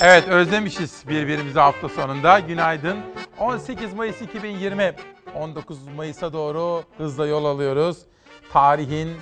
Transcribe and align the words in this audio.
Evet 0.00 0.28
özlemişiz 0.28 1.04
birbirimizi 1.08 1.58
hafta 1.58 1.88
sonunda. 1.88 2.40
Günaydın. 2.40 2.98
18 3.38 3.94
Mayıs 3.94 4.22
2020. 4.22 4.94
19 5.34 5.88
Mayıs'a 5.88 6.32
doğru 6.32 6.82
hızla 6.98 7.26
yol 7.26 7.44
alıyoruz. 7.44 7.98
Tarihin 8.52 9.16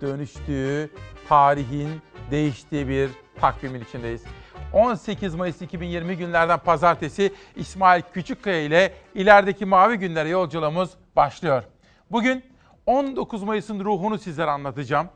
dönüştüğü, 0.00 0.90
tarihin 1.28 1.88
değiştiği 2.30 2.88
bir 2.88 3.10
takvimin 3.40 3.80
içindeyiz. 3.80 4.22
18 4.72 5.34
Mayıs 5.34 5.62
2020 5.62 6.16
günlerden 6.16 6.58
pazartesi 6.58 7.32
İsmail 7.56 8.02
Küçükkaya 8.14 8.60
ile 8.60 8.94
ilerideki 9.14 9.64
mavi 9.64 9.96
günlere 9.96 10.28
yolculuğumuz 10.28 10.90
başlıyor. 11.16 11.62
Bugün 12.10 12.44
19 12.86 13.42
Mayıs'ın 13.42 13.84
ruhunu 13.84 14.18
sizlere 14.18 14.50
anlatacağım. 14.50 15.08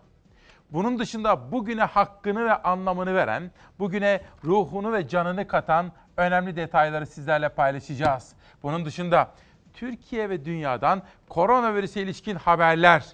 Bunun 0.73 0.99
dışında 0.99 1.53
bugüne 1.53 1.83
hakkını 1.83 2.45
ve 2.45 2.55
anlamını 2.55 3.15
veren, 3.15 3.51
bugüne 3.79 4.21
ruhunu 4.45 4.93
ve 4.93 5.09
canını 5.09 5.49
katan 5.49 5.93
önemli 6.17 6.57
detayları 6.57 7.07
sizlerle 7.07 7.49
paylaşacağız. 7.49 8.33
Bunun 8.63 8.85
dışında 8.85 9.31
Türkiye 9.75 10.31
ve 10.31 10.45
dünyadan 10.45 11.03
koronavirüse 11.29 12.03
ilişkin 12.03 12.35
haberler, 12.35 13.07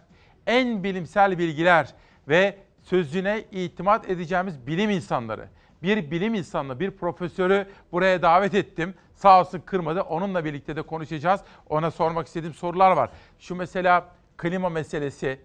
en 0.47 0.85
bilimsel 0.85 1.39
bilgiler 1.39 1.95
ve 2.29 2.59
sözüne 2.83 3.45
itimat 3.51 4.11
edeceğimiz 4.11 4.67
bilim 4.67 4.91
insanları, 4.91 5.49
bir 5.83 6.11
bilim 6.11 6.35
insanı, 6.35 6.81
bir 6.81 6.91
profesörü 6.91 7.67
buraya 7.93 8.23
davet 8.23 8.55
ettim. 8.55 8.95
Sağ 9.15 9.41
olsun 9.41 9.63
kırmadı. 9.67 10.01
Onunla 10.01 10.45
birlikte 10.45 10.77
de 10.77 10.83
konuşacağız. 10.83 11.41
Ona 11.69 11.91
sormak 11.91 12.27
istediğim 12.27 12.55
sorular 12.55 12.91
var. 12.91 13.11
Şu 13.39 13.55
mesela 13.55 14.09
klima 14.37 14.69
meselesi, 14.69 15.41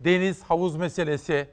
deniz, 0.00 0.42
havuz 0.42 0.76
meselesi, 0.76 1.48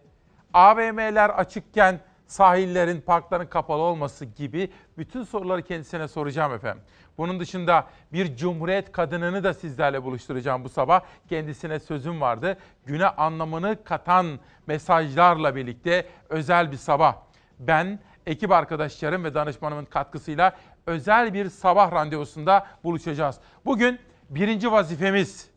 AVM'ler 0.54 1.30
açıkken 1.30 2.00
sahillerin, 2.28 3.02
parkların 3.02 3.46
kapalı 3.46 3.82
olması 3.82 4.26
gibi 4.26 4.72
bütün 4.98 5.24
soruları 5.24 5.62
kendisine 5.62 6.08
soracağım 6.08 6.54
efendim. 6.54 6.84
Bunun 7.18 7.40
dışında 7.40 7.88
bir 8.14 8.36
cumhuriyet 8.36 8.92
kadınını 8.92 9.44
da 9.44 9.54
sizlerle 9.54 10.04
buluşturacağım 10.04 10.64
bu 10.64 10.70
sabah. 10.70 11.02
Kendisine 11.30 11.80
sözüm 11.80 12.22
vardı. 12.22 12.58
Güne 12.86 13.08
anlamını 13.08 13.84
katan 13.84 14.40
mesajlarla 14.68 15.56
birlikte 15.56 16.08
özel 16.30 16.72
bir 16.72 16.78
sabah. 16.78 17.16
Ben, 17.60 18.00
ekip 18.26 18.52
arkadaşlarım 18.52 19.24
ve 19.24 19.34
danışmanımın 19.34 19.86
katkısıyla 19.86 20.56
özel 20.86 21.34
bir 21.34 21.50
sabah 21.50 21.92
randevusunda 21.92 22.68
buluşacağız. 22.84 23.40
Bugün 23.66 24.00
birinci 24.30 24.72
vazifemiz, 24.72 25.50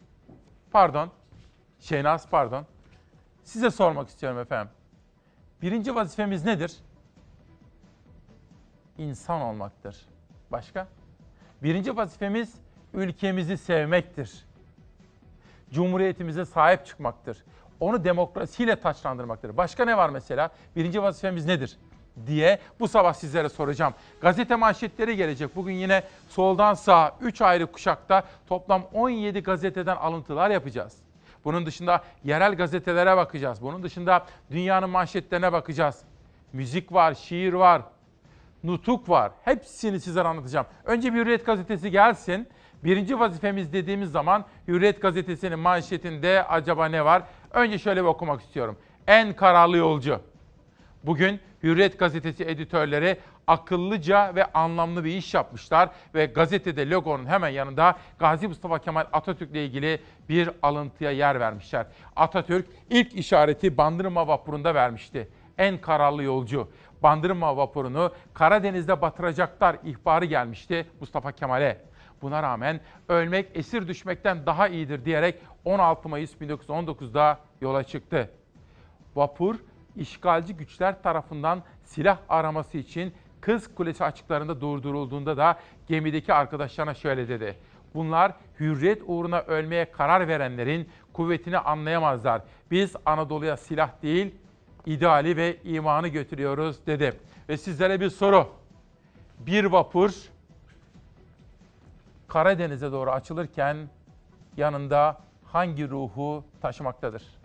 pardon, 0.70 1.10
Şehnaz 1.80 2.28
pardon, 2.28 2.66
size 3.48 3.70
sormak 3.70 4.08
istiyorum 4.08 4.38
efendim. 4.38 4.72
Birinci 5.62 5.94
vazifemiz 5.94 6.44
nedir? 6.44 6.76
İnsan 8.98 9.40
olmaktır. 9.40 9.96
Başka? 10.52 10.88
Birinci 11.62 11.96
vazifemiz 11.96 12.54
ülkemizi 12.94 13.58
sevmektir. 13.58 14.46
Cumhuriyetimize 15.72 16.44
sahip 16.44 16.86
çıkmaktır. 16.86 17.44
Onu 17.80 18.04
demokrasiyle 18.04 18.80
taçlandırmaktır. 18.80 19.56
Başka 19.56 19.84
ne 19.84 19.96
var 19.96 20.08
mesela? 20.10 20.50
Birinci 20.76 21.02
vazifemiz 21.02 21.46
nedir? 21.46 21.78
diye 22.26 22.58
bu 22.80 22.88
sabah 22.88 23.12
sizlere 23.12 23.48
soracağım. 23.48 23.94
Gazete 24.20 24.56
manşetleri 24.56 25.16
gelecek. 25.16 25.56
Bugün 25.56 25.74
yine 25.74 26.02
soldan 26.28 26.74
sağa 26.74 27.16
3 27.20 27.42
ayrı 27.42 27.72
kuşakta 27.72 28.22
toplam 28.48 28.82
17 28.92 29.40
gazeteden 29.42 29.96
alıntılar 29.96 30.50
yapacağız. 30.50 31.07
Bunun 31.44 31.66
dışında 31.66 32.04
yerel 32.24 32.54
gazetelere 32.54 33.16
bakacağız. 33.16 33.62
Bunun 33.62 33.82
dışında 33.82 34.26
dünyanın 34.50 34.90
manşetlerine 34.90 35.52
bakacağız. 35.52 36.02
Müzik 36.52 36.92
var, 36.92 37.14
şiir 37.14 37.52
var, 37.52 37.82
nutuk 38.64 39.08
var. 39.08 39.32
Hepsini 39.44 40.00
sizlere 40.00 40.28
anlatacağım. 40.28 40.66
Önce 40.84 41.14
bir 41.14 41.18
Hürriyet 41.18 41.46
gazetesi 41.46 41.90
gelsin. 41.90 42.48
Birinci 42.84 43.20
vazifemiz 43.20 43.72
dediğimiz 43.72 44.10
zaman 44.10 44.44
Hürriyet 44.68 45.02
gazetesinin 45.02 45.58
manşetinde 45.58 46.44
acaba 46.44 46.86
ne 46.86 47.04
var? 47.04 47.22
Önce 47.50 47.78
şöyle 47.78 48.02
bir 48.02 48.08
okumak 48.08 48.40
istiyorum. 48.40 48.76
En 49.06 49.32
kararlı 49.32 49.76
yolcu. 49.76 50.20
Bugün 51.04 51.40
Hürriyet 51.62 51.98
gazetesi 51.98 52.44
editörleri 52.44 53.18
akıllıca 53.48 54.34
ve 54.34 54.44
anlamlı 54.44 55.04
bir 55.04 55.16
iş 55.16 55.34
yapmışlar 55.34 55.90
ve 56.14 56.26
gazetede 56.26 56.90
logonun 56.90 57.26
hemen 57.26 57.48
yanında 57.48 57.96
Gazi 58.18 58.48
Mustafa 58.48 58.78
Kemal 58.78 59.04
Atatürk 59.12 59.50
ile 59.50 59.64
ilgili 59.64 60.00
bir 60.28 60.50
alıntıya 60.62 61.10
yer 61.10 61.40
vermişler. 61.40 61.86
Atatürk 62.16 62.66
ilk 62.90 63.14
işareti 63.14 63.76
Bandırma 63.76 64.28
vapurunda 64.28 64.74
vermişti. 64.74 65.28
En 65.58 65.80
kararlı 65.80 66.22
yolcu. 66.22 66.68
Bandırma 67.02 67.56
vapurunu 67.56 68.12
Karadeniz'de 68.34 69.02
batıracaklar 69.02 69.76
ihbarı 69.84 70.24
gelmişti 70.24 70.86
Mustafa 71.00 71.32
Kemal'e. 71.32 71.80
Buna 72.22 72.42
rağmen 72.42 72.80
ölmek 73.08 73.48
esir 73.54 73.88
düşmekten 73.88 74.46
daha 74.46 74.68
iyidir 74.68 75.04
diyerek 75.04 75.34
16 75.64 76.08
Mayıs 76.08 76.34
1919'da 76.34 77.38
yola 77.60 77.84
çıktı. 77.84 78.30
Vapur 79.16 79.56
işgalci 79.96 80.56
güçler 80.56 81.02
tarafından 81.02 81.62
silah 81.84 82.18
araması 82.28 82.78
için 82.78 83.14
Kız 83.40 83.74
Kulesi 83.74 84.04
açıklarında 84.04 84.60
durdurulduğunda 84.60 85.36
da 85.36 85.58
gemideki 85.88 86.34
arkadaşlarına 86.34 86.94
şöyle 86.94 87.28
dedi. 87.28 87.56
Bunlar 87.94 88.32
hürriyet 88.60 89.02
uğruna 89.06 89.40
ölmeye 89.40 89.92
karar 89.92 90.28
verenlerin 90.28 90.88
kuvvetini 91.12 91.58
anlayamazlar. 91.58 92.42
Biz 92.70 92.96
Anadolu'ya 93.06 93.56
silah 93.56 94.02
değil, 94.02 94.34
ideali 94.86 95.36
ve 95.36 95.56
imanı 95.64 96.08
götürüyoruz 96.08 96.86
dedi. 96.86 97.20
Ve 97.48 97.56
sizlere 97.56 98.00
bir 98.00 98.10
soru. 98.10 98.48
Bir 99.38 99.64
vapur 99.64 100.12
Karadeniz'e 102.28 102.92
doğru 102.92 103.10
açılırken 103.10 103.76
yanında 104.56 105.18
hangi 105.44 105.90
ruhu 105.90 106.44
taşımaktadır? 106.60 107.37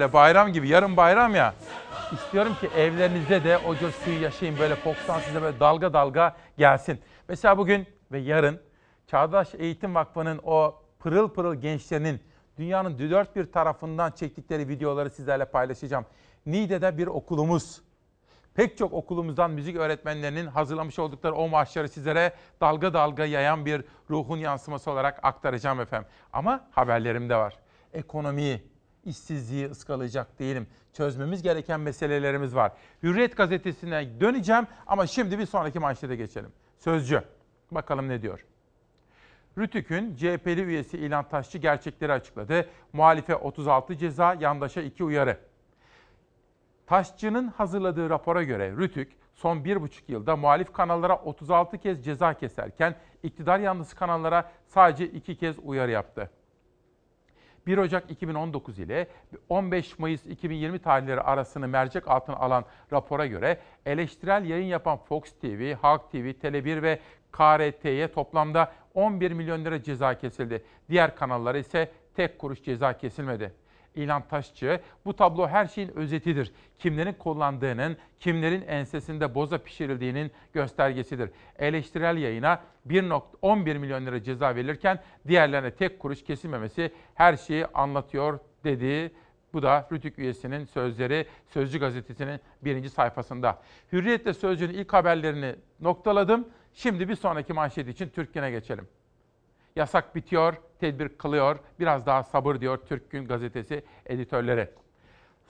Böyle 0.00 0.12
bayram 0.12 0.52
gibi. 0.52 0.68
Yarın 0.68 0.96
bayram 0.96 1.34
ya. 1.34 1.54
İstiyorum 2.12 2.54
ki 2.60 2.70
evlerinizde 2.76 3.44
de 3.44 3.58
o 3.58 3.76
coşkuyu 3.76 4.20
yaşayın 4.20 4.58
böyle 4.58 4.74
Fox'tan 4.74 5.20
size 5.20 5.42
böyle 5.42 5.60
dalga 5.60 5.92
dalga 5.92 6.36
gelsin. 6.58 7.00
Mesela 7.28 7.58
bugün 7.58 7.86
ve 8.12 8.18
yarın 8.18 8.60
Çağdaş 9.06 9.54
Eğitim 9.54 9.94
Vakfı'nın 9.94 10.40
o 10.44 10.82
pırıl 10.98 11.28
pırıl 11.28 11.54
gençlerinin 11.54 12.20
dünyanın 12.58 12.98
dört 12.98 13.36
bir 13.36 13.52
tarafından 13.52 14.10
çektikleri 14.10 14.68
videoları 14.68 15.10
sizlerle 15.10 15.44
paylaşacağım. 15.44 16.06
Niğde'de 16.46 16.98
bir 16.98 17.06
okulumuz, 17.06 17.82
pek 18.54 18.78
çok 18.78 18.92
okulumuzdan 18.92 19.50
müzik 19.50 19.76
öğretmenlerinin 19.76 20.46
hazırlamış 20.46 20.98
oldukları 20.98 21.34
o 21.34 21.48
marşları 21.48 21.88
sizlere 21.88 22.32
dalga 22.60 22.94
dalga 22.94 23.24
yayan 23.24 23.66
bir 23.66 23.84
ruhun 24.10 24.36
yansıması 24.36 24.90
olarak 24.90 25.20
aktaracağım 25.22 25.80
efendim. 25.80 26.08
Ama 26.32 26.68
haberlerim 26.70 27.28
de 27.28 27.36
var. 27.36 27.56
Ekonomiyi, 27.92 28.62
işsizliği 29.04 29.66
ıskalayacak 29.70 30.38
değilim. 30.38 30.66
Çözmemiz 30.92 31.42
gereken 31.42 31.80
meselelerimiz 31.80 32.54
var. 32.54 32.72
Hürriyet 33.02 33.36
gazetesine 33.36 34.20
döneceğim 34.20 34.66
ama 34.86 35.06
şimdi 35.06 35.38
bir 35.38 35.46
sonraki 35.46 35.78
manşete 35.78 36.16
geçelim. 36.16 36.52
Sözcü. 36.78 37.22
Bakalım 37.70 38.08
ne 38.08 38.22
diyor? 38.22 38.44
Rütük'ün 39.58 40.16
CHP'li 40.16 40.62
üyesi 40.62 40.98
İlhan 40.98 41.28
Taşçı 41.28 41.58
gerçekleri 41.58 42.12
açıkladı. 42.12 42.68
Muhalife 42.92 43.36
36 43.36 43.96
ceza, 43.96 44.34
yandaşa 44.34 44.82
2 44.82 45.04
uyarı. 45.04 45.38
Taşçı'nın 46.86 47.48
hazırladığı 47.48 48.10
rapora 48.10 48.42
göre 48.42 48.70
Rütük 48.76 49.12
son 49.34 49.64
bir 49.64 49.80
buçuk 49.80 50.08
yılda 50.08 50.36
muhalif 50.36 50.72
kanallara 50.72 51.16
36 51.16 51.78
kez 51.78 52.04
ceza 52.04 52.34
keserken 52.34 52.94
iktidar 53.22 53.58
yanlısı 53.58 53.96
kanallara 53.96 54.50
sadece 54.66 55.06
iki 55.06 55.36
kez 55.36 55.56
uyarı 55.58 55.90
yaptı. 55.90 56.30
1 57.68 57.78
Ocak 57.78 58.10
2019 58.10 58.78
ile 58.78 59.06
15 59.48 59.98
Mayıs 59.98 60.26
2020 60.26 60.78
tarihleri 60.78 61.20
arasını 61.20 61.68
mercek 61.68 62.08
altına 62.08 62.36
alan 62.36 62.64
rapora 62.92 63.26
göre 63.26 63.58
eleştirel 63.86 64.44
yayın 64.44 64.66
yapan 64.66 64.98
Fox 64.98 65.22
TV, 65.40 65.74
Halk 65.74 66.10
TV, 66.10 66.16
Tele1 66.16 66.82
ve 66.82 66.98
KRT'ye 67.32 68.12
toplamda 68.12 68.72
11 68.94 69.32
milyon 69.32 69.64
lira 69.64 69.82
ceza 69.82 70.18
kesildi. 70.18 70.64
Diğer 70.90 71.16
kanallara 71.16 71.58
ise 71.58 71.90
tek 72.14 72.38
kuruş 72.38 72.62
ceza 72.62 72.98
kesilmedi. 72.98 73.52
İlhan 73.94 74.28
Taşçı, 74.28 74.80
bu 75.04 75.16
tablo 75.16 75.48
her 75.48 75.66
şeyin 75.66 75.96
özetidir. 75.96 76.52
Kimlerin 76.78 77.12
kullandığının, 77.12 77.96
kimlerin 78.20 78.64
ensesinde 78.68 79.34
boza 79.34 79.58
pişirildiğinin 79.58 80.30
göstergesidir. 80.52 81.30
Eleştirel 81.58 82.16
yayına 82.16 82.60
1.11 82.88 83.78
milyon 83.78 84.06
lira 84.06 84.22
ceza 84.22 84.54
verilirken 84.54 85.02
diğerlerine 85.28 85.70
tek 85.70 85.98
kuruş 85.98 86.24
kesilmemesi 86.24 86.92
her 87.14 87.36
şeyi 87.36 87.66
anlatıyor 87.66 88.38
dedi. 88.64 89.12
Bu 89.52 89.62
da 89.62 89.88
Rütük 89.92 90.18
üyesinin 90.18 90.64
sözleri 90.64 91.26
Sözcü 91.46 91.78
gazetesinin 91.80 92.40
birinci 92.64 92.90
sayfasında. 92.90 93.58
Hürriyetle 93.92 94.34
Sözcü'nün 94.34 94.74
ilk 94.74 94.92
haberlerini 94.92 95.54
noktaladım. 95.80 96.48
Şimdi 96.74 97.08
bir 97.08 97.14
sonraki 97.14 97.52
manşet 97.52 97.88
için 97.88 98.08
Türkiye'ne 98.08 98.50
geçelim. 98.50 98.88
Yasak 99.76 100.14
bitiyor, 100.14 100.54
tedbir 100.80 101.08
kılıyor. 101.08 101.58
Biraz 101.80 102.06
daha 102.06 102.22
sabır 102.22 102.60
diyor 102.60 102.78
Türk 102.88 103.10
Gün 103.10 103.28
gazetesi 103.28 103.84
editörleri. 104.06 104.70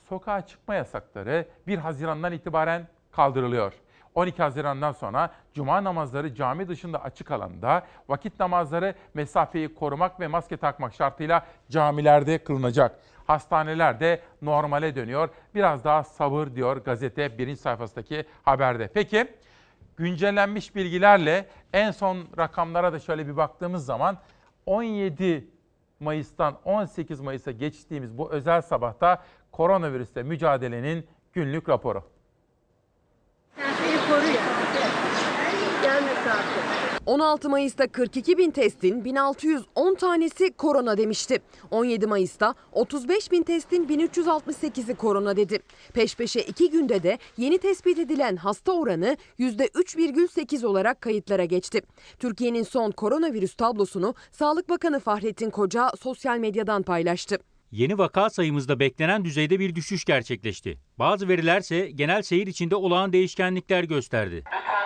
Sokağa 0.08 0.46
çıkma 0.46 0.74
yasakları 0.74 1.48
1 1.66 1.78
Haziran'dan 1.78 2.32
itibaren 2.32 2.88
kaldırılıyor. 3.12 3.72
12 4.14 4.42
Haziran'dan 4.42 4.92
sonra 4.92 5.30
cuma 5.54 5.84
namazları 5.84 6.34
cami 6.34 6.68
dışında 6.68 7.02
açık 7.02 7.30
alanda, 7.30 7.86
vakit 8.08 8.40
namazları 8.40 8.94
mesafeyi 9.14 9.74
korumak 9.74 10.20
ve 10.20 10.26
maske 10.26 10.56
takmak 10.56 10.94
şartıyla 10.94 11.46
camilerde 11.70 12.38
kılınacak. 12.38 13.00
Hastaneler 13.26 14.00
de 14.00 14.20
normale 14.42 14.94
dönüyor. 14.94 15.28
Biraz 15.54 15.84
daha 15.84 16.04
sabır 16.04 16.54
diyor 16.54 16.76
gazete 16.76 17.38
birinci 17.38 17.60
sayfasındaki 17.60 18.24
haberde. 18.42 18.90
Peki 18.94 19.26
güncellenmiş 19.96 20.74
bilgilerle 20.74 21.46
en 21.72 21.90
son 21.90 22.18
rakamlara 22.38 22.92
da 22.92 22.98
şöyle 22.98 23.26
bir 23.26 23.36
baktığımız 23.36 23.86
zaman 23.86 24.18
17 24.68 25.50
Mayıs'tan 26.00 26.58
18 26.64 27.20
Mayıs'a 27.20 27.50
geçtiğimiz 27.50 28.18
bu 28.18 28.30
özel 28.30 28.62
sabahta 28.62 29.24
koronavirüsle 29.52 30.22
mücadelenin 30.22 31.06
günlük 31.32 31.68
raporu. 31.68 32.02
Mesafeyi 33.56 33.96
koruyor. 33.96 34.42
Gel 35.82 36.02
mesafe. 36.02 36.97
16 37.08 37.50
Mayıs'ta 37.50 37.86
42 37.86 38.38
bin 38.38 38.50
testin 38.50 39.04
1610 39.04 39.94
tanesi 39.94 40.52
korona 40.52 40.98
demişti. 40.98 41.38
17 41.70 42.06
Mayıs'ta 42.06 42.54
35 42.72 43.32
bin 43.32 43.42
testin 43.42 43.88
1368'i 43.88 44.94
korona 44.94 45.36
dedi. 45.36 45.58
Peş 45.94 46.16
peşe 46.16 46.40
iki 46.40 46.70
günde 46.70 47.02
de 47.02 47.18
yeni 47.36 47.58
tespit 47.58 47.98
edilen 47.98 48.36
hasta 48.36 48.72
oranı 48.72 49.16
%3,8 49.38 50.66
olarak 50.66 51.00
kayıtlara 51.00 51.44
geçti. 51.44 51.82
Türkiye'nin 52.18 52.62
son 52.62 52.90
koronavirüs 52.90 53.54
tablosunu 53.54 54.14
Sağlık 54.32 54.68
Bakanı 54.68 55.00
Fahrettin 55.00 55.50
Koca 55.50 55.90
sosyal 56.00 56.38
medyadan 56.38 56.82
paylaştı. 56.82 57.38
Yeni 57.70 57.98
vaka 57.98 58.30
sayımızda 58.30 58.80
beklenen 58.80 59.24
düzeyde 59.24 59.58
bir 59.58 59.74
düşüş 59.74 60.04
gerçekleşti. 60.04 60.78
Bazı 60.98 61.28
verilerse 61.28 61.90
genel 61.90 62.22
seyir 62.22 62.46
içinde 62.46 62.76
olağan 62.76 63.12
değişkenlikler 63.12 63.84
gösterdi. 63.84 64.36
Lütfen 64.36 64.78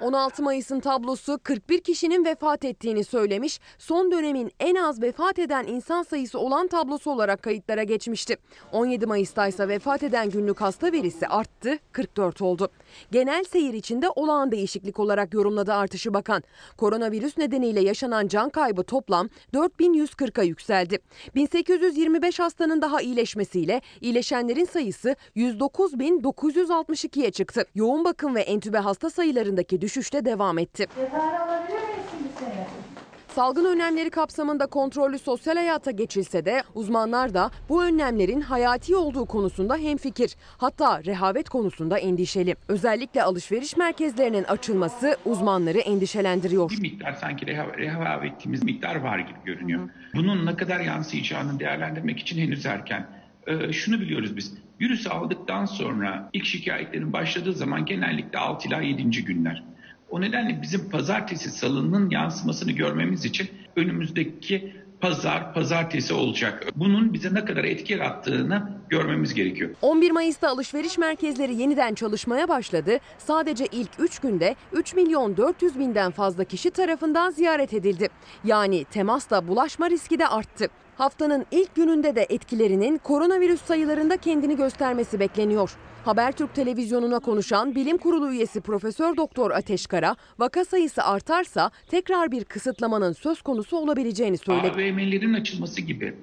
16 0.00 0.42
Mayıs'ın 0.42 0.80
tablosu 0.80 1.38
41 1.42 1.80
kişinin 1.80 2.24
vefat 2.24 2.64
ettiğini 2.64 3.04
söylemiş, 3.04 3.60
son 3.78 4.12
dönemin 4.12 4.52
en 4.60 4.74
az 4.74 5.02
vefat 5.02 5.38
eden 5.38 5.66
insan 5.66 6.02
sayısı 6.02 6.38
olan 6.38 6.68
tablosu 6.68 7.10
olarak 7.10 7.42
kayıtlara 7.42 7.82
geçmişti. 7.82 8.36
17 8.72 9.06
Mayıs'ta 9.06 9.48
ise 9.48 9.68
vefat 9.68 10.02
eden 10.02 10.30
günlük 10.30 10.60
hasta 10.60 10.92
verisi 10.92 11.26
arttı, 11.26 11.78
44 11.92 12.42
oldu. 12.42 12.68
Genel 13.12 13.44
seyir 13.44 13.74
içinde 13.74 14.10
olağan 14.10 14.52
değişiklik 14.52 14.98
olarak 14.98 15.34
yorumladı 15.34 15.74
artışı 15.74 16.14
bakan. 16.14 16.42
Koronavirüs 16.76 17.38
nedeniyle 17.38 17.80
yaşanan 17.80 18.28
can 18.28 18.50
kaybı 18.50 18.82
toplam 18.82 19.28
4140'a 19.54 20.42
yükseldi. 20.42 20.98
1825 21.34 22.38
hastanın 22.38 22.82
daha 22.82 23.00
iyileşmesiyle 23.00 23.80
iyileşenlerin 24.00 24.64
sayısı 24.64 25.16
109.962'ye 25.36 27.30
çıktı. 27.30 27.64
Yoğun 27.74 28.04
bakım 28.04 28.34
ve 28.34 28.40
entübe 28.40 28.78
hasta 28.78 29.10
sayılarındaki 29.10 29.80
düşüş 29.88 30.12
de 30.12 30.24
devam 30.24 30.58
etti. 30.58 30.86
Salgın 33.28 33.64
önlemleri 33.64 34.10
kapsamında 34.10 34.66
kontrollü 34.66 35.18
sosyal 35.18 35.56
hayata 35.56 35.90
geçilse 35.90 36.44
de 36.44 36.62
uzmanlar 36.74 37.34
da 37.34 37.50
bu 37.68 37.84
önlemlerin 37.84 38.40
hayati 38.40 38.96
olduğu 38.96 39.26
konusunda 39.26 39.76
hemfikir. 39.76 40.36
Hatta 40.58 41.04
rehavet 41.04 41.48
konusunda 41.48 41.98
endişeli. 41.98 42.56
Özellikle 42.68 43.22
alışveriş 43.22 43.76
merkezlerinin 43.76 44.44
açılması 44.44 45.16
uzmanları 45.24 45.78
endişelendiriyor. 45.78 46.70
bir 46.70 46.80
miktar 46.80 47.12
sanki 47.12 47.46
reha- 47.46 47.78
rehav 47.78 48.22
ettiğimiz 48.24 48.62
miktar 48.62 48.96
var 48.96 49.18
gibi 49.18 49.38
görünüyor. 49.44 49.88
Bunun 50.14 50.46
ne 50.46 50.56
kadar 50.56 50.80
yansıyacağını 50.80 51.60
değerlendirmek 51.60 52.18
için 52.18 52.38
henüz 52.40 52.66
erken. 52.66 53.06
Ee, 53.46 53.72
şunu 53.72 54.00
biliyoruz 54.00 54.36
biz. 54.36 54.54
Virüsü 54.80 55.08
aldıktan 55.08 55.64
sonra 55.64 56.30
ilk 56.32 56.44
şikayetlerin 56.44 57.12
başladığı 57.12 57.52
zaman 57.52 57.86
genellikle 57.86 58.38
6 58.38 58.68
ila 58.68 58.80
7. 58.80 59.24
günler. 59.24 59.64
O 60.10 60.20
nedenle 60.20 60.62
bizim 60.62 60.90
pazartesi 60.90 61.50
salının 61.50 62.10
yansımasını 62.10 62.72
görmemiz 62.72 63.24
için 63.24 63.48
önümüzdeki 63.76 64.74
pazar, 65.00 65.54
pazartesi 65.54 66.14
olacak. 66.14 66.64
Bunun 66.76 67.12
bize 67.12 67.34
ne 67.34 67.44
kadar 67.44 67.64
etki 67.64 67.92
yarattığını 67.92 68.72
görmemiz 68.88 69.34
gerekiyor. 69.34 69.70
11 69.82 70.10
Mayıs'ta 70.10 70.48
alışveriş 70.48 70.98
merkezleri 70.98 71.54
yeniden 71.54 71.94
çalışmaya 71.94 72.48
başladı. 72.48 72.98
Sadece 73.18 73.66
ilk 73.72 73.90
3 73.98 74.18
günde 74.18 74.54
3 74.72 74.94
milyon 74.94 75.36
400 75.36 75.78
binden 75.78 76.10
fazla 76.10 76.44
kişi 76.44 76.70
tarafından 76.70 77.30
ziyaret 77.30 77.74
edildi. 77.74 78.08
Yani 78.44 78.84
temasla 78.84 79.48
bulaşma 79.48 79.90
riski 79.90 80.18
de 80.18 80.28
arttı. 80.28 80.68
Haftanın 80.98 81.46
ilk 81.50 81.74
gününde 81.74 82.16
de 82.16 82.26
etkilerinin 82.30 82.98
koronavirüs 82.98 83.62
sayılarında 83.62 84.16
kendini 84.16 84.56
göstermesi 84.56 85.20
bekleniyor. 85.20 85.76
Habertürk 86.04 86.54
televizyonuna 86.54 87.18
konuşan 87.18 87.74
Bilim 87.74 87.98
Kurulu 87.98 88.32
üyesi 88.32 88.60
Profesör 88.60 89.16
Doktor 89.16 89.50
Ateş 89.50 89.86
Kara, 89.86 90.16
vaka 90.38 90.64
sayısı 90.64 91.02
artarsa 91.04 91.70
tekrar 91.90 92.30
bir 92.30 92.44
kısıtlamanın 92.44 93.12
söz 93.12 93.42
konusu 93.42 93.76
olabileceğini 93.76 94.38
söyledi. 94.38 94.70
AVM'lerin 94.70 95.34
açılması 95.34 95.80
gibi, 95.80 96.14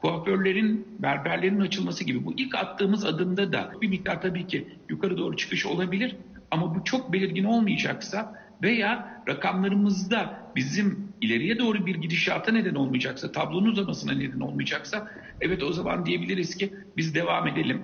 kuaförlerin, 0.00 0.88
berberlerin 0.98 1.60
açılması 1.60 2.04
gibi 2.04 2.24
bu 2.24 2.34
ilk 2.36 2.54
attığımız 2.54 3.04
adımda 3.04 3.52
da 3.52 3.72
bir 3.80 3.88
miktar 3.88 4.22
tabii 4.22 4.46
ki 4.46 4.68
yukarı 4.88 5.18
doğru 5.18 5.36
çıkış 5.36 5.66
olabilir. 5.66 6.16
Ama 6.50 6.74
bu 6.74 6.84
çok 6.84 7.12
belirgin 7.12 7.44
olmayacaksa 7.44 8.45
veya 8.62 9.22
rakamlarımızda 9.28 10.50
bizim 10.56 11.12
ileriye 11.20 11.58
doğru 11.58 11.86
bir 11.86 11.94
gidişata 11.94 12.52
neden 12.52 12.74
olmayacaksa, 12.74 13.32
tablonun 13.32 13.70
uzamasına 13.70 14.12
neden 14.12 14.40
olmayacaksa 14.40 15.10
evet 15.40 15.62
o 15.62 15.72
zaman 15.72 16.06
diyebiliriz 16.06 16.56
ki 16.56 16.74
biz 16.96 17.14
devam 17.14 17.48
edelim. 17.48 17.82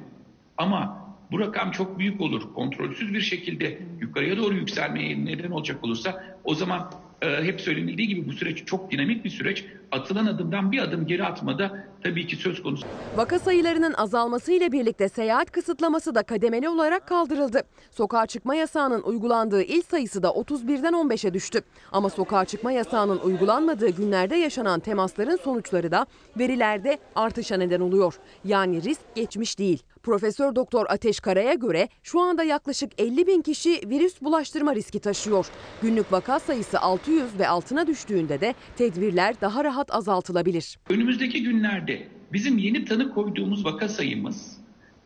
Ama 0.56 1.02
bu 1.30 1.40
rakam 1.40 1.70
çok 1.70 1.98
büyük 1.98 2.20
olur, 2.20 2.54
kontrolsüz 2.54 3.14
bir 3.14 3.20
şekilde 3.20 3.78
yukarıya 4.00 4.36
doğru 4.36 4.54
yükselmeye 4.54 5.24
neden 5.24 5.50
olacak 5.50 5.84
olursa 5.84 6.38
o 6.44 6.54
zaman 6.54 6.90
e, 7.22 7.44
hep 7.44 7.60
söylenildiği 7.60 8.08
gibi 8.08 8.28
bu 8.28 8.32
süreç 8.32 8.66
çok 8.66 8.90
dinamik 8.90 9.24
bir 9.24 9.30
süreç. 9.30 9.64
Atılan 9.92 10.26
adımdan 10.26 10.72
bir 10.72 10.78
adım 10.78 11.06
geri 11.06 11.24
atmada 11.24 11.84
tabii 12.02 12.26
ki 12.26 12.36
söz 12.36 12.62
konusu. 12.62 12.86
Vaka 13.16 13.38
sayılarının 13.38 13.92
azalmasıyla 13.92 14.72
birlikte 14.72 15.08
seyahat 15.08 15.50
kısıtlaması 15.50 16.14
da 16.14 16.22
kademeli 16.22 16.68
olarak 16.68 17.08
kaldırıldı. 17.08 17.62
Sokağa 17.90 18.26
çıkma 18.26 18.54
yasağının 18.54 19.02
uygulandığı 19.02 19.62
il 19.62 19.82
sayısı 19.82 20.22
da 20.22 20.28
31'den 20.28 20.92
15'e 20.92 21.34
düştü. 21.34 21.60
Ama 21.92 22.10
sokağa 22.10 22.44
çıkma 22.44 22.72
yasağının 22.72 23.18
uygulanmadığı 23.18 23.88
günlerde 23.88 24.36
yaşanan 24.36 24.80
temasların 24.80 25.36
sonuçları 25.36 25.90
da 25.90 26.06
verilerde 26.38 26.98
artışa 27.14 27.56
neden 27.56 27.80
oluyor. 27.80 28.14
Yani 28.44 28.82
risk 28.82 29.14
geçmiş 29.14 29.58
değil. 29.58 29.82
Profesör 30.02 30.54
Doktor 30.56 30.86
Ateş 30.88 31.20
Kara'ya 31.20 31.54
göre 31.54 31.88
şu 32.02 32.20
anda 32.20 32.44
yaklaşık 32.44 33.00
50 33.00 33.26
bin 33.26 33.42
kişi 33.42 33.80
virüs 33.90 34.22
bulaştırma 34.22 34.74
riski 34.74 35.00
taşıyor. 35.00 35.46
Günlük 35.82 36.12
vaka 36.12 36.38
sayısı 36.40 36.80
600 36.80 37.38
ve 37.38 37.48
altına 37.48 37.86
düştüğünde 37.86 38.40
de 38.40 38.54
tedbirler 38.76 39.40
daha 39.40 39.64
rahat 39.64 39.81
azaltılabilir. 39.90 40.78
Önümüzdeki 40.90 41.42
günlerde 41.42 42.08
bizim 42.32 42.58
yeni 42.58 42.84
tanı 42.84 43.14
koyduğumuz 43.14 43.64
vaka 43.64 43.88
sayımız 43.88 44.56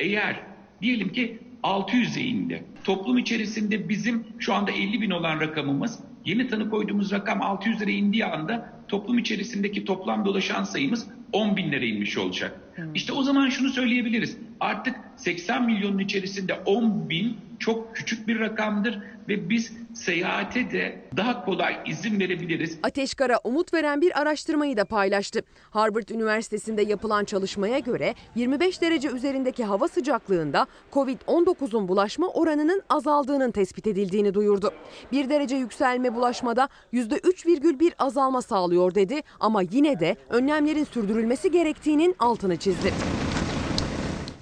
eğer 0.00 0.40
diyelim 0.82 1.12
ki 1.12 1.38
600'e 1.62 2.22
indi. 2.22 2.64
Toplum 2.84 3.18
içerisinde 3.18 3.88
bizim 3.88 4.26
şu 4.38 4.54
anda 4.54 4.70
50 4.70 5.00
bin 5.00 5.10
olan 5.10 5.40
rakamımız 5.40 5.98
yeni 6.24 6.48
tanı 6.48 6.70
koyduğumuz 6.70 7.12
rakam 7.12 7.42
600 7.42 7.80
lira 7.80 7.90
indiği 7.90 8.24
anda 8.24 8.72
toplum 8.88 9.18
içerisindeki 9.18 9.84
toplam 9.84 10.24
dolaşan 10.24 10.64
sayımız 10.64 11.06
10 11.32 11.56
binlere 11.56 11.86
inmiş 11.86 12.18
olacak. 12.18 12.60
İşte 12.94 13.12
o 13.12 13.22
zaman 13.22 13.48
şunu 13.48 13.68
söyleyebiliriz. 13.68 14.36
Artık 14.60 14.94
80 15.16 15.64
milyonun 15.64 15.98
içerisinde 15.98 16.54
10 16.54 17.10
bin 17.10 17.36
çok 17.58 17.96
küçük 17.96 18.28
bir 18.28 18.40
rakamdır 18.40 18.98
ve 19.28 19.50
biz 19.50 19.72
seyahate 19.94 20.70
de 20.70 21.02
daha 21.16 21.44
kolay 21.44 21.76
izin 21.86 22.20
verebiliriz. 22.20 22.78
Ateşkar'a 22.82 23.40
umut 23.44 23.74
veren 23.74 24.00
bir 24.00 24.20
araştırmayı 24.20 24.76
da 24.76 24.84
paylaştı. 24.84 25.42
Harvard 25.70 26.08
Üniversitesi'nde 26.08 26.82
yapılan 26.82 27.24
çalışmaya 27.24 27.78
göre 27.78 28.14
25 28.34 28.82
derece 28.82 29.08
üzerindeki 29.08 29.64
hava 29.64 29.88
sıcaklığında 29.88 30.66
Covid-19'un 30.92 31.88
bulaşma 31.88 32.28
oranının 32.28 32.82
azaldığının 32.88 33.50
tespit 33.50 33.86
edildiğini 33.86 34.34
duyurdu. 34.34 34.72
1 35.12 35.30
derece 35.30 35.56
yükselme 35.56 36.14
bulaşmada 36.14 36.68
%3,1 36.92 37.92
azalma 37.98 38.42
sağlıyor 38.42 38.75
dedi 38.94 39.22
ama 39.40 39.62
yine 39.62 40.00
de 40.00 40.16
önlemlerin 40.30 40.84
sürdürülmesi 40.84 41.50
gerektiğinin 41.50 42.16
altını 42.18 42.56
çizdi. 42.56 42.92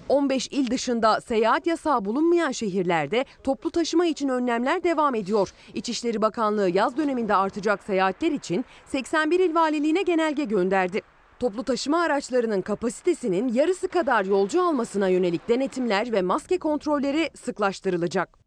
15 0.08 0.48
il 0.50 0.70
dışında 0.70 1.20
seyahat 1.20 1.66
yasağı 1.66 2.04
bulunmayan 2.04 2.52
şehirlerde 2.52 3.24
toplu 3.44 3.70
taşıma 3.70 4.06
için 4.06 4.28
önlemler 4.28 4.84
devam 4.84 5.14
ediyor. 5.14 5.52
İçişleri 5.74 6.22
Bakanlığı 6.22 6.70
yaz 6.70 6.96
döneminde 6.96 7.34
artacak 7.34 7.82
seyahatler 7.82 8.32
için 8.32 8.64
81 8.86 9.40
il 9.40 9.54
valiliğine 9.54 10.02
genelge 10.02 10.44
gönderdi. 10.44 11.00
Toplu 11.40 11.64
taşıma 11.64 12.02
araçlarının 12.02 12.62
kapasitesinin 12.62 13.52
yarısı 13.52 13.88
kadar 13.88 14.24
yolcu 14.24 14.62
almasına 14.62 15.08
yönelik 15.08 15.48
denetimler 15.48 16.12
ve 16.12 16.22
maske 16.22 16.58
kontrolleri 16.58 17.30
sıklaştırılacak. 17.34 18.43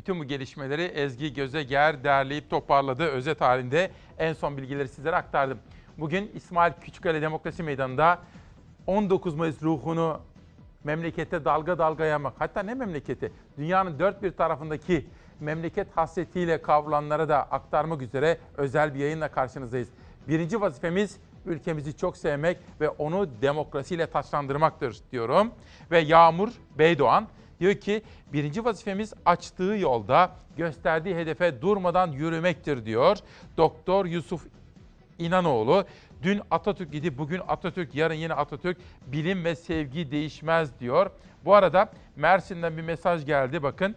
Bütün 0.00 0.20
bu 0.20 0.24
gelişmeleri 0.24 0.82
Ezgi 0.82 1.34
Gözeger 1.34 2.04
derleyip 2.04 2.50
toparladı. 2.50 3.04
Özet 3.04 3.40
halinde 3.40 3.90
en 4.18 4.32
son 4.32 4.56
bilgileri 4.56 4.88
sizlere 4.88 5.16
aktardım. 5.16 5.58
Bugün 5.98 6.30
İsmail 6.34 6.72
Küçükkale 6.80 7.22
Demokrasi 7.22 7.62
Meydanı'nda 7.62 8.18
19 8.86 9.34
Mayıs 9.34 9.62
ruhunu 9.62 10.20
memlekete 10.84 11.44
dalga 11.44 11.78
dalga 11.78 12.04
yaymak. 12.04 12.34
Hatta 12.38 12.62
ne 12.62 12.74
memleketi? 12.74 13.32
Dünyanın 13.58 13.98
dört 13.98 14.22
bir 14.22 14.30
tarafındaki 14.30 15.06
memleket 15.40 15.96
hasretiyle 15.96 16.62
kavrulanlara 16.62 17.28
da 17.28 17.42
aktarmak 17.42 18.02
üzere 18.02 18.38
özel 18.56 18.94
bir 18.94 18.98
yayınla 18.98 19.28
karşınızdayız. 19.28 19.88
Birinci 20.28 20.60
vazifemiz 20.60 21.16
ülkemizi 21.46 21.96
çok 21.96 22.16
sevmek 22.16 22.58
ve 22.80 22.88
onu 22.88 23.28
demokrasiyle 23.42 24.06
taçlandırmaktır 24.06 24.96
diyorum. 25.12 25.52
Ve 25.90 25.98
Yağmur 25.98 26.48
Beydoğan 26.78 27.28
diyor 27.60 27.74
ki 27.74 28.02
birinci 28.32 28.64
vazifemiz 28.64 29.14
açtığı 29.26 29.62
yolda 29.62 30.30
gösterdiği 30.56 31.16
hedefe 31.16 31.62
durmadan 31.62 32.12
yürümektir 32.12 32.84
diyor. 32.84 33.16
Doktor 33.56 34.06
Yusuf 34.06 34.46
İnanoğlu 35.18 35.84
dün 36.22 36.40
Atatürk 36.50 36.94
idi, 36.94 37.18
bugün 37.18 37.40
Atatürk, 37.48 37.94
yarın 37.94 38.14
yine 38.14 38.34
Atatürk. 38.34 38.78
Bilim 39.06 39.44
ve 39.44 39.56
sevgi 39.56 40.10
değişmez 40.10 40.80
diyor. 40.80 41.10
Bu 41.44 41.54
arada 41.54 41.92
Mersin'den 42.16 42.76
bir 42.76 42.82
mesaj 42.82 43.26
geldi 43.26 43.62
bakın. 43.62 43.96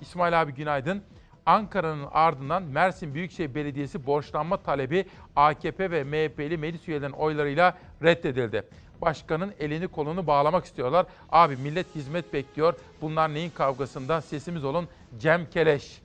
İsmail 0.00 0.42
abi 0.42 0.54
günaydın. 0.54 1.02
Ankara'nın 1.46 2.06
ardından 2.12 2.62
Mersin 2.62 3.14
Büyükşehir 3.14 3.54
Belediyesi 3.54 4.06
borçlanma 4.06 4.56
talebi 4.56 5.04
AKP 5.36 5.90
ve 5.90 6.04
MHP'li 6.04 6.58
meclis 6.58 6.88
üyelerinin 6.88 7.16
oylarıyla 7.16 7.78
reddedildi. 8.02 8.62
Başkanın 9.00 9.52
elini 9.60 9.88
kolunu 9.88 10.26
bağlamak 10.26 10.64
istiyorlar. 10.64 11.06
Abi 11.30 11.56
millet 11.56 11.94
hizmet 11.94 12.32
bekliyor. 12.32 12.74
Bunlar 13.00 13.34
neyin 13.34 13.50
kavgasında? 13.50 14.20
Sesimiz 14.20 14.64
olun 14.64 14.88
Cem 15.18 15.50
Keleş. 15.50 16.00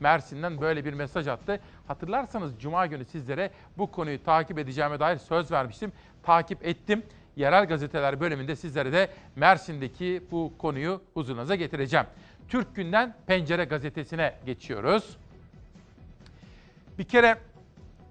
Mersin'den 0.00 0.60
böyle 0.60 0.84
bir 0.84 0.92
mesaj 0.92 1.28
attı. 1.28 1.60
Hatırlarsanız 1.86 2.52
Cuma 2.60 2.86
günü 2.86 3.04
sizlere 3.04 3.50
bu 3.78 3.90
konuyu 3.90 4.24
takip 4.24 4.58
edeceğime 4.58 5.00
dair 5.00 5.18
söz 5.18 5.50
vermiştim. 5.52 5.92
Takip 6.22 6.66
ettim. 6.66 7.02
Yerel 7.36 7.66
gazeteler 7.66 8.20
bölümünde 8.20 8.56
sizlere 8.56 8.92
de 8.92 9.08
Mersin'deki 9.36 10.22
bu 10.30 10.52
konuyu 10.58 11.00
huzurunuza 11.14 11.54
getireceğim. 11.54 12.06
Türk 12.48 12.76
Günden 12.76 13.14
Pencere 13.26 13.64
gazetesine 13.64 14.34
geçiyoruz. 14.46 15.16
Bir 16.98 17.04
kere 17.04 17.38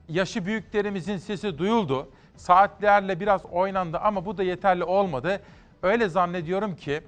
yaşı 0.09 0.45
büyüklerimizin 0.45 1.17
sesi 1.17 1.57
duyuldu. 1.57 2.09
Saatlerle 2.37 3.19
biraz 3.19 3.45
oynandı 3.45 3.97
ama 3.97 4.25
bu 4.25 4.37
da 4.37 4.43
yeterli 4.43 4.83
olmadı. 4.83 5.41
Öyle 5.83 6.09
zannediyorum 6.09 6.75
ki 6.75 7.01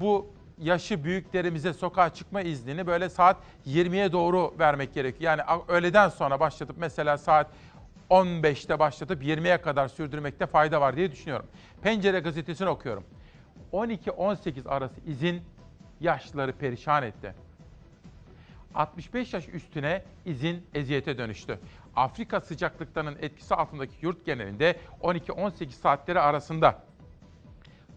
bu 0.00 0.26
yaşı 0.58 1.04
büyüklerimize 1.04 1.72
sokağa 1.72 2.14
çıkma 2.14 2.40
iznini 2.40 2.86
böyle 2.86 3.08
saat 3.08 3.36
20'ye 3.66 4.12
doğru 4.12 4.54
vermek 4.58 4.94
gerekiyor. 4.94 5.38
Yani 5.38 5.62
öğleden 5.68 6.08
sonra 6.08 6.40
başlatıp 6.40 6.76
mesela 6.78 7.18
saat 7.18 7.46
15'te 8.10 8.78
başlatıp 8.78 9.22
20'ye 9.22 9.60
kadar 9.60 9.88
sürdürmekte 9.88 10.46
fayda 10.46 10.80
var 10.80 10.96
diye 10.96 11.12
düşünüyorum. 11.12 11.46
Pencere 11.82 12.20
gazetesini 12.20 12.68
okuyorum. 12.68 13.04
12-18 13.72 14.68
arası 14.68 14.94
izin 15.06 15.42
yaşlıları 16.00 16.52
perişan 16.52 17.02
etti. 17.02 17.34
65 18.74 19.34
yaş 19.34 19.48
üstüne 19.48 20.02
izin 20.24 20.66
eziyete 20.74 21.18
dönüştü. 21.18 21.58
Afrika 21.98 22.40
sıcaklıklarının 22.40 23.16
etkisi 23.20 23.54
altındaki 23.54 23.94
yurt 24.00 24.26
genelinde 24.26 24.76
12-18 25.02 25.70
saatleri 25.70 26.20
arasında 26.20 26.82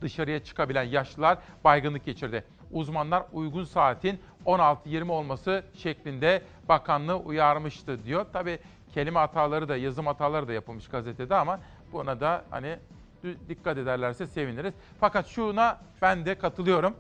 dışarıya 0.01 0.43
çıkabilen 0.43 0.83
yaşlılar 0.83 1.37
baygınlık 1.63 2.05
geçirdi. 2.05 2.43
Uzmanlar 2.71 3.23
uygun 3.31 3.63
saatin 3.63 4.19
16-20 4.45 5.11
olması 5.11 5.63
şeklinde 5.73 6.41
bakanlığı 6.69 7.15
uyarmıştı 7.15 8.03
diyor. 8.03 8.25
Tabi 8.33 8.59
kelime 8.93 9.19
hataları 9.19 9.69
da 9.69 9.77
yazım 9.77 10.05
hataları 10.05 10.47
da 10.47 10.53
yapılmış 10.53 10.87
gazetede 10.87 11.35
ama 11.35 11.59
buna 11.91 12.19
da 12.19 12.43
hani 12.49 12.79
dikkat 13.49 13.77
ederlerse 13.77 14.27
seviniriz. 14.27 14.73
Fakat 14.99 15.27
şuna 15.27 15.79
ben 16.01 16.25
de 16.25 16.37
katılıyorum. 16.37 16.95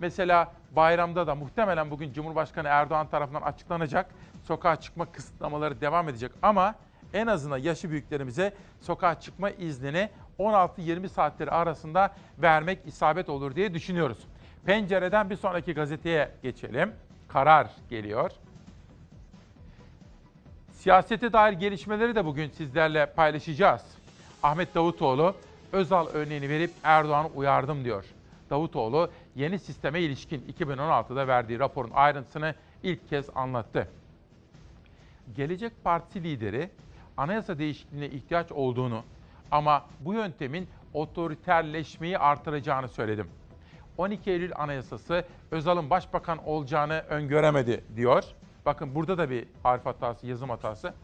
Mesela 0.00 0.52
bayramda 0.76 1.26
da 1.26 1.34
muhtemelen 1.34 1.90
bugün 1.90 2.12
Cumhurbaşkanı 2.12 2.68
Erdoğan 2.68 3.08
tarafından 3.08 3.42
açıklanacak. 3.42 4.14
Sokağa 4.44 4.76
çıkma 4.76 5.12
kısıtlamaları 5.12 5.80
devam 5.80 6.08
edecek 6.08 6.32
ama 6.42 6.74
en 7.14 7.26
azından 7.26 7.58
yaşı 7.58 7.90
büyüklerimize 7.90 8.54
sokağa 8.80 9.20
çıkma 9.20 9.50
iznini 9.50 10.10
16-20 10.38 11.08
saatleri 11.08 11.50
arasında 11.50 12.14
vermek 12.38 12.78
isabet 12.86 13.28
olur 13.28 13.54
diye 13.54 13.74
düşünüyoruz. 13.74 14.18
Pencereden 14.66 15.30
bir 15.30 15.36
sonraki 15.36 15.74
gazeteye 15.74 16.30
geçelim. 16.42 16.92
Karar 17.28 17.70
geliyor. 17.90 18.30
Siyasete 20.72 21.32
dair 21.32 21.52
gelişmeleri 21.52 22.14
de 22.14 22.24
bugün 22.24 22.48
sizlerle 22.48 23.06
paylaşacağız. 23.06 23.82
Ahmet 24.42 24.74
Davutoğlu 24.74 25.34
Özal 25.72 26.06
örneğini 26.06 26.48
verip 26.48 26.70
Erdoğan'ı 26.82 27.28
uyardım 27.34 27.84
diyor. 27.84 28.04
Davutoğlu 28.50 29.10
yeni 29.34 29.58
sisteme 29.58 30.00
ilişkin 30.00 30.54
2016'da 30.58 31.28
verdiği 31.28 31.58
raporun 31.58 31.90
ayrıntısını 31.94 32.54
ilk 32.82 33.08
kez 33.08 33.26
anlattı. 33.34 33.88
Gelecek 35.36 35.84
Partisi 35.84 36.24
lideri 36.24 36.70
anayasa 37.16 37.58
değişikliğine 37.58 38.08
ihtiyaç 38.08 38.52
olduğunu 38.52 39.02
ama 39.50 39.86
bu 40.00 40.14
yöntemin 40.14 40.68
otoriterleşmeyi 40.92 42.18
artıracağını 42.18 42.88
söyledim. 42.88 43.28
12 43.98 44.30
Eylül 44.30 44.52
Anayasası 44.56 45.24
Özal'ın 45.50 45.90
başbakan 45.90 46.46
olacağını 46.46 46.98
öngöremedi 47.08 47.84
diyor. 47.96 48.24
Bakın 48.66 48.94
burada 48.94 49.18
da 49.18 49.30
bir 49.30 49.44
harf 49.62 49.86
hatası, 49.86 50.26
yazım 50.26 50.50
hatası. 50.50 50.94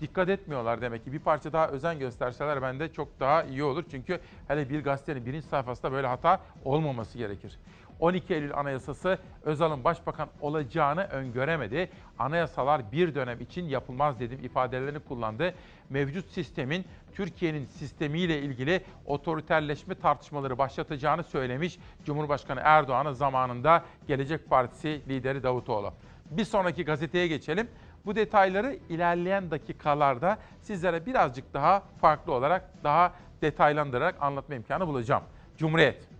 Dikkat 0.00 0.28
etmiyorlar 0.28 0.80
demek 0.80 1.04
ki. 1.04 1.12
Bir 1.12 1.18
parça 1.18 1.52
daha 1.52 1.68
özen 1.68 1.98
gösterseler 1.98 2.62
bende 2.62 2.92
çok 2.92 3.20
daha 3.20 3.42
iyi 3.44 3.64
olur. 3.64 3.84
Çünkü 3.90 4.20
hele 4.48 4.70
bir 4.70 4.84
gazetenin 4.84 5.26
birinci 5.26 5.46
sayfasında 5.46 5.92
böyle 5.92 6.06
hata 6.06 6.40
olmaması 6.64 7.18
gerekir. 7.18 7.58
12 8.00 8.34
Eylül 8.34 8.54
Anayasası 8.54 9.18
Özal'ın 9.42 9.84
başbakan 9.84 10.28
olacağını 10.40 11.04
öngöremedi. 11.04 11.90
Anayasalar 12.18 12.92
bir 12.92 13.14
dönem 13.14 13.40
için 13.40 13.64
yapılmaz 13.64 14.20
dedim 14.20 14.38
ifadelerini 14.44 14.98
kullandı. 14.98 15.54
Mevcut 15.90 16.30
sistemin 16.30 16.84
Türkiye'nin 17.14 17.66
sistemiyle 17.66 18.38
ilgili 18.38 18.84
otoriterleşme 19.06 19.94
tartışmaları 19.94 20.58
başlatacağını 20.58 21.24
söylemiş 21.24 21.78
Cumhurbaşkanı 22.04 22.60
Erdoğan'ın 22.64 23.12
zamanında 23.12 23.84
Gelecek 24.08 24.50
Partisi 24.50 25.02
lideri 25.08 25.42
Davutoğlu. 25.42 25.92
Bir 26.30 26.44
sonraki 26.44 26.84
gazeteye 26.84 27.26
geçelim. 27.26 27.68
Bu 28.06 28.16
detayları 28.16 28.78
ilerleyen 28.88 29.50
dakikalarda 29.50 30.38
sizlere 30.60 31.06
birazcık 31.06 31.54
daha 31.54 31.82
farklı 32.00 32.32
olarak, 32.32 32.84
daha 32.84 33.12
detaylandırarak 33.42 34.14
anlatma 34.20 34.54
imkanı 34.54 34.86
bulacağım. 34.86 35.22
Cumhuriyet. 35.58 36.13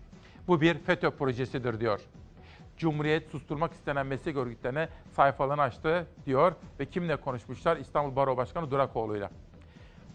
Bu 0.48 0.60
bir 0.60 0.78
FETÖ 0.78 1.10
projesidir 1.10 1.80
diyor. 1.80 2.00
Cumhuriyet 2.76 3.30
susturmak 3.30 3.72
istenen 3.72 4.06
meslek 4.06 4.36
örgütlerine 4.36 4.88
sayfalarını 5.10 5.62
açtı 5.62 6.06
diyor 6.26 6.52
ve 6.80 6.86
kimle 6.86 7.16
konuşmuşlar? 7.16 7.76
İstanbul 7.76 8.16
Baro 8.16 8.36
Başkanı 8.36 8.70
Durakoğlu'yla. 8.70 9.30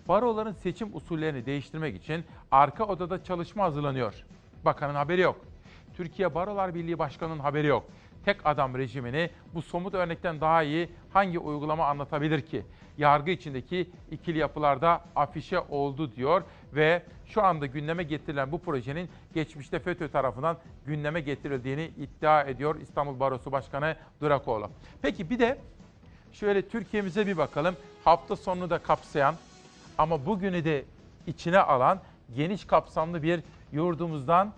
Baroların 0.08 0.52
seçim 0.52 0.96
usullerini 0.96 1.46
değiştirmek 1.46 1.96
için 1.96 2.26
arka 2.52 2.86
odada 2.86 3.24
çalışma 3.24 3.64
hazırlanıyor. 3.64 4.14
Bakanın 4.66 4.96
haberi 4.96 5.22
yok. 5.22 5.36
Türkiye 5.98 6.36
Barolar 6.36 6.76
Birliği 6.76 7.00
Başkanı'nın 7.00 7.40
haberi 7.40 7.68
yok. 7.68 7.84
Tek 8.26 8.46
adam 8.46 8.78
rejimini 8.78 9.30
bu 9.54 9.62
somut 9.62 9.94
örnekten 9.94 10.42
daha 10.42 10.64
iyi 10.64 10.90
hangi 11.14 11.40
uygulama 11.40 11.86
anlatabilir 11.86 12.42
ki? 12.42 12.66
Yargı 12.98 13.32
içindeki 13.32 13.90
ikili 14.12 14.38
yapılarda 14.38 15.02
afişe 15.16 15.60
oldu 15.60 16.16
diyor 16.16 16.44
ve 16.74 17.04
şu 17.26 17.44
anda 17.44 17.66
gündeme 17.66 18.04
getirilen 18.04 18.52
bu 18.52 18.60
projenin 18.60 19.10
geçmişte 19.34 19.80
FETÖ 19.80 20.10
tarafından 20.10 20.58
gündeme 20.86 21.22
getirildiğini 21.22 21.92
iddia 21.98 22.44
ediyor 22.44 22.76
İstanbul 22.82 23.20
Barosu 23.20 23.52
Başkanı 23.52 23.96
Durakoğlu. 24.22 24.70
Peki 25.02 25.30
bir 25.30 25.40
de 25.40 25.58
şöyle 26.32 26.68
Türkiye'mize 26.68 27.28
bir 27.28 27.38
bakalım. 27.38 27.76
Hafta 28.04 28.36
sonunu 28.36 28.70
da 28.70 28.78
kapsayan 28.78 29.36
ama 29.98 30.26
bugünü 30.26 30.66
de 30.66 30.86
içine 31.28 31.60
alan 31.60 32.00
geniş 32.36 32.66
kapsamlı 32.66 33.24
bir 33.24 33.42
yurdumuzdan 33.72 34.54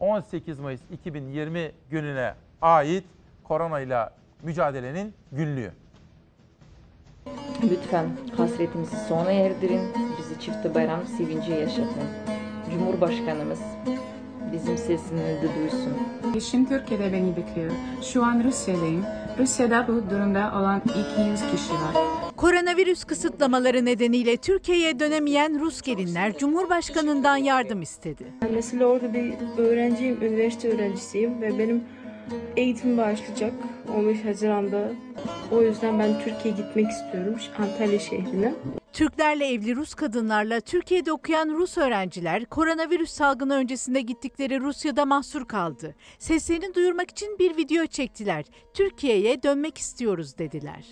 18 0.00 0.58
Mayıs 0.58 0.80
2020 0.90 1.72
gününe 1.90 2.34
ait 2.62 3.04
koronayla 3.44 4.10
mücadelenin 4.42 5.14
günlüğü. 5.32 5.70
Lütfen 7.70 8.06
hasretimizi 8.36 8.96
sona 9.08 9.32
erdirin, 9.32 9.80
bizi 10.18 10.40
çifte 10.40 10.74
bayram 10.74 11.06
sevinci 11.06 11.50
yaşatın. 11.50 12.02
Cumhurbaşkanımız 12.70 13.60
bizim 14.52 14.78
sesimizi 14.78 15.48
duysun. 15.58 15.92
Eşim 16.36 16.68
Türkiye'de 16.68 17.12
beni 17.12 17.36
bekliyor. 17.36 17.70
Şu 18.02 18.24
an 18.24 18.44
Rusya'dayım. 18.44 19.04
Rusya'da 19.38 19.88
bu 19.88 20.10
durumda 20.10 20.52
olan 20.56 20.82
200 20.84 21.40
kişi 21.40 21.72
var. 21.72 21.94
Koronavirüs 22.36 23.04
kısıtlamaları 23.04 23.84
nedeniyle 23.84 24.36
Türkiye'ye 24.36 25.00
dönemeyen 25.00 25.60
Rus 25.60 25.82
gelinler 25.82 26.38
Cumhurbaşkanından 26.38 27.36
yardım 27.36 27.82
istedi. 27.82 28.24
Mesela 28.54 28.86
orada 28.86 29.14
bir 29.14 29.34
öğrenciyim, 29.58 30.22
üniversite 30.22 30.74
öğrencisiyim 30.74 31.42
ve 31.42 31.58
benim 31.58 31.84
eğitim 32.56 32.98
başlayacak 32.98 33.52
15 33.96 34.24
Haziran'da. 34.24 34.88
O 35.52 35.62
yüzden 35.62 35.98
ben 35.98 36.18
Türkiye'ye 36.24 36.60
gitmek 36.60 36.90
istiyorum, 36.90 37.36
Antalya 37.58 37.98
şehrine. 37.98 38.54
Türklerle 38.92 39.46
evli 39.46 39.76
Rus 39.76 39.94
kadınlarla 39.94 40.60
Türkiye'de 40.60 41.12
okuyan 41.12 41.48
Rus 41.48 41.78
öğrenciler 41.78 42.44
koronavirüs 42.44 43.10
salgını 43.10 43.54
öncesinde 43.54 44.00
gittikleri 44.00 44.60
Rusya'da 44.60 45.04
mahsur 45.04 45.44
kaldı. 45.44 45.94
Seslerini 46.18 46.74
duyurmak 46.74 47.10
için 47.10 47.38
bir 47.38 47.56
video 47.56 47.86
çektiler. 47.86 48.44
Türkiye'ye 48.74 49.42
dönmek 49.42 49.78
istiyoruz 49.78 50.38
dediler. 50.38 50.86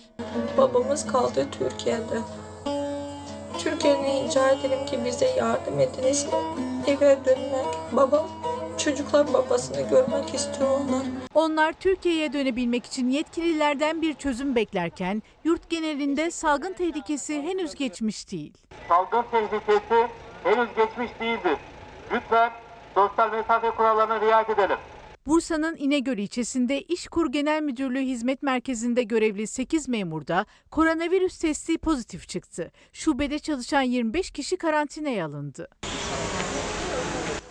Babamız 0.57 1.07
kaldı 1.07 1.47
Türkiye'de. 1.51 2.19
Türkiye'den 3.59 4.27
rica 4.27 4.49
ederim 4.49 4.85
ki 4.85 4.99
bize 5.05 5.25
yardım 5.25 5.79
ediniz. 5.79 6.27
Eve 6.87 7.17
dönmek. 7.25 7.65
Babam, 7.91 8.29
çocuklar 8.83 9.33
babasını 9.33 9.89
görmek 9.89 10.33
istiyorlar. 10.33 11.03
Onlar 11.33 11.73
Türkiye'ye 11.73 12.33
dönebilmek 12.33 12.85
için 12.85 13.09
yetkililerden 13.09 14.01
bir 14.01 14.13
çözüm 14.13 14.55
beklerken 14.55 15.23
yurt 15.43 15.69
genelinde 15.69 16.31
salgın 16.31 16.73
tehlikesi 16.73 17.41
henüz 17.41 17.75
geçmiş 17.75 18.31
değil. 18.31 18.53
Salgın 18.89 19.23
tehlikesi 19.31 20.07
henüz 20.43 20.69
geçmiş 20.75 21.19
değildir. 21.19 21.57
Lütfen 22.13 22.51
sosyal 22.95 23.31
mesafe 23.31 23.69
kurallarına 23.69 24.21
riayet 24.21 24.49
edelim. 24.49 24.77
Bursa'nın 25.27 25.75
İnegöl 25.75 26.17
ilçesinde 26.17 26.81
İşkur 26.81 27.31
Genel 27.31 27.61
Müdürlüğü 27.61 28.01
Hizmet 28.01 28.43
Merkezi'nde 28.43 29.03
görevli 29.03 29.47
8 29.47 29.87
memurda 29.87 30.45
koronavirüs 30.71 31.37
testi 31.37 31.77
pozitif 31.77 32.29
çıktı. 32.29 32.71
Şubede 32.93 33.39
çalışan 33.39 33.81
25 33.81 34.31
kişi 34.31 34.57
karantinaya 34.57 35.25
alındı. 35.25 35.67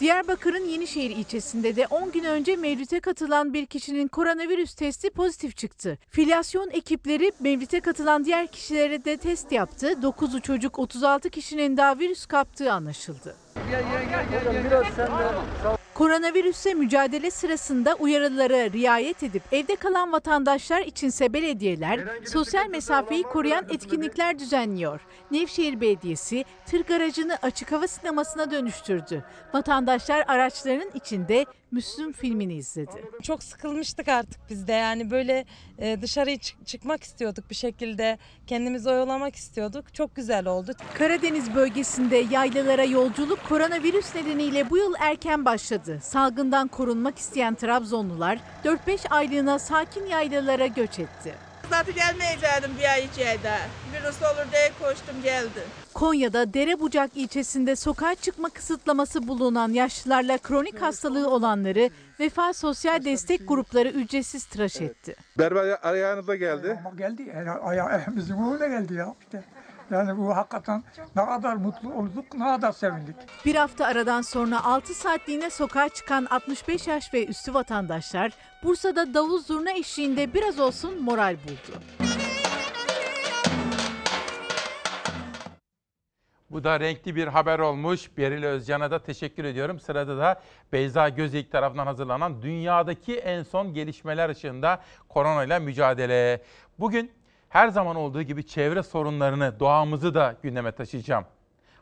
Diyarbakır'ın 0.00 0.64
Yenişehir 0.64 1.10
ilçesinde 1.10 1.76
de 1.76 1.86
10 1.86 2.12
gün 2.12 2.24
önce 2.24 2.56
mevlüte 2.56 3.00
katılan 3.00 3.54
bir 3.54 3.66
kişinin 3.66 4.08
koronavirüs 4.08 4.74
testi 4.74 5.10
pozitif 5.10 5.56
çıktı. 5.56 5.98
Filyasyon 6.10 6.70
ekipleri 6.70 7.32
mevlüte 7.40 7.80
katılan 7.80 8.24
diğer 8.24 8.46
kişilere 8.46 9.04
de 9.04 9.16
test 9.16 9.52
yaptı. 9.52 9.86
9'u 9.86 10.40
çocuk 10.40 10.78
36 10.78 11.30
kişinin 11.30 11.76
daha 11.76 11.98
virüs 11.98 12.26
kaptığı 12.26 12.72
anlaşıldı. 12.72 13.36
Koronavirüse 16.00 16.74
mücadele 16.74 17.30
sırasında 17.30 17.94
uyarılara 17.94 18.72
riayet 18.72 19.22
edip 19.22 19.42
evde 19.52 19.76
kalan 19.76 20.12
vatandaşlar 20.12 20.80
içinse 20.80 21.32
belediyeler 21.32 22.00
sosyal 22.26 22.68
mesafeyi 22.68 23.22
koruyan 23.22 23.64
etkinlikler 23.70 24.38
düzenliyor. 24.38 25.00
Nevşehir 25.30 25.80
Belediyesi 25.80 26.44
tır 26.66 26.84
garajını 26.84 27.38
açık 27.42 27.72
hava 27.72 27.86
sinemasına 27.86 28.50
dönüştürdü. 28.50 29.24
Vatandaşlar 29.54 30.24
araçlarının 30.28 30.90
içinde 30.94 31.46
Müslüm 31.72 32.12
filmini 32.12 32.54
izledi. 32.54 33.04
Çok 33.22 33.42
sıkılmıştık 33.42 34.08
artık 34.08 34.40
biz 34.50 34.66
de 34.68 34.72
yani 34.72 35.10
böyle 35.10 35.44
e, 35.78 36.02
dışarıya 36.02 36.38
çık- 36.38 36.66
çıkmak 36.66 37.02
istiyorduk 37.02 37.50
bir 37.50 37.54
şekilde 37.54 38.18
kendimizi 38.46 38.90
oyalamak 38.90 39.36
istiyorduk. 39.36 39.94
Çok 39.94 40.16
güzel 40.16 40.46
oldu. 40.46 40.72
Karadeniz 40.94 41.54
bölgesinde 41.54 42.16
yaylalara 42.16 42.84
yolculuk 42.84 43.38
koronavirüs 43.48 44.14
nedeniyle 44.14 44.70
bu 44.70 44.76
yıl 44.78 44.94
erken 45.00 45.44
başladı. 45.44 45.98
Salgından 46.02 46.68
korunmak 46.68 47.18
isteyen 47.18 47.54
Trabzonlular 47.54 48.38
4-5 48.64 49.08
aylığına 49.08 49.58
sakin 49.58 50.06
yaylalara 50.06 50.66
göç 50.66 50.98
etti. 50.98 51.34
Zaten 51.70 51.94
gelmeyecektim 51.94 52.70
bir 52.78 52.84
ay 52.84 53.04
içeride. 53.04 53.56
Virüs 53.92 54.22
olur 54.22 54.52
diye 54.52 54.70
koştum 54.80 55.22
geldim. 55.22 55.62
Konya'da 55.94 56.54
Derebucak 56.54 57.10
ilçesinde 57.14 57.76
sokağa 57.76 58.14
çıkma 58.14 58.48
kısıtlaması 58.48 59.28
bulunan 59.28 59.68
yaşlılarla 59.68 60.38
kronik 60.38 60.82
hastalığı 60.82 61.30
olanları 61.30 61.90
Vefa 62.20 62.52
Sosyal 62.52 63.04
Destek 63.04 63.48
Grupları 63.48 63.88
ücretsiz 63.88 64.44
tıraş 64.44 64.80
etti. 64.80 65.16
Berber 65.38 65.78
ayağınıza 65.82 66.36
geldi. 66.36 66.78
Ama 66.86 66.96
geldi. 66.96 67.32
Ayağı 67.62 67.88
oğlu 68.46 68.60
da 68.60 68.66
geldi 68.68 68.94
ya 68.94 69.14
işte. 69.20 69.44
Yani 69.90 70.18
bu 70.18 70.36
hakikaten 70.36 70.82
ne 71.16 71.24
kadar 71.24 71.56
mutlu 71.56 71.94
olduk, 71.94 72.34
ne 72.34 72.44
kadar 72.44 72.72
sevindik. 72.72 73.16
Bir 73.44 73.54
hafta 73.54 73.86
aradan 73.86 74.22
sonra 74.22 74.64
6 74.64 74.94
saatliğine 74.94 75.50
sokağa 75.50 75.88
çıkan 75.88 76.26
65 76.30 76.86
yaş 76.86 77.14
ve 77.14 77.26
üstü 77.26 77.54
vatandaşlar 77.54 78.32
Bursa'da 78.62 79.14
davul 79.14 79.38
zurna 79.38 79.72
eşliğinde 79.72 80.34
biraz 80.34 80.60
olsun 80.60 81.02
moral 81.02 81.36
buldu. 81.44 81.82
Bu 86.50 86.64
da 86.64 86.80
renkli 86.80 87.16
bir 87.16 87.26
haber 87.26 87.58
olmuş. 87.58 88.10
Beril 88.18 88.44
Özcan'a 88.44 88.90
da 88.90 89.02
teşekkür 89.02 89.44
ediyorum. 89.44 89.80
Sırada 89.80 90.18
da 90.18 90.40
Beyza 90.72 91.08
Gözeyik 91.08 91.52
tarafından 91.52 91.86
hazırlanan 91.86 92.42
dünyadaki 92.42 93.16
en 93.16 93.42
son 93.42 93.74
gelişmeler 93.74 94.28
ışığında 94.28 94.80
koronayla 95.08 95.60
mücadele. 95.60 96.42
Bugün 96.78 97.12
her 97.50 97.68
zaman 97.68 97.96
olduğu 97.96 98.22
gibi 98.22 98.46
çevre 98.46 98.82
sorunlarını, 98.82 99.60
doğamızı 99.60 100.14
da 100.14 100.36
gündeme 100.42 100.72
taşıyacağım. 100.72 101.24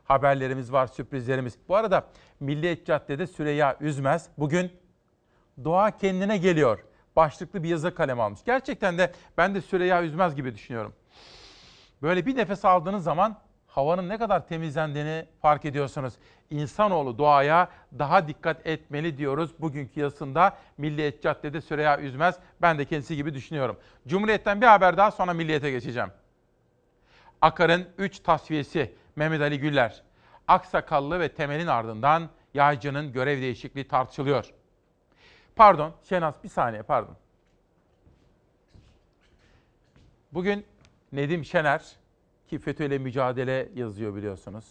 Haberlerimiz 0.04 0.72
var, 0.72 0.86
sürprizlerimiz. 0.86 1.58
Bu 1.68 1.76
arada 1.76 2.06
Milliyet 2.40 2.86
Cadde'de 2.86 3.26
Süreyya 3.26 3.76
Üzmez 3.80 4.28
bugün 4.38 4.72
doğa 5.64 5.90
kendine 5.90 6.38
geliyor. 6.38 6.84
Başlıklı 7.16 7.62
bir 7.62 7.68
yazı 7.68 7.94
kalem 7.94 8.20
almış. 8.20 8.40
Gerçekten 8.44 8.98
de 8.98 9.12
ben 9.38 9.54
de 9.54 9.60
Süreyya 9.60 10.02
Üzmez 10.02 10.34
gibi 10.34 10.54
düşünüyorum. 10.54 10.92
Böyle 12.02 12.26
bir 12.26 12.36
nefes 12.36 12.64
aldığınız 12.64 13.04
zaman 13.04 13.36
havanın 13.68 14.08
ne 14.08 14.18
kadar 14.18 14.48
temizlendiğini 14.48 15.26
fark 15.42 15.64
ediyorsunuz. 15.64 16.14
İnsanoğlu 16.50 17.18
doğaya 17.18 17.68
daha 17.98 18.28
dikkat 18.28 18.66
etmeli 18.66 19.18
diyoruz 19.18 19.50
bugünkü 19.58 20.00
yazısında 20.00 20.56
Milliyet 20.78 21.22
Cadde'de 21.22 21.60
Süreyya 21.60 22.00
Üzmez. 22.00 22.38
Ben 22.62 22.78
de 22.78 22.84
kendisi 22.84 23.16
gibi 23.16 23.34
düşünüyorum. 23.34 23.76
Cumhuriyet'ten 24.06 24.60
bir 24.60 24.66
haber 24.66 24.96
daha 24.96 25.10
sonra 25.10 25.32
Milliyet'e 25.32 25.70
geçeceğim. 25.70 26.10
Akar'ın 27.40 27.88
3 27.98 28.18
tasfiyesi 28.18 28.94
Mehmet 29.16 29.40
Ali 29.40 29.58
Güller. 29.58 30.02
Aksakallı 30.48 31.20
ve 31.20 31.28
Temel'in 31.28 31.66
ardından 31.66 32.28
Yaycı'nın 32.54 33.12
görev 33.12 33.40
değişikliği 33.40 33.88
tartışılıyor. 33.88 34.50
Pardon 35.56 35.92
Şenaz 36.08 36.34
bir 36.44 36.48
saniye 36.48 36.82
pardon. 36.82 37.16
Bugün 40.32 40.66
Nedim 41.12 41.44
Şener 41.44 41.82
ki 42.48 42.58
FETÖ'yle 42.58 42.98
mücadele 42.98 43.68
yazıyor 43.74 44.14
biliyorsunuz. 44.14 44.64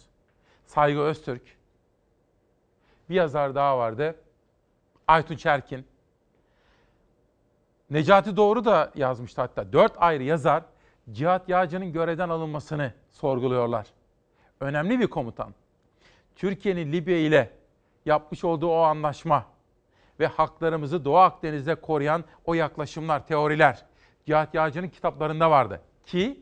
Saygı 0.64 1.00
Öztürk. 1.00 1.42
Bir 3.10 3.14
yazar 3.14 3.54
daha 3.54 3.78
vardı. 3.78 4.16
Aytun 5.06 5.36
Çerkin. 5.36 5.86
Necati 7.90 8.36
Doğru 8.36 8.64
da 8.64 8.92
yazmıştı 8.94 9.40
hatta. 9.40 9.72
Dört 9.72 9.92
ayrı 9.96 10.22
yazar 10.22 10.62
Cihat 11.12 11.48
Yağcı'nın 11.48 11.92
görevden 11.92 12.28
alınmasını 12.28 12.92
sorguluyorlar. 13.10 13.86
Önemli 14.60 15.00
bir 15.00 15.06
komutan. 15.06 15.54
Türkiye'nin 16.36 16.92
Libya 16.92 17.18
ile 17.18 17.50
yapmış 18.06 18.44
olduğu 18.44 18.68
o 18.68 18.78
anlaşma 18.78 19.46
ve 20.20 20.26
haklarımızı 20.26 21.04
Doğu 21.04 21.16
Akdeniz'de 21.16 21.74
koruyan 21.74 22.24
o 22.44 22.54
yaklaşımlar, 22.54 23.26
teoriler 23.26 23.84
Cihat 24.26 24.54
Yağcı'nın 24.54 24.88
kitaplarında 24.88 25.50
vardı. 25.50 25.80
Ki 26.06 26.40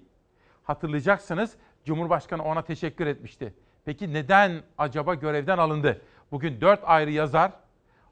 hatırlayacaksınız 0.67 1.57
Cumhurbaşkanı 1.85 2.45
ona 2.45 2.63
teşekkür 2.63 3.07
etmişti. 3.07 3.55
Peki 3.85 4.13
neden 4.13 4.63
acaba 4.79 5.15
görevden 5.15 5.59
alındı? 5.59 6.03
Bugün 6.31 6.61
dört 6.61 6.81
ayrı 6.85 7.11
yazar 7.11 7.53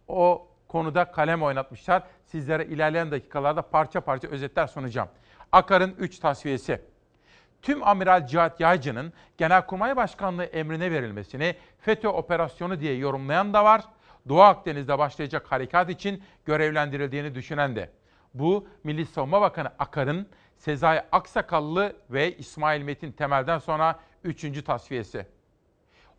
o 0.09 0.49
konuda 0.69 1.05
kalem 1.05 1.43
oynatmışlar. 1.43 2.03
Sizlere 2.25 2.65
ilerleyen 2.65 3.11
dakikalarda 3.11 3.63
parça 3.63 4.01
parça 4.01 4.29
özetler 4.29 4.67
sunacağım. 4.67 5.09
Akar'ın 5.53 5.95
3 5.99 6.19
tasfiyesi. 6.19 6.81
Tüm 7.63 7.89
Amiral 7.89 8.27
Cihat 8.27 8.61
Yaycı'nın 8.61 9.13
Genelkurmay 9.39 9.97
Başkanlığı 9.97 10.45
emrine 10.45 10.91
verilmesini 10.91 11.57
FETÖ 11.79 12.09
operasyonu 12.09 12.81
diye 12.81 12.97
yorumlayan 12.97 13.55
da 13.55 13.65
var. 13.65 13.85
Doğu 14.29 14.41
Akdeniz'de 14.41 14.99
başlayacak 14.99 15.53
harekat 15.53 15.91
için 15.91 16.23
görevlendirildiğini 16.45 17.35
düşünen 17.35 17.77
de. 17.77 17.91
Bu 18.35 18.69
Milli 18.85 19.07
Savunma 19.07 19.41
Bakanı 19.41 19.69
Akar'ın 19.79 20.27
Sezai 20.65 21.03
Aksakallı 21.13 21.97
ve 22.11 22.37
İsmail 22.37 22.83
Metin 22.83 23.13
Temel'den 23.13 23.59
sonra 23.59 24.01
üçüncü 24.25 24.65
tasfiyesi. 24.65 25.27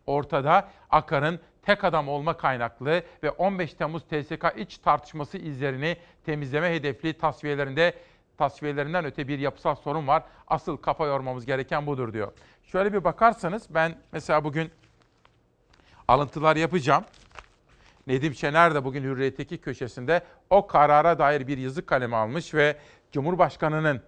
Ortada 0.06 0.68
Akar'ın 0.90 1.40
tek 1.62 1.84
adam 1.84 2.08
olma 2.08 2.36
kaynaklı 2.36 3.02
ve 3.22 3.30
15 3.30 3.74
Temmuz 3.74 4.02
TSK 4.02 4.44
iç 4.56 4.78
tartışması 4.78 5.38
izlerini 5.38 5.96
temizleme 6.26 6.74
hedefli 6.74 7.12
tasfiyelerinde 7.18 7.94
tasfiyelerinden 8.38 9.04
öte 9.04 9.28
bir 9.28 9.38
yapısal 9.38 9.74
sorun 9.74 10.06
var. 10.06 10.22
Asıl 10.46 10.76
kafa 10.76 11.06
yormamız 11.06 11.46
gereken 11.46 11.86
budur 11.86 12.12
diyor. 12.12 12.32
Şöyle 12.62 12.92
bir 12.92 13.04
bakarsanız 13.04 13.74
ben 13.74 13.98
mesela 14.12 14.44
bugün 14.44 14.70
alıntılar 16.08 16.56
yapacağım. 16.56 17.04
Nedim 18.06 18.34
Şener 18.34 18.74
de 18.74 18.84
bugün 18.84 19.02
Hürriyet'teki 19.02 19.58
köşesinde 19.58 20.22
o 20.50 20.66
karara 20.66 21.18
dair 21.18 21.46
bir 21.46 21.58
yazı 21.58 21.86
kalemi 21.86 22.16
almış 22.16 22.54
ve 22.54 22.76
Cumhurbaşkanı'nın 23.12 24.02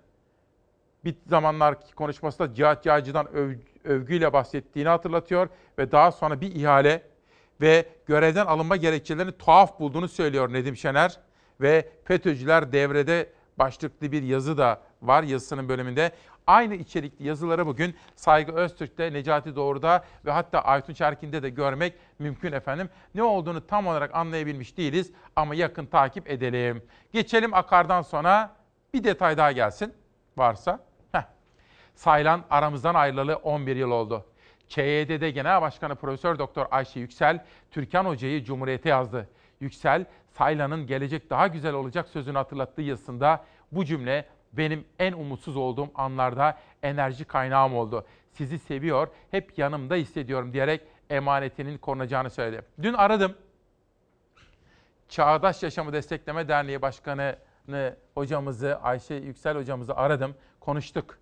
bir 1.04 1.14
zamanlar 1.26 1.94
konuşmasında 1.94 2.54
Cihat 2.54 2.86
Yağcı'dan 2.86 3.32
öv, 3.32 3.54
övgüyle 3.84 4.32
bahsettiğini 4.32 4.88
hatırlatıyor 4.88 5.48
ve 5.78 5.92
daha 5.92 6.12
sonra 6.12 6.40
bir 6.40 6.54
ihale 6.54 7.02
ve 7.60 7.88
görevden 8.06 8.46
alınma 8.46 8.76
gerekçelerini 8.76 9.32
tuhaf 9.32 9.80
bulduğunu 9.80 10.08
söylüyor 10.08 10.52
Nedim 10.52 10.76
Şener 10.76 11.18
ve 11.60 11.88
FETÖ'cüler 12.04 12.72
devrede 12.72 13.32
başlıklı 13.58 14.12
bir 14.12 14.22
yazı 14.22 14.58
da 14.58 14.80
var 15.02 15.22
yazısının 15.22 15.68
bölümünde. 15.68 16.12
Aynı 16.46 16.74
içerikli 16.74 17.26
yazıları 17.26 17.66
bugün 17.66 17.94
Saygı 18.16 18.52
Öztürk'te, 18.52 19.12
Necati 19.12 19.56
Doğru'da 19.56 20.04
ve 20.24 20.30
hatta 20.30 20.60
Aytunç 20.60 21.00
Erkin'de 21.00 21.42
de 21.42 21.50
görmek 21.50 21.94
mümkün 22.18 22.52
efendim. 22.52 22.88
Ne 23.14 23.22
olduğunu 23.22 23.66
tam 23.66 23.86
olarak 23.86 24.14
anlayabilmiş 24.14 24.76
değiliz 24.76 25.12
ama 25.36 25.54
yakın 25.54 25.86
takip 25.86 26.30
edelim. 26.30 26.82
Geçelim 27.12 27.54
Akar'dan 27.54 28.02
sonra 28.02 28.56
bir 28.94 29.04
detay 29.04 29.36
daha 29.36 29.52
gelsin 29.52 29.94
varsa. 30.36 30.87
Saylan 31.98 32.44
aramızdan 32.50 32.94
ayrılalı 32.94 33.36
11 33.36 33.76
yıl 33.76 33.90
oldu. 33.90 34.24
ÇYD'de 34.68 35.30
Genel 35.30 35.62
Başkanı 35.62 35.94
Profesör 35.94 36.38
Doktor 36.38 36.66
Ayşe 36.70 37.00
Yüksel, 37.00 37.44
Türkan 37.70 38.04
Hoca'yı 38.04 38.44
Cumhuriyet'e 38.44 38.88
yazdı. 38.88 39.28
Yüksel, 39.60 40.04
Saylan'ın 40.28 40.86
gelecek 40.86 41.30
daha 41.30 41.46
güzel 41.46 41.74
olacak 41.74 42.08
sözünü 42.08 42.36
hatırlattığı 42.36 42.82
yazısında 42.82 43.44
bu 43.72 43.84
cümle 43.84 44.24
benim 44.52 44.84
en 44.98 45.12
umutsuz 45.12 45.56
olduğum 45.56 45.90
anlarda 45.94 46.58
enerji 46.82 47.24
kaynağım 47.24 47.76
oldu. 47.76 48.06
Sizi 48.32 48.58
seviyor, 48.58 49.08
hep 49.30 49.58
yanımda 49.58 49.94
hissediyorum 49.94 50.52
diyerek 50.52 50.80
emanetinin 51.10 51.78
korunacağını 51.78 52.30
söyledi. 52.30 52.62
Dün 52.82 52.94
aradım. 52.94 53.34
Çağdaş 55.08 55.62
Yaşamı 55.62 55.92
Destekleme 55.92 56.48
Derneği 56.48 56.82
Başkanı 56.82 57.36
hocamızı, 58.14 58.78
Ayşe 58.82 59.14
Yüksel 59.14 59.56
hocamızı 59.56 59.96
aradım, 59.96 60.34
konuştuk. 60.60 61.18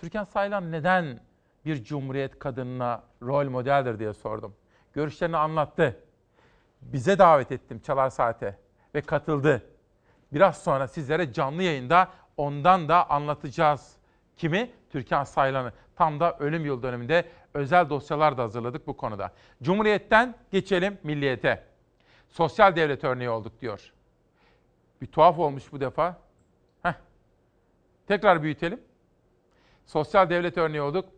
Türkan 0.00 0.24
Saylan 0.24 0.72
neden 0.72 1.20
bir 1.64 1.84
cumhuriyet 1.84 2.38
kadınına 2.38 3.02
rol 3.22 3.48
modeldir 3.50 3.98
diye 3.98 4.14
sordum. 4.14 4.54
Görüşlerini 4.92 5.36
anlattı. 5.36 6.00
Bize 6.82 7.18
davet 7.18 7.52
ettim 7.52 7.80
Çalar 7.80 8.10
Saat'e 8.10 8.58
ve 8.94 9.00
katıldı. 9.00 9.62
Biraz 10.32 10.62
sonra 10.62 10.88
sizlere 10.88 11.32
canlı 11.32 11.62
yayında 11.62 12.08
ondan 12.36 12.88
da 12.88 13.10
anlatacağız. 13.10 13.96
Kimi? 14.36 14.70
Türkan 14.90 15.24
Saylan'ı. 15.24 15.72
Tam 15.96 16.20
da 16.20 16.36
ölüm 16.38 16.64
yıl 16.64 16.82
döneminde 16.82 17.28
özel 17.54 17.90
dosyalar 17.90 18.38
da 18.38 18.42
hazırladık 18.42 18.86
bu 18.86 18.96
konuda. 18.96 19.32
Cumhuriyetten 19.62 20.34
geçelim 20.50 20.98
milliyete. 21.02 21.64
Sosyal 22.28 22.76
devlet 22.76 23.04
örneği 23.04 23.30
olduk 23.30 23.60
diyor. 23.60 23.92
Bir 25.02 25.06
tuhaf 25.06 25.38
olmuş 25.38 25.72
bu 25.72 25.80
defa. 25.80 26.16
Heh. 26.82 26.94
Tekrar 28.06 28.42
büyütelim. 28.42 28.87
Sosyal 29.88 30.30
devlet 30.30 30.58
örneği 30.58 30.82
olduk. 30.82 31.08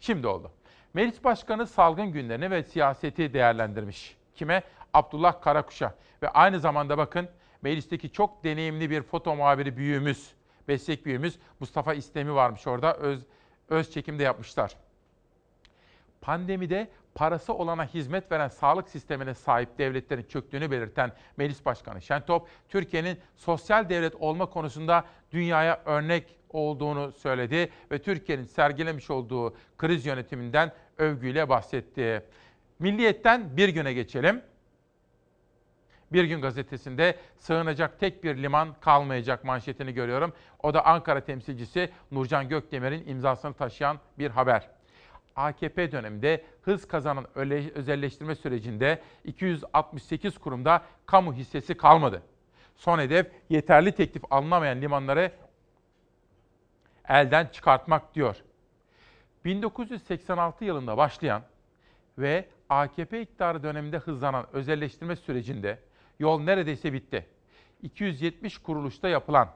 Şimdi 0.00 0.26
oldu. 0.26 0.52
Meclis 0.94 1.24
Başkanı 1.24 1.66
salgın 1.66 2.06
günlerini 2.06 2.50
ve 2.50 2.62
siyaseti 2.62 3.32
değerlendirmiş. 3.32 4.16
Kime? 4.34 4.62
Abdullah 4.94 5.42
Karakuş'a. 5.42 5.94
Ve 6.22 6.28
aynı 6.28 6.60
zamanda 6.60 6.98
bakın 6.98 7.28
meclisteki 7.62 8.12
çok 8.12 8.44
deneyimli 8.44 8.90
bir 8.90 9.02
foto 9.02 9.36
muhabiri 9.36 9.76
büyüğümüz, 9.76 10.34
meslek 10.68 11.06
büyüğümüz 11.06 11.38
Mustafa 11.60 11.94
İstemi 11.94 12.34
varmış 12.34 12.66
orada. 12.66 12.94
Öz, 12.94 13.26
öz 13.68 13.90
çekimde 13.90 14.22
yapmışlar. 14.22 14.76
Pandemide 16.20 16.88
parası 17.14 17.54
olana 17.54 17.84
hizmet 17.84 18.32
veren 18.32 18.48
sağlık 18.48 18.88
sistemine 18.88 19.34
sahip 19.34 19.78
devletlerin 19.78 20.22
çöktüğünü 20.22 20.70
belirten 20.70 21.12
Meclis 21.36 21.64
Başkanı 21.64 22.02
Şentop, 22.02 22.48
Türkiye'nin 22.68 23.18
sosyal 23.36 23.88
devlet 23.88 24.14
olma 24.14 24.46
konusunda 24.46 25.04
dünyaya 25.32 25.82
örnek 25.84 26.37
olduğunu 26.50 27.12
söyledi 27.12 27.70
ve 27.92 27.98
Türkiye'nin 27.98 28.44
sergilemiş 28.44 29.10
olduğu 29.10 29.54
kriz 29.78 30.06
yönetiminden 30.06 30.72
övgüyle 30.98 31.48
bahsetti. 31.48 32.22
Milliyetten 32.78 33.56
bir 33.56 33.68
güne 33.68 33.92
geçelim. 33.92 34.42
Bir 36.12 36.24
Gün 36.24 36.40
gazetesinde 36.40 37.16
sığınacak 37.38 38.00
tek 38.00 38.24
bir 38.24 38.36
liman 38.36 38.74
kalmayacak 38.80 39.44
manşetini 39.44 39.94
görüyorum. 39.94 40.32
O 40.62 40.74
da 40.74 40.86
Ankara 40.86 41.20
temsilcisi 41.20 41.90
Nurcan 42.10 42.48
Gökdemir'in 42.48 43.06
imzasını 43.06 43.54
taşıyan 43.54 43.98
bir 44.18 44.30
haber. 44.30 44.68
AKP 45.36 45.92
döneminde 45.92 46.44
hız 46.62 46.88
kazanan 46.88 47.26
özelleştirme 47.74 48.34
sürecinde 48.34 49.02
268 49.24 50.38
kurumda 50.38 50.82
kamu 51.06 51.34
hissesi 51.34 51.76
kalmadı. 51.76 52.22
Son 52.76 52.98
hedef 52.98 53.26
yeterli 53.48 53.92
teklif 53.92 54.22
alınamayan 54.30 54.80
limanları 54.80 55.32
elden 57.08 57.46
çıkartmak 57.46 58.14
diyor. 58.14 58.36
1986 59.44 60.64
yılında 60.64 60.96
başlayan 60.96 61.42
ve 62.18 62.48
AKP 62.68 63.20
iktidarı 63.22 63.62
döneminde 63.62 63.98
hızlanan 63.98 64.46
özelleştirme 64.52 65.16
sürecinde 65.16 65.78
yol 66.18 66.40
neredeyse 66.40 66.92
bitti. 66.92 67.26
270 67.82 68.58
kuruluşta 68.58 69.08
yapılan 69.08 69.48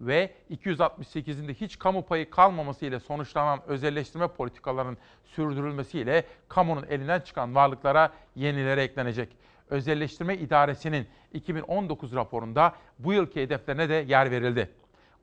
ve 0.00 0.34
268'inde 0.50 1.54
hiç 1.54 1.78
kamu 1.78 2.02
payı 2.02 2.30
kalmaması 2.30 2.86
ile 2.86 3.00
sonuçlanan 3.00 3.60
özelleştirme 3.66 4.28
politikalarının 4.28 4.98
sürdürülmesiyle 5.24 6.24
kamunun 6.48 6.86
elinden 6.88 7.20
çıkan 7.20 7.54
varlıklara 7.54 8.12
yenileri 8.34 8.80
eklenecek. 8.80 9.36
Özelleştirme 9.70 10.36
İdaresi'nin 10.36 11.06
2019 11.32 12.14
raporunda 12.14 12.74
bu 12.98 13.12
yılki 13.12 13.42
hedeflerine 13.42 13.88
de 13.88 13.94
yer 13.94 14.30
verildi. 14.30 14.70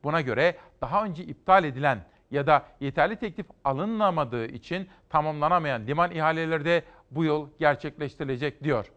Buna 0.04 0.22
göre 0.22 0.58
daha 0.82 1.06
önce 1.06 1.24
iptal 1.24 1.64
edilen 1.64 2.06
ya 2.32 2.48
da 2.48 2.66
yeterli 2.80 3.16
teklif 3.16 3.46
alınamadığı 3.64 4.46
için 4.46 4.90
tamamlanamayan 5.10 5.88
liman 5.88 6.12
ihaleleri 6.12 6.66
de 6.66 6.84
bu 7.12 7.24
yıl 7.24 7.50
gerçekleştirilecek 7.60 8.64
diyor. 8.64 8.92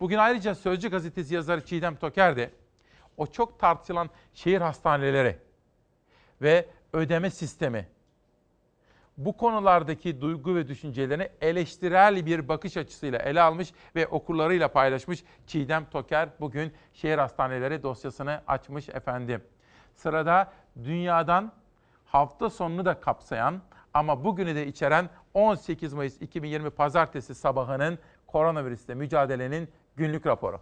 Bugün 0.00 0.18
ayrıca 0.18 0.54
Sözcü 0.54 0.90
gazetesi 0.90 1.34
yazarı 1.34 1.64
Çiğdem 1.64 1.96
Toker 1.96 2.36
de 2.36 2.50
o 3.16 3.26
çok 3.26 3.58
tartışılan 3.58 4.10
şehir 4.34 4.60
hastaneleri 4.60 5.36
ve 6.42 6.68
ödeme 6.92 7.30
sistemi 7.30 7.88
bu 9.16 9.36
konulardaki 9.36 10.20
duygu 10.20 10.54
ve 10.54 10.68
düşüncelerini 10.68 11.28
eleştirel 11.40 12.26
bir 12.26 12.48
bakış 12.48 12.76
açısıyla 12.76 13.18
ele 13.18 13.40
almış 13.40 13.72
ve 13.96 14.06
okurlarıyla 14.06 14.68
paylaşmış 14.68 15.24
Çiğdem 15.46 15.84
Toker 15.90 16.28
bugün 16.40 16.72
şehir 16.92 17.18
hastaneleri 17.18 17.82
dosyasını 17.82 18.40
açmış 18.46 18.88
efendim. 18.88 19.42
Sırada 19.96 20.52
dünyadan 20.84 21.52
hafta 22.04 22.50
sonunu 22.50 22.84
da 22.84 23.00
kapsayan 23.00 23.60
ama 23.94 24.24
bugünü 24.24 24.54
de 24.54 24.66
içeren 24.66 25.10
18 25.34 25.92
Mayıs 25.92 26.22
2020 26.22 26.70
Pazartesi 26.70 27.34
sabahının 27.34 27.98
koronavirüsle 28.26 28.94
mücadelenin 28.94 29.68
günlük 29.96 30.26
raporu. 30.26 30.60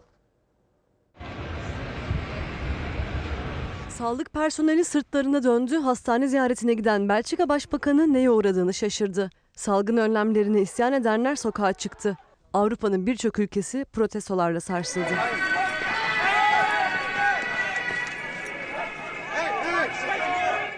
Sağlık 3.88 4.32
personeli 4.32 4.84
sırtlarına 4.84 5.42
döndü, 5.42 5.76
hastane 5.76 6.28
ziyaretine 6.28 6.74
giden 6.74 7.08
Belçika 7.08 7.48
Başbakanı 7.48 8.12
neye 8.12 8.30
uğradığını 8.30 8.74
şaşırdı. 8.74 9.30
Salgın 9.56 9.96
önlemlerine 9.96 10.60
isyan 10.60 10.92
edenler 10.92 11.36
sokağa 11.36 11.72
çıktı. 11.72 12.16
Avrupa'nın 12.52 13.06
birçok 13.06 13.38
ülkesi 13.38 13.84
protestolarla 13.84 14.60
sarsıldı. 14.60 15.14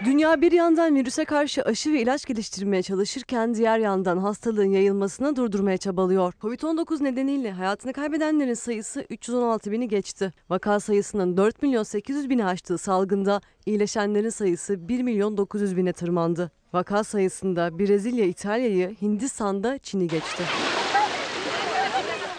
Dünya 0.05 0.41
bir 0.41 0.51
yandan 0.51 0.95
virüse 0.95 1.25
karşı 1.25 1.61
aşı 1.61 1.93
ve 1.93 2.01
ilaç 2.01 2.25
geliştirmeye 2.25 2.83
çalışırken 2.83 3.53
diğer 3.53 3.79
yandan 3.79 4.17
hastalığın 4.17 4.71
yayılmasını 4.71 5.35
durdurmaya 5.35 5.77
çabalıyor. 5.77 6.33
Covid-19 6.41 7.03
nedeniyle 7.03 7.51
hayatını 7.51 7.93
kaybedenlerin 7.93 8.53
sayısı 8.53 9.05
316 9.09 9.71
bini 9.71 9.87
geçti. 9.87 10.33
Vaka 10.49 10.79
sayısının 10.79 11.37
4 11.37 11.61
milyon 11.61 11.83
800 11.83 12.29
bini 12.29 12.45
aştığı 12.45 12.77
salgında 12.77 13.41
iyileşenlerin 13.65 14.29
sayısı 14.29 14.87
1 14.87 15.01
milyon 15.03 15.37
900 15.37 15.77
bine 15.77 15.93
tırmandı. 15.93 16.51
Vaka 16.73 17.03
sayısında 17.03 17.79
Brezilya 17.79 18.25
İtalya'yı, 18.25 18.95
Hindistan'da 19.01 19.77
Çin'i 19.77 20.07
geçti. 20.07 20.43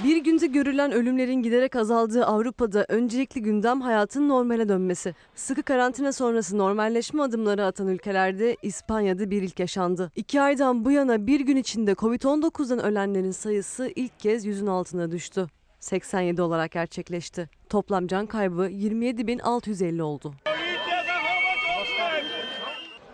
Bir 0.05 0.17
günde 0.17 0.47
görülen 0.47 0.93
ölümlerin 0.93 1.43
giderek 1.43 1.77
azaldığı 1.77 2.27
Avrupa'da 2.27 2.87
öncelikli 2.89 3.43
gündem 3.43 3.81
hayatın 3.81 4.29
normale 4.29 4.69
dönmesi. 4.69 5.15
Sıkı 5.35 5.63
karantina 5.63 6.13
sonrası 6.13 6.59
normalleşme 6.59 7.23
adımları 7.23 7.65
atan 7.65 7.89
ülkelerde 7.89 8.57
İspanya'da 8.63 9.31
bir 9.31 9.43
ilk 9.43 9.61
yaşandı. 9.61 10.13
İki 10.17 10.41
aydan 10.41 10.85
bu 10.85 10.91
yana 10.91 11.27
bir 11.27 11.41
gün 11.41 11.57
içinde 11.57 11.93
Covid-19'dan 11.93 12.79
ölenlerin 12.79 13.31
sayısı 13.31 13.93
ilk 13.97 14.21
kez 14.21 14.45
yüzün 14.47 14.67
altına 14.67 15.11
düştü. 15.11 15.47
87 15.81 16.43
olarak 16.43 16.71
gerçekleşti. 16.71 17.51
Toplam 17.69 18.07
can 18.07 18.27
kaybı 18.27 18.69
27.650 18.69 20.03
oldu. 20.03 20.35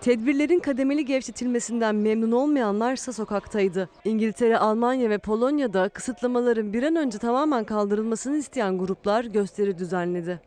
Tedbirlerin 0.04 0.58
kademeli 0.58 1.04
gevşetilmesinden 1.04 1.94
memnun 1.94 2.32
olmayanlarsa 2.32 3.12
sokaktaydı. 3.12 3.88
İngiltere, 4.04 4.58
Almanya 4.58 5.10
ve 5.10 5.18
Polonya'da 5.18 5.88
kısıtlamaların 5.88 6.72
bir 6.72 6.82
an 6.82 6.96
önce 6.96 7.18
tamamen 7.18 7.64
kaldırılmasını 7.64 8.36
isteyen 8.36 8.78
gruplar 8.78 9.24
gösteri 9.24 9.78
düzenledi. 9.78 10.40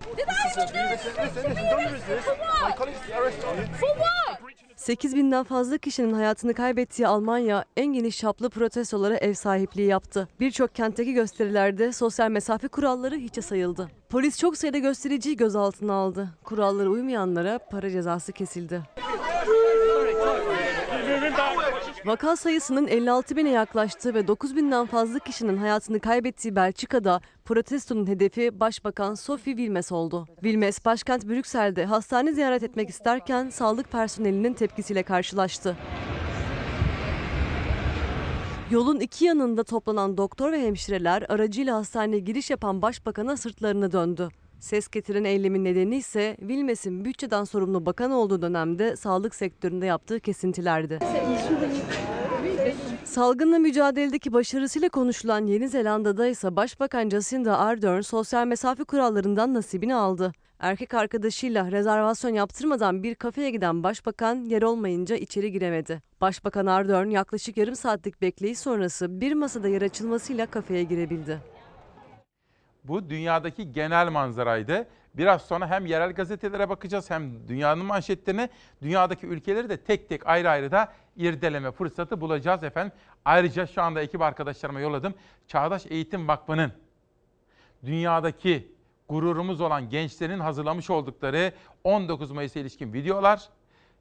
8 4.88 5.16
binden 5.16 5.44
fazla 5.44 5.78
kişinin 5.78 6.14
hayatını 6.14 6.54
kaybettiği 6.54 7.08
Almanya 7.08 7.66
en 7.78 7.86
geniş 7.86 8.18
çaplı 8.18 8.50
protestolara 8.50 9.16
ev 9.16 9.34
sahipliği 9.34 9.88
yaptı. 9.88 10.28
Birçok 10.40 10.76
kentteki 10.76 11.14
gösterilerde 11.14 11.92
sosyal 11.92 12.30
mesafe 12.30 12.68
kuralları 12.68 13.16
hiçe 13.16 13.42
sayıldı. 13.42 13.92
Polis 14.10 14.40
çok 14.40 14.58
sayıda 14.58 14.78
göstericiyi 14.78 15.38
gözaltına 15.38 15.94
aldı. 15.94 16.30
Kurallara 16.44 16.90
uymayanlara 16.90 17.60
para 17.60 17.90
cezası 17.90 18.32
kesildi. 18.32 18.82
Vaka 22.06 22.36
sayısının 22.36 22.88
56 22.88 23.36
bine 23.36 23.50
yaklaştığı 23.50 24.14
ve 24.14 24.28
9 24.28 24.56
binden 24.56 24.86
fazla 24.86 25.20
kişinin 25.20 25.58
hayatını 25.58 26.00
kaybettiği 26.00 26.56
Belçika'da 26.56 27.22
protestonun 27.48 28.08
hedefi 28.08 28.60
Başbakan 28.60 29.14
Sophie 29.16 29.56
Wilmes 29.56 29.92
oldu. 29.92 30.28
Wilmes, 30.36 30.86
başkent 30.86 31.28
Brüksel'de 31.28 31.86
hastane 31.86 32.34
ziyaret 32.34 32.64
etmek 32.64 32.90
isterken 32.90 33.50
sağlık 33.50 33.92
personelinin 33.92 34.54
tepkisiyle 34.54 35.04
karşılaştı. 35.04 35.78
Yolun 38.72 39.00
iki 39.00 39.26
yanında 39.26 39.64
toplanan 39.64 40.18
doktor 40.18 40.52
ve 40.52 40.62
hemşireler 40.62 41.26
aracıyla 41.30 41.76
hastaneye 41.76 42.20
giriş 42.20 42.50
yapan 42.50 42.82
başbakana 42.82 43.38
sırtlarını 43.38 43.92
döndü. 43.92 44.30
Ses 44.60 44.88
getiren 44.88 45.24
eylemin 45.24 45.64
nedeni 45.64 45.96
ise 45.96 46.36
Wilmes'in 46.40 47.06
bütçeden 47.06 47.44
sorumlu 47.44 47.86
bakan 47.86 48.12
olduğu 48.12 48.42
dönemde 48.42 48.96
sağlık 48.96 49.36
sektöründe 49.36 49.86
yaptığı 49.86 50.20
kesintilerdi. 50.20 51.00
Salgınla 53.18 53.60
mücadeledeki 53.60 54.34
başarısıyla 54.34 54.90
konuşulan 54.90 55.46
Yeni 55.46 55.70
Zelanda'da 55.70 56.28
ise 56.28 56.56
Başbakan 56.56 57.10
Jacinda 57.10 57.58
Ardern 57.60 58.02
sosyal 58.02 58.48
mesafe 58.48 58.84
kurallarından 58.84 59.54
nasibini 59.54 59.96
aldı. 59.96 60.32
Erkek 60.60 60.94
arkadaşıyla 60.94 61.72
rezervasyon 61.72 62.34
yaptırmadan 62.34 63.04
bir 63.04 63.16
kafeye 63.16 63.50
giden 63.50 63.84
başbakan 63.84 64.36
yer 64.36 64.62
olmayınca 64.62 65.16
içeri 65.16 65.52
giremedi. 65.52 66.02
Başbakan 66.22 66.66
Ardern 66.66 67.10
yaklaşık 67.10 67.58
yarım 67.58 67.76
saatlik 67.76 68.22
bekleyiş 68.22 68.60
sonrası 68.60 69.22
bir 69.22 69.34
masada 69.34 69.68
yer 69.68 69.82
açılmasıyla 69.82 70.46
kafeye 70.46 70.84
girebildi. 70.84 71.57
Bu 72.88 73.10
dünyadaki 73.10 73.72
genel 73.72 74.10
manzaraydı. 74.10 74.88
Biraz 75.14 75.42
sonra 75.42 75.68
hem 75.68 75.86
yerel 75.86 76.14
gazetelere 76.14 76.70
bakacağız 76.70 77.10
hem 77.10 77.48
dünyanın 77.48 77.86
manşetlerine, 77.86 78.50
dünyadaki 78.82 79.28
ülkeleri 79.28 79.70
de 79.70 79.78
tek 79.78 80.10
tek 80.10 80.28
ayrı 80.28 80.50
ayrı 80.50 80.72
da 80.72 80.94
irdeleme 81.16 81.72
fırsatı 81.72 82.22
bulacağız 82.22 82.64
efendim. 82.64 82.94
Ayrıca 83.26 83.66
şu 83.66 83.82
anda 83.82 84.02
ekip 84.02 84.22
arkadaşlarıma 84.22 84.80
yolladım. 84.80 85.14
Çağdaş 85.48 85.86
Eğitim 85.90 86.28
Vakfı'nın 86.28 86.72
dünyadaki 87.86 88.72
gururumuz 89.10 89.62
olan 89.62 89.90
gençlerin 89.90 90.40
hazırlamış 90.40 90.90
oldukları 90.90 91.52
19 91.84 92.32
Mayıs'a 92.32 92.60
ilişkin 92.60 92.94
videolar 92.94 93.50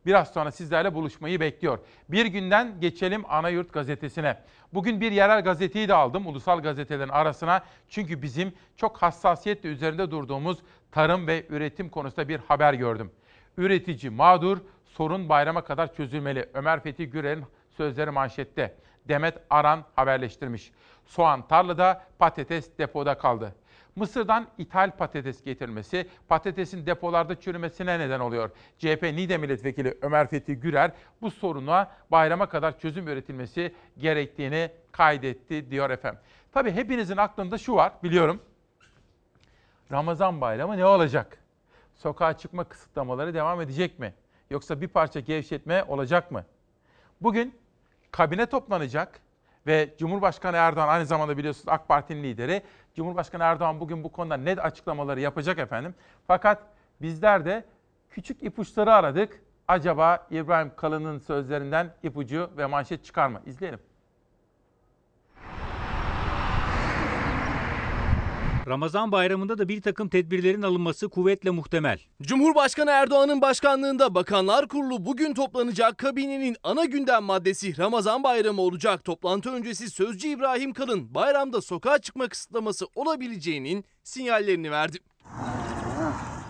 biraz 0.07 0.33
sonra 0.33 0.51
sizlerle 0.51 0.95
buluşmayı 0.95 1.41
bekliyor. 1.41 1.79
Bir 2.09 2.27
günden 2.27 2.81
geçelim 2.81 3.25
Anayurt 3.29 3.73
Gazetesi'ne. 3.73 4.39
Bugün 4.75 5.01
bir 5.01 5.13
yerel 5.13 5.45
gazeteyi 5.45 5.89
de 5.89 5.95
aldım 5.95 6.27
ulusal 6.27 6.63
gazetelerin 6.63 7.09
arasına. 7.09 7.65
Çünkü 7.89 8.23
bizim 8.23 8.53
çok 8.77 9.03
hassasiyetle 9.03 9.69
üzerinde 9.69 10.11
durduğumuz 10.11 10.59
tarım 10.93 11.27
ve 11.27 11.47
üretim 11.49 11.89
konusunda 11.89 12.29
bir 12.29 12.41
haber 12.49 12.75
gördüm. 12.75 13.11
Üretici 13.57 14.11
mağdur, 14.11 14.59
sorun 14.85 15.29
bayrama 15.29 15.65
kadar 15.65 15.95
çözülmeli. 15.95 16.49
Ömer 16.55 16.83
Fethi 16.83 17.11
Gürel'in 17.11 17.45
sözleri 17.77 18.11
manşette. 18.11 18.75
Demet 19.09 19.39
Aran 19.51 19.85
haberleştirmiş. 19.97 20.73
Soğan 21.07 21.49
tarlada, 21.49 22.05
patates 22.19 22.79
depoda 22.79 23.19
kaldı. 23.19 23.55
Mısır'dan 23.97 24.47
ithal 24.59 24.91
patates 24.91 25.43
getirilmesi 25.45 26.09
patatesin 26.29 26.87
depolarda 26.87 27.41
çürümesine 27.41 27.99
neden 27.99 28.21
oluyor. 28.21 28.51
CHP 28.79 29.03
NİDE 29.03 29.39
Milletvekili 29.39 29.99
Ömer 30.03 30.27
Fethi 30.27 30.57
Gürer 30.57 30.91
bu 31.23 31.31
soruna 31.31 31.91
bayrama 32.11 32.49
kadar 32.49 32.79
çözüm 32.79 33.09
üretilmesi 33.09 33.75
gerektiğini 33.99 34.71
kaydetti 34.93 35.71
diyor 35.71 35.91
efendim. 35.91 36.21
Tabii 36.53 36.71
hepinizin 36.71 37.17
aklında 37.17 37.59
şu 37.59 37.75
var 37.75 37.93
biliyorum. 38.03 38.43
Ramazan 39.93 40.41
bayramı 40.41 40.77
ne 40.77 40.87
olacak? 40.87 41.39
Sokağa 41.95 42.39
çıkma 42.39 42.65
kısıtlamaları 42.65 43.35
devam 43.35 43.61
edecek 43.61 43.99
mi? 43.99 44.15
Yoksa 44.51 44.81
bir 44.81 44.89
parça 44.89 45.21
gevşetme 45.21 45.85
olacak 45.85 46.31
mı? 46.31 46.45
Bugün 47.21 47.55
kabine 48.11 48.47
toplanacak 48.47 49.21
ve 49.67 49.95
Cumhurbaşkanı 49.99 50.57
Erdoğan 50.57 50.89
aynı 50.89 51.07
zamanda 51.07 51.37
biliyorsunuz 51.37 51.69
AK 51.69 51.89
Parti'nin 51.89 52.23
lideri. 52.23 52.63
Cumhurbaşkanı 52.95 53.43
Erdoğan 53.43 53.81
bugün 53.81 54.05
bu 54.05 54.13
konuda 54.13 54.37
net 54.37 54.65
açıklamaları 54.65 55.21
yapacak 55.21 55.59
efendim. 55.59 55.95
Fakat 56.27 56.63
bizler 57.03 57.45
de 57.45 57.65
küçük 58.11 58.43
ipuçları 58.43 58.95
aradık. 58.95 59.43
Acaba 59.69 60.27
İbrahim 60.31 60.73
Kalın'ın 60.77 61.19
sözlerinden 61.19 61.95
ipucu 62.03 62.51
ve 62.57 62.67
manşet 62.67 63.05
çıkar 63.05 63.29
mı? 63.29 63.41
İzleyelim. 63.47 63.81
Ramazan 68.67 69.13
bayramında 69.13 69.59
da 69.59 69.69
bir 69.69 69.83
takım 69.83 70.09
tedbirlerin 70.09 70.63
alınması 70.63 71.09
kuvvetle 71.09 71.51
muhtemel. 71.51 72.01
Cumhurbaşkanı 72.23 72.91
Erdoğan'ın 72.91 73.41
başkanlığında 73.41 74.15
Bakanlar 74.15 74.69
Kurulu 74.69 75.07
bugün 75.07 75.35
toplanacak 75.35 75.99
kabinenin 75.99 76.57
ana 76.63 76.85
gündem 76.85 77.23
maddesi 77.23 77.79
Ramazan 77.79 78.23
bayramı 78.23 78.63
olacak. 78.63 79.05
Toplantı 79.05 79.51
öncesi 79.51 79.91
Sözcü 79.91 80.29
İbrahim 80.29 80.73
Kalın 80.73 81.15
bayramda 81.15 81.61
sokağa 81.61 81.99
çıkma 81.99 82.29
kısıtlaması 82.29 82.87
olabileceğinin 82.95 83.85
sinyallerini 84.03 84.71
verdi. 84.71 84.99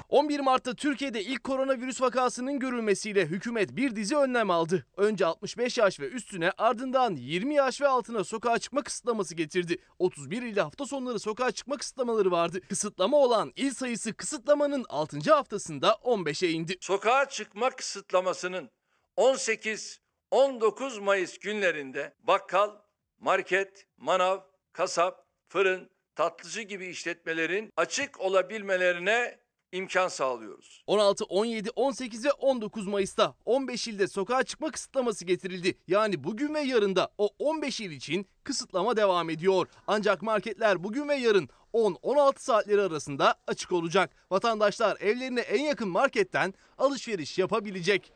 11 0.09 0.40
Mart'ta 0.40 0.75
Türkiye'de 0.75 1.23
ilk 1.23 1.45
koronavirüs 1.45 2.01
vakasının 2.01 2.59
görülmesiyle 2.59 3.27
hükümet 3.27 3.77
bir 3.77 3.97
dizi 3.97 4.16
önlem 4.16 4.51
aldı. 4.51 4.87
Önce 4.97 5.27
65 5.27 5.79
yaş 5.79 6.01
ve 6.01 6.09
üstüne 6.09 6.53
ardından 6.59 7.16
20 7.16 7.55
yaş 7.55 7.81
ve 7.81 7.88
altına 7.88 8.25
sokağa 8.25 8.59
çıkma 8.59 8.83
kısıtlaması 8.83 9.35
getirdi. 9.35 9.79
31 9.99 10.42
ile 10.42 10.61
hafta 10.61 10.87
sonları 10.87 11.19
sokağa 11.19 11.53
çıkma 11.53 11.77
kısıtlamaları 11.77 12.31
vardı. 12.31 12.61
Kısıtlama 12.69 13.16
olan 13.16 13.53
il 13.57 13.71
sayısı 13.71 14.14
kısıtlamanın 14.14 14.87
6. 14.88 15.35
haftasında 15.35 15.88
15'e 15.90 16.51
indi. 16.51 16.77
Sokağa 16.81 17.29
çıkma 17.29 17.71
kısıtlamasının 17.71 18.71
18-19 19.16 21.01
Mayıs 21.01 21.38
günlerinde 21.38 22.14
bakkal, 22.23 22.71
market, 23.19 23.87
manav, 23.97 24.38
kasap, 24.73 25.27
fırın, 25.49 25.90
tatlıcı 26.14 26.62
gibi 26.62 26.87
işletmelerin 26.87 27.71
açık 27.77 28.21
olabilmelerine 28.21 29.46
imkan 29.77 30.09
sağlıyoruz. 30.09 30.83
16, 30.87 31.25
17, 31.25 31.71
18 31.71 32.25
ve 32.25 32.33
19 32.33 32.87
Mayıs'ta 32.87 33.35
15 33.45 33.89
ilde 33.89 34.09
sokağa 34.09 34.43
çıkma 34.43 34.71
kısıtlaması 34.71 35.25
getirildi. 35.25 35.79
Yani 35.87 36.25
bugün 36.25 36.55
ve 36.55 36.61
yarında 36.61 37.09
o 37.19 37.29
15 37.39 37.81
il 37.81 37.91
için 37.91 38.27
kısıtlama 38.45 38.97
devam 38.97 39.31
ediyor. 39.31 39.67
Ancak 39.87 40.23
marketler 40.23 40.85
bugün 40.85 41.09
ve 41.09 41.15
yarın 41.15 41.49
10-16 41.75 42.39
saatleri 42.39 42.81
arasında 42.81 43.35
açık 43.47 43.73
olacak. 43.73 44.11
Vatandaşlar 44.31 44.97
evlerine 45.01 45.41
en 45.41 45.62
yakın 45.62 45.89
marketten 45.89 46.55
alışveriş 46.79 47.39
yapabilecek. 47.39 48.12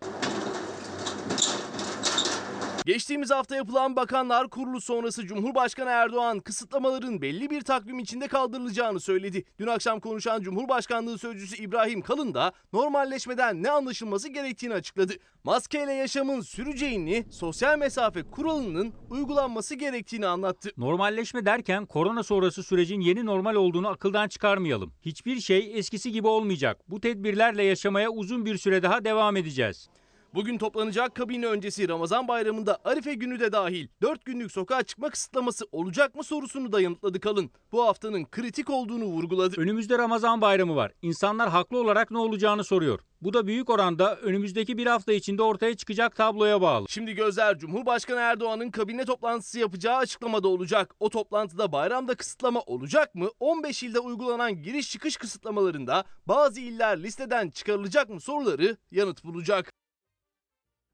Geçtiğimiz 2.90 3.30
hafta 3.30 3.56
yapılan 3.56 3.96
Bakanlar 3.96 4.48
Kurulu 4.48 4.80
sonrası 4.80 5.26
Cumhurbaşkanı 5.26 5.90
Erdoğan 5.90 6.40
kısıtlamaların 6.40 7.22
belli 7.22 7.50
bir 7.50 7.60
takvim 7.60 7.98
içinde 7.98 8.28
kaldırılacağını 8.28 9.00
söyledi. 9.00 9.44
Dün 9.58 9.66
akşam 9.66 10.00
konuşan 10.00 10.42
Cumhurbaşkanlığı 10.42 11.18
Sözcüsü 11.18 11.56
İbrahim 11.56 12.00
Kalın 12.00 12.34
da 12.34 12.52
normalleşmeden 12.72 13.62
ne 13.62 13.70
anlaşılması 13.70 14.28
gerektiğini 14.28 14.74
açıkladı. 14.74 15.12
Maskeyle 15.44 15.92
yaşamın 15.92 16.40
süreceğini, 16.40 17.24
sosyal 17.30 17.78
mesafe 17.78 18.22
kuralının 18.22 18.92
uygulanması 19.10 19.74
gerektiğini 19.74 20.26
anlattı. 20.26 20.70
Normalleşme 20.76 21.46
derken 21.46 21.86
korona 21.86 22.22
sonrası 22.22 22.62
sürecin 22.62 23.00
yeni 23.00 23.26
normal 23.26 23.54
olduğunu 23.54 23.88
akıldan 23.88 24.28
çıkarmayalım. 24.28 24.92
Hiçbir 25.02 25.40
şey 25.40 25.78
eskisi 25.78 26.12
gibi 26.12 26.26
olmayacak. 26.26 26.80
Bu 26.88 27.00
tedbirlerle 27.00 27.62
yaşamaya 27.64 28.10
uzun 28.10 28.46
bir 28.46 28.58
süre 28.58 28.82
daha 28.82 29.04
devam 29.04 29.36
edeceğiz. 29.36 29.88
Bugün 30.34 30.58
toplanacak 30.58 31.14
kabine 31.14 31.46
öncesi 31.46 31.88
Ramazan 31.88 32.28
bayramında 32.28 32.78
Arife 32.84 33.14
günü 33.14 33.40
de 33.40 33.52
dahil 33.52 33.88
4 34.02 34.24
günlük 34.24 34.52
sokağa 34.52 34.82
çıkma 34.82 35.10
kısıtlaması 35.10 35.64
olacak 35.72 36.14
mı 36.14 36.24
sorusunu 36.24 36.72
da 36.72 36.80
yanıtladı 36.80 37.20
Kalın. 37.20 37.50
Bu 37.72 37.86
haftanın 37.86 38.24
kritik 38.24 38.70
olduğunu 38.70 39.04
vurguladı. 39.04 39.60
Önümüzde 39.60 39.98
Ramazan 39.98 40.40
bayramı 40.40 40.76
var. 40.76 40.92
İnsanlar 41.02 41.48
haklı 41.48 41.78
olarak 41.78 42.10
ne 42.10 42.18
olacağını 42.18 42.64
soruyor. 42.64 43.00
Bu 43.22 43.32
da 43.32 43.46
büyük 43.46 43.70
oranda 43.70 44.16
önümüzdeki 44.16 44.78
bir 44.78 44.86
hafta 44.86 45.12
içinde 45.12 45.42
ortaya 45.42 45.76
çıkacak 45.76 46.16
tabloya 46.16 46.60
bağlı. 46.60 46.86
Şimdi 46.88 47.14
gözler 47.14 47.58
Cumhurbaşkanı 47.58 48.20
Erdoğan'ın 48.20 48.70
kabine 48.70 49.04
toplantısı 49.04 49.58
yapacağı 49.58 49.96
açıklamada 49.96 50.48
olacak. 50.48 50.94
O 51.00 51.10
toplantıda 51.10 51.72
bayramda 51.72 52.14
kısıtlama 52.14 52.60
olacak 52.60 53.14
mı? 53.14 53.28
15 53.40 53.82
ilde 53.82 54.00
uygulanan 54.00 54.62
giriş 54.62 54.90
çıkış 54.90 55.16
kısıtlamalarında 55.16 56.04
bazı 56.26 56.60
iller 56.60 57.02
listeden 57.02 57.50
çıkarılacak 57.50 58.08
mı 58.08 58.20
soruları 58.20 58.76
yanıt 58.90 59.24
bulacak. 59.24 59.72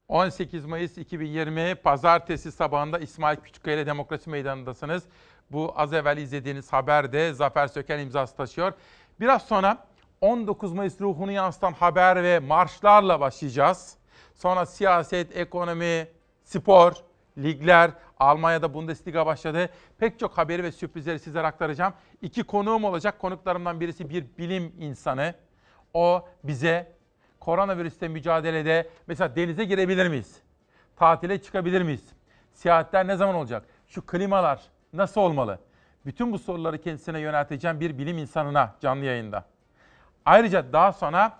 18 0.07 0.65
Mayıs 0.65 0.97
2020 0.97 1.75
Pazartesi 1.75 2.51
sabahında 2.51 2.99
İsmail 2.99 3.37
Küçükkaya 3.37 3.77
ile 3.77 3.85
Demokrasi 3.85 4.29
Meydanı'ndasınız. 4.29 5.03
Bu 5.51 5.73
az 5.75 5.93
evvel 5.93 6.17
izlediğiniz 6.17 6.73
haber 6.73 7.13
de 7.13 7.33
Zafer 7.33 7.67
Söken 7.67 7.99
imzası 7.99 8.35
taşıyor. 8.35 8.73
Biraz 9.19 9.41
sonra 9.41 9.87
19 10.21 10.73
Mayıs 10.73 11.01
ruhunu 11.01 11.31
yansıtan 11.31 11.73
haber 11.73 12.23
ve 12.23 12.39
marşlarla 12.39 13.19
başlayacağız. 13.19 13.97
Sonra 14.35 14.65
siyaset, 14.65 15.37
ekonomi, 15.37 16.07
spor, 16.43 16.93
ligler, 17.37 17.91
Almanya'da 18.19 18.73
Bundesliga 18.73 19.25
başladı. 19.25 19.69
Pek 19.97 20.19
çok 20.19 20.37
haberi 20.37 20.63
ve 20.63 20.71
sürprizleri 20.71 21.19
sizlere 21.19 21.47
aktaracağım. 21.47 21.93
İki 22.21 22.43
konuğum 22.43 22.83
olacak. 22.83 23.19
Konuklarımdan 23.19 23.79
birisi 23.79 24.09
bir 24.09 24.25
bilim 24.37 24.73
insanı. 24.79 25.33
O 25.93 26.27
bize 26.43 26.96
koronavirüste 27.47 28.07
mücadelede 28.07 28.89
mesela 29.07 29.35
denize 29.35 29.63
girebilir 29.65 30.07
miyiz? 30.07 30.41
Tatile 30.95 31.41
çıkabilir 31.41 31.81
miyiz? 31.81 32.09
Seyahatler 32.53 33.07
ne 33.07 33.15
zaman 33.15 33.35
olacak? 33.35 33.63
Şu 33.87 34.05
klimalar 34.05 34.61
nasıl 34.93 35.21
olmalı? 35.21 35.59
Bütün 36.05 36.31
bu 36.31 36.39
soruları 36.39 36.81
kendisine 36.81 37.19
yönelteceğim 37.19 37.79
bir 37.79 37.97
bilim 37.97 38.17
insanına 38.17 38.75
canlı 38.81 39.05
yayında. 39.05 39.45
Ayrıca 40.25 40.73
daha 40.73 40.93
sonra 40.93 41.37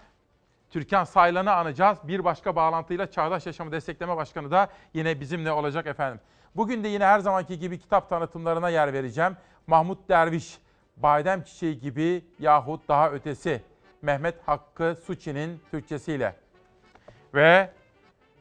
Türkan 0.70 1.04
Saylan'ı 1.04 1.54
anacağız. 1.54 1.98
Bir 2.04 2.24
başka 2.24 2.56
bağlantıyla 2.56 3.12
Çağdaş 3.12 3.46
Yaşamı 3.46 3.72
Destekleme 3.72 4.18
Başkanı 4.18 4.52
da 4.52 4.68
yine 4.94 5.20
bizimle 5.20 5.52
olacak 5.52 5.88
efendim. 5.88 6.20
Bugün 6.56 6.84
de 6.84 6.88
yine 6.88 7.06
her 7.06 7.20
zamanki 7.20 7.60
gibi 7.60 7.80
kitap 7.80 8.10
tanıtımlarına 8.10 8.70
yer 8.70 8.94
vereceğim. 8.94 9.38
Mahmut 9.68 10.10
Derviş, 10.10 10.58
Badem 10.98 11.44
Çiçeği 11.44 11.80
gibi 11.80 12.26
yahut 12.40 12.88
daha 12.88 13.12
ötesi. 13.12 13.62
Mehmet 14.02 14.36
Hakkı 14.46 14.98
Suçi'nin 15.06 15.62
Türkçesiyle. 15.72 16.36
Ve 17.34 17.72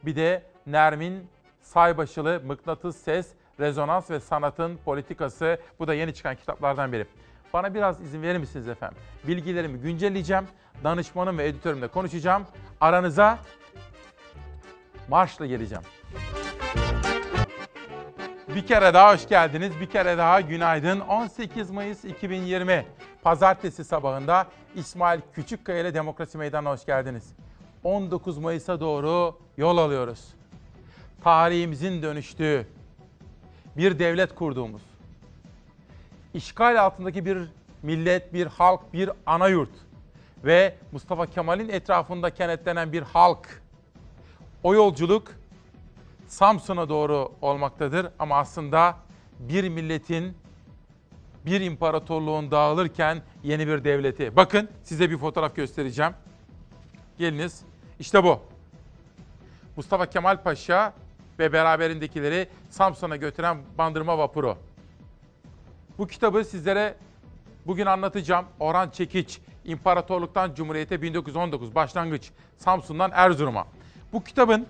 bir 0.03 0.15
de 0.15 0.43
Nermin 0.65 1.27
Saybaşılı 1.61 2.41
Mıknatıs 2.45 2.97
Ses, 2.97 3.27
Rezonans 3.59 4.11
ve 4.11 4.19
Sanatın 4.19 4.77
Politikası. 4.85 5.59
Bu 5.79 5.87
da 5.87 5.93
yeni 5.93 6.13
çıkan 6.13 6.35
kitaplardan 6.35 6.91
biri. 6.91 7.07
Bana 7.53 7.73
biraz 7.73 8.01
izin 8.01 8.21
verir 8.21 8.37
misiniz 8.37 8.67
efendim? 8.67 8.97
Bilgilerimi 9.27 9.79
güncelleyeceğim. 9.79 10.47
Danışmanım 10.83 11.37
ve 11.37 11.47
editörümle 11.47 11.87
konuşacağım. 11.87 12.45
Aranıza 12.81 13.39
marşla 15.07 15.45
geleceğim. 15.45 15.83
Bir 18.57 18.67
kere 18.67 18.93
daha 18.93 19.13
hoş 19.13 19.27
geldiniz. 19.27 19.79
Bir 19.79 19.85
kere 19.85 20.17
daha 20.17 20.41
günaydın. 20.41 20.99
18 20.99 21.71
Mayıs 21.71 22.05
2020 22.05 22.85
Pazartesi 23.23 23.83
sabahında 23.83 24.47
İsmail 24.75 25.19
Küçükkaya 25.33 25.79
ile 25.79 25.93
Demokrasi 25.93 26.37
Meydanı'na 26.37 26.71
hoş 26.71 26.85
geldiniz. 26.85 27.23
19 27.83 28.37
Mayıs'a 28.37 28.79
doğru 28.79 29.39
yol 29.57 29.77
alıyoruz. 29.77 30.19
Tarihimizin 31.23 32.01
dönüştüğü, 32.01 32.67
bir 33.77 33.99
devlet 33.99 34.35
kurduğumuz, 34.35 34.81
işgal 36.33 36.81
altındaki 36.81 37.25
bir 37.25 37.37
millet, 37.83 38.33
bir 38.33 38.47
halk, 38.47 38.93
bir 38.93 39.09
ana 39.25 39.47
yurt 39.47 39.71
ve 40.45 40.75
Mustafa 40.91 41.25
Kemal'in 41.25 41.69
etrafında 41.69 42.29
kenetlenen 42.29 42.93
bir 42.93 43.01
halk. 43.01 43.61
O 44.63 44.73
yolculuk 44.73 45.31
Samsun'a 46.27 46.89
doğru 46.89 47.31
olmaktadır 47.41 48.07
ama 48.19 48.35
aslında 48.37 48.97
bir 49.39 49.69
milletin, 49.69 50.37
bir 51.45 51.61
imparatorluğun 51.61 52.51
dağılırken 52.51 53.21
yeni 53.43 53.67
bir 53.67 53.83
devleti. 53.83 54.35
Bakın 54.35 54.69
size 54.83 55.09
bir 55.09 55.17
fotoğraf 55.17 55.55
göstereceğim. 55.55 56.13
Geliniz. 57.17 57.61
İşte 57.99 58.23
bu. 58.23 58.39
Mustafa 59.75 60.05
Kemal 60.05 60.43
Paşa 60.43 60.93
ve 61.39 61.53
beraberindekileri 61.53 62.47
Samsun'a 62.69 63.15
götüren 63.15 63.57
bandırma 63.77 64.17
vapuru. 64.17 64.57
Bu 65.97 66.07
kitabı 66.07 66.43
sizlere 66.43 66.95
bugün 67.67 67.85
anlatacağım. 67.85 68.45
Orhan 68.59 68.89
Çekiç, 68.89 69.39
İmparatorluktan 69.65 70.53
Cumhuriyete 70.53 71.01
1919 71.01 71.75
başlangıç 71.75 72.31
Samsun'dan 72.57 73.11
Erzurum'a. 73.13 73.67
Bu 74.13 74.23
kitabın 74.23 74.67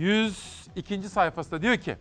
102. 0.00 1.08
sayfasında 1.08 1.62
diyor 1.62 1.76
ki 1.76 1.96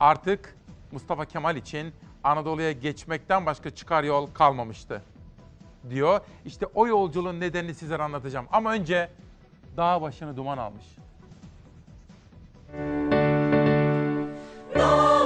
artık 0.00 0.56
Mustafa 0.92 1.24
Kemal 1.24 1.56
için 1.56 1.92
Anadolu'ya 2.24 2.72
geçmekten 2.72 3.46
başka 3.46 3.70
çıkar 3.70 4.04
yol 4.04 4.26
kalmamıştı 4.26 5.02
diyor. 5.90 6.20
İşte 6.44 6.66
o 6.74 6.86
yolculuğun 6.86 7.40
nedenini 7.40 7.74
sizlere 7.74 8.02
anlatacağım. 8.02 8.46
Ama 8.52 8.72
önce 8.72 9.10
dağ 9.76 10.02
başını 10.02 10.36
duman 10.36 10.58
almış. 10.58 10.84
Dağ 14.74 15.17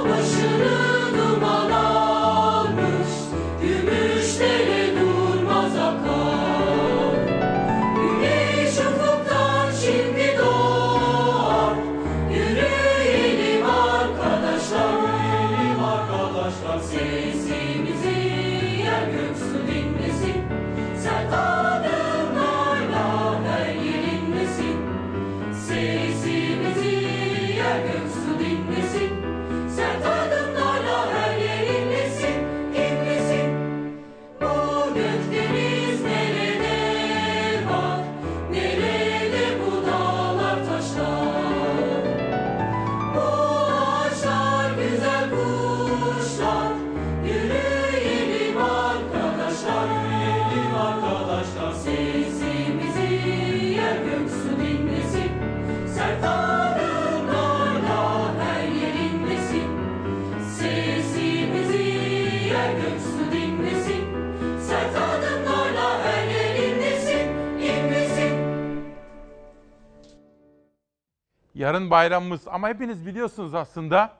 Yarın 71.63 71.89
bayramımız 71.89 72.47
ama 72.47 72.69
hepiniz 72.69 73.05
biliyorsunuz 73.05 73.55
aslında 73.55 74.13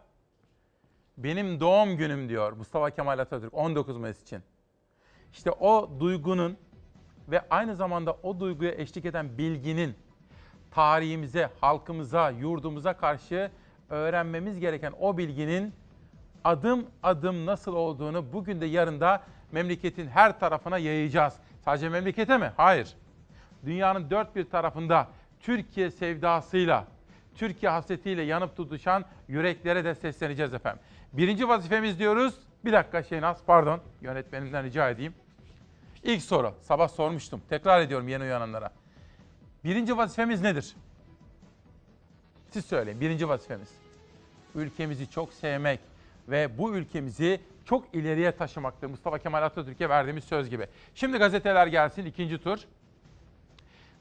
benim 1.17 1.59
doğum 1.59 1.97
günüm 1.97 2.29
diyor 2.29 2.53
Mustafa 2.53 2.89
Kemal 2.89 3.19
Atatürk 3.19 3.53
19 3.53 3.97
Mayıs 3.97 4.21
için. 4.21 4.43
İşte 5.33 5.51
o 5.51 5.89
duygunun 5.99 6.57
ve 7.27 7.41
aynı 7.49 7.75
zamanda 7.75 8.17
o 8.23 8.39
duyguya 8.39 8.71
eşlik 8.71 9.05
eden 9.05 9.37
bilginin 9.37 9.95
tarihimize, 10.71 11.49
halkımıza, 11.61 12.29
yurdumuza 12.29 12.97
karşı 12.97 13.51
öğrenmemiz 13.89 14.59
gereken 14.59 14.93
o 14.99 15.17
bilginin 15.17 15.73
adım 16.43 16.85
adım 17.03 17.45
nasıl 17.45 17.73
olduğunu 17.73 18.33
bugün 18.33 18.61
de 18.61 18.65
yarın 18.65 19.01
da 19.01 19.23
memleketin 19.51 20.07
her 20.07 20.39
tarafına 20.39 20.77
yayacağız. 20.77 21.33
Sadece 21.65 21.89
memlekete 21.89 22.37
mi? 22.37 22.53
Hayır. 22.57 22.95
Dünyanın 23.65 24.09
dört 24.09 24.35
bir 24.35 24.49
tarafında 24.49 25.07
Türkiye 25.39 25.91
sevdasıyla, 25.91 26.92
Türkiye 27.35 27.71
hasretiyle 27.71 28.21
yanıp 28.21 28.57
tutuşan 28.57 29.05
yüreklere 29.27 29.85
de 29.85 29.95
sesleneceğiz 29.95 30.53
efendim. 30.53 30.81
Birinci 31.13 31.47
vazifemiz 31.47 31.99
diyoruz. 31.99 32.33
Bir 32.65 32.73
dakika 32.73 33.03
Şeynaz, 33.03 33.37
pardon. 33.45 33.81
Yönetmenimden 34.01 34.63
rica 34.63 34.89
edeyim. 34.89 35.13
İlk 36.03 36.21
soru, 36.21 36.53
sabah 36.61 36.87
sormuştum. 36.87 37.41
Tekrar 37.49 37.81
ediyorum 37.81 38.07
yeni 38.07 38.23
uyananlara. 38.23 38.71
Birinci 39.63 39.97
vazifemiz 39.97 40.41
nedir? 40.41 40.75
Siz 42.51 42.65
söyleyin, 42.65 43.01
birinci 43.01 43.29
vazifemiz. 43.29 43.69
Ülkemizi 44.55 45.09
çok 45.09 45.33
sevmek 45.33 45.79
ve 46.29 46.57
bu 46.57 46.75
ülkemizi 46.75 47.39
çok 47.65 47.95
ileriye 47.95 48.31
taşımaktır. 48.31 48.87
Mustafa 48.87 49.19
Kemal 49.19 49.43
Atatürk'e 49.43 49.89
verdiğimiz 49.89 50.23
söz 50.23 50.49
gibi. 50.49 50.67
Şimdi 50.95 51.17
gazeteler 51.17 51.67
gelsin, 51.67 52.05
ikinci 52.05 52.37
tur. 52.37 52.59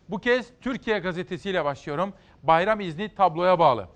Bu 0.09 0.18
kez 0.18 0.46
Türkiye 0.61 0.98
gazetesiyle 0.98 1.64
başlıyorum. 1.64 2.12
Bayram 2.42 2.80
izni 2.80 3.14
tabloya 3.14 3.59
bağlı. 3.59 3.88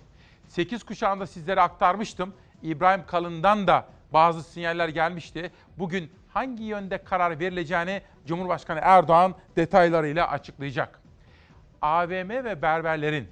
8 0.49 0.85
kuşağında 0.85 1.27
sizlere 1.27 1.61
aktarmıştım. 1.61 2.35
İbrahim 2.63 3.07
Kalın'dan 3.07 3.67
da 3.67 3.87
bazı 4.13 4.43
sinyaller 4.43 4.89
gelmişti. 4.89 5.51
Bugün 5.79 6.13
hangi 6.29 6.65
yönde 6.65 7.05
karar 7.05 7.39
verileceğini 7.41 8.03
Cumhurbaşkanı 8.27 8.81
Erdoğan 8.83 9.35
detaylarıyla 9.57 10.31
açıklayacak. 10.31 11.01
AVM 11.83 12.31
ve 12.31 12.63
berberlerin 12.63 13.29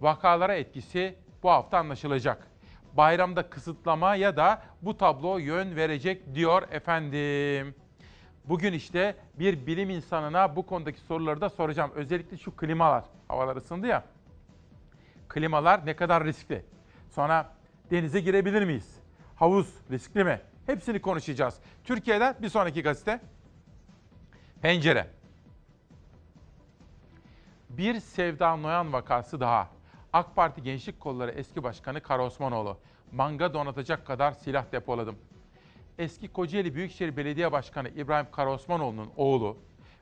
vakalara 0.00 0.54
etkisi 0.54 1.16
bu 1.42 1.50
hafta 1.50 1.78
anlaşılacak. 1.78 2.48
Bayramda 2.92 3.50
kısıtlama 3.50 4.14
ya 4.14 4.36
da 4.36 4.62
bu 4.82 4.96
tablo 4.96 5.38
yön 5.38 5.76
verecek 5.76 6.34
diyor 6.34 6.62
efendim. 6.70 7.74
Bugün 8.48 8.72
işte 8.72 9.16
bir 9.38 9.66
bilim 9.66 9.90
insanına 9.90 10.56
bu 10.56 10.66
konudaki 10.66 11.00
soruları 11.00 11.40
da 11.40 11.50
soracağım. 11.50 11.90
Özellikle 11.94 12.36
şu 12.36 12.56
klimalar. 12.56 13.04
Havalar 13.28 13.56
ısındı 13.56 13.86
ya. 13.86 14.04
Klimalar 15.28 15.86
ne 15.86 15.96
kadar 15.96 16.24
riskli? 16.24 16.64
Sonra 17.10 17.52
denize 17.90 18.20
girebilir 18.20 18.64
miyiz? 18.64 18.96
Havuz 19.36 19.74
riskli 19.90 20.24
mi? 20.24 20.40
Hepsini 20.66 21.00
konuşacağız. 21.00 21.54
Türkiye'de 21.84 22.34
bir 22.42 22.48
sonraki 22.48 22.82
gazete. 22.82 23.20
Pencere. 24.62 25.06
Bir 27.68 28.00
Sevda 28.00 28.56
Noyan 28.56 28.92
vakası 28.92 29.40
daha. 29.40 29.70
AK 30.12 30.36
Parti 30.36 30.62
Gençlik 30.62 31.00
Kolları 31.00 31.30
eski 31.30 31.62
başkanı 31.62 32.00
Kara 32.00 32.24
Osmanoğlu. 32.24 32.78
Manga 33.12 33.54
donatacak 33.54 34.06
kadar 34.06 34.32
silah 34.32 34.72
depoladım. 34.72 35.16
Eski 35.98 36.28
Kocaeli 36.28 36.74
Büyükşehir 36.74 37.16
Belediye 37.16 37.52
Başkanı 37.52 37.88
İbrahim 37.88 38.26
Karaosmanoğlu'nun 38.32 39.10
oğlu 39.16 39.56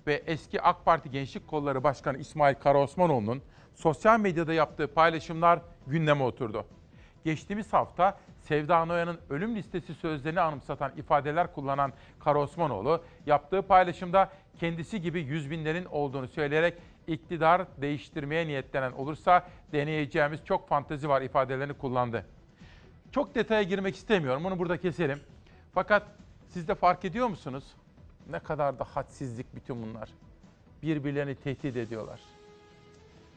ve 0.07 0.23
eski 0.27 0.63
AK 0.63 0.85
Parti 0.85 1.11
Gençlik 1.11 1.49
Kolları 1.49 1.85
Başkanı 1.85 2.19
İsmail 2.19 2.55
Karaosmanoğlu'nun 2.55 3.43
sosyal 3.75 4.21
medyada 4.21 4.53
yaptığı 4.53 4.95
paylaşımlar 4.95 5.61
gündeme 5.87 6.23
oturdu. 6.25 6.65
Geçtiğimiz 7.25 7.73
hafta 7.73 8.19
Sevda 8.41 8.85
Noyan'ın 8.85 9.19
ölüm 9.31 9.57
listesi 9.57 9.95
sözlerini 9.95 10.41
anımsatan 10.41 10.93
ifadeler 10.97 11.53
kullanan 11.53 11.93
Karaosmanoğlu 12.21 13.03
yaptığı 13.27 13.63
paylaşımda 13.63 14.33
kendisi 14.61 15.01
gibi 15.01 15.21
yüz 15.21 15.51
binlerin 15.51 15.85
olduğunu 15.85 16.29
söyleyerek 16.29 16.75
iktidar 17.07 17.63
değiştirmeye 17.81 18.47
niyetlenen 18.47 18.93
olursa 18.93 19.47
deneyeceğimiz 19.73 20.45
çok 20.45 20.69
fantezi 20.69 21.09
var 21.09 21.23
ifadelerini 21.23 21.75
kullandı. 21.75 22.27
Çok 23.13 23.35
detaya 23.35 23.63
girmek 23.63 23.97
istemiyorum. 23.97 24.45
Bunu 24.45 24.59
burada 24.59 24.77
keselim. 24.77 25.21
Fakat 25.75 26.03
siz 26.49 26.69
de 26.69 26.75
fark 26.75 27.05
ediyor 27.05 27.27
musunuz? 27.29 27.65
Ne 28.31 28.39
kadar 28.39 28.79
da 28.79 28.85
hadsizlik 28.85 29.55
bütün 29.55 29.83
bunlar. 29.83 30.11
Birbirlerini 30.83 31.35
tehdit 31.35 31.77
ediyorlar. 31.77 32.21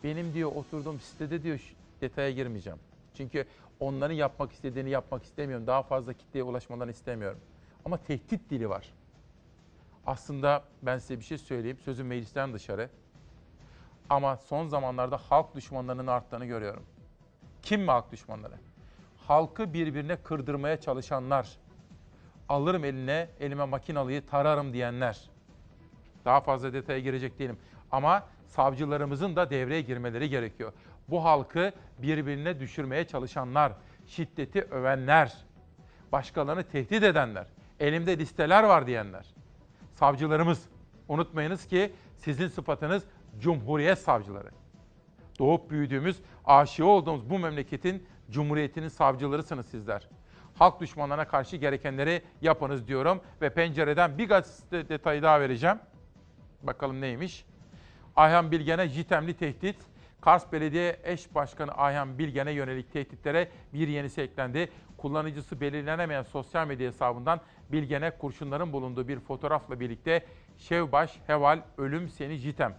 Benim 0.03 0.33
diyor 0.33 0.51
oturduğum 0.55 0.99
sitede 0.99 1.43
diyor 1.43 1.75
detaya 2.01 2.31
girmeyeceğim. 2.31 2.79
Çünkü 3.13 3.45
onların 3.79 4.13
yapmak 4.13 4.51
istediğini 4.51 4.89
yapmak 4.89 5.23
istemiyorum. 5.23 5.67
Daha 5.67 5.83
fazla 5.83 6.13
kitleye 6.13 6.43
ulaşmalarını 6.43 6.91
istemiyorum. 6.91 7.39
Ama 7.85 7.97
tehdit 7.97 8.49
dili 8.49 8.69
var. 8.69 8.93
Aslında 10.05 10.63
ben 10.81 10.97
size 10.97 11.19
bir 11.19 11.23
şey 11.23 11.37
söyleyeyim. 11.37 11.77
Sözüm 11.85 12.07
meclisten 12.07 12.53
dışarı. 12.53 12.89
Ama 14.09 14.37
son 14.37 14.67
zamanlarda 14.67 15.17
halk 15.17 15.55
düşmanlarının 15.55 16.07
arttığını 16.07 16.45
görüyorum. 16.45 16.83
Kim 17.61 17.81
mi 17.81 17.91
halk 17.91 18.11
düşmanları? 18.11 18.55
Halkı 19.27 19.73
birbirine 19.73 20.15
kırdırmaya 20.15 20.81
çalışanlar 20.81 21.57
alırım 22.49 22.85
eline, 22.85 23.29
elime 23.39 23.65
makinalıyı 23.65 24.25
tararım 24.25 24.73
diyenler. 24.73 25.29
Daha 26.25 26.41
fazla 26.41 26.73
detaya 26.73 26.99
girecek 26.99 27.39
değilim. 27.39 27.57
Ama 27.91 28.23
savcılarımızın 28.47 29.35
da 29.35 29.49
devreye 29.49 29.81
girmeleri 29.81 30.29
gerekiyor. 30.29 30.73
Bu 31.09 31.23
halkı 31.23 31.71
birbirine 31.97 32.59
düşürmeye 32.59 33.07
çalışanlar, 33.07 33.71
şiddeti 34.07 34.61
övenler, 34.61 35.37
başkalarını 36.11 36.63
tehdit 36.63 37.03
edenler, 37.03 37.47
elimde 37.79 38.17
listeler 38.17 38.63
var 38.63 38.87
diyenler. 38.87 39.25
Savcılarımız, 39.93 40.65
unutmayınız 41.07 41.65
ki 41.65 41.93
sizin 42.17 42.47
sıfatınız 42.47 43.03
Cumhuriyet 43.39 43.99
savcıları. 43.99 44.49
Doğup 45.39 45.69
büyüdüğümüz, 45.69 46.17
aşığı 46.45 46.85
olduğumuz 46.85 47.29
bu 47.29 47.39
memleketin 47.39 48.07
Cumhuriyetinin 48.29 48.87
savcılarısınız 48.87 49.65
sizler 49.65 50.09
halk 50.59 50.79
düşmanlarına 50.79 51.27
karşı 51.27 51.57
gerekenleri 51.57 52.21
yapınız 52.41 52.87
diyorum. 52.87 53.21
Ve 53.41 53.49
pencereden 53.49 54.17
bir 54.17 54.29
gazete 54.29 54.89
detayı 54.89 55.21
daha 55.21 55.41
vereceğim. 55.41 55.79
Bakalım 56.63 57.01
neymiş? 57.01 57.45
Ayhan 58.15 58.51
Bilgen'e 58.51 58.87
jitemli 58.87 59.33
tehdit. 59.33 59.75
Kars 60.21 60.51
Belediye 60.51 60.99
Eş 61.03 61.35
Başkanı 61.35 61.71
Ayhan 61.71 62.19
Bilgen'e 62.19 62.51
yönelik 62.51 62.93
tehditlere 62.93 63.49
bir 63.73 63.87
yenisi 63.87 64.21
eklendi. 64.21 64.69
Kullanıcısı 64.97 65.61
belirlenemeyen 65.61 66.23
sosyal 66.23 66.67
medya 66.67 66.87
hesabından 66.87 67.41
Bilgen'e 67.71 68.11
kurşunların 68.11 68.73
bulunduğu 68.73 69.07
bir 69.07 69.19
fotoğrafla 69.19 69.79
birlikte 69.79 70.25
Şevbaş, 70.57 71.19
Heval, 71.27 71.61
Ölüm 71.77 72.09
Seni 72.09 72.37
Jitem. 72.37 72.75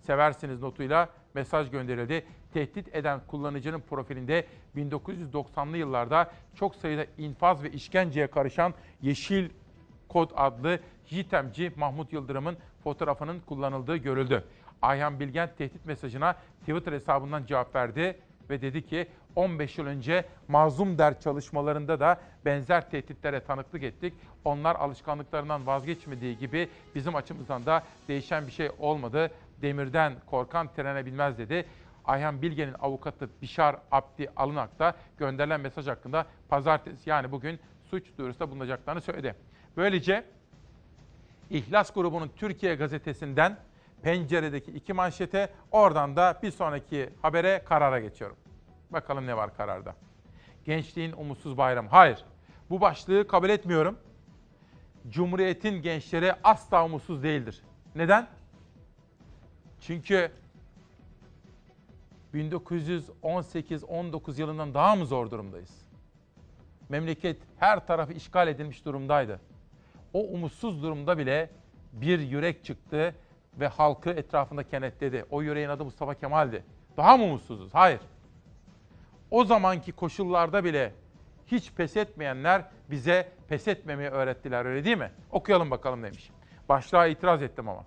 Seversiniz 0.00 0.62
notuyla 0.62 1.08
mesaj 1.34 1.70
gönderildi. 1.70 2.24
Tehdit 2.54 2.94
eden 2.96 3.20
kullanıcının 3.26 3.80
profilinde 3.80 4.46
1990'lı 4.76 5.76
yıllarda 5.76 6.30
çok 6.54 6.74
sayıda 6.74 7.06
infaz 7.18 7.62
ve 7.62 7.70
işkenceye 7.70 8.26
karışan 8.26 8.74
Yeşil 9.02 9.50
Kod 10.08 10.30
adlı 10.36 10.80
JITEM'ci 11.06 11.72
Mahmut 11.76 12.12
Yıldırım'ın 12.12 12.56
fotoğrafının 12.84 13.40
kullanıldığı 13.40 13.96
görüldü. 13.96 14.44
Ayhan 14.82 15.20
Bilgen 15.20 15.50
tehdit 15.58 15.86
mesajına 15.86 16.36
Twitter 16.60 16.92
hesabından 16.92 17.46
cevap 17.46 17.74
verdi 17.74 18.18
ve 18.50 18.62
dedi 18.62 18.86
ki 18.86 19.06
15 19.36 19.78
yıl 19.78 19.86
önce 19.86 20.24
mazlum 20.48 20.98
der 20.98 21.20
çalışmalarında 21.20 22.00
da 22.00 22.20
benzer 22.44 22.90
tehditlere 22.90 23.40
tanıklık 23.40 23.82
ettik. 23.82 24.14
Onlar 24.44 24.76
alışkanlıklarından 24.76 25.66
vazgeçmediği 25.66 26.38
gibi 26.38 26.68
bizim 26.94 27.16
açımızdan 27.16 27.66
da 27.66 27.82
değişen 28.08 28.46
bir 28.46 28.52
şey 28.52 28.70
olmadı. 28.78 29.30
Demirden 29.62 30.14
korkan 30.26 30.72
trene 30.72 31.06
binmez 31.06 31.38
dedi. 31.38 31.66
Ayhan 32.04 32.42
Bilge'nin 32.42 32.74
avukatı 32.80 33.30
Bişar 33.42 33.76
Abdi 33.90 34.30
Alınak 34.36 34.78
da 34.78 34.94
gönderilen 35.18 35.60
mesaj 35.60 35.86
hakkında 35.86 36.26
pazartesi 36.48 37.10
yani 37.10 37.32
bugün 37.32 37.60
suç 37.84 38.18
duyurusunda 38.18 38.50
bulunacaklarını 38.50 39.00
söyledi. 39.00 39.34
Böylece 39.76 40.24
İhlas 41.50 41.92
grubunun 41.92 42.30
Türkiye 42.36 42.74
gazetesinden 42.74 43.56
penceredeki 44.02 44.70
iki 44.70 44.92
manşete 44.92 45.48
oradan 45.70 46.16
da 46.16 46.38
bir 46.42 46.50
sonraki 46.50 47.10
habere 47.22 47.62
karara 47.64 48.00
geçiyorum. 48.00 48.36
Bakalım 48.90 49.26
ne 49.26 49.36
var 49.36 49.56
kararda. 49.56 49.94
Gençliğin 50.64 51.12
umutsuz 51.12 51.58
bayramı. 51.58 51.88
Hayır. 51.88 52.24
Bu 52.70 52.80
başlığı 52.80 53.28
kabul 53.28 53.48
etmiyorum. 53.48 53.98
Cumhuriyetin 55.08 55.82
gençleri 55.82 56.32
asla 56.44 56.84
umutsuz 56.84 57.22
değildir. 57.22 57.62
Neden? 57.94 58.26
Çünkü 59.86 60.30
1918-19 62.34 64.40
yılından 64.40 64.74
daha 64.74 64.96
mı 64.96 65.06
zor 65.06 65.30
durumdayız? 65.30 65.82
Memleket 66.88 67.36
her 67.58 67.86
tarafı 67.86 68.12
işgal 68.12 68.48
edilmiş 68.48 68.84
durumdaydı. 68.84 69.40
O 70.12 70.20
umutsuz 70.20 70.82
durumda 70.82 71.18
bile 71.18 71.50
bir 71.92 72.18
yürek 72.18 72.64
çıktı 72.64 73.14
ve 73.60 73.68
halkı 73.68 74.10
etrafında 74.10 74.62
kenetledi. 74.62 75.24
O 75.30 75.42
yüreğin 75.42 75.68
adı 75.68 75.84
Mustafa 75.84 76.14
Kemal'di. 76.14 76.64
Daha 76.96 77.16
mı 77.16 77.24
umutsuzuz? 77.24 77.74
Hayır. 77.74 78.00
O 79.30 79.44
zamanki 79.44 79.92
koşullarda 79.92 80.64
bile 80.64 80.92
hiç 81.46 81.72
pes 81.72 81.96
etmeyenler 81.96 82.64
bize 82.90 83.28
pes 83.48 83.68
etmemeyi 83.68 84.10
öğrettiler 84.10 84.64
öyle 84.64 84.84
değil 84.84 84.98
mi? 84.98 85.10
Okuyalım 85.30 85.70
bakalım 85.70 86.02
demiş. 86.02 86.30
Başlığa 86.68 87.06
itiraz 87.06 87.42
ettim 87.42 87.68
ama. 87.68 87.84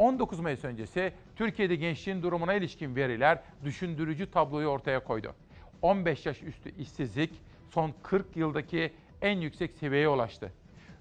19 0.00 0.40
Mayıs 0.40 0.64
öncesi 0.64 1.12
Türkiye'de 1.36 1.76
gençliğin 1.76 2.22
durumuna 2.22 2.54
ilişkin 2.54 2.96
veriler 2.96 3.38
düşündürücü 3.64 4.30
tabloyu 4.30 4.68
ortaya 4.68 5.04
koydu. 5.04 5.34
15 5.82 6.26
yaş 6.26 6.42
üstü 6.42 6.76
işsizlik 6.76 7.30
son 7.70 7.94
40 8.02 8.36
yıldaki 8.36 8.92
en 9.22 9.40
yüksek 9.40 9.72
seviyeye 9.72 10.08
ulaştı. 10.08 10.52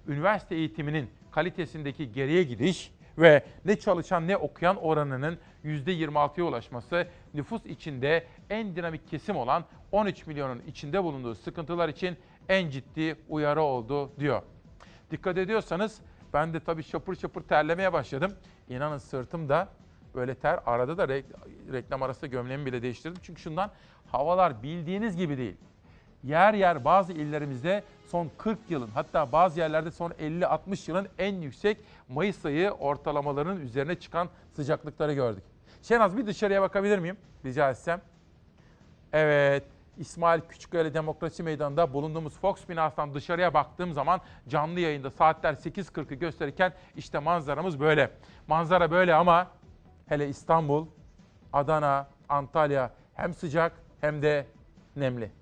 Üniversite 0.08 0.56
eğitiminin 0.56 1.10
kalitesindeki 1.32 2.12
geriye 2.12 2.44
gidiş 2.44 2.92
ve 3.18 3.44
ne 3.66 3.80
çalışan 3.80 4.28
ne 4.28 4.38
okuyan 4.38 4.76
oranının 4.76 5.38
%26'ya 5.66 6.46
ulaşması 6.46 7.08
nüfus 7.34 7.66
içinde 7.66 8.26
en 8.50 8.76
dinamik 8.76 9.08
kesim 9.10 9.36
olan 9.38 9.66
13 9.92 10.28
milyonun 10.28 10.62
içinde 10.68 11.04
bulunduğu 11.04 11.36
sıkıntılar 11.36 11.90
için 11.90 12.18
en 12.50 12.70
ciddi 12.70 13.16
uyarı 13.30 13.62
oldu 13.62 14.12
diyor. 14.20 14.42
Dikkat 15.12 15.38
ediyorsanız 15.38 16.02
ben 16.34 16.54
de 16.54 16.60
tabii 16.60 16.84
şapır 16.84 17.16
şapır 17.16 17.42
terlemeye 17.42 17.94
başladım. 17.94 18.32
İnanın 18.70 18.98
sırtımda 18.98 19.68
böyle 20.16 20.36
ter. 20.36 20.60
Arada 20.66 20.98
da 20.98 21.06
re- 21.06 21.24
reklam 21.72 22.04
arası 22.04 22.28
gömleğimi 22.28 22.66
bile 22.66 22.82
değiştirdim. 22.82 23.22
Çünkü 23.24 23.42
şundan 23.42 23.72
havalar 24.12 24.64
bildiğiniz 24.64 25.16
gibi 25.16 25.38
değil. 25.38 25.56
Yer 26.24 26.54
yer 26.54 26.86
bazı 26.86 27.14
illerimizde 27.14 27.84
son 28.08 28.32
40 28.38 28.60
yılın 28.70 28.90
hatta 28.94 29.32
bazı 29.32 29.60
yerlerde 29.60 29.92
son 29.92 30.12
50-60 30.12 30.90
yılın 30.92 31.08
en 31.18 31.36
yüksek 31.36 31.78
Mayıs 32.10 32.46
ayı 32.46 32.72
ortalamalarının 32.72 33.62
üzerine 33.62 33.96
çıkan 33.96 34.30
sıcaklıkları 34.56 35.14
gördük. 35.14 35.44
Şenaz 35.84 36.18
bir 36.18 36.28
dışarıya 36.28 36.62
bakabilir 36.62 37.00
miyim? 37.00 37.18
Rica 37.46 37.70
etsem. 37.70 38.02
Evet, 39.14 39.64
İsmail 40.00 40.42
Küçükkaya 40.42 40.94
Demokrasi 40.94 41.44
Meydanı'nda 41.44 41.94
bulunduğumuz 41.94 42.34
Fox 42.34 42.70
binasından 42.70 43.14
dışarıya 43.14 43.54
baktığım 43.54 43.94
zaman 43.94 44.22
canlı 44.48 44.80
yayında 44.80 45.12
saatler 45.12 45.54
8.40'ı 45.54 46.16
gösterirken 46.16 46.74
işte 46.96 47.20
manzaramız 47.20 47.80
böyle. 47.80 48.12
Manzara 48.48 48.92
böyle 48.92 49.16
ama 49.16 49.48
hele 50.06 50.30
İstanbul, 50.30 50.88
Adana, 51.54 52.08
Antalya 52.30 52.92
hem 53.14 53.34
sıcak 53.34 53.72
hem 54.02 54.22
de 54.22 54.48
nemli. 54.96 55.39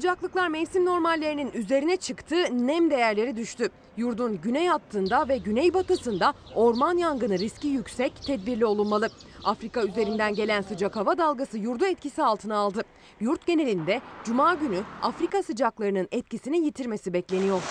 Sıcaklıklar 0.00 0.48
mevsim 0.48 0.84
normallerinin 0.84 1.52
üzerine 1.52 1.96
çıktı, 1.96 2.36
nem 2.66 2.90
değerleri 2.90 3.36
düştü. 3.36 3.68
Yurdun 3.96 4.40
güney 4.42 4.66
hattında 4.66 5.28
ve 5.28 5.38
güneybatısında 5.38 6.34
orman 6.54 6.96
yangını 6.96 7.38
riski 7.38 7.68
yüksek, 7.68 8.22
tedbirli 8.26 8.66
olunmalı. 8.66 9.10
Afrika 9.44 9.82
üzerinden 9.82 10.34
gelen 10.34 10.62
sıcak 10.62 10.96
hava 10.96 11.18
dalgası 11.18 11.58
yurdu 11.58 11.84
etkisi 11.84 12.22
altına 12.22 12.56
aldı. 12.56 12.82
Yurt 13.20 13.46
genelinde 13.46 14.00
cuma 14.24 14.54
günü 14.54 14.80
Afrika 15.02 15.42
sıcaklarının 15.42 16.08
etkisini 16.12 16.64
yitirmesi 16.64 17.12
bekleniyor. 17.12 17.62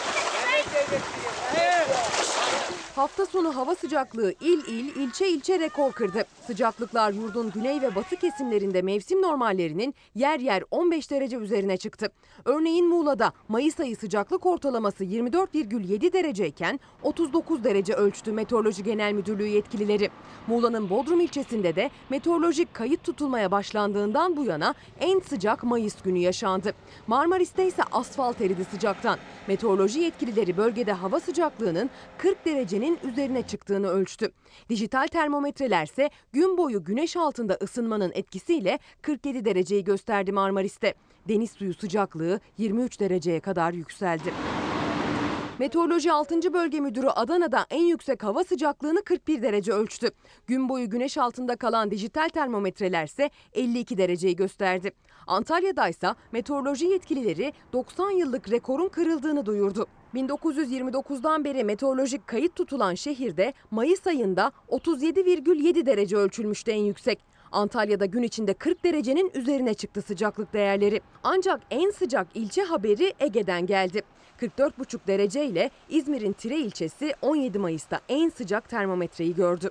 Hafta 3.00 3.26
sonu 3.26 3.56
hava 3.56 3.76
sıcaklığı 3.76 4.34
il 4.42 4.68
il, 4.68 4.96
ilçe 4.96 5.30
ilçe 5.30 5.60
rekor 5.60 5.92
kırdı. 5.92 6.24
Sıcaklıklar 6.48 7.12
yurdun 7.14 7.52
güney 7.52 7.82
ve 7.82 7.96
batı 7.96 8.16
kesimlerinde 8.16 8.82
mevsim 8.82 9.22
normallerinin 9.22 9.96
yer 10.16 10.40
yer 10.40 10.64
15 10.72 11.12
derece 11.12 11.38
üzerine 11.38 11.78
çıktı. 11.78 12.12
Örneğin 12.46 12.88
Muğla'da 12.88 13.34
Mayıs 13.48 13.80
ayı 13.80 13.96
sıcaklık 13.96 14.46
ortalaması 14.46 15.04
24,7 15.04 16.14
dereceyken 16.14 16.80
39 17.04 17.64
derece 17.64 17.94
ölçtü 17.94 18.32
Meteoroloji 18.32 18.84
Genel 18.84 19.14
Müdürlüğü 19.14 19.48
yetkilileri. 19.48 20.10
Muğla'nın 20.48 20.90
Bodrum 20.90 21.22
ilçesinde 21.22 21.76
de 21.76 21.90
meteorolojik 22.10 22.74
kayıt 22.74 23.04
tutulmaya 23.04 23.52
başlandığından 23.52 24.38
bu 24.38 24.44
yana 24.44 24.74
en 25.00 25.20
sıcak 25.20 25.64
Mayıs 25.64 26.02
günü 26.02 26.20
yaşandı. 26.20 26.74
Marmaris'te 27.08 27.68
ise 27.68 27.84
asfalt 27.92 28.42
eridi 28.42 28.66
sıcaktan. 28.66 29.20
Meteoroloji 29.48 30.00
yetkilileri 30.00 30.58
bölgede 30.58 30.94
hava 30.94 31.20
sıcaklığının 31.20 31.90
40 32.18 32.46
derecenin 32.46 32.89
üzerine 33.04 33.42
çıktığını 33.42 33.88
ölçtü. 33.88 34.32
Dijital 34.70 35.08
termometrelerse 35.08 36.10
gün 36.34 36.58
boyu 36.58 36.84
güneş 36.84 37.18
altında 37.18 37.58
ısınmanın 37.62 38.12
etkisiyle 38.16 38.80
47 39.02 39.46
dereceyi 39.46 39.84
gösterdi 39.84 40.32
Marmaris'te. 40.32 40.94
Deniz 41.28 41.52
suyu 41.52 41.74
sıcaklığı 41.74 42.40
23 42.58 43.00
dereceye 43.00 43.40
kadar 43.40 43.74
yükseldi. 43.74 44.34
Meteoroloji 45.60 46.12
6. 46.12 46.54
Bölge 46.54 46.80
Müdürü 46.80 47.08
Adana'da 47.08 47.66
en 47.70 47.84
yüksek 47.84 48.24
hava 48.24 48.44
sıcaklığını 48.44 49.04
41 49.04 49.42
derece 49.42 49.74
ölçtü. 49.74 50.12
Gün 50.48 50.70
boyu 50.70 50.90
güneş 50.90 51.18
altında 51.18 51.56
kalan 51.56 51.92
dijital 51.92 52.30
termometreler 52.30 53.06
ise 53.06 53.30
52 53.54 53.98
dereceyi 53.98 54.36
gösterdi. 54.36 54.92
Antalya'da 55.28 55.90
ise 55.90 56.08
meteoroloji 56.32 56.86
yetkilileri 56.86 57.54
90 57.74 58.10
yıllık 58.10 58.52
rekorun 58.52 58.90
kırıldığını 58.90 59.46
duyurdu. 59.46 59.88
1929'dan 60.16 61.44
beri 61.44 61.64
meteorolojik 61.64 62.28
kayıt 62.28 62.56
tutulan 62.56 62.96
şehirde 62.96 63.54
Mayıs 63.72 64.08
ayında 64.08 64.52
37,7 64.70 65.86
derece 65.86 66.18
ölçülmüştü 66.18 66.72
en 66.72 66.84
yüksek. 66.84 67.29
Antalya'da 67.52 68.06
gün 68.06 68.24
içinde 68.24 68.54
40 68.54 68.84
derecenin 68.84 69.32
üzerine 69.34 69.74
çıktı 69.74 70.02
sıcaklık 70.02 70.54
değerleri. 70.54 71.02
Ancak 71.24 71.62
en 71.72 71.92
sıcak 71.92 72.28
ilçe 72.34 72.64
haberi 72.64 73.14
Ege'den 73.20 73.66
geldi. 73.66 74.02
44,5 74.42 75.00
derece 75.08 75.46
ile 75.46 75.72
İzmir'in 75.90 76.34
Tire 76.34 76.58
ilçesi 76.58 77.14
17 77.22 77.60
Mayıs'ta 77.60 78.00
en 78.10 78.30
sıcak 78.30 78.70
termometreyi 78.70 79.36
gördü. 79.36 79.70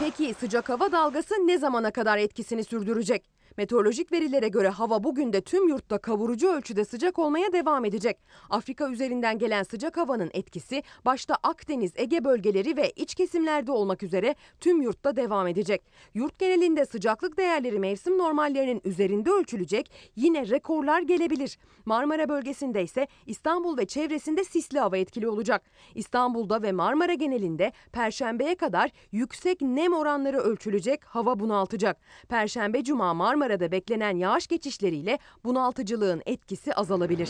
Peki 0.00 0.34
sıcak 0.40 0.68
hava 0.68 0.92
dalgası 0.92 1.34
ne 1.34 1.58
zamana 1.58 1.90
kadar 1.90 2.18
etkisini 2.18 2.64
sürdürecek? 2.64 3.33
Meteorolojik 3.56 4.12
verilere 4.12 4.48
göre 4.48 4.68
hava 4.68 5.04
bugün 5.04 5.32
de 5.32 5.40
tüm 5.40 5.68
yurtta 5.68 5.98
kavurucu 5.98 6.48
ölçüde 6.48 6.84
sıcak 6.84 7.18
olmaya 7.18 7.52
devam 7.52 7.84
edecek. 7.84 8.18
Afrika 8.50 8.90
üzerinden 8.90 9.38
gelen 9.38 9.62
sıcak 9.62 9.96
havanın 9.96 10.30
etkisi 10.34 10.82
başta 11.04 11.36
Akdeniz, 11.42 11.92
Ege 11.96 12.24
bölgeleri 12.24 12.76
ve 12.76 12.90
iç 12.90 13.14
kesimlerde 13.14 13.72
olmak 13.72 14.02
üzere 14.02 14.34
tüm 14.60 14.82
yurtta 14.82 15.16
devam 15.16 15.46
edecek. 15.46 15.82
Yurt 16.14 16.38
genelinde 16.38 16.86
sıcaklık 16.86 17.38
değerleri 17.38 17.78
mevsim 17.78 18.18
normallerinin 18.18 18.80
üzerinde 18.84 19.30
ölçülecek. 19.30 19.90
Yine 20.16 20.48
rekorlar 20.48 21.02
gelebilir. 21.02 21.58
Marmara 21.84 22.28
bölgesinde 22.28 22.82
ise 22.82 23.06
İstanbul 23.26 23.78
ve 23.78 23.86
çevresinde 23.86 24.44
sisli 24.44 24.78
hava 24.78 24.96
etkili 24.96 25.28
olacak. 25.28 25.62
İstanbul'da 25.94 26.62
ve 26.62 26.72
Marmara 26.72 27.14
genelinde 27.14 27.72
perşembeye 27.92 28.54
kadar 28.54 28.90
yüksek 29.12 29.60
nem 29.60 29.92
oranları 29.92 30.38
ölçülecek. 30.38 31.04
Hava 31.04 31.38
bunaltacak. 31.38 31.96
Perşembe, 32.28 32.84
cuma 32.84 33.14
Marmara'da 33.44 33.72
beklenen 33.72 34.16
yağış 34.16 34.46
geçişleriyle 34.46 35.18
bunaltıcılığın 35.44 36.22
etkisi 36.26 36.74
azalabilir. 36.74 37.28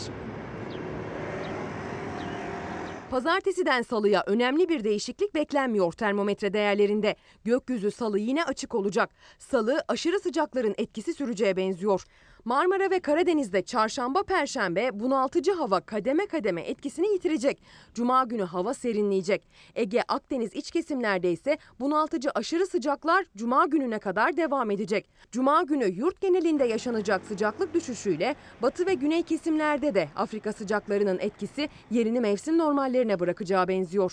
Pazartesiden 3.10 3.82
salıya 3.82 4.24
önemli 4.26 4.68
bir 4.68 4.84
değişiklik 4.84 5.34
beklenmiyor 5.34 5.92
termometre 5.92 6.52
değerlerinde. 6.52 7.16
Gökyüzü 7.44 7.90
salı 7.90 8.18
yine 8.18 8.44
açık 8.44 8.74
olacak. 8.74 9.10
Salı 9.38 9.84
aşırı 9.88 10.20
sıcakların 10.20 10.74
etkisi 10.78 11.14
süreceğe 11.14 11.56
benziyor. 11.56 12.04
Marmara 12.44 12.90
ve 12.90 13.00
Karadeniz'de 13.00 13.62
çarşamba 13.62 14.22
perşembe 14.22 15.00
bunaltıcı 15.00 15.52
hava 15.52 15.80
kademe 15.80 16.26
kademe 16.26 16.62
etkisini 16.62 17.06
yitirecek. 17.12 17.62
Cuma 17.94 18.24
günü 18.24 18.42
hava 18.42 18.74
serinleyecek. 18.74 19.48
Ege, 19.74 20.02
Akdeniz 20.08 20.54
iç 20.54 20.70
kesimlerde 20.70 21.32
ise 21.32 21.58
bunaltıcı 21.80 22.30
aşırı 22.34 22.66
sıcaklar 22.66 23.26
cuma 23.36 23.66
gününe 23.66 23.98
kadar 23.98 24.36
devam 24.36 24.70
edecek. 24.70 25.10
Cuma 25.32 25.62
günü 25.62 25.84
yurt 25.84 26.20
genelinde 26.20 26.64
yaşanacak 26.64 27.24
sıcaklık 27.24 27.74
düşüşüyle 27.74 28.34
batı 28.62 28.86
ve 28.86 28.94
güney 28.94 29.22
kesimlerde 29.22 29.94
de 29.94 30.08
Afrika 30.16 30.52
sıcaklarının 30.52 31.18
etkisi 31.18 31.68
yerini 31.90 32.20
mevsim 32.20 32.58
normallerine 32.58 33.20
bırakacağı 33.20 33.68
benziyor. 33.68 34.12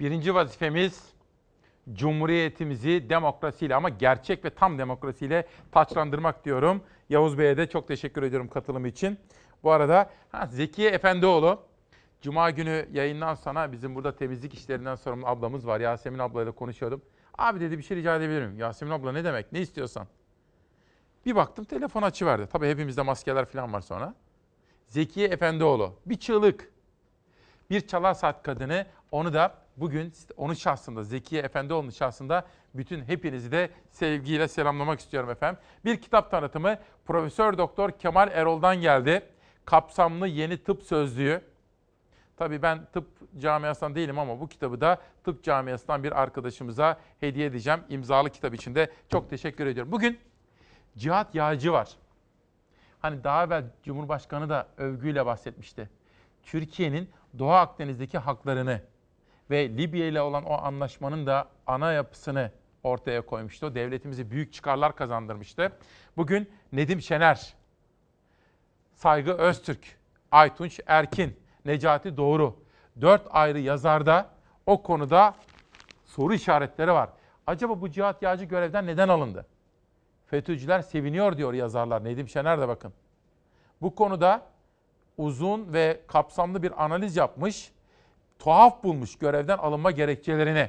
Birinci 0.00 0.34
vazifemiz 0.34 1.00
Cumhuriyetimizi 1.92 3.10
demokrasiyle 3.10 3.74
ama 3.74 3.88
gerçek 3.88 4.44
ve 4.44 4.50
tam 4.50 4.78
demokrasiyle 4.78 5.46
taçlandırmak 5.72 6.44
diyorum. 6.44 6.82
Yavuz 7.08 7.38
Bey'e 7.38 7.56
de 7.56 7.68
çok 7.68 7.88
teşekkür 7.88 8.22
ediyorum 8.22 8.48
katılımı 8.48 8.88
için. 8.88 9.18
Bu 9.62 9.70
arada 9.72 10.10
ha, 10.32 10.46
Zekiye 10.46 10.90
Efendioğlu 10.90 11.70
Cuma 12.22 12.50
günü 12.50 12.88
yayından 12.92 13.34
sonra 13.34 13.72
bizim 13.72 13.94
burada 13.94 14.16
temizlik 14.16 14.54
işlerinden 14.54 14.94
sorumlu 14.94 15.26
ablamız 15.26 15.66
var. 15.66 15.80
Yasemin 15.80 16.18
ablayla 16.18 16.52
konuşuyordum. 16.52 17.02
Abi 17.38 17.60
dedi 17.60 17.78
bir 17.78 17.82
şey 17.82 17.96
rica 17.96 18.16
edebilir? 18.16 18.58
Yasemin 18.58 18.92
abla 18.92 19.12
ne 19.12 19.24
demek? 19.24 19.52
Ne 19.52 19.60
istiyorsan. 19.60 20.06
Bir 21.26 21.36
baktım 21.36 21.64
telefon 21.64 22.02
açıverdi. 22.02 22.46
Tabii 22.46 22.68
hepimizde 22.68 23.02
maskeler 23.02 23.44
falan 23.44 23.72
var 23.72 23.80
sonra. 23.80 24.14
Zekiye 24.88 25.28
Efendioğlu 25.28 25.94
bir 26.06 26.18
çığlık. 26.18 26.72
Bir 27.70 27.86
çalar 27.86 28.14
saat 28.14 28.42
kadını 28.42 28.86
onu 29.12 29.32
da 29.34 29.54
bugün 29.76 30.12
onun 30.36 30.54
şahsında 30.54 31.02
Zekiye 31.04 31.42
Efendioğlu'nun 31.42 31.90
şahsında 31.90 32.46
bütün 32.74 33.04
hepinizi 33.04 33.52
de 33.52 33.70
sevgiyle 33.90 34.48
selamlamak 34.48 35.00
istiyorum 35.00 35.30
efendim. 35.30 35.60
Bir 35.84 36.00
kitap 36.00 36.30
tanıtımı 36.30 36.78
Profesör 37.06 37.58
Doktor 37.58 37.90
Kemal 37.90 38.28
Erol'dan 38.32 38.76
geldi. 38.76 39.22
Kapsamlı 39.64 40.28
yeni 40.28 40.62
tıp 40.62 40.82
sözlüğü. 40.82 41.42
Tabii 42.36 42.62
ben 42.62 42.86
tıp 42.92 43.06
camiasından 43.40 43.94
değilim 43.94 44.18
ama 44.18 44.40
bu 44.40 44.48
kitabı 44.48 44.80
da 44.80 44.98
tıp 45.24 45.44
camiasından 45.44 46.04
bir 46.04 46.22
arkadaşımıza 46.22 46.98
hediye 47.20 47.46
edeceğim. 47.46 47.80
İmzalı 47.88 48.30
kitap 48.30 48.54
içinde 48.54 48.90
çok 49.08 49.30
teşekkür 49.30 49.66
ediyorum. 49.66 49.92
Bugün 49.92 50.18
Cihat 50.96 51.34
Yağcı 51.34 51.72
var. 51.72 51.88
Hani 53.00 53.24
daha 53.24 53.44
evvel 53.44 53.64
Cumhurbaşkanı 53.82 54.48
da 54.48 54.68
övgüyle 54.76 55.26
bahsetmişti. 55.26 55.90
Türkiye'nin 56.42 57.10
Doğu 57.38 57.50
Akdeniz'deki 57.50 58.18
haklarını 58.18 58.80
ve 59.50 59.68
Libya 59.68 60.06
ile 60.06 60.20
olan 60.20 60.44
o 60.44 60.52
anlaşmanın 60.52 61.26
da 61.26 61.48
ana 61.66 61.92
yapısını 61.92 62.50
ortaya 62.82 63.26
koymuştu. 63.26 63.74
Devletimize 63.74 64.30
büyük 64.30 64.52
çıkarlar 64.52 64.96
kazandırmıştı. 64.96 65.72
Bugün 66.16 66.50
Nedim 66.72 67.00
Şener, 67.00 67.54
Saygı 68.94 69.32
Öztürk, 69.32 69.98
Aytunç 70.30 70.80
Erkin, 70.86 71.36
Necati 71.64 72.16
Doğru. 72.16 72.56
Dört 73.00 73.22
ayrı 73.30 73.58
yazarda 73.58 74.30
o 74.66 74.82
konuda 74.82 75.34
soru 76.04 76.34
işaretleri 76.34 76.92
var. 76.92 77.10
Acaba 77.46 77.80
bu 77.80 77.90
Cihat 77.90 78.22
Yağcı 78.22 78.44
görevden 78.44 78.86
neden 78.86 79.08
alındı? 79.08 79.46
FETÖ'cüler 80.26 80.80
seviniyor 80.80 81.36
diyor 81.36 81.54
yazarlar. 81.54 82.04
Nedim 82.04 82.28
Şener 82.28 82.60
de 82.60 82.68
bakın. 82.68 82.92
Bu 83.82 83.94
konuda 83.94 84.42
uzun 85.18 85.72
ve 85.72 86.00
kapsamlı 86.06 86.62
bir 86.62 86.84
analiz 86.84 87.16
yapmış. 87.16 87.72
Tuhaf 88.40 88.84
bulmuş 88.84 89.18
görevden 89.18 89.58
alınma 89.58 89.90
gerekçelerini. 89.90 90.68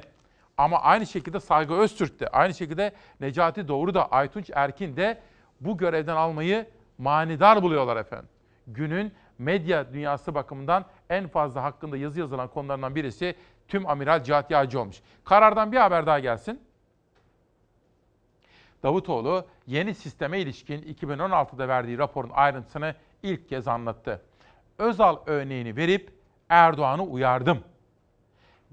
Ama 0.56 0.78
aynı 0.78 1.06
şekilde 1.06 1.40
Saygı 1.40 1.74
Öztürk 1.74 2.20
de, 2.20 2.28
aynı 2.28 2.54
şekilde 2.54 2.92
Necati 3.20 3.68
Doğru 3.68 3.94
da, 3.94 4.06
Aytunç 4.10 4.50
Erkin 4.54 4.96
de 4.96 5.20
bu 5.60 5.78
görevden 5.78 6.16
almayı 6.16 6.66
manidar 6.98 7.62
buluyorlar 7.62 7.96
efendim. 7.96 8.28
Günün 8.66 9.12
medya 9.38 9.92
dünyası 9.92 10.34
bakımından 10.34 10.84
en 11.10 11.28
fazla 11.28 11.62
hakkında 11.62 11.96
yazı 11.96 12.20
yazılan 12.20 12.48
konularından 12.48 12.94
birisi 12.94 13.36
tüm 13.68 13.86
amiral 13.86 14.22
Cihat 14.22 14.50
Yağcı 14.50 14.80
olmuş. 14.80 15.00
Karardan 15.24 15.72
bir 15.72 15.76
haber 15.76 16.06
daha 16.06 16.18
gelsin. 16.18 16.60
Davutoğlu 18.82 19.46
yeni 19.66 19.94
sisteme 19.94 20.40
ilişkin 20.40 20.82
2016'da 20.82 21.68
verdiği 21.68 21.98
raporun 21.98 22.30
ayrıntısını 22.34 22.94
ilk 23.22 23.48
kez 23.48 23.68
anlattı. 23.68 24.22
Özal 24.78 25.16
örneğini 25.26 25.76
verip 25.76 26.21
Erdoğan'ı 26.52 27.02
uyardım. 27.02 27.64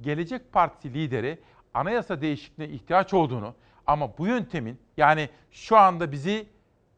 Gelecek 0.02 0.54
Partisi 0.54 0.94
lideri 0.94 1.40
anayasa 1.74 2.22
değişikliğine 2.22 2.74
ihtiyaç 2.74 3.14
olduğunu 3.14 3.56
ama 3.88 4.18
bu 4.18 4.28
yöntemin 4.28 4.80
yani 4.98 5.30
şu 5.52 5.78
anda 5.78 6.12
bizi 6.12 6.48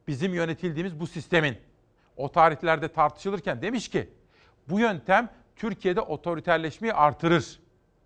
bizim 0.07 0.33
yönetildiğimiz 0.33 0.99
bu 0.99 1.07
sistemin 1.07 1.57
o 2.17 2.31
tarihlerde 2.31 2.87
tartışılırken 2.87 3.61
demiş 3.61 3.89
ki 3.89 4.09
bu 4.69 4.79
yöntem 4.79 5.29
Türkiye'de 5.55 6.01
otoriterleşmeyi 6.01 6.93
artırır. 6.93 7.59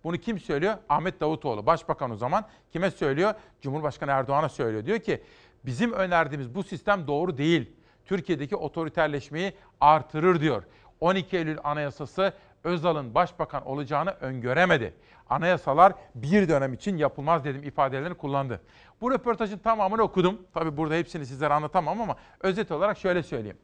Bunu 0.03 0.17
kim 0.17 0.39
söylüyor? 0.39 0.77
Ahmet 0.89 1.19
Davutoğlu. 1.19 1.65
Başbakan 1.65 2.11
o 2.11 2.15
zaman 2.15 2.45
kime 2.71 2.91
söylüyor? 2.91 3.33
Cumhurbaşkanı 3.61 4.11
Erdoğan'a 4.11 4.49
söylüyor. 4.49 4.85
Diyor 4.85 4.99
ki 4.99 5.23
bizim 5.65 5.93
önerdiğimiz 5.93 6.55
bu 6.55 6.63
sistem 6.63 7.07
doğru 7.07 7.37
değil. 7.37 7.71
Türkiye'deki 8.05 8.55
otoriterleşmeyi 8.55 9.53
artırır 9.81 10.41
diyor. 10.41 10.63
12 10.99 11.37
Eylül 11.37 11.57
Anayasası 11.63 12.33
Özal'ın 12.65 13.15
başbakan 13.15 13.67
olacağını 13.67 14.09
öngöremedi. 14.09 14.93
Anayasalar 15.29 15.93
bir 16.15 16.49
dönem 16.49 16.73
için 16.73 16.97
yapılmaz 16.97 17.43
dedim 17.45 17.63
ifadelerini 17.63 18.13
kullandı. 18.13 18.61
Bu 19.01 19.11
röportajın 19.11 19.57
tamamını 19.57 20.01
okudum. 20.01 20.41
Tabii 20.53 20.77
burada 20.77 20.95
hepsini 20.95 21.25
sizlere 21.25 21.53
anlatamam 21.53 22.01
ama 22.01 22.15
özet 22.39 22.71
olarak 22.71 22.97
şöyle 22.97 23.23
söyleyeyim. 23.23 23.57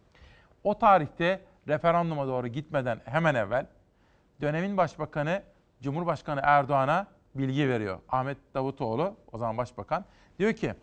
O 0.64 0.80
tarihte 0.80 1.42
referanduma 1.68 2.28
doğru 2.28 2.48
gitmeden 2.48 3.02
hemen 3.06 3.36
evvel 3.36 3.66
dönemin 4.42 4.78
başbakanı 4.78 5.44
Cumhurbaşkanı 5.82 6.42
Erdoğan'a 6.44 7.08
bilgi 7.36 7.70
veriyor. 7.70 8.00
Ahmet 8.10 8.38
Davutoğlu 8.54 9.16
o 9.32 9.38
zaman 9.38 9.58
başbakan 9.58 10.06
diyor 10.40 10.54
ki 10.54 10.74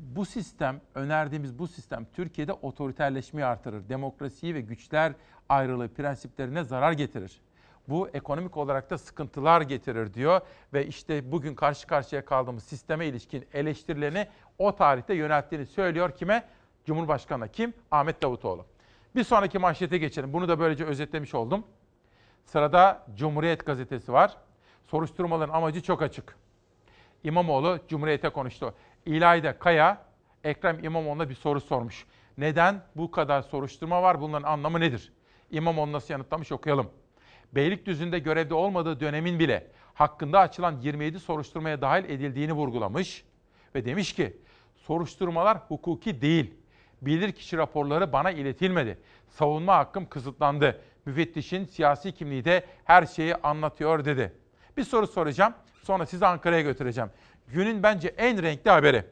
bu 0.00 0.26
sistem, 0.26 0.80
önerdiğimiz 0.94 1.58
bu 1.58 1.68
sistem 1.68 2.06
Türkiye'de 2.12 2.52
otoriterleşmeyi 2.52 3.46
artırır. 3.46 3.88
Demokrasiyi 3.88 4.54
ve 4.54 4.60
güçler 4.60 5.12
ayrılığı 5.48 5.88
prensiplerine 5.88 6.64
zarar 6.64 6.92
getirir. 6.92 7.40
Bu 7.88 8.08
ekonomik 8.08 8.56
olarak 8.56 8.90
da 8.90 8.98
sıkıntılar 8.98 9.60
getirir 9.60 10.14
diyor 10.14 10.40
ve 10.72 10.86
işte 10.86 11.32
bugün 11.32 11.54
karşı 11.54 11.86
karşıya 11.86 12.24
kaldığımız 12.24 12.64
sisteme 12.64 13.06
ilişkin 13.06 13.46
eleştirilerini 13.52 14.28
o 14.58 14.76
tarihte 14.76 15.14
yönelttiğini 15.14 15.66
söylüyor 15.66 16.10
kime? 16.10 16.44
Cumhurbaşkanı 16.84 17.48
kim? 17.48 17.74
Ahmet 17.90 18.22
Davutoğlu. 18.22 18.66
Bir 19.16 19.24
sonraki 19.24 19.58
manşete 19.58 19.98
geçelim. 19.98 20.32
Bunu 20.32 20.48
da 20.48 20.58
böylece 20.58 20.84
özetlemiş 20.84 21.34
oldum. 21.34 21.64
Sırada 22.44 23.06
Cumhuriyet 23.16 23.66
gazetesi 23.66 24.12
var. 24.12 24.36
Soruşturmaların 24.86 25.54
amacı 25.54 25.82
çok 25.82 26.02
açık. 26.02 26.36
İmamoğlu 27.24 27.78
Cumhuriyet'e 27.88 28.28
konuştu. 28.28 28.74
İlayda 29.06 29.58
Kaya, 29.58 30.02
Ekrem 30.44 30.84
İmamoğlu'na 30.84 31.28
bir 31.28 31.34
soru 31.34 31.60
sormuş. 31.60 32.06
Neden 32.38 32.82
bu 32.96 33.10
kadar 33.10 33.42
soruşturma 33.42 34.02
var? 34.02 34.20
Bunların 34.20 34.48
anlamı 34.48 34.80
nedir? 34.80 35.12
İmamoğlu 35.50 35.92
nasıl 35.92 36.14
yanıtlamış 36.14 36.52
okuyalım. 36.52 36.90
Beylikdüzü'nde 37.52 38.18
görevde 38.18 38.54
olmadığı 38.54 39.00
dönemin 39.00 39.38
bile 39.38 39.70
hakkında 39.94 40.40
açılan 40.40 40.80
27 40.80 41.20
soruşturmaya 41.20 41.80
dahil 41.80 42.04
edildiğini 42.04 42.52
vurgulamış 42.52 43.24
ve 43.74 43.84
demiş 43.84 44.12
ki 44.12 44.36
soruşturmalar 44.76 45.58
hukuki 45.58 46.20
değil. 46.20 46.54
Bilirkişi 47.02 47.56
raporları 47.56 48.12
bana 48.12 48.30
iletilmedi. 48.30 48.98
Savunma 49.28 49.76
hakkım 49.76 50.08
kısıtlandı. 50.08 50.80
Müfettişin 51.06 51.64
siyasi 51.64 52.12
kimliği 52.12 52.44
de 52.44 52.64
her 52.84 53.06
şeyi 53.06 53.34
anlatıyor 53.34 54.04
dedi. 54.04 54.32
Bir 54.76 54.84
soru 54.84 55.06
soracağım. 55.06 55.54
Sonra 55.82 56.06
sizi 56.06 56.26
Ankara'ya 56.26 56.60
götüreceğim. 56.60 57.10
Günün 57.52 57.82
bence 57.82 58.08
en 58.08 58.42
renkli 58.42 58.70
haberi. 58.70 59.04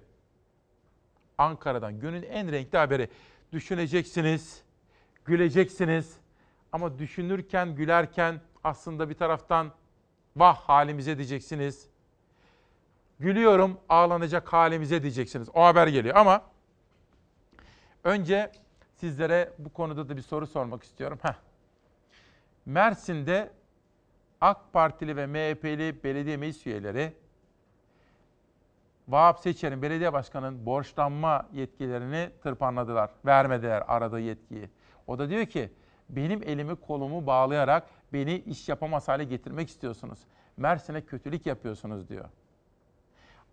Ankara'dan 1.38 2.00
günün 2.00 2.22
en 2.22 2.52
renkli 2.52 2.78
haberi. 2.78 3.08
Düşüneceksiniz, 3.52 4.62
güleceksiniz. 5.24 6.16
Ama 6.72 6.98
düşünürken, 6.98 7.74
gülerken 7.74 8.40
aslında 8.64 9.08
bir 9.08 9.14
taraftan 9.14 9.72
vah 10.36 10.56
halimize 10.56 11.16
diyeceksiniz. 11.16 11.88
Gülüyorum, 13.20 13.80
ağlanacak 13.88 14.52
halimize 14.52 15.02
diyeceksiniz. 15.02 15.48
O 15.54 15.62
haber 15.64 15.86
geliyor 15.86 16.16
ama 16.16 16.42
önce 18.04 18.52
sizlere 18.94 19.52
bu 19.58 19.72
konuda 19.72 20.08
da 20.08 20.16
bir 20.16 20.22
soru 20.22 20.46
sormak 20.46 20.82
istiyorum. 20.82 21.18
Heh. 21.22 21.34
Mersin'de 22.66 23.50
AK 24.40 24.72
Partili 24.72 25.16
ve 25.16 25.26
MHP'li 25.26 26.04
belediye 26.04 26.36
meclis 26.36 26.66
üyeleri 26.66 27.12
Vahap 29.08 29.40
Seçer'in 29.40 29.82
belediye 29.82 30.12
başkanının 30.12 30.66
borçlanma 30.66 31.48
yetkilerini 31.52 32.30
tırpanladılar. 32.42 33.10
Vermediler 33.26 33.82
aradığı 33.88 34.20
yetkiyi. 34.20 34.70
O 35.06 35.18
da 35.18 35.30
diyor 35.30 35.46
ki 35.46 35.72
benim 36.08 36.42
elimi 36.42 36.76
kolumu 36.76 37.26
bağlayarak 37.26 37.86
beni 38.12 38.34
iş 38.34 38.68
yapamaz 38.68 39.08
hale 39.08 39.24
getirmek 39.24 39.68
istiyorsunuz. 39.68 40.18
Mersin'e 40.56 41.00
kötülük 41.00 41.46
yapıyorsunuz 41.46 42.08
diyor. 42.08 42.24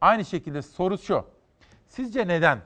Aynı 0.01 0.25
şekilde 0.25 0.61
soru 0.61 0.97
şu. 0.97 1.25
Sizce 1.87 2.27
neden? 2.27 2.61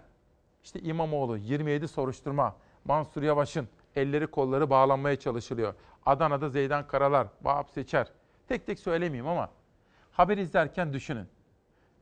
İşte 0.64 0.80
İmamoğlu 0.80 1.38
27 1.38 1.88
soruşturma, 1.88 2.56
Mansur 2.86 3.24
Yavaş'ın 3.24 3.68
elleri 3.96 4.28
kolları 4.28 4.70
bağlanmaya 4.70 5.16
çalışılıyor. 5.16 5.74
Adana'da 6.06 6.50
Zeydan 6.50 6.88
Karalar, 6.88 7.28
Vahap 7.42 7.70
Seçer. 7.70 8.08
Tek 8.48 8.66
tek 8.66 8.80
söylemeyeyim 8.80 9.28
ama 9.28 9.50
haber 10.12 10.38
izlerken 10.38 10.94
düşünün. 10.94 11.28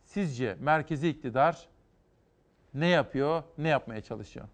Sizce 0.08 0.58
merkezi 0.60 1.10
iktidar 1.10 1.68
ne 2.74 2.88
yapıyor, 2.88 3.44
ne 3.58 3.68
yapmaya 3.70 4.02
çalışıyor? 4.02 4.48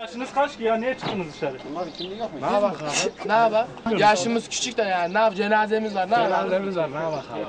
Yaşınız 0.00 0.32
kaç 0.34 0.56
ki 0.56 0.62
ya? 0.64 0.76
Niye 0.76 0.94
çıktınız 0.94 1.26
dışarı? 1.32 1.56
Ne 2.40 2.46
yapak 2.46 2.82
abi? 2.82 3.28
Ne 3.28 3.32
yapak? 3.32 3.68
Yaşımız 3.98 4.48
küçük 4.48 4.76
de 4.76 4.82
yani. 4.82 5.14
Ne 5.14 5.18
yap? 5.18 5.36
Cenazemiz 5.36 5.94
var. 5.94 6.10
Ne 6.10 6.14
yapak? 6.14 6.28
Cenazemiz 6.28 6.76
var. 6.76 6.90
Ne 6.90 6.96
yapak 6.96 7.24
abi? 7.32 7.40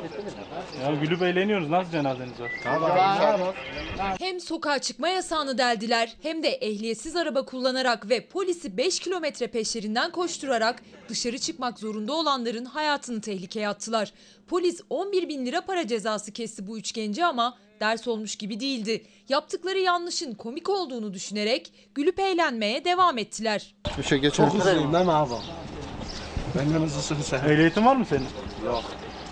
Ya 0.84 0.96
gülüp 1.02 1.22
eğleniyoruz. 1.22 1.70
Nasıl 1.70 1.92
cenazeniz 1.92 2.40
var? 2.40 2.52
Hem 4.20 4.40
sokağa 4.40 4.80
çıkma 4.80 5.10
yasağını 5.10 5.58
deldiler 5.58 6.16
hem 6.22 6.44
de 6.44 6.50
ehliyetsiz 6.50 7.16
araba 7.16 7.46
kullanarak 7.46 8.10
ve 8.10 8.28
polisi 8.28 8.78
5 8.78 9.00
kilometre 9.00 9.48
peşlerinden 9.48 10.12
koşturarak 10.12 10.84
dışarı 11.10 11.38
çıkmak 11.38 11.80
zorunda 11.80 12.14
olanların 12.14 12.66
hayatını 12.66 13.22
tehlikeye 13.22 13.70
attılar. 13.70 14.14
Polis 14.48 14.82
11 14.90 15.30
bin 15.30 15.46
lira 15.46 15.62
para 15.62 15.88
cezası 15.88 16.32
kesti 16.32 16.68
bu 16.68 16.78
üç 16.78 16.94
genci 16.94 17.26
ama 17.26 17.58
ders 17.80 18.08
olmuş 18.08 18.36
gibi 18.36 18.60
değildi. 18.60 19.06
Yaptıkları 19.30 19.80
yanlışın 19.80 20.34
komik 20.34 20.70
olduğunu 20.70 21.14
düşünerek 21.14 21.74
gülüp 21.96 22.20
eğlenmeye 22.20 22.86
devam 22.86 23.18
ettiler. 23.18 23.76
Bir 23.98 24.04
şey 24.04 24.18
geçer. 24.18 24.50
Çok 24.52 24.66
değil 24.66 25.06
mi 25.06 25.12
abi? 25.12 25.34
Benden 26.58 26.80
hızlısın 26.82 27.18
sen. 27.22 27.38
Ehliyetin 27.50 27.86
var 27.86 27.96
mı 27.96 28.06
senin? 28.10 28.28
Yok. 28.66 28.84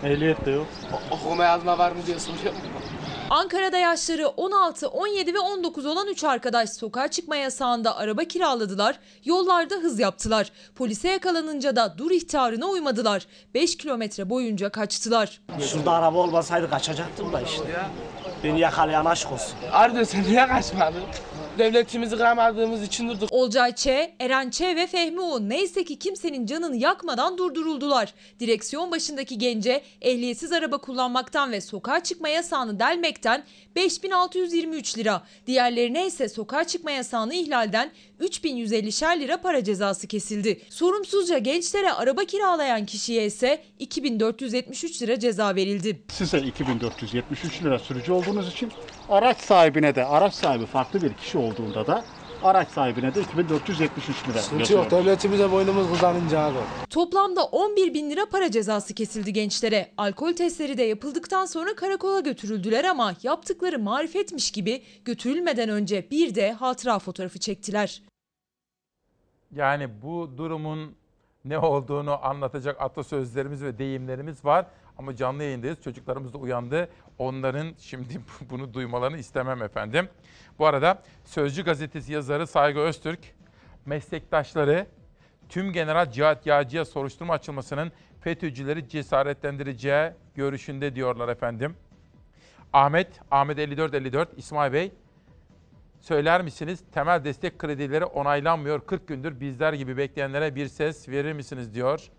Ehliyet 0.04 0.46
de 0.46 0.52
yok. 0.52 0.68
Okuma 1.12 1.44
yazma 1.44 1.78
var 1.78 1.92
mı 1.92 1.98
diye 2.08 2.20
soruyorum. 2.20 2.58
Ankara'da 3.30 3.78
yaşları 3.78 4.28
16, 4.28 4.88
17 4.88 5.34
ve 5.34 5.40
19 5.40 5.86
olan 5.86 6.08
3 6.08 6.24
arkadaş 6.24 6.70
sokağa 6.70 7.08
çıkma 7.08 7.36
yasağında 7.36 7.98
araba 7.98 8.24
kiraladılar, 8.24 9.00
yollarda 9.26 9.76
hız 9.76 10.00
yaptılar. 10.00 10.52
Polise 10.76 11.08
yakalanınca 11.10 11.76
da 11.76 11.96
dur 11.98 12.12
ihtarına 12.12 12.66
uymadılar. 12.66 13.28
5 13.54 13.78
kilometre 13.78 14.30
boyunca 14.30 14.70
kaçtılar. 14.70 15.42
Şurada 15.62 15.92
araba 15.92 16.18
olmasaydı 16.18 16.70
kaçacaktım 16.70 17.34
da 17.34 17.42
işte. 17.42 17.64
Beni 18.44 18.60
yakalayan 18.60 19.06
aşk 19.06 19.32
olsun. 19.32 19.54
Arda 19.72 20.06
sen 20.06 20.24
niye 20.24 20.48
kaçmadın? 20.48 21.04
Devletimizi 21.58 22.18
kırmadığımız 22.18 22.84
için 22.84 23.10
durduk. 23.10 23.30
Olcay 23.32 23.76
Ç, 23.76 23.88
Eren 24.20 24.50
Ç 24.50 24.62
ve 24.62 24.88
Fehmi 24.88 25.22
U 25.22 25.50
neyse 25.50 25.84
ki 25.84 26.00
kimsenin 26.00 26.46
canını 26.46 26.78
yakmadan 26.78 27.38
durduruldular. 27.38 28.14
Direksiyon 28.40 28.92
başındaki 28.92 29.38
gence 29.38 29.84
ehliyetsiz 30.02 30.52
araba 30.52 30.78
kullanmaktan 30.78 31.52
ve 31.52 31.62
sokağa 31.62 32.04
çıkma 32.04 32.30
yasağını 32.30 32.80
delmekten 32.80 33.44
5623 33.78 34.98
lira, 34.98 35.24
diğerlerine 35.48 36.08
ise 36.08 36.30
sokağa 36.30 36.64
çıkma 36.64 36.92
yasağını 36.92 37.34
ihlalden 37.34 37.92
3150'şer 38.22 39.20
lira 39.20 39.42
para 39.42 39.64
cezası 39.64 40.08
kesildi. 40.08 40.62
Sorumsuzca 40.70 41.38
gençlere 41.38 41.94
araba 41.94 42.26
kiralayan 42.26 42.86
kişiye 42.86 43.26
ise 43.26 43.64
2473 43.80 45.02
lira 45.02 45.20
ceza 45.20 45.56
verildi. 45.56 46.02
Size 46.08 46.40
2473 46.40 47.64
lira 47.64 47.80
sürücü 47.80 48.12
olduğunuz 48.12 48.52
için 48.52 48.72
araç 49.10 49.38
sahibine 49.38 49.96
de 49.96 50.06
araç 50.06 50.34
sahibi 50.34 50.66
farklı 50.66 51.02
bir 51.02 51.14
kişi 51.14 51.38
olduğunda 51.38 51.88
da 51.88 52.06
araç 52.44 52.68
sahibine 52.70 53.16
de 53.16 53.22
2473 53.22 54.30
lira. 54.30 54.38
Sıkıntı 54.40 54.74
yok 54.74 54.92
devletimize 54.92 55.52
boynumuz 55.52 55.92
kızarınca 55.92 56.40
abi. 56.40 56.58
Toplamda 56.90 57.44
11 57.44 57.94
bin 57.94 58.10
lira 58.10 58.26
para 58.26 58.52
cezası 58.52 58.94
kesildi 58.94 59.34
gençlere. 59.34 59.92
Alkol 59.98 60.34
testleri 60.34 60.78
de 60.78 60.84
yapıldıktan 60.84 61.46
sonra 61.46 61.76
karakola 61.76 62.20
götürüldüler 62.20 62.84
ama 62.86 63.14
yaptıkları 63.24 63.80
marifetmiş 63.80 64.52
gibi 64.52 64.84
götürülmeden 65.06 65.70
önce 65.70 66.12
bir 66.12 66.36
de 66.36 66.52
hatıra 66.52 67.00
fotoğrafı 67.00 67.40
çektiler. 67.40 68.02
Yani 69.56 69.90
bu 70.04 70.32
durumun 70.38 70.96
ne 71.46 71.60
olduğunu 71.60 72.26
anlatacak 72.26 72.82
atasözlerimiz 72.82 73.64
ve 73.64 73.78
deyimlerimiz 73.78 74.46
var. 74.46 74.66
Ama 74.98 75.16
canlı 75.16 75.44
yayındayız. 75.44 75.78
Çocuklarımız 75.84 76.34
da 76.34 76.38
uyandı. 76.38 76.90
Onların 77.18 77.74
şimdi 77.80 78.22
bunu 78.50 78.74
duymalarını 78.74 79.18
istemem 79.18 79.62
efendim. 79.62 80.10
Bu 80.60 80.66
arada 80.66 81.04
Sözcü 81.26 81.64
gazetesi 81.64 82.14
yazarı 82.14 82.48
Saygı 82.48 82.80
Öztürk, 82.80 83.20
meslektaşları 83.86 84.88
tüm 85.50 85.74
General 85.74 86.12
Cihat 86.12 86.46
Yağcı'ya 86.46 86.86
soruşturma 86.86 87.34
açılmasının 87.34 87.92
FETÖ'cüleri 88.22 88.90
cesaretlendireceği 88.90 90.12
görüşünde 90.36 90.96
diyorlar 90.96 91.30
efendim. 91.30 91.76
Ahmet, 92.74 93.20
Ahmet 93.32 93.58
5454, 93.58 94.30
İsmail 94.38 94.74
Bey, 94.74 94.92
Söyler 96.02 96.42
misiniz 96.42 96.84
temel 96.92 97.24
destek 97.24 97.60
kredileri 97.60 98.06
onaylanmıyor 98.06 98.86
40 98.86 99.08
gündür 99.08 99.40
bizler 99.40 99.74
gibi 99.74 99.98
bekleyenlere 99.98 100.56
bir 100.56 100.68
ses 100.68 101.10
verir 101.10 101.34
misiniz 101.34 101.74
diyor. 101.74 102.12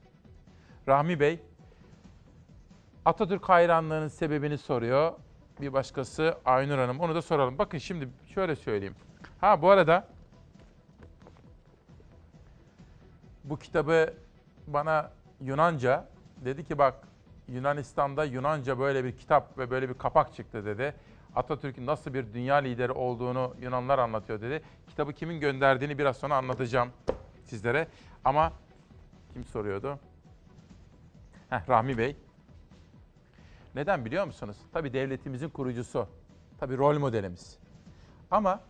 Rahmi 0.88 1.20
Bey 1.20 1.40
Atatürk 3.08 3.48
hayranlığının 3.48 4.08
sebebini 4.08 4.58
soruyor. 4.58 5.12
Bir 5.60 5.72
başkası 5.72 6.38
Aynur 6.44 6.78
Hanım 6.78 7.00
onu 7.00 7.14
da 7.14 7.22
soralım. 7.22 7.58
Bakın 7.58 7.78
şimdi 7.78 8.08
şöyle 8.34 8.56
söyleyeyim. 8.56 8.94
Ha 9.40 9.62
bu 9.62 9.70
arada 9.70 10.08
bu 13.44 13.58
kitabı 13.58 14.14
bana 14.66 15.10
Yunanca 15.40 16.08
dedi 16.44 16.64
ki 16.64 16.78
bak 16.78 16.94
Yunanistan'da 17.48 18.24
Yunanca 18.24 18.78
böyle 18.78 19.04
bir 19.04 19.16
kitap 19.16 19.58
ve 19.58 19.70
böyle 19.70 19.88
bir 19.88 19.94
kapak 19.94 20.34
çıktı 20.34 20.64
dedi. 20.64 20.94
Atatürk'ün 21.36 21.86
nasıl 21.86 22.14
bir 22.14 22.34
dünya 22.34 22.56
lideri 22.56 22.92
olduğunu 22.92 23.54
Yunanlar 23.60 23.98
anlatıyor 23.98 24.40
dedi. 24.40 24.62
Kitabı 24.88 25.12
kimin 25.12 25.40
gönderdiğini 25.40 25.98
biraz 25.98 26.16
sonra 26.16 26.36
anlatacağım 26.36 26.88
sizlere. 27.44 27.88
Ama 28.24 28.52
kim 29.32 29.44
soruyordu? 29.44 29.98
Heh, 31.50 31.68
Rahmi 31.68 31.98
Bey. 31.98 32.16
Neden 33.74 34.04
biliyor 34.04 34.26
musunuz? 34.26 34.56
Tabii 34.72 34.92
devletimizin 34.92 35.48
kurucusu. 35.48 36.08
Tabii 36.58 36.76
rol 36.76 36.98
modelimiz. 36.98 37.58
Ama 38.30 38.60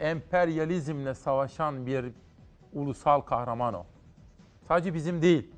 emperyalizmle 0.00 1.14
savaşan 1.14 1.86
bir 1.86 2.12
ulusal 2.72 3.20
kahraman 3.20 3.74
o. 3.74 3.86
Sadece 4.68 4.94
bizim 4.94 5.22
değil. 5.22 5.50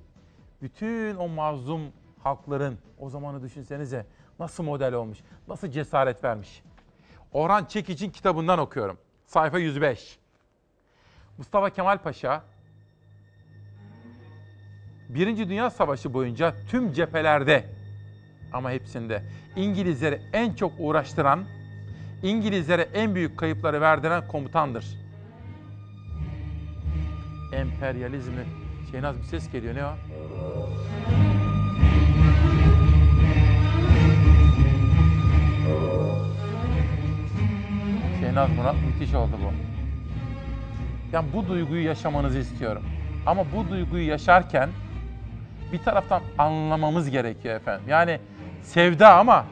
Bütün 0.62 1.16
o 1.16 1.28
mazlum 1.28 1.92
halkların 2.22 2.78
o 2.98 3.10
zamanı 3.10 3.42
düşünsenize 3.42 4.06
nasıl 4.38 4.64
model 4.64 4.92
olmuş, 4.94 5.18
nasıl 5.48 5.68
cesaret 5.68 6.24
vermiş. 6.24 6.62
Orhan 7.32 7.64
Çekic'in 7.64 8.10
kitabından 8.10 8.58
okuyorum. 8.58 8.98
Sayfa 9.26 9.58
105. 9.58 10.18
Mustafa 11.38 11.70
Kemal 11.70 11.98
Paşa 11.98 12.44
Birinci 15.14 15.48
Dünya 15.48 15.70
Savaşı 15.70 16.14
boyunca 16.14 16.54
tüm 16.68 16.92
cephelerde 16.92 17.64
ama 18.52 18.70
hepsinde 18.70 19.22
İngilizleri 19.56 20.20
en 20.32 20.52
çok 20.52 20.72
uğraştıran, 20.78 21.44
İngilizlere 22.22 22.88
en 22.94 23.14
büyük 23.14 23.38
kayıpları 23.38 23.80
verdiren 23.80 24.28
komutandır. 24.28 24.84
Emperyalizmi. 27.52 28.44
Şeynaz 28.90 29.18
bir 29.18 29.22
ses 29.22 29.52
geliyor 29.52 29.74
ne 29.74 29.84
o? 29.84 29.90
Şeynaz 38.20 38.50
Murat 38.50 38.76
müthiş 38.86 39.14
oldu 39.14 39.32
bu. 39.44 39.52
Yani 41.12 41.26
bu 41.34 41.48
duyguyu 41.48 41.84
yaşamanızı 41.84 42.38
istiyorum. 42.38 42.82
Ama 43.26 43.44
bu 43.56 43.70
duyguyu 43.70 44.08
yaşarken 44.08 44.70
bir 45.72 45.82
taraftan 45.82 46.22
anlamamız 46.38 47.10
gerekiyor 47.10 47.54
efendim. 47.54 47.84
Yani 47.88 48.20
sevda 48.62 49.14
ama 49.14 49.46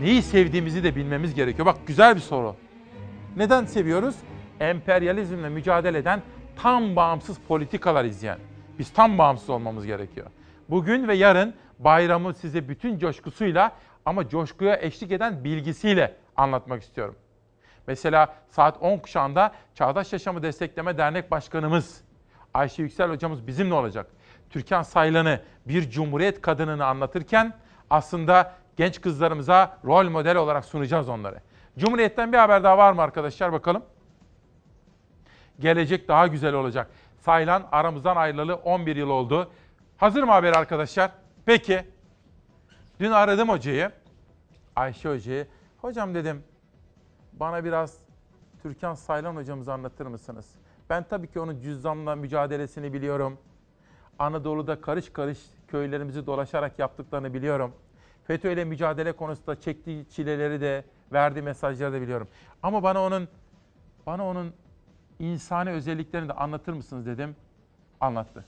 neyi 0.00 0.22
sevdiğimizi 0.22 0.84
de 0.84 0.96
bilmemiz 0.96 1.34
gerekiyor. 1.34 1.66
Bak 1.66 1.76
güzel 1.86 2.14
bir 2.14 2.20
soru. 2.20 2.56
Neden 3.36 3.64
seviyoruz? 3.64 4.16
Emperyalizmle 4.60 5.48
mücadele 5.48 5.98
eden 5.98 6.22
tam 6.56 6.96
bağımsız 6.96 7.38
politikalar 7.48 8.04
izleyen. 8.04 8.38
Biz 8.78 8.92
tam 8.92 9.18
bağımsız 9.18 9.50
olmamız 9.50 9.86
gerekiyor. 9.86 10.26
Bugün 10.68 11.08
ve 11.08 11.14
yarın 11.14 11.54
bayramı 11.78 12.34
size 12.34 12.68
bütün 12.68 12.98
coşkusuyla 12.98 13.72
ama 14.04 14.28
coşkuya 14.28 14.76
eşlik 14.80 15.12
eden 15.12 15.44
bilgisiyle 15.44 16.14
anlatmak 16.36 16.82
istiyorum. 16.82 17.16
Mesela 17.86 18.34
saat 18.50 18.82
10 18.82 18.98
kuşağında 18.98 19.52
Çağdaş 19.74 20.12
Yaşamı 20.12 20.42
Destekleme 20.42 20.98
Dernek 20.98 21.30
Başkanımız 21.30 22.00
Ayşe 22.54 22.82
Yüksel 22.82 23.10
hocamız 23.10 23.46
bizimle 23.46 23.74
olacak. 23.74 24.06
Türkan 24.50 24.82
Saylan'ı 24.82 25.40
bir 25.66 25.90
cumhuriyet 25.90 26.40
kadınını 26.40 26.86
anlatırken 26.86 27.54
aslında 27.90 28.52
genç 28.76 29.00
kızlarımıza 29.00 29.78
rol 29.84 30.10
model 30.10 30.36
olarak 30.36 30.64
sunacağız 30.64 31.08
onları. 31.08 31.40
Cumhuriyetten 31.78 32.32
bir 32.32 32.38
haber 32.38 32.64
daha 32.64 32.78
var 32.78 32.92
mı 32.92 33.02
arkadaşlar 33.02 33.52
bakalım? 33.52 33.82
Gelecek 35.60 36.08
daha 36.08 36.26
güzel 36.26 36.54
olacak. 36.54 36.90
Saylan 37.18 37.68
aramızdan 37.72 38.16
ayrılalı 38.16 38.54
11 38.54 38.96
yıl 38.96 39.10
oldu. 39.10 39.50
Hazır 39.96 40.22
mı 40.22 40.32
haber 40.32 40.52
arkadaşlar? 40.52 41.10
Peki. 41.46 41.84
Dün 43.00 43.10
aradım 43.10 43.48
hocayı. 43.48 43.90
Ayşe 44.76 45.08
hocayı. 45.08 45.46
Hocam 45.78 46.14
dedim 46.14 46.44
bana 47.32 47.64
biraz 47.64 47.98
Türkan 48.62 48.94
Saylan 48.94 49.36
hocamızı 49.36 49.72
anlatır 49.72 50.06
mısınız? 50.06 50.46
Ben 50.90 51.02
tabii 51.02 51.26
ki 51.26 51.40
onun 51.40 51.60
cüzdanla 51.60 52.16
mücadelesini 52.16 52.92
biliyorum. 52.92 53.38
Anadolu'da 54.18 54.80
karış 54.80 55.12
karış 55.12 55.38
köylerimizi 55.68 56.26
dolaşarak 56.26 56.78
yaptıklarını 56.78 57.34
biliyorum. 57.34 57.72
FETÖ 58.26 58.52
ile 58.52 58.64
mücadele 58.64 59.12
konusunda 59.12 59.60
çektiği 59.60 60.08
çileleri 60.08 60.60
de, 60.60 60.84
verdiği 61.12 61.42
mesajları 61.42 61.92
da 61.92 62.00
biliyorum. 62.00 62.28
Ama 62.62 62.82
bana 62.82 63.02
onun 63.02 63.28
bana 64.06 64.26
onun 64.26 64.52
insani 65.18 65.70
özelliklerini 65.70 66.28
de 66.28 66.32
anlatır 66.32 66.72
mısınız 66.72 67.06
dedim. 67.06 67.36
Anlattı. 68.00 68.44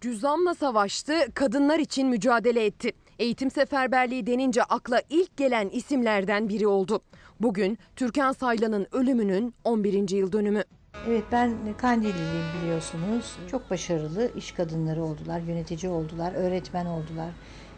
Cüzdanla 0.00 0.54
savaştı, 0.54 1.14
kadınlar 1.34 1.78
için 1.78 2.08
mücadele 2.08 2.64
etti. 2.64 2.92
Eğitim 3.20 3.50
seferberliği 3.50 4.26
denince 4.26 4.62
akla 4.62 5.02
ilk 5.10 5.36
gelen 5.36 5.68
isimlerden 5.68 6.48
biri 6.48 6.66
oldu. 6.66 7.00
Bugün 7.40 7.78
Türkan 7.96 8.32
Saylan'ın 8.32 8.86
ölümünün 8.92 9.54
11. 9.64 10.08
yıl 10.08 10.32
dönümü. 10.32 10.64
Evet 11.08 11.24
ben 11.32 11.52
Kandilliyim 11.78 12.44
biliyorsunuz. 12.62 13.36
Çok 13.50 13.70
başarılı 13.70 14.30
iş 14.36 14.52
kadınları 14.52 15.04
oldular, 15.04 15.40
yönetici 15.40 15.92
oldular, 15.92 16.32
öğretmen 16.32 16.86
oldular. 16.86 17.30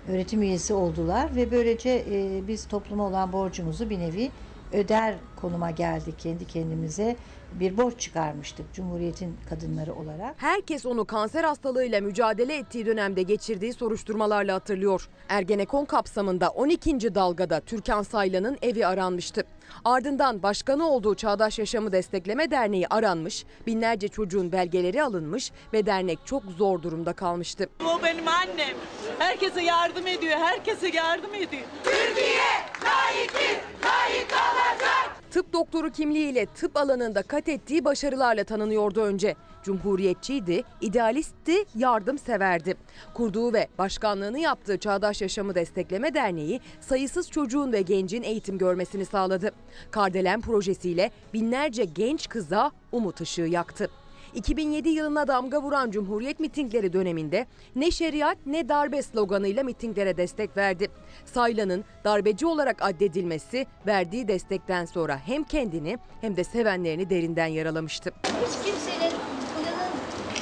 öğretim 0.08 0.42
üyesi 0.42 0.74
oldular 0.74 1.36
ve 1.36 1.50
böylece 1.50 2.04
e, 2.10 2.48
biz 2.48 2.68
topluma 2.68 3.06
olan 3.06 3.32
borcumuzu 3.32 3.90
bir 3.90 3.98
nevi 3.98 4.30
öder 4.72 5.14
konuma 5.36 5.70
geldik 5.70 6.18
kendi 6.18 6.44
kendimize. 6.44 7.16
Bir 7.60 7.76
borç 7.76 8.00
çıkarmıştık 8.00 8.74
Cumhuriyet'in 8.74 9.36
kadınları 9.48 9.94
olarak. 9.94 10.34
Herkes 10.36 10.86
onu 10.86 11.04
kanser 11.04 11.44
hastalığıyla 11.44 12.00
mücadele 12.00 12.56
ettiği 12.56 12.86
dönemde 12.86 13.22
geçirdiği 13.22 13.72
soruşturmalarla 13.72 14.54
hatırlıyor. 14.54 15.08
Ergenekon 15.28 15.84
kapsamında 15.84 16.48
12. 16.48 17.14
dalgada 17.14 17.60
Türkan 17.60 18.02
Saylan'ın 18.02 18.58
evi 18.62 18.86
aranmıştı. 18.86 19.44
Ardından 19.84 20.42
başkanı 20.42 20.88
olduğu 20.88 21.14
Çağdaş 21.14 21.58
Yaşamı 21.58 21.92
Destekleme 21.92 22.50
Derneği 22.50 22.88
aranmış, 22.88 23.44
binlerce 23.66 24.08
çocuğun 24.08 24.52
belgeleri 24.52 25.02
alınmış 25.02 25.52
ve 25.72 25.86
dernek 25.86 26.18
çok 26.24 26.42
zor 26.44 26.82
durumda 26.82 27.12
kalmıştı. 27.12 27.68
O 27.84 28.02
benim 28.02 28.28
annem. 28.28 28.76
Herkese 29.18 29.62
yardım 29.62 30.06
ediyor, 30.06 30.38
herkese 30.38 30.88
yardım 30.88 31.34
ediyor. 31.34 31.62
Türkiye 31.84 32.42
layıktır, 32.84 33.60
layık 33.84 34.30
kalacak. 34.30 35.21
Tıp 35.32 35.52
doktoru 35.52 35.90
kimliğiyle 35.90 36.46
tıp 36.46 36.76
alanında 36.76 37.22
kat 37.22 37.48
ettiği 37.48 37.84
başarılarla 37.84 38.44
tanınıyordu 38.44 39.00
önce. 39.00 39.34
Cumhuriyetçiydi, 39.62 40.62
idealistti, 40.80 41.64
yardımseverdi. 41.74 42.74
Kurduğu 43.14 43.52
ve 43.52 43.68
başkanlığını 43.78 44.38
yaptığı 44.38 44.78
Çağdaş 44.78 45.22
Yaşamı 45.22 45.54
Destekleme 45.54 46.14
Derneği 46.14 46.60
sayısız 46.80 47.30
çocuğun 47.30 47.72
ve 47.72 47.82
gencin 47.82 48.22
eğitim 48.22 48.58
görmesini 48.58 49.06
sağladı. 49.06 49.52
Kardelen 49.90 50.40
projesiyle 50.40 51.10
binlerce 51.34 51.84
genç 51.84 52.28
kıza 52.28 52.70
umut 52.92 53.20
ışığı 53.20 53.42
yaktı. 53.42 53.90
2007 54.34 54.88
yılına 54.88 55.28
damga 55.28 55.62
vuran 55.62 55.90
Cumhuriyet 55.90 56.40
mitingleri 56.40 56.92
döneminde 56.92 57.46
ne 57.76 57.90
şeriat 57.90 58.38
ne 58.46 58.68
darbe 58.68 59.02
sloganıyla 59.02 59.62
mitinglere 59.62 60.16
destek 60.16 60.56
verdi. 60.56 60.88
Saylan'ın 61.24 61.84
darbeci 62.04 62.46
olarak 62.46 62.82
addedilmesi 62.82 63.66
verdiği 63.86 64.28
destekten 64.28 64.84
sonra 64.84 65.18
hem 65.26 65.44
kendini 65.44 65.98
hem 66.20 66.36
de 66.36 66.44
sevenlerini 66.44 67.10
derinden 67.10 67.46
yaralamıştı. 67.46 68.12
Hiç 68.24 68.66
kimsenin 68.66 69.12
kılının 69.54 69.92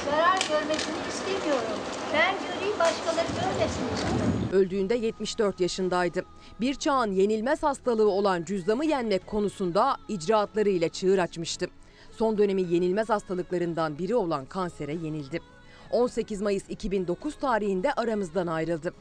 zarar 0.05 0.39
görmesini 0.49 0.95
istemiyorum. 1.09 1.79
Ben 2.13 2.35
göreyim 2.35 2.79
başkaları 2.79 3.27
görmesin 3.27 3.95
istiyorum. 3.95 4.31
Öldüğünde 4.51 4.95
74 4.95 5.59
yaşındaydı. 5.59 6.25
Bir 6.61 6.75
çağın 6.75 7.11
yenilmez 7.11 7.63
hastalığı 7.63 8.09
olan 8.09 8.43
cüzdanı 8.43 8.85
yenmek 8.85 9.27
konusunda 9.27 9.97
icraatlarıyla 10.09 10.89
çığır 10.89 11.17
açmıştı. 11.17 11.67
Son 12.21 12.37
dönemi 12.37 12.61
yenilmez 12.61 13.09
hastalıklarından 13.09 13.97
biri 13.97 14.15
olan 14.15 14.45
kansere 14.45 14.93
yenildi. 14.93 15.39
18 15.91 16.41
Mayıs 16.41 16.69
2009 16.69 17.35
tarihinde 17.35 17.93
aramızdan 17.93 18.47
ayrıldı. 18.47 18.93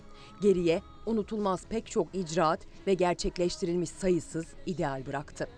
Geriye 0.43 0.83
unutulmaz 1.07 1.67
pek 1.69 1.91
çok 1.91 2.15
icraat 2.15 2.61
ve 2.87 2.95
gerçekleştirilmiş 2.95 3.91
sayısız 3.91 4.47
ideal 4.67 5.07
bıraktı. 5.07 5.49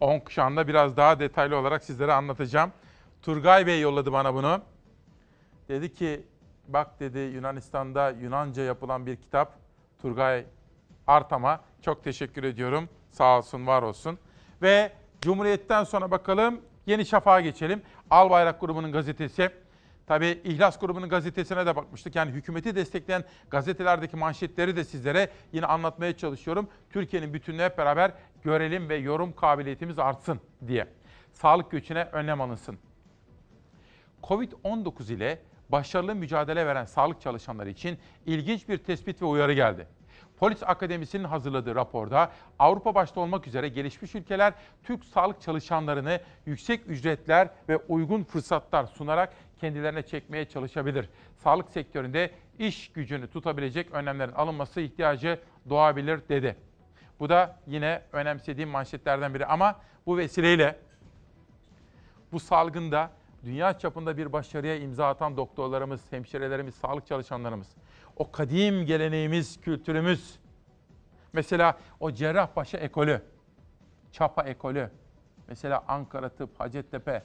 10 0.00 0.18
kuşağında 0.20 0.68
biraz 0.68 0.96
daha 0.96 1.20
detaylı 1.20 1.56
olarak 1.56 1.84
sizlere 1.84 2.12
anlatacağım. 2.12 2.72
Turgay 3.22 3.66
Bey 3.66 3.80
yolladı 3.80 4.12
bana 4.12 4.34
bunu. 4.34 4.60
Dedi 5.68 5.94
ki 5.94 6.22
bak 6.68 7.00
dedi 7.00 7.18
Yunanistan'da 7.18 8.10
Yunanca 8.10 8.62
yapılan 8.62 9.06
bir 9.06 9.16
kitap. 9.16 9.58
Turgay 10.02 10.44
Artam'a 11.06 11.60
çok 11.82 12.04
teşekkür 12.04 12.44
ediyorum. 12.44 12.88
Sağ 13.10 13.38
olsun, 13.38 13.66
var 13.66 13.82
olsun. 13.82 14.18
Ve 14.62 14.92
Cumhuriyet'ten 15.22 15.84
sonra 15.84 16.10
bakalım 16.10 16.60
Yeni 16.86 17.06
Şafak'a 17.06 17.40
geçelim. 17.40 17.82
Al 18.10 18.30
Bayrak 18.30 18.60
grubunun 18.60 18.92
gazetesi. 18.92 19.50
Tabii 20.06 20.40
İhlas 20.44 20.78
grubunun 20.78 21.08
gazetesine 21.08 21.66
de 21.66 21.76
bakmıştık. 21.76 22.16
Yani 22.16 22.30
hükümeti 22.30 22.76
destekleyen 22.76 23.24
gazetelerdeki 23.50 24.16
manşetleri 24.16 24.76
de 24.76 24.84
sizlere 24.84 25.30
yine 25.52 25.66
anlatmaya 25.66 26.16
çalışıyorum. 26.16 26.68
Türkiye'nin 26.90 27.34
bütünlüğü 27.34 27.62
hep 27.62 27.78
beraber 27.78 28.12
görelim 28.44 28.88
ve 28.88 28.96
yorum 28.96 29.32
kabiliyetimiz 29.32 29.98
artsın 29.98 30.40
diye. 30.66 30.86
Sağlık 31.32 31.70
göçüne 31.70 32.04
önlem 32.12 32.40
alınsın. 32.40 32.78
Covid-19 34.22 35.12
ile 35.12 35.38
başarılı 35.68 36.14
mücadele 36.14 36.66
veren 36.66 36.84
sağlık 36.84 37.20
çalışanları 37.20 37.70
için 37.70 37.98
ilginç 38.26 38.68
bir 38.68 38.78
tespit 38.78 39.22
ve 39.22 39.26
uyarı 39.26 39.52
geldi. 39.52 39.86
Polis 40.36 40.62
Akademisi'nin 40.62 41.24
hazırladığı 41.24 41.74
raporda 41.74 42.32
Avrupa 42.58 42.94
başta 42.94 43.20
olmak 43.20 43.46
üzere 43.46 43.68
gelişmiş 43.68 44.14
ülkeler 44.14 44.54
Türk 44.82 45.04
sağlık 45.04 45.40
çalışanlarını 45.40 46.20
yüksek 46.46 46.86
ücretler 46.86 47.48
ve 47.68 47.76
uygun 47.76 48.24
fırsatlar 48.24 48.86
sunarak 48.86 49.32
kendilerine 49.60 50.02
çekmeye 50.02 50.44
çalışabilir. 50.44 51.08
Sağlık 51.36 51.70
sektöründe 51.70 52.30
iş 52.58 52.92
gücünü 52.92 53.28
tutabilecek 53.28 53.92
önlemlerin 53.92 54.32
alınması 54.32 54.80
ihtiyacı 54.80 55.40
doğabilir 55.68 56.20
dedi. 56.28 56.56
Bu 57.20 57.28
da 57.28 57.56
yine 57.66 58.02
önemsediğim 58.12 58.68
manşetlerden 58.68 59.34
biri 59.34 59.46
ama 59.46 59.76
bu 60.06 60.18
vesileyle 60.18 60.78
bu 62.32 62.40
salgında 62.40 63.10
dünya 63.44 63.78
çapında 63.78 64.16
bir 64.16 64.32
başarıya 64.32 64.76
imza 64.76 65.08
atan 65.08 65.36
doktorlarımız, 65.36 66.12
hemşirelerimiz, 66.12 66.74
sağlık 66.74 67.06
çalışanlarımız, 67.06 67.68
o 68.16 68.30
kadim 68.30 68.86
geleneğimiz, 68.86 69.60
kültürümüz, 69.60 70.38
mesela 71.32 71.78
o 72.00 72.12
Cerrahpaşa 72.12 72.78
ekolü, 72.78 73.22
Çapa 74.12 74.42
ekolü, 74.42 74.90
mesela 75.48 75.84
Ankara 75.88 76.28
Tıp, 76.28 76.60
Hacettepe, 76.60 77.22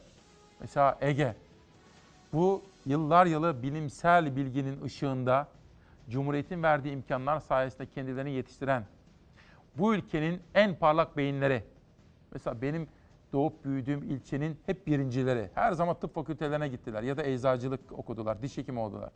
mesela 0.59 0.97
Ege. 1.01 1.35
Bu 2.33 2.61
yıllar 2.85 3.25
yılı 3.25 3.63
bilimsel 3.63 4.35
bilginin 4.35 4.83
ışığında 4.83 5.47
Cumhuriyet'in 6.09 6.63
verdiği 6.63 6.91
imkanlar 6.91 7.39
sayesinde 7.39 7.85
kendilerini 7.85 8.31
yetiştiren 8.31 8.85
bu 9.77 9.95
ülkenin 9.95 10.41
en 10.55 10.75
parlak 10.75 11.17
beyinleri. 11.17 11.63
Mesela 12.31 12.61
benim 12.61 12.87
doğup 13.33 13.65
büyüdüğüm 13.65 14.03
ilçenin 14.03 14.59
hep 14.65 14.87
birincileri. 14.87 15.49
Her 15.55 15.71
zaman 15.71 15.95
tıp 15.99 16.15
fakültelerine 16.15 16.67
gittiler 16.67 17.03
ya 17.03 17.17
da 17.17 17.23
eczacılık 17.23 17.91
okudular, 17.91 18.41
diş 18.41 18.57
hekimi 18.57 18.79
oldular. 18.79 19.09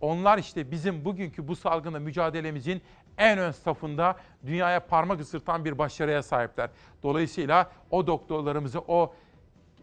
Onlar 0.00 0.38
işte 0.38 0.70
bizim 0.70 1.04
bugünkü 1.04 1.48
bu 1.48 1.56
salgınla 1.56 1.98
mücadelemizin 1.98 2.82
en 3.18 3.38
ön 3.38 3.50
safında 3.50 4.16
dünyaya 4.46 4.86
parmak 4.86 5.20
ısırtan 5.20 5.64
bir 5.64 5.78
başarıya 5.78 6.22
sahipler. 6.22 6.70
Dolayısıyla 7.02 7.70
o 7.90 8.06
doktorlarımızı, 8.06 8.80
o 8.80 9.14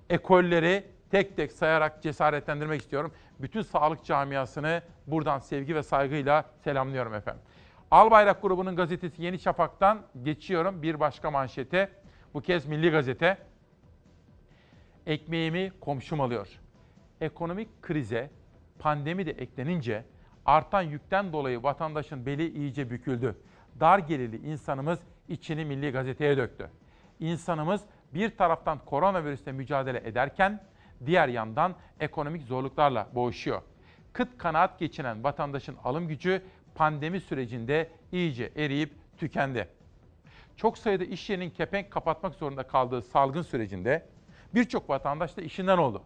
ekolleri 0.09 0.85
tek 1.11 1.35
tek 1.35 1.51
sayarak 1.51 2.03
cesaretlendirmek 2.03 2.81
istiyorum. 2.81 3.11
Bütün 3.39 3.61
sağlık 3.61 4.05
camiasını 4.05 4.81
buradan 5.07 5.39
sevgi 5.39 5.75
ve 5.75 5.83
saygıyla 5.83 6.45
selamlıyorum 6.63 7.13
efendim. 7.13 7.41
Albayrak 7.91 8.41
grubunun 8.41 8.75
gazetesi 8.75 9.23
Yeni 9.23 9.39
Şafak'tan 9.39 10.01
geçiyorum 10.23 10.81
bir 10.81 10.99
başka 10.99 11.31
manşete. 11.31 11.89
Bu 12.33 12.41
kez 12.41 12.65
Milli 12.65 12.91
Gazete. 12.91 13.37
Ekmeğimi 15.05 15.71
komşum 15.79 16.21
alıyor. 16.21 16.47
Ekonomik 17.21 17.81
krize 17.81 18.29
pandemi 18.81 19.25
de 19.25 19.31
eklenince 19.31 20.05
artan 20.45 20.81
yükten 20.81 21.33
dolayı 21.33 21.63
vatandaşın 21.63 22.25
beli 22.25 22.53
iyice 22.53 22.89
büküldü. 22.89 23.35
Dar 23.79 23.99
gelirli 23.99 24.37
insanımız 24.37 24.99
içini 25.29 25.65
Milli 25.65 25.91
Gazete'ye 25.91 26.37
döktü. 26.37 26.69
İnsanımız 27.19 27.81
bir 28.13 28.37
taraftan 28.37 28.79
koronavirüsle 28.85 29.51
mücadele 29.51 29.97
ederken 29.97 30.63
diğer 31.05 31.27
yandan 31.27 31.75
ekonomik 31.99 32.43
zorluklarla 32.43 33.07
boğuşuyor. 33.15 33.61
Kıt 34.13 34.37
kanaat 34.37 34.79
geçinen 34.79 35.23
vatandaşın 35.23 35.75
alım 35.83 36.07
gücü 36.07 36.41
pandemi 36.75 37.19
sürecinde 37.19 37.89
iyice 38.11 38.51
eriyip 38.55 38.93
tükendi. 39.17 39.67
Çok 40.55 40.77
sayıda 40.77 41.03
iş 41.03 41.29
yerinin 41.29 41.49
kepenk 41.49 41.91
kapatmak 41.91 42.35
zorunda 42.35 42.63
kaldığı 42.63 43.01
salgın 43.01 43.41
sürecinde 43.41 44.05
birçok 44.53 44.89
vatandaş 44.89 45.37
da 45.37 45.41
işinden 45.41 45.77
oldu. 45.77 46.03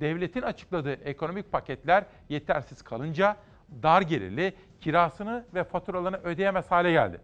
Devletin 0.00 0.42
açıkladığı 0.42 0.92
ekonomik 0.92 1.52
paketler 1.52 2.04
yetersiz 2.28 2.82
kalınca 2.82 3.36
dar 3.82 4.02
gelirli 4.02 4.54
kirasını 4.80 5.44
ve 5.54 5.64
faturalarını 5.64 6.16
ödeyemez 6.16 6.70
hale 6.70 6.92
geldi. 6.92 7.20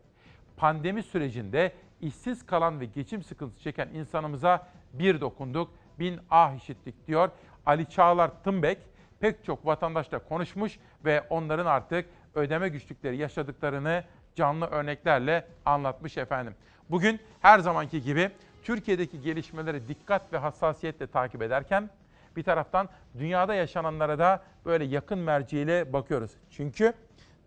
Pandemi 0.57 1.03
sürecinde 1.03 1.72
işsiz 2.01 2.47
kalan 2.47 2.81
ve 2.81 2.85
geçim 2.85 3.22
sıkıntısı 3.22 3.62
çeken 3.62 3.89
insanımıza 3.89 4.66
bir 4.93 5.20
dokunduk, 5.20 5.70
bin 5.99 6.20
ah 6.31 6.55
işittik 6.55 7.07
diyor 7.07 7.31
Ali 7.66 7.89
Çağlar 7.91 8.31
Tımbek. 8.45 8.79
Pek 9.20 9.45
çok 9.45 9.66
vatandaşla 9.66 10.18
konuşmuş 10.18 10.79
ve 11.05 11.22
onların 11.31 11.66
artık 11.66 12.09
ödeme 12.35 12.68
güçlükleri 12.68 13.16
yaşadıklarını 13.16 14.05
canlı 14.35 14.66
örneklerle 14.66 15.47
anlatmış 15.64 16.18
efendim. 16.18 16.55
Bugün 16.91 17.20
her 17.41 17.59
zamanki 17.59 18.03
gibi 18.03 18.31
Türkiye'deki 18.62 19.20
gelişmeleri 19.20 19.89
dikkat 19.89 20.33
ve 20.33 20.39
hassasiyetle 20.39 21.07
takip 21.07 21.43
ederken 21.43 21.91
bir 22.37 22.43
taraftan 22.43 22.89
dünyada 23.18 23.55
yaşananlara 23.55 24.18
da 24.18 24.43
böyle 24.64 24.85
yakın 24.85 25.18
merciyle 25.18 25.93
bakıyoruz. 25.93 26.30
Çünkü 26.51 26.93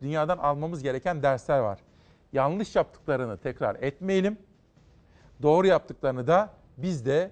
dünyadan 0.01 0.37
almamız 0.37 0.83
gereken 0.83 1.23
dersler 1.23 1.59
var. 1.59 1.79
Yanlış 2.33 2.75
yaptıklarını 2.75 3.37
tekrar 3.37 3.75
etmeyelim. 3.75 4.37
Doğru 5.41 5.67
yaptıklarını 5.67 6.27
da 6.27 6.49
biz 6.77 7.05
de 7.05 7.31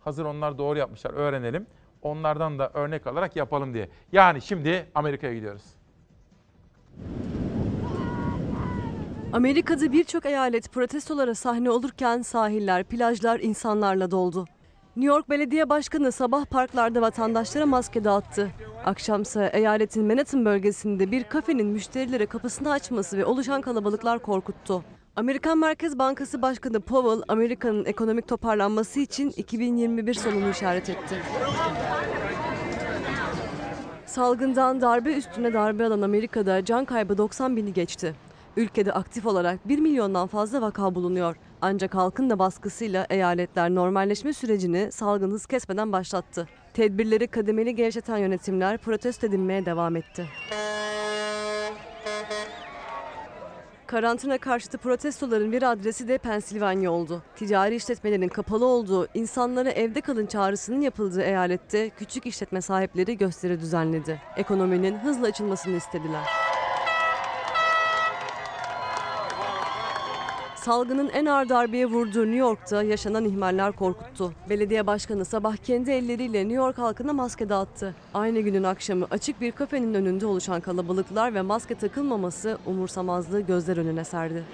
hazır 0.00 0.24
onlar 0.24 0.58
doğru 0.58 0.78
yapmışlar 0.78 1.10
öğrenelim. 1.10 1.66
Onlardan 2.02 2.58
da 2.58 2.70
örnek 2.74 3.06
alarak 3.06 3.36
yapalım 3.36 3.74
diye. 3.74 3.88
Yani 4.12 4.42
şimdi 4.42 4.86
Amerika'ya 4.94 5.34
gidiyoruz. 5.34 5.64
Amerika'da 9.32 9.92
birçok 9.92 10.26
eyalet 10.26 10.72
protestolara 10.72 11.34
sahne 11.34 11.70
olurken 11.70 12.22
sahiller, 12.22 12.84
plajlar 12.84 13.40
insanlarla 13.40 14.10
doldu. 14.10 14.44
New 15.00 15.14
York 15.14 15.30
Belediye 15.30 15.68
Başkanı 15.68 16.12
sabah 16.12 16.44
parklarda 16.44 17.02
vatandaşlara 17.02 17.66
maske 17.66 18.04
dağıttı. 18.04 18.50
Akşamsa 18.84 19.46
eyaletin 19.46 20.04
Manhattan 20.04 20.44
bölgesinde 20.44 21.10
bir 21.10 21.24
kafenin 21.24 21.66
müşterilere 21.66 22.26
kapısını 22.26 22.70
açması 22.70 23.18
ve 23.18 23.24
oluşan 23.24 23.60
kalabalıklar 23.60 24.18
korkuttu. 24.18 24.84
Amerikan 25.16 25.58
Merkez 25.58 25.98
Bankası 25.98 26.42
Başkanı 26.42 26.80
Powell, 26.80 27.22
Amerika'nın 27.28 27.84
ekonomik 27.84 28.28
toparlanması 28.28 29.00
için 29.00 29.30
2021 29.30 30.14
sonunu 30.14 30.50
işaret 30.50 30.88
etti. 30.88 31.22
Salgından 34.06 34.80
darbe 34.80 35.14
üstüne 35.14 35.52
darbe 35.52 35.84
alan 35.86 36.02
Amerika'da 36.02 36.64
can 36.64 36.84
kaybı 36.84 37.18
90 37.18 37.56
bini 37.56 37.72
geçti. 37.72 38.14
Ülkede 38.56 38.92
aktif 38.92 39.26
olarak 39.26 39.68
1 39.68 39.78
milyondan 39.78 40.26
fazla 40.26 40.62
vaka 40.62 40.94
bulunuyor. 40.94 41.36
Ancak 41.62 41.94
halkın 41.94 42.30
da 42.30 42.38
baskısıyla 42.38 43.06
eyaletler 43.10 43.74
normalleşme 43.74 44.32
sürecini 44.32 44.92
salgın 44.92 45.30
hız 45.30 45.46
kesmeden 45.46 45.92
başlattı. 45.92 46.48
Tedbirleri 46.74 47.26
kademeli 47.26 47.74
gevşeten 47.74 48.16
yönetimler 48.16 48.78
protesto 48.78 49.26
edilmeye 49.26 49.66
devam 49.66 49.96
etti. 49.96 50.26
Karantina 53.86 54.38
karşıtı 54.38 54.78
protestoların 54.78 55.52
bir 55.52 55.62
adresi 55.72 56.08
de 56.08 56.18
Pensilvanya 56.18 56.90
oldu. 56.92 57.22
Ticari 57.36 57.76
işletmelerin 57.76 58.28
kapalı 58.28 58.66
olduğu, 58.66 59.08
insanlara 59.14 59.70
evde 59.70 60.00
kalın 60.00 60.26
çağrısının 60.26 60.80
yapıldığı 60.80 61.22
eyalette 61.22 61.90
küçük 61.90 62.26
işletme 62.26 62.60
sahipleri 62.60 63.16
gösteri 63.18 63.60
düzenledi. 63.60 64.22
Ekonominin 64.36 64.98
hızla 64.98 65.26
açılmasını 65.26 65.76
istediler. 65.76 66.24
Salgının 70.60 71.08
en 71.08 71.26
ağır 71.26 71.48
darbeye 71.48 71.86
vurduğu 71.86 72.22
New 72.22 72.36
York'ta 72.36 72.82
yaşanan 72.82 73.24
ihmaller 73.24 73.72
korkuttu. 73.72 74.32
Belediye 74.48 74.86
başkanı 74.86 75.24
sabah 75.24 75.56
kendi 75.56 75.90
elleriyle 75.90 76.38
New 76.38 76.54
York 76.54 76.78
halkına 76.78 77.12
maske 77.12 77.48
dağıttı. 77.48 77.94
Aynı 78.14 78.40
günün 78.40 78.62
akşamı 78.62 79.06
açık 79.10 79.40
bir 79.40 79.52
kafenin 79.52 79.94
önünde 79.94 80.26
oluşan 80.26 80.60
kalabalıklar 80.60 81.34
ve 81.34 81.42
maske 81.42 81.74
takılmaması 81.74 82.58
umursamazlığı 82.66 83.40
gözler 83.40 83.76
önüne 83.76 84.04
serdi. 84.04 84.44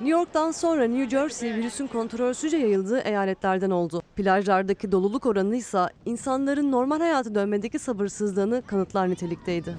New 0.00 0.18
York'tan 0.18 0.50
sonra 0.50 0.84
New 0.84 1.10
Jersey 1.10 1.54
virüsün 1.54 1.86
kontrolsüzce 1.86 2.56
yayıldığı 2.56 2.98
eyaletlerden 2.98 3.70
oldu. 3.70 4.02
Plajlardaki 4.16 4.92
doluluk 4.92 5.26
oranı 5.26 5.56
ise 5.56 5.86
insanların 6.06 6.72
normal 6.72 7.00
hayata 7.00 7.34
dönmedeki 7.34 7.78
sabırsızlığını 7.78 8.62
kanıtlar 8.66 9.10
nitelikteydi. 9.10 9.76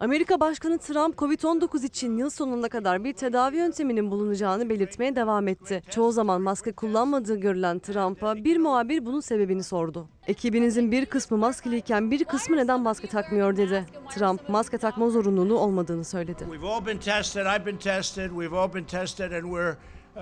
Amerika 0.00 0.40
Başkanı 0.40 0.78
Trump 0.78 1.18
COVID-19 1.18 1.86
için 1.86 2.16
yıl 2.16 2.30
sonuna 2.30 2.68
kadar 2.68 3.04
bir 3.04 3.12
tedavi 3.12 3.56
yönteminin 3.56 4.10
bulunacağını 4.10 4.68
belirtmeye 4.68 5.16
devam 5.16 5.48
etti. 5.48 5.82
Çoğu 5.90 6.12
zaman 6.12 6.42
maske 6.42 6.72
kullanmadığı 6.72 7.36
görülen 7.40 7.78
Trump'a 7.78 8.36
bir 8.36 8.56
muhabir 8.56 9.06
bunun 9.06 9.20
sebebini 9.20 9.62
sordu. 9.62 10.08
Ekibinizin 10.26 10.92
bir 10.92 11.06
kısmı 11.06 11.38
maskeliyken 11.38 12.10
bir 12.10 12.24
kısmı 12.24 12.56
neden 12.56 12.80
maske 12.80 13.06
takmıyor 13.06 13.56
dedi. 13.56 13.86
Trump 14.14 14.48
maske 14.48 14.78
takma 14.78 15.10
zorunluluğu 15.10 15.58
olmadığını 15.58 16.04
söyledi. 16.04 16.44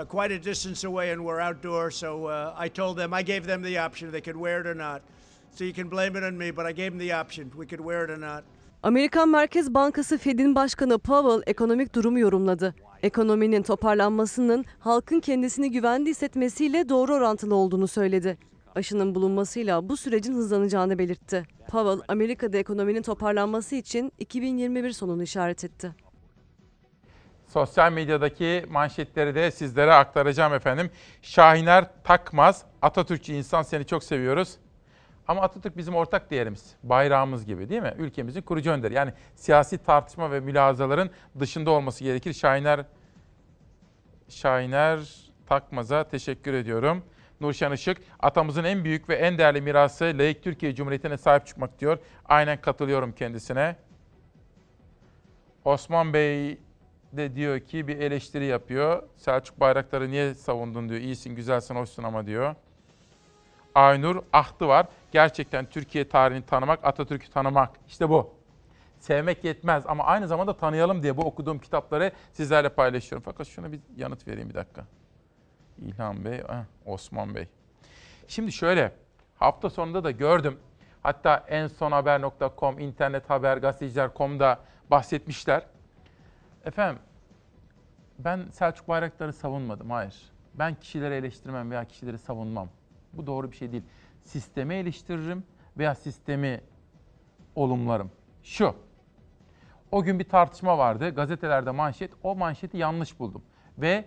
Quite 0.09 0.35
a 0.35 0.45
distance 0.45 0.89
away, 0.89 1.12
and 1.12 1.20
we're 1.20 1.49
outdoors. 1.49 1.95
So 1.95 2.24
uh, 2.24 2.66
I 2.66 2.68
told 2.68 2.99
them, 2.99 3.12
I 3.12 3.24
gave 3.24 3.47
them 3.47 3.62
the 3.62 3.87
option. 3.87 4.11
They 4.11 4.20
could 4.20 4.37
wear 4.37 4.61
it 4.61 4.66
or 4.66 4.79
not. 4.79 5.03
So 5.55 5.64
you 5.64 5.74
can 5.74 5.91
blame 5.91 6.18
it 6.18 6.24
on 6.24 6.39
me, 6.39 6.57
but 6.57 6.66
I 6.66 6.72
gave 6.72 6.91
them 6.91 6.99
the 6.99 7.14
option. 7.20 7.51
We 7.59 7.66
could 7.66 7.81
wear 7.81 8.05
it 8.05 8.11
or 8.11 8.18
not. 8.18 8.45
Amerikan 8.87 9.28
Merkez 9.28 9.74
Bankası 9.74 10.18
Fed'in 10.18 10.55
başkanı 10.55 10.99
Powell 10.99 11.43
ekonomik 11.47 11.95
durumu 11.95 12.18
yorumladı. 12.18 12.74
Ekonominin 13.03 13.62
toparlanmasının 13.62 14.64
halkın 14.78 15.20
kendisini 15.20 15.70
güvende 15.70 16.11
hissetmesiyle 16.11 16.89
doğru 16.89 17.14
orantılı 17.14 17.55
olduğunu 17.55 17.89
söyledi. 17.89 18.39
Aşının 18.74 19.14
bulunmasıyla 19.14 19.89
bu 19.89 19.97
sürecin 19.97 20.34
hızlanacağını 20.34 20.99
belirtti. 20.99 21.45
Powell, 21.68 22.01
Amerika'da 22.09 22.59
ekonominin 22.59 23.03
toparlanması 23.03 23.76
için 23.76 24.12
2021 24.18 24.93
sonunu 24.93 25.22
işaret 25.22 25.64
etti. 25.64 25.93
Sosyal 27.47 27.93
medyadaki 27.93 28.64
manşetleri 28.70 29.34
de 29.34 29.51
sizlere 29.51 29.93
aktaracağım 29.93 30.55
efendim. 30.55 30.91
Şahiner 31.22 31.91
Takmaz, 32.05 32.64
Atatürkçü 32.82 33.32
insan 33.32 33.62
seni 33.62 33.87
çok 33.87 34.05
seviyoruz. 34.05 34.57
Ama 35.29 35.43
Atatürk 35.43 35.77
bizim 35.77 35.95
ortak 35.95 36.31
değerimiz, 36.31 36.77
bayrağımız 36.83 37.47
gibi 37.47 37.68
değil 37.68 37.83
mi? 37.83 37.95
Ülkemizin 37.99 38.43
kurucu 38.43 38.70
önderi. 38.70 38.95
Yani 38.95 39.12
siyasi 39.35 39.79
tartışma 39.79 40.31
ve 40.31 40.41
mülazaların 40.41 41.11
dışında 41.41 41.70
olması 41.70 42.05
gerekir. 42.05 42.33
Şahiner 42.33 42.85
Şahiner 44.29 45.01
Takmaz'a 45.47 46.05
teşekkür 46.09 46.55
ediyorum. 46.55 47.05
Nurşen 47.41 47.72
Işık, 47.72 47.99
atamızın 48.20 48.64
en 48.64 48.85
büyük 48.85 49.09
ve 49.09 49.14
en 49.14 49.39
değerli 49.39 49.61
mirası 49.61 50.05
layık 50.05 50.43
Türkiye 50.43 50.74
Cumhuriyeti'ne 50.74 51.16
sahip 51.16 51.47
çıkmak 51.47 51.81
diyor. 51.81 51.99
Aynen 52.24 52.61
katılıyorum 52.61 53.12
kendisine. 53.12 53.77
Osman 55.64 56.12
Bey 56.12 56.59
de 57.12 57.35
diyor 57.35 57.61
ki 57.61 57.89
bir 57.89 57.99
eleştiri 57.99 58.45
yapıyor. 58.45 59.03
Selçuk 59.16 59.61
Bayraktar'ı 59.61 60.11
niye 60.11 60.35
savundun 60.35 60.89
diyor. 60.89 61.01
İyisin, 61.01 61.35
güzelsin, 61.35 61.74
hoşsun 61.74 62.03
ama 62.03 62.27
diyor. 62.27 62.55
Aynur 63.77 64.22
ahtı 64.33 64.68
var. 64.68 64.87
Gerçekten 65.12 65.66
Türkiye 65.66 66.09
tarihini 66.09 66.47
tanımak, 66.47 66.85
Atatürk'ü 66.85 67.31
tanımak. 67.31 67.70
İşte 67.89 68.09
bu. 68.09 68.35
Sevmek 68.99 69.45
yetmez 69.45 69.85
ama 69.87 70.05
aynı 70.05 70.29
zamanda 70.29 70.57
tanıyalım 70.57 71.03
diye 71.03 71.16
bu 71.16 71.22
okuduğum 71.22 71.59
kitapları 71.59 72.12
sizlerle 72.33 72.68
paylaşıyorum. 72.68 73.22
Fakat 73.24 73.47
şuna 73.47 73.72
bir 73.72 73.81
yanıt 73.97 74.29
vereyim 74.29 74.49
bir 74.49 74.55
dakika. 74.55 74.85
İlhan 75.79 76.24
Bey, 76.24 76.35
eh, 76.35 76.45
Osman 76.87 77.35
Bey. 77.35 77.49
Şimdi 78.29 78.53
şöyle, 78.53 78.93
hafta 79.35 79.70
sonunda 79.70 80.05
da 80.05 80.11
gördüm. 80.11 80.59
Hatta 81.03 81.45
en 81.49 81.66
son 81.66 81.93
haber.com, 81.93 82.79
internet 82.79 83.31
haber, 83.31 83.57
gazeteciler.com'da 83.57 84.59
bahsetmişler. 84.91 85.62
Efendim, 86.64 86.99
ben 88.18 88.49
Selçuk 88.53 88.89
Bayraktar'ı 88.89 89.33
savunmadım, 89.33 89.91
hayır. 89.91 90.33
Ben 90.55 90.74
kişileri 90.74 91.14
eleştirmem 91.14 91.70
veya 91.70 91.85
kişileri 91.85 92.18
savunmam. 92.18 92.68
Bu 93.17 93.27
doğru 93.27 93.51
bir 93.51 93.57
şey 93.57 93.73
değil. 93.73 93.83
Sistemi 94.23 94.75
eleştiririm 94.75 95.45
veya 95.79 95.95
sistemi 95.95 96.61
olumlarım. 97.55 98.11
Şu, 98.43 98.75
o 99.93 100.03
gün 100.03 100.19
bir 100.19 100.29
tartışma 100.29 100.79
vardı. 100.79 101.11
Gazetelerde 101.11 101.71
manşet, 101.71 102.11
o 102.23 102.37
manşeti 102.37 102.77
yanlış 102.77 103.19
buldum. 103.19 103.43
Ve 103.79 104.05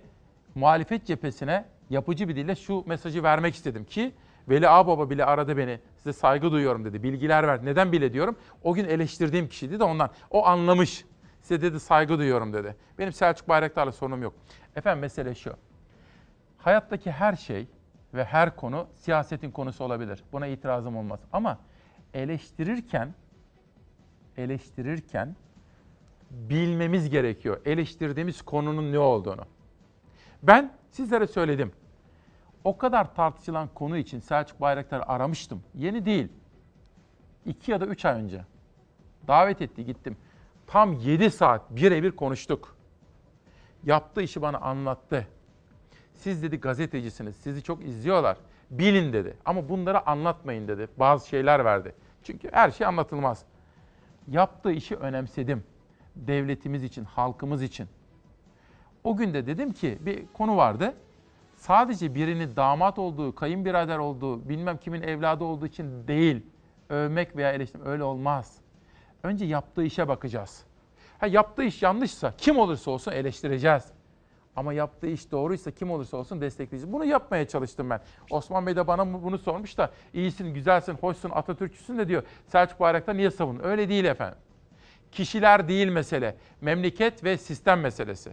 muhalefet 0.55 1.05
cephesine 1.05 1.65
yapıcı 1.89 2.29
bir 2.29 2.35
dille 2.35 2.55
şu 2.55 2.83
mesajı 2.87 3.23
vermek 3.23 3.55
istedim 3.55 3.85
ki 3.85 4.13
Veli 4.49 4.69
Ağbaba 4.69 5.09
bile 5.09 5.25
aradı 5.25 5.57
beni. 5.57 5.79
Size 5.97 6.13
saygı 6.13 6.51
duyuyorum 6.51 6.85
dedi. 6.85 7.03
Bilgiler 7.03 7.47
ver. 7.47 7.65
Neden 7.65 7.91
bile 7.91 8.13
diyorum? 8.13 8.35
O 8.63 8.73
gün 8.73 8.85
eleştirdiğim 8.85 9.47
kişiydi 9.49 9.79
de 9.79 9.83
ondan. 9.83 10.09
O 10.29 10.45
anlamış. 10.45 11.05
Size 11.41 11.61
dedi 11.61 11.79
saygı 11.79 12.17
duyuyorum 12.17 12.53
dedi. 12.53 12.75
Benim 12.97 13.13
Selçuk 13.13 13.49
Bayraktar'la 13.49 13.91
sorunum 13.91 14.23
yok. 14.23 14.33
Efendim 14.75 15.01
mesele 15.01 15.35
şu. 15.35 15.53
Hayattaki 16.57 17.11
her 17.11 17.35
şey 17.35 17.67
ve 18.13 18.23
her 18.23 18.55
konu 18.55 18.87
siyasetin 18.95 19.51
konusu 19.51 19.83
olabilir. 19.83 20.23
Buna 20.31 20.47
itirazım 20.47 20.97
olmaz. 20.97 21.19
Ama 21.33 21.59
eleştirirken 22.13 23.13
eleştirirken 24.37 25.35
bilmemiz 26.31 27.09
gerekiyor. 27.09 27.61
Eleştirdiğimiz 27.65 28.41
konunun 28.41 28.91
ne 28.91 28.99
olduğunu. 28.99 29.45
Ben 30.43 30.73
sizlere 30.91 31.27
söyledim. 31.27 31.71
O 32.63 32.77
kadar 32.77 33.15
tartışılan 33.15 33.69
konu 33.73 33.97
için 33.97 34.19
Selçuk 34.19 34.61
Bayraktar'ı 34.61 35.05
aramıştım. 35.05 35.63
Yeni 35.75 36.05
değil. 36.05 36.27
İki 37.45 37.71
ya 37.71 37.81
da 37.81 37.85
üç 37.85 38.05
ay 38.05 38.21
önce. 38.21 38.45
Davet 39.27 39.61
etti 39.61 39.85
gittim. 39.85 40.17
Tam 40.67 40.93
7 40.93 41.31
saat 41.31 41.71
birebir 41.71 42.11
konuştuk. 42.11 42.75
Yaptığı 43.83 44.21
işi 44.21 44.41
bana 44.41 44.57
anlattı. 44.57 45.27
Siz 46.19 46.43
dedi 46.43 46.59
gazetecisiniz, 46.59 47.35
sizi 47.35 47.63
çok 47.63 47.85
izliyorlar. 47.85 48.37
Bilin 48.71 49.13
dedi 49.13 49.37
ama 49.45 49.69
bunları 49.69 50.07
anlatmayın 50.09 50.67
dedi. 50.67 50.87
Bazı 50.97 51.27
şeyler 51.27 51.65
verdi. 51.65 51.95
Çünkü 52.23 52.49
her 52.51 52.71
şey 52.71 52.87
anlatılmaz. 52.87 53.45
Yaptığı 54.27 54.71
işi 54.71 54.95
önemsedim. 54.95 55.63
Devletimiz 56.15 56.83
için, 56.83 57.03
halkımız 57.03 57.63
için. 57.63 57.87
O 59.03 59.17
gün 59.17 59.33
de 59.33 59.47
dedim 59.47 59.71
ki 59.73 59.97
bir 60.01 60.27
konu 60.33 60.57
vardı. 60.57 60.93
Sadece 61.55 62.15
birinin 62.15 62.55
damat 62.55 62.99
olduğu, 62.99 63.35
kayınbirader 63.35 63.97
olduğu, 63.97 64.49
bilmem 64.49 64.77
kimin 64.77 65.01
evladı 65.01 65.43
olduğu 65.43 65.65
için 65.65 66.07
değil. 66.07 66.45
Övmek 66.89 67.35
veya 67.35 67.51
eleştirmek 67.51 67.87
öyle 67.87 68.03
olmaz. 68.03 68.57
Önce 69.23 69.45
yaptığı 69.45 69.83
işe 69.83 70.07
bakacağız. 70.07 70.63
Ha, 71.19 71.27
yaptığı 71.27 71.63
iş 71.63 71.83
yanlışsa 71.83 72.33
kim 72.37 72.57
olursa 72.57 72.91
olsun 72.91 73.11
eleştireceğiz. 73.11 73.98
Ama 74.55 74.73
yaptığı 74.73 75.07
iş 75.07 75.31
doğruysa 75.31 75.71
kim 75.71 75.91
olursa 75.91 76.17
olsun 76.17 76.41
destekleyeceğiz. 76.41 76.93
Bunu 76.93 77.05
yapmaya 77.05 77.47
çalıştım 77.47 77.89
ben. 77.89 78.01
Osman 78.29 78.67
Bey 78.67 78.75
de 78.75 78.87
bana 78.87 79.23
bunu 79.23 79.37
sormuş 79.37 79.77
da 79.77 79.91
iyisin, 80.13 80.53
güzelsin, 80.53 80.93
hoşsun, 80.93 81.29
Atatürkçüsün 81.29 81.97
de 81.97 82.07
diyor. 82.07 82.23
Selçuk 82.47 82.79
Bayraktar 82.79 83.17
niye 83.17 83.31
savun? 83.31 83.59
Öyle 83.63 83.89
değil 83.89 84.05
efendim. 84.05 84.37
Kişiler 85.11 85.67
değil 85.67 85.87
mesele. 85.87 86.35
Memleket 86.61 87.23
ve 87.23 87.37
sistem 87.37 87.79
meselesi. 87.79 88.31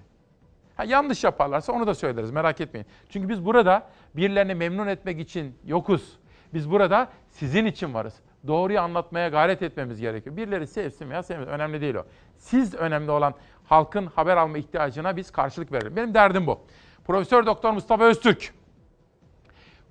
Ha, 0.76 0.84
yanlış 0.84 1.24
yaparlarsa 1.24 1.72
onu 1.72 1.86
da 1.86 1.94
söyleriz 1.94 2.30
merak 2.30 2.60
etmeyin. 2.60 2.86
Çünkü 3.08 3.28
biz 3.28 3.44
burada 3.44 3.86
birilerini 4.16 4.54
memnun 4.54 4.86
etmek 4.86 5.20
için 5.20 5.58
yokuz. 5.64 6.18
Biz 6.54 6.70
burada 6.70 7.08
sizin 7.30 7.66
için 7.66 7.94
varız. 7.94 8.14
Doğruyu 8.46 8.80
anlatmaya 8.80 9.28
gayret 9.28 9.62
etmemiz 9.62 10.00
gerekiyor. 10.00 10.36
Birileri 10.36 10.66
sevsin 10.66 11.10
veya 11.10 11.22
sevmesin 11.22 11.50
önemli 11.50 11.80
değil 11.80 11.94
o. 11.94 12.04
Siz 12.36 12.74
önemli 12.74 13.10
olan 13.10 13.34
halkın 13.68 14.06
haber 14.06 14.36
alma 14.36 14.58
ihtiyacına 14.58 15.16
biz 15.16 15.30
karşılık 15.30 15.72
verelim. 15.72 15.96
Benim 15.96 16.14
derdim 16.14 16.46
bu. 16.46 16.60
Profesör 17.04 17.46
Doktor 17.46 17.70
Mustafa 17.70 18.04
Öztürk 18.04 18.54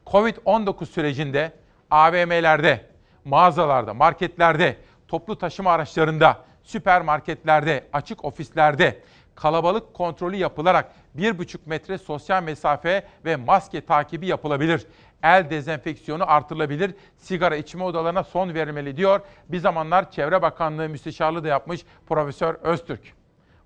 Covid-19 0.05 0.86
sürecinde 0.86 1.51
AVM'lerde, 1.91 2.86
mağazalarda, 3.26 3.93
marketlerde, 3.93 4.78
toplu 5.07 5.38
taşıma 5.38 5.71
araçlarında, 5.71 6.45
süpermarketlerde, 6.63 7.88
açık 7.93 8.26
ofislerde 8.26 9.01
kalabalık 9.36 9.93
kontrolü 9.93 10.36
yapılarak 10.36 10.91
1,5 11.17 11.57
metre 11.65 11.97
sosyal 11.97 12.43
mesafe 12.43 13.07
ve 13.26 13.36
maske 13.36 13.86
takibi 13.86 14.28
yapılabilir. 14.28 14.88
El 15.23 15.49
dezenfeksiyonu 15.49 16.32
artırılabilir. 16.32 16.95
Sigara 17.17 17.55
içme 17.55 17.84
odalarına 17.84 18.23
son 18.23 18.53
verilmeli 18.53 18.97
diyor. 18.97 19.21
Bir 19.49 19.59
zamanlar 19.59 20.11
Çevre 20.11 20.41
Bakanlığı 20.41 20.89
müsteşarlığı 20.89 21.43
da 21.43 21.47
yapmış 21.47 21.86
Profesör 22.07 22.55
Öztürk. 22.55 23.24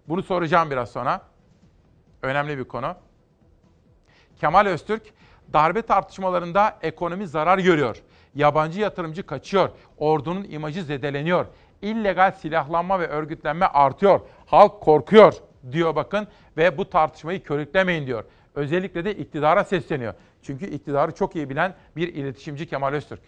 Bunu 0.10 0.24
soracağım 0.24 0.72
biraz 0.72 0.92
sonra. 0.92 1.22
Önemli 2.22 2.58
bir 2.58 2.64
konu. 2.64 2.96
Kemal 4.40 4.66
Öztürk, 4.66 5.04
darbe 5.54 5.82
tartışmalarında 5.82 6.78
ekonomi 6.82 7.28
zarar 7.28 7.60
görüyor. 7.60 8.02
Yabancı 8.36 8.80
yatırımcı 8.80 9.26
kaçıyor. 9.26 9.70
Ordunun 9.98 10.44
imajı 10.44 10.84
zedeleniyor. 10.84 11.46
İllegal 11.82 12.32
silahlanma 12.32 13.00
ve 13.00 13.08
örgütlenme 13.08 13.66
artıyor. 13.66 14.22
Halk 14.46 14.82
korkuyor 14.82 15.34
diyor 15.72 15.96
bakın 15.96 16.28
ve 16.58 16.78
bu 16.78 16.90
tartışmayı 16.90 17.44
körüklemeyin 17.44 18.08
diyor. 18.08 18.24
Özellikle 18.56 19.06
de 19.06 19.16
iktidara 19.16 19.64
sesleniyor. 19.64 20.14
Çünkü 20.42 20.66
iktidarı 20.66 21.12
çok 21.12 21.36
iyi 21.36 21.50
bilen 21.50 21.76
bir 21.96 22.08
iletişimci 22.08 22.68
Kemal 22.68 22.94
Öztürk. 22.94 23.22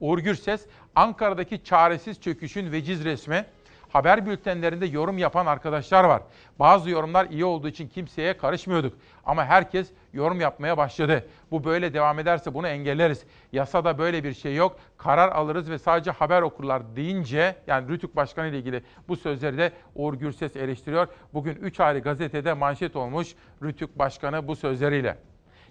Uğur 0.00 0.18
Gürses, 0.18 0.66
Ankara'daki 0.94 1.64
çaresiz 1.64 2.20
çöküşün 2.20 2.72
veciz 2.72 3.04
resmi. 3.04 3.44
Haber 3.88 4.26
bültenlerinde 4.26 4.86
yorum 4.86 5.18
yapan 5.18 5.46
arkadaşlar 5.46 6.04
var. 6.04 6.22
Bazı 6.58 6.90
yorumlar 6.90 7.26
iyi 7.30 7.44
olduğu 7.44 7.68
için 7.68 7.88
kimseye 7.88 8.36
karışmıyorduk. 8.36 8.98
Ama 9.24 9.44
herkes 9.44 9.90
yorum 10.12 10.40
yapmaya 10.40 10.76
başladı. 10.76 11.26
Bu 11.50 11.64
böyle 11.64 11.94
devam 11.94 12.18
ederse 12.18 12.54
bunu 12.54 12.68
engelleriz. 12.68 13.24
Yasada 13.52 13.98
böyle 13.98 14.24
bir 14.24 14.34
şey 14.34 14.54
yok. 14.54 14.76
Karar 14.96 15.28
alırız 15.28 15.70
ve 15.70 15.78
sadece 15.78 16.10
haber 16.10 16.42
okurlar 16.42 16.96
deyince 16.96 17.56
yani 17.66 17.88
Rütük 17.88 18.16
Başkanı 18.16 18.48
ile 18.48 18.58
ilgili 18.58 18.82
bu 19.08 19.16
sözleri 19.16 19.58
de 19.58 19.72
Uğur 19.94 20.14
Gürses 20.14 20.56
eleştiriyor. 20.56 21.08
Bugün 21.34 21.54
3 21.54 21.80
ayrı 21.80 21.98
gazetede 21.98 22.52
manşet 22.52 22.96
olmuş 22.96 23.34
Rütük 23.62 23.98
Başkanı 23.98 24.48
bu 24.48 24.56
sözleriyle. 24.56 25.18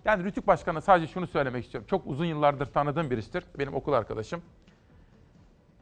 Yani 0.06 0.24
Rütük 0.24 0.48
Başkanı 0.48 0.82
sadece 0.82 1.08
şunu 1.14 1.28
söylemek 1.28 1.66
istiyorum. 1.66 1.88
Çok 1.90 2.08
uzun 2.08 2.26
yıllardır 2.26 2.66
tanıdığım 2.66 3.12
birisidir. 3.12 3.44
Benim 3.60 3.74
okul 3.76 3.94
arkadaşım. 3.94 4.42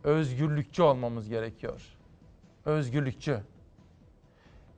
Özgürlükçü 0.04 0.82
olmamız 0.82 1.30
gerekiyor. 1.30 1.82
Özgürlükçü. 2.66 3.40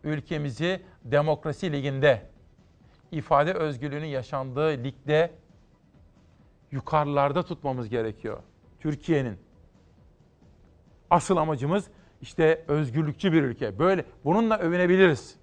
Ülkemizi 0.03 0.81
demokrasi 1.03 1.71
liginde, 1.71 2.21
ifade 3.11 3.53
özgürlüğünün 3.53 4.07
yaşandığı 4.07 4.69
ligde 4.69 5.31
yukarılarda 6.71 7.43
tutmamız 7.43 7.89
gerekiyor. 7.89 8.39
Türkiye'nin. 8.79 9.37
Asıl 11.09 11.37
amacımız 11.37 11.87
işte 12.21 12.65
özgürlükçü 12.67 13.33
bir 13.33 13.43
ülke. 13.43 13.79
Böyle 13.79 14.05
bununla 14.25 14.57
övünebiliriz 14.57 15.35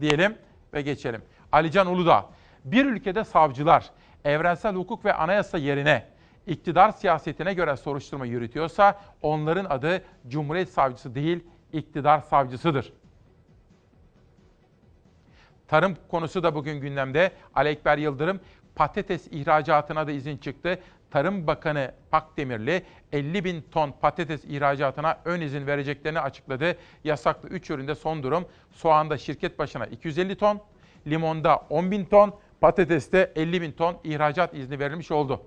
diyelim 0.00 0.38
ve 0.74 0.82
geçelim. 0.82 1.22
Alican 1.52 1.86
Uludağ, 1.86 2.26
bir 2.64 2.86
ülkede 2.86 3.24
savcılar 3.24 3.90
evrensel 4.24 4.74
hukuk 4.74 5.04
ve 5.04 5.14
anayasa 5.14 5.58
yerine 5.58 6.06
iktidar 6.46 6.90
siyasetine 6.90 7.54
göre 7.54 7.76
soruşturma 7.76 8.26
yürütüyorsa 8.26 9.00
onların 9.22 9.64
adı 9.64 10.02
Cumhuriyet 10.28 10.68
Savcısı 10.68 11.14
değil, 11.14 11.44
iktidar 11.72 12.20
savcısıdır. 12.20 12.92
Tarım 15.68 15.96
konusu 16.10 16.42
da 16.42 16.54
bugün 16.54 16.80
gündemde. 16.80 17.32
Ali 17.54 17.68
Ekber 17.68 17.98
Yıldırım 17.98 18.40
patates 18.74 19.26
ihracatına 19.30 20.06
da 20.06 20.12
izin 20.12 20.36
çıktı. 20.36 20.78
Tarım 21.10 21.46
Bakanı 21.46 21.92
Pakdemirli 22.10 22.82
50 23.12 23.44
bin 23.44 23.64
ton 23.70 23.94
patates 24.00 24.44
ihracatına 24.44 25.18
ön 25.24 25.40
izin 25.40 25.66
vereceklerini 25.66 26.20
açıkladı. 26.20 26.76
Yasaklı 27.04 27.48
3 27.48 27.70
üründe 27.70 27.94
son 27.94 28.22
durum 28.22 28.44
soğanda 28.72 29.18
şirket 29.18 29.58
başına 29.58 29.86
250 29.86 30.36
ton, 30.36 30.60
limonda 31.06 31.56
10 31.56 31.90
bin 31.90 32.04
ton, 32.04 32.34
patateste 32.60 33.32
50 33.36 33.62
bin 33.62 33.72
ton 33.72 33.96
ihracat 34.04 34.54
izni 34.54 34.78
verilmiş 34.78 35.10
oldu. 35.10 35.42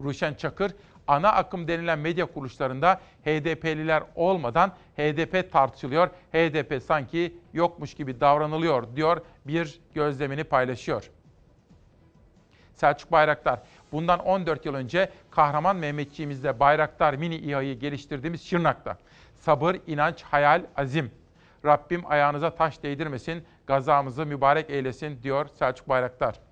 Ruşen 0.00 0.34
Çakır, 0.34 0.72
ana 1.12 1.32
akım 1.32 1.68
denilen 1.68 1.98
medya 1.98 2.26
kuruluşlarında 2.26 3.00
HDP'liler 3.24 4.02
olmadan 4.14 4.72
HDP 4.96 5.52
tartışılıyor. 5.52 6.08
HDP 6.08 6.82
sanki 6.82 7.36
yokmuş 7.52 7.94
gibi 7.94 8.20
davranılıyor 8.20 8.96
diyor 8.96 9.20
bir 9.46 9.80
gözlemini 9.94 10.44
paylaşıyor. 10.44 11.10
Selçuk 12.74 13.12
Bayraktar, 13.12 13.62
bundan 13.92 14.18
14 14.18 14.66
yıl 14.66 14.74
önce 14.74 15.08
kahraman 15.30 15.76
Mehmetçiğimizle 15.76 16.60
Bayraktar 16.60 17.14
mini 17.14 17.36
İHA'yı 17.36 17.78
geliştirdiğimiz 17.78 18.46
Şırnak'ta. 18.46 18.98
Sabır, 19.34 19.76
inanç, 19.86 20.22
hayal, 20.22 20.62
azim. 20.76 21.10
Rabbim 21.64 22.02
ayağınıza 22.06 22.54
taş 22.54 22.82
değdirmesin, 22.82 23.44
gazamızı 23.66 24.26
mübarek 24.26 24.70
eylesin 24.70 25.22
diyor 25.22 25.46
Selçuk 25.58 25.88
Bayraktar. 25.88 26.51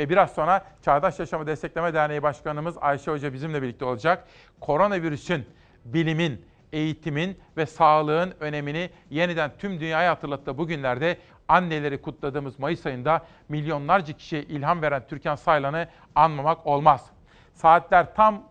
Ve 0.00 0.08
biraz 0.08 0.32
sonra 0.32 0.64
Çağdaş 0.82 1.18
Yaşamı 1.18 1.46
Destekleme 1.46 1.94
Derneği 1.94 2.22
Başkanımız 2.22 2.76
Ayşe 2.80 3.10
Hoca 3.10 3.32
bizimle 3.32 3.62
birlikte 3.62 3.84
olacak. 3.84 4.28
Koronavirüsün, 4.60 5.46
bilimin, 5.84 6.44
eğitimin 6.72 7.38
ve 7.56 7.66
sağlığın 7.66 8.34
önemini 8.40 8.90
yeniden 9.10 9.50
tüm 9.58 9.80
dünyaya 9.80 10.10
hatırlattığı 10.10 10.58
bu 10.58 10.66
günlerde 10.66 11.18
anneleri 11.48 12.02
kutladığımız 12.02 12.58
Mayıs 12.58 12.86
ayında 12.86 13.26
milyonlarca 13.48 14.12
kişiye 14.12 14.42
ilham 14.42 14.82
veren 14.82 15.02
Türkan 15.08 15.34
Saylan'ı 15.34 15.88
anmamak 16.14 16.66
olmaz. 16.66 17.06
Saatler 17.54 18.14
tam, 18.14 18.42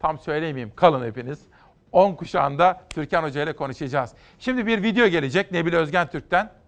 tam 0.00 0.18
söyleyemeyeyim 0.18 0.72
kalın 0.76 1.06
hepiniz. 1.06 1.46
10 1.92 2.14
kuşağında 2.14 2.80
Türkan 2.90 3.22
Hoca 3.22 3.42
ile 3.42 3.56
konuşacağız. 3.56 4.14
Şimdi 4.38 4.66
bir 4.66 4.82
video 4.82 5.06
gelecek 5.06 5.52
Nebil 5.52 5.74
Özgen 5.74 6.06
Türk'ten. 6.06 6.58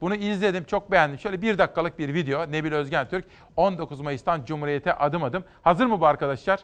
Bunu 0.00 0.14
izledim, 0.14 0.64
çok 0.64 0.90
beğendim. 0.90 1.18
Şöyle 1.18 1.42
bir 1.42 1.58
dakikalık 1.58 1.98
bir 1.98 2.14
video. 2.14 2.52
Nebil 2.52 2.72
Özgen 2.72 3.08
Türk 3.08 3.24
19 3.56 4.00
Mayıs'tan 4.00 4.44
Cumhuriyete 4.44 4.94
adım 4.94 5.24
adım. 5.24 5.44
Hazır 5.62 5.86
mı 5.86 6.00
bu 6.00 6.06
arkadaşlar? 6.06 6.60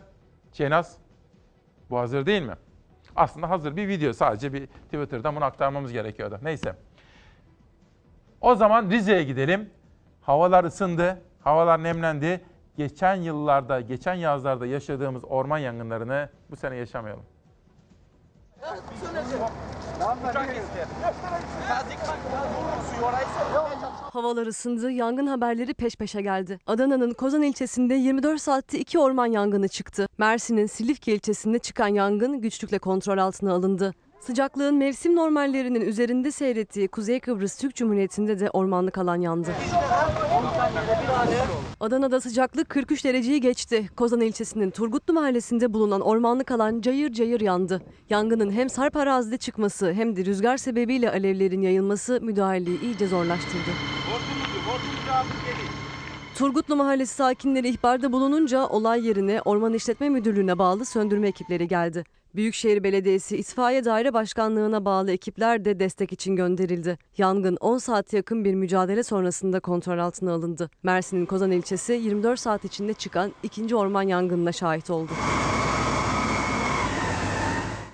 Şenaz, 0.53 0.97
bu 1.91 1.99
hazır 1.99 2.27
değil 2.27 2.43
mi? 2.43 2.55
Aslında 3.17 3.51
hazır 3.51 3.77
bir 3.77 3.89
video. 3.89 4.13
Sadece 4.13 4.53
bir 4.53 4.67
Twitter'dan 4.67 5.37
bunu 5.37 5.45
aktarmamız 5.45 5.93
gerekiyordu. 5.93 6.39
Neyse. 6.43 6.77
O 8.41 8.55
zaman 8.55 8.91
Rize'ye 8.91 9.23
gidelim. 9.23 9.71
Havalar 10.23 10.65
ısındı, 10.65 11.23
havalar 11.41 11.83
nemlendi. 11.83 12.45
Geçen 12.77 13.15
yıllarda, 13.15 13.81
geçen 13.81 14.15
yazlarda 14.15 14.67
yaşadığımız 14.67 15.25
orman 15.25 15.59
yangınlarını 15.59 16.29
bu 16.51 16.57
sene 16.57 16.77
yaşamayalım. 16.77 17.25
Havalar 24.13 24.47
ısındı, 24.47 24.91
yangın 24.91 25.27
haberleri 25.27 25.75
peş 25.75 25.97
peşe 25.97 26.23
geldi. 26.23 26.59
Adana'nın 26.67 27.13
Kozan 27.13 27.43
ilçesinde 27.43 27.95
24 27.95 28.41
saatte 28.41 28.79
iki 28.79 28.99
orman 28.99 29.27
yangını 29.27 29.69
çıktı. 29.69 30.09
Mersin'in 30.19 30.67
Silifke 30.67 31.15
ilçesinde 31.15 31.59
çıkan 31.59 31.89
yangın 31.89 32.41
güçlükle 32.41 32.79
kontrol 32.79 33.19
altına 33.19 33.53
alındı. 33.53 33.95
Sıcaklığın 34.21 34.75
mevsim 34.75 35.17
normallerinin 35.17 35.81
üzerinde 35.81 36.31
seyrettiği 36.31 36.89
Kuzey 36.89 37.21
Kıbrıs 37.21 37.59
Türk 37.59 37.75
Cumhuriyeti'nde 37.75 38.41
de 38.41 38.51
ormanlık 38.51 38.99
alan 38.99 39.17
yandı. 39.17 39.51
Adana'da 41.81 42.21
sıcaklık 42.21 42.69
43 42.69 43.05
dereceyi 43.05 43.41
geçti. 43.41 43.91
Kozan 43.97 44.21
ilçesinin 44.21 44.71
Turgutlu 44.71 45.15
mahallesinde 45.15 45.73
bulunan 45.73 46.01
ormanlık 46.01 46.51
alan 46.51 46.81
cayır 46.81 47.13
cayır 47.13 47.41
yandı. 47.41 47.83
Yangının 48.11 48.51
hem 48.51 48.69
sarp 48.69 48.97
arazide 48.97 49.37
çıkması 49.37 49.93
hem 49.93 50.17
de 50.17 50.25
rüzgar 50.25 50.57
sebebiyle 50.57 51.11
alevlerin 51.11 51.61
yayılması 51.63 52.21
müdahaleyi 52.23 52.81
iyice 52.81 53.07
zorlaştırdı. 53.07 53.71
Turgutlu 56.35 56.77
Mahallesi 56.77 57.15
sakinleri 57.15 57.69
ihbarda 57.69 58.13
bulununca 58.13 58.67
olay 58.67 59.07
yerine 59.07 59.41
Orman 59.45 59.75
İşletme 59.75 60.09
Müdürlüğü'ne 60.09 60.59
bağlı 60.59 60.85
söndürme 60.85 61.29
ekipleri 61.29 61.69
geldi. 61.69 62.05
Büyükşehir 62.37 62.85
Belediyesi 62.85 63.37
İtfaiye 63.37 63.85
Daire 63.85 64.15
Başkanlığı'na 64.15 64.85
bağlı 64.85 65.13
ekipler 65.13 65.65
de 65.65 65.81
destek 65.81 66.13
için 66.13 66.37
gönderildi. 66.37 66.99
Yangın 67.19 67.57
10 67.61 67.79
saat 67.79 68.13
yakın 68.13 68.45
bir 68.45 68.55
mücadele 68.55 69.03
sonrasında 69.03 69.61
kontrol 69.61 69.99
altına 69.99 70.33
alındı. 70.33 70.71
Mersin'in 70.83 71.27
Kozan 71.27 71.51
ilçesi 71.51 71.93
24 71.93 72.41
saat 72.41 72.65
içinde 72.65 72.95
çıkan 72.95 73.33
ikinci 73.43 73.77
orman 73.77 74.03
yangınına 74.03 74.53
şahit 74.53 74.91
oldu. 74.91 75.13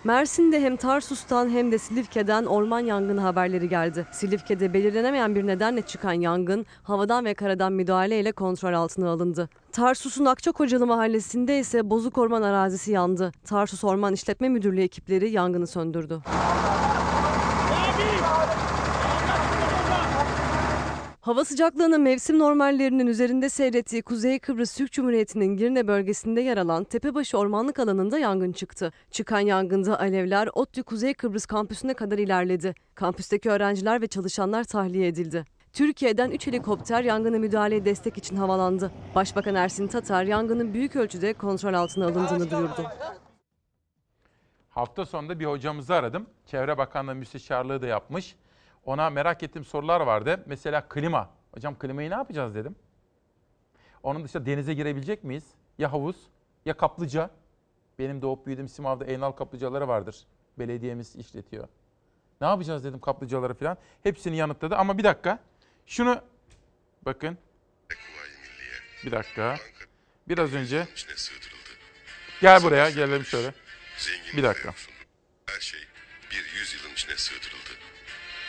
Mersin'de 0.04 0.60
hem 0.60 0.76
Tarsus'tan 0.76 1.48
hem 1.48 1.72
de 1.72 1.78
Silifke'den 1.78 2.44
orman 2.44 2.80
yangını 2.80 3.20
haberleri 3.20 3.68
geldi. 3.68 4.06
Silifke'de 4.12 4.74
belirlenemeyen 4.74 5.34
bir 5.34 5.46
nedenle 5.46 5.82
çıkan 5.82 6.12
yangın 6.12 6.66
havadan 6.82 7.24
ve 7.24 7.34
karadan 7.34 7.72
müdahaleyle 7.72 8.32
kontrol 8.32 8.72
altına 8.72 9.10
alındı. 9.10 9.48
Tarsus'un 9.72 10.24
Akçakocalı 10.24 10.86
mahallesinde 10.86 11.58
ise 11.58 11.90
bozuk 11.90 12.18
orman 12.18 12.42
arazisi 12.42 12.92
yandı. 12.92 13.32
Tarsus 13.44 13.84
Orman 13.84 14.14
İşletme 14.14 14.48
Müdürlüğü 14.48 14.82
ekipleri 14.82 15.30
yangını 15.30 15.66
söndürdü. 15.66 16.20
Hava 21.20 21.44
sıcaklığının 21.44 22.00
mevsim 22.00 22.38
normallerinin 22.38 23.06
üzerinde 23.06 23.48
seyrettiği 23.48 24.02
Kuzey 24.02 24.38
Kıbrıs 24.38 24.76
Türk 24.76 24.92
Cumhuriyeti'nin 24.92 25.56
Girne 25.56 25.88
bölgesinde 25.88 26.40
yer 26.40 26.56
alan 26.56 26.84
Tepebaşı 26.84 27.38
Ormanlık 27.38 27.78
Alanı'nda 27.78 28.18
yangın 28.18 28.52
çıktı. 28.52 28.92
Çıkan 29.10 29.40
yangında 29.40 30.00
alevler 30.00 30.48
ODTÜ 30.54 30.82
Kuzey 30.82 31.14
Kıbrıs 31.14 31.46
kampüsüne 31.46 31.94
kadar 31.94 32.18
ilerledi. 32.18 32.74
Kampüsteki 32.94 33.50
öğrenciler 33.50 34.02
ve 34.02 34.06
çalışanlar 34.06 34.64
tahliye 34.64 35.06
edildi. 35.06 35.44
Türkiye'den 35.72 36.30
3 36.30 36.46
helikopter 36.46 37.04
yangına 37.04 37.38
müdahaleye 37.38 37.84
destek 37.84 38.18
için 38.18 38.36
havalandı. 38.36 38.92
Başbakan 39.14 39.54
Ersin 39.54 39.88
Tatar 39.88 40.24
yangının 40.24 40.74
büyük 40.74 40.96
ölçüde 40.96 41.32
kontrol 41.32 41.74
altına 41.74 42.04
alındığını 42.04 42.50
duyurdu. 42.50 42.86
Hafta 44.68 45.06
sonunda 45.06 45.40
bir 45.40 45.46
hocamızı 45.46 45.94
aradım. 45.94 46.26
Çevre 46.46 46.78
Bakanlığı 46.78 47.14
müsteşarlığı 47.14 47.82
da 47.82 47.86
yapmış. 47.86 48.36
Ona 48.84 49.10
merak 49.10 49.42
ettiğim 49.42 49.64
sorular 49.64 50.00
vardı. 50.00 50.42
Mesela 50.46 50.88
klima. 50.88 51.30
Hocam 51.54 51.78
klimayı 51.78 52.10
ne 52.10 52.14
yapacağız 52.14 52.54
dedim. 52.54 52.76
Onun 54.02 54.24
dışında 54.24 54.46
denize 54.46 54.74
girebilecek 54.74 55.24
miyiz? 55.24 55.44
Ya 55.78 55.92
havuz 55.92 56.16
ya 56.64 56.76
kaplıca. 56.76 57.30
Benim 57.98 58.22
doğup 58.22 58.46
büyüdüğüm 58.46 58.68
Simav'da 58.68 59.04
Eynal 59.04 59.32
kaplıcaları 59.32 59.88
vardır. 59.88 60.26
Belediyemiz 60.58 61.16
işletiyor. 61.16 61.68
Ne 62.40 62.46
yapacağız 62.46 62.84
dedim 62.84 63.00
kaplıcaları 63.00 63.54
falan. 63.54 63.76
Hepsini 64.02 64.36
yanıtladı 64.36 64.76
ama 64.76 64.98
bir 64.98 65.04
dakika. 65.04 65.38
Şunu 65.86 66.24
bakın. 67.02 67.38
Bir 69.04 69.10
dakika. 69.12 69.58
Biraz 70.28 70.54
önce. 70.54 70.86
Gel 72.40 72.62
buraya 72.62 72.90
gelelim 72.90 73.24
şöyle. 73.24 73.54
Bir 74.36 74.42
dakika. 74.42 74.74
Her 75.46 75.60
şey 75.60 75.80
bir 76.30 76.52
yüzyılın 76.52 76.92
içine 76.92 77.16
sığdırıldı. 77.16 77.70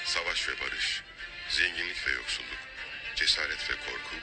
Savaş 0.05 0.49
ve 0.49 0.53
barış, 0.61 1.03
zenginlik 1.49 2.07
ve 2.07 2.11
yoksulluk, 2.11 2.59
cesaret 3.15 3.69
ve 3.69 3.73
korku, 3.73 4.15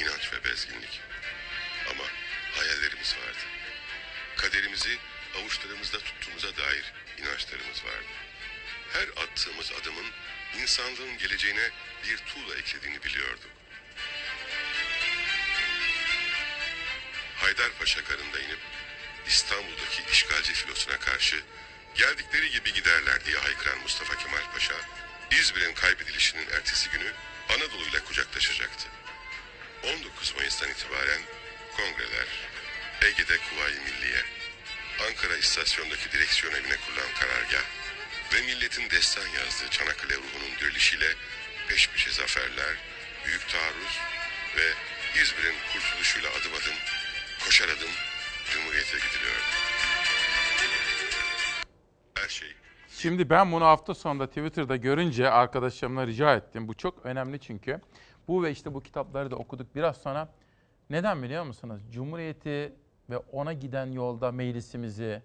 inanç 0.00 0.32
ve 0.32 0.44
bezginlik. 0.44 1.00
Ama 1.90 2.04
hayallerimiz 2.52 3.16
vardı. 3.16 3.44
Kaderimizi 4.36 4.98
avuçlarımızda 5.40 5.98
tuttuğumuza 5.98 6.56
dair 6.56 6.92
inançlarımız 7.18 7.84
vardı. 7.84 8.12
Her 8.92 9.08
attığımız 9.24 9.72
adımın 9.80 10.06
insanlığın 10.62 11.18
geleceğine 11.18 11.70
bir 12.04 12.16
tuğla 12.16 12.56
eklediğini 12.56 13.02
biliyorduk. 13.02 13.50
Haydarpaşa 17.36 18.04
karında 18.04 18.40
inip 18.40 18.58
İstanbul'daki 19.26 20.12
işgalci 20.12 20.52
filosuna 20.52 20.98
karşı 20.98 21.42
geldikleri 21.94 22.50
gibi 22.50 22.72
giderler 22.72 23.24
diye 23.24 23.36
haykıran 23.36 23.78
Mustafa 23.78 24.18
Kemal 24.18 24.52
Paşa, 24.52 24.74
İzmir'in 25.30 25.74
kaybedilişinin 25.74 26.46
ertesi 26.50 26.90
günü 26.90 27.12
Anadolu 27.48 27.88
ile 27.88 28.04
kucaklaşacaktı. 28.04 28.86
19 29.84 30.34
Mayıs'tan 30.36 30.70
itibaren 30.70 31.22
kongreler, 31.76 32.26
Ege'de 33.02 33.38
Kuvayi 33.38 33.80
Milliye, 33.80 34.24
Ankara 35.08 35.36
istasyondaki 35.36 36.12
direksiyon 36.12 36.54
evine 36.54 36.76
kurulan 36.76 37.14
karargah 37.20 37.64
ve 38.32 38.40
milletin 38.40 38.90
destan 38.90 39.26
yazdığı 39.26 39.70
Çanakkale 39.70 40.14
ruhunun 40.14 40.58
dirilişiyle 40.60 41.14
peş 41.68 41.90
peşe 41.90 42.10
zaferler, 42.10 42.76
büyük 43.26 43.48
taarruz 43.48 44.00
ve 44.56 44.66
İzmir'in 45.22 45.56
kurtuluşuyla 45.72 46.28
adım 46.30 46.52
adım, 46.52 46.78
koşar 47.44 47.68
adım 47.68 47.90
Cumhuriyet'e 48.50 48.96
gidiliyor. 48.96 49.40
Her 52.14 52.28
şey 52.28 52.48
Şimdi 52.88 53.30
ben 53.30 53.52
bunu 53.52 53.64
hafta 53.64 53.94
sonunda 53.94 54.26
Twitter'da 54.26 54.76
görünce 54.76 55.30
arkadaşlarımla 55.30 56.06
rica 56.06 56.34
ettim. 56.36 56.68
Bu 56.68 56.74
çok 56.74 57.06
önemli 57.06 57.40
çünkü. 57.40 57.80
Bu 58.28 58.42
ve 58.42 58.50
işte 58.50 58.74
bu 58.74 58.80
kitapları 58.82 59.30
da 59.30 59.36
okuduk. 59.36 59.74
Biraz 59.74 59.96
sonra 59.96 60.32
neden 60.90 61.22
biliyor 61.22 61.44
musunuz? 61.44 61.82
Cumhuriyeti 61.92 62.72
ve 63.10 63.18
ona 63.18 63.52
giden 63.52 63.92
yolda 63.92 64.32
meclisimizi, 64.32 65.22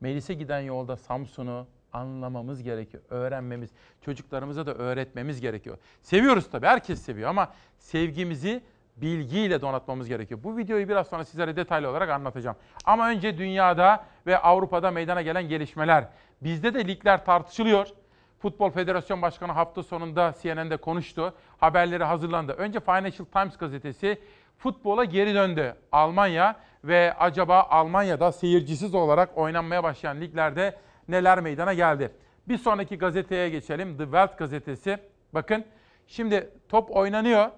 meclise 0.00 0.34
giden 0.34 0.60
yolda 0.60 0.96
Samsun'u 0.96 1.66
anlamamız 1.92 2.62
gerekiyor. 2.62 3.02
Öğrenmemiz, 3.10 3.70
çocuklarımıza 4.04 4.66
da 4.66 4.74
öğretmemiz 4.74 5.40
gerekiyor. 5.40 5.78
Seviyoruz 6.02 6.50
tabii, 6.50 6.66
herkes 6.66 7.02
seviyor 7.02 7.30
ama 7.30 7.52
sevgimizi 7.78 8.62
bilgiyle 8.96 9.60
donatmamız 9.60 10.08
gerekiyor. 10.08 10.40
Bu 10.44 10.56
videoyu 10.56 10.88
biraz 10.88 11.06
sonra 11.06 11.24
sizlere 11.24 11.56
detaylı 11.56 11.90
olarak 11.90 12.10
anlatacağım. 12.10 12.56
Ama 12.84 13.08
önce 13.08 13.38
dünyada 13.38 14.04
ve 14.26 14.38
Avrupa'da 14.38 14.90
meydana 14.90 15.22
gelen 15.22 15.48
gelişmeler. 15.48 16.08
Bizde 16.40 16.74
de 16.74 16.88
ligler 16.88 17.24
tartışılıyor. 17.24 17.88
Futbol 18.38 18.70
Federasyon 18.70 19.22
Başkanı 19.22 19.52
hafta 19.52 19.82
sonunda 19.82 20.34
CNN'de 20.42 20.76
konuştu. 20.76 21.34
Haberleri 21.58 22.04
hazırlandı. 22.04 22.52
Önce 22.52 22.80
Financial 22.80 23.26
Times 23.32 23.56
gazetesi 23.56 24.18
futbola 24.58 25.04
geri 25.04 25.34
döndü. 25.34 25.74
Almanya 25.92 26.56
ve 26.84 27.14
acaba 27.18 27.66
Almanya'da 27.70 28.32
seyircisiz 28.32 28.94
olarak 28.94 29.38
oynanmaya 29.38 29.82
başlayan 29.82 30.20
liglerde 30.20 30.76
neler 31.10 31.40
meydana 31.40 31.74
geldi? 31.74 32.12
Bir 32.48 32.58
sonraki 32.58 32.98
gazeteye 32.98 33.48
geçelim. 33.48 33.96
The 33.96 34.04
Welt 34.04 34.38
gazetesi. 34.38 34.98
Bakın 35.34 35.64
şimdi 36.06 36.50
top 36.68 36.96
oynanıyor. 36.96 37.50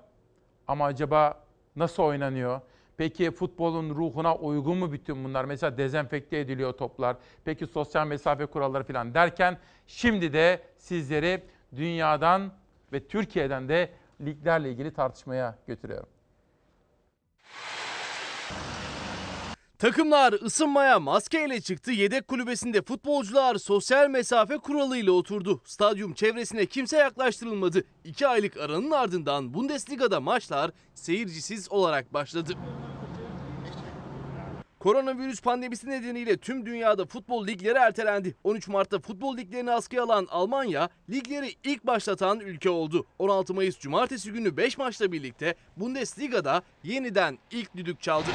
Ama 0.69 0.85
acaba 0.85 1.45
nasıl 1.77 2.03
oynanıyor? 2.03 2.61
Peki 2.97 3.31
futbolun 3.31 3.91
ruhuna 3.91 4.37
uygun 4.37 4.77
mu 4.77 4.93
bütün 4.93 5.24
bunlar? 5.24 5.45
Mesela 5.45 5.79
dezenfekte 5.79 6.39
ediliyor 6.39 6.73
toplar. 6.73 7.16
Peki 7.45 7.66
sosyal 7.66 8.07
mesafe 8.07 8.47
kuralları 8.47 8.85
falan 8.85 9.15
derken 9.15 9.59
şimdi 9.87 10.33
de 10.33 10.62
sizleri 10.77 11.43
dünyadan 11.77 12.53
ve 12.93 13.07
Türkiye'den 13.09 13.69
de 13.69 13.91
liglerle 14.20 14.70
ilgili 14.70 14.95
tartışmaya 14.95 15.59
götürüyorum. 15.66 16.09
Takımlar 19.83 20.33
ısınmaya 20.33 21.01
maskeyle 21.01 21.61
çıktı. 21.61 21.91
Yedek 21.93 22.29
kulübesinde 22.29 22.83
futbolcular 22.83 23.57
sosyal 23.57 24.11
mesafe 24.11 24.59
kuralıyla 24.59 25.13
oturdu. 25.13 25.61
Stadyum 25.65 26.15
çevresine 26.15 26.67
kimse 26.67 26.97
yaklaştırılmadı. 26.97 27.85
İki 28.05 28.27
aylık 28.27 28.57
aranın 28.57 28.91
ardından 28.91 29.55
Bundesliga'da 29.55 30.21
maçlar 30.21 30.71
seyircisiz 30.95 31.73
olarak 31.73 32.15
başladı. 32.15 32.53
Koronavirüs 34.79 35.41
pandemisi 35.41 35.91
nedeniyle 35.91 36.37
tüm 36.37 36.67
dünyada 36.67 37.07
futbol 37.07 37.47
ligleri 37.47 37.79
ertelendi. 37.79 38.35
13 38.45 38.69
Mart'ta 38.69 38.99
futbol 38.99 39.37
liglerini 39.37 39.71
askıya 39.71 40.03
alan 40.03 40.27
Almanya, 40.31 40.89
ligleri 41.11 41.55
ilk 41.65 41.87
başlatan 41.87 42.41
ülke 42.41 42.71
oldu. 42.71 43.07
16 43.19 43.55
Mayıs 43.55 43.79
Cumartesi 43.79 44.33
günü 44.33 44.57
5 44.57 44.79
maçla 44.79 45.13
birlikte 45.13 45.55
Bundesliga'da 45.77 46.63
yeniden 46.85 47.39
ilk 47.51 47.77
düdük 47.77 48.01
çaldı. 48.01 48.29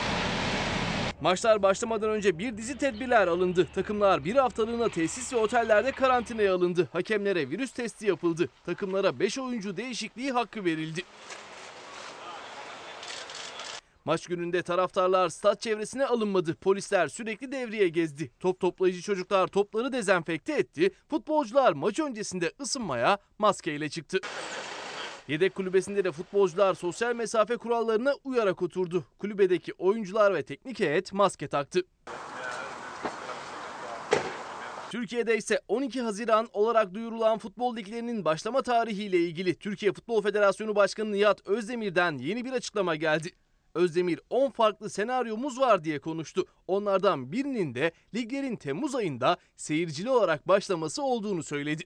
Maçlar 1.21 1.63
başlamadan 1.63 2.09
önce 2.09 2.39
bir 2.39 2.57
dizi 2.57 2.77
tedbirler 2.77 3.27
alındı. 3.27 3.67
Takımlar 3.75 4.25
bir 4.25 4.35
haftalığına 4.35 4.89
tesis 4.89 5.33
ve 5.33 5.37
otellerde 5.37 5.91
karantinaya 5.91 6.55
alındı. 6.55 6.89
Hakemlere 6.93 7.49
virüs 7.49 7.71
testi 7.71 8.07
yapıldı. 8.07 8.49
Takımlara 8.65 9.19
5 9.19 9.39
oyuncu 9.39 9.77
değişikliği 9.77 10.31
hakkı 10.31 10.65
verildi. 10.65 11.01
Maç 14.05 14.27
gününde 14.27 14.61
taraftarlar 14.61 15.29
stat 15.29 15.61
çevresine 15.61 16.05
alınmadı. 16.05 16.55
Polisler 16.55 17.07
sürekli 17.07 17.51
devriye 17.51 17.87
gezdi. 17.87 18.31
Top 18.39 18.59
toplayıcı 18.59 19.01
çocuklar 19.01 19.47
topları 19.47 19.93
dezenfekte 19.93 20.53
etti. 20.53 20.91
Futbolcular 21.09 21.73
maç 21.73 21.99
öncesinde 21.99 22.51
ısınmaya 22.61 23.17
maskeyle 23.39 23.89
çıktı. 23.89 24.19
Yedek 25.27 25.55
kulübesinde 25.55 26.03
de 26.03 26.11
futbolcular 26.11 26.73
sosyal 26.73 27.15
mesafe 27.15 27.57
kurallarına 27.57 28.13
uyarak 28.23 28.61
oturdu. 28.61 29.03
Kulübedeki 29.19 29.73
oyuncular 29.73 30.33
ve 30.33 30.43
teknik 30.43 30.79
heyet 30.79 31.13
maske 31.13 31.47
taktı. 31.47 31.81
Türkiye'de 34.91 35.37
ise 35.37 35.61
12 35.67 36.01
Haziran 36.01 36.47
olarak 36.53 36.93
duyurulan 36.93 37.37
futbol 37.37 37.75
liglerinin 37.75 38.25
başlama 38.25 38.61
tarihiyle 38.61 39.17
ilgili 39.17 39.55
Türkiye 39.55 39.93
Futbol 39.93 40.21
Federasyonu 40.21 40.75
Başkanı 40.75 41.11
Nihat 41.11 41.47
Özdemir'den 41.47 42.17
yeni 42.17 42.45
bir 42.45 42.51
açıklama 42.51 42.95
geldi. 42.95 43.29
Özdemir 43.75 44.19
10 44.29 44.49
farklı 44.49 44.89
senaryomuz 44.89 45.59
var 45.59 45.83
diye 45.83 45.99
konuştu. 45.99 46.45
Onlardan 46.67 47.31
birinin 47.31 47.75
de 47.75 47.91
liglerin 48.15 48.55
Temmuz 48.55 48.95
ayında 48.95 49.37
seyircili 49.55 50.09
olarak 50.09 50.47
başlaması 50.47 51.03
olduğunu 51.03 51.43
söyledi. 51.43 51.83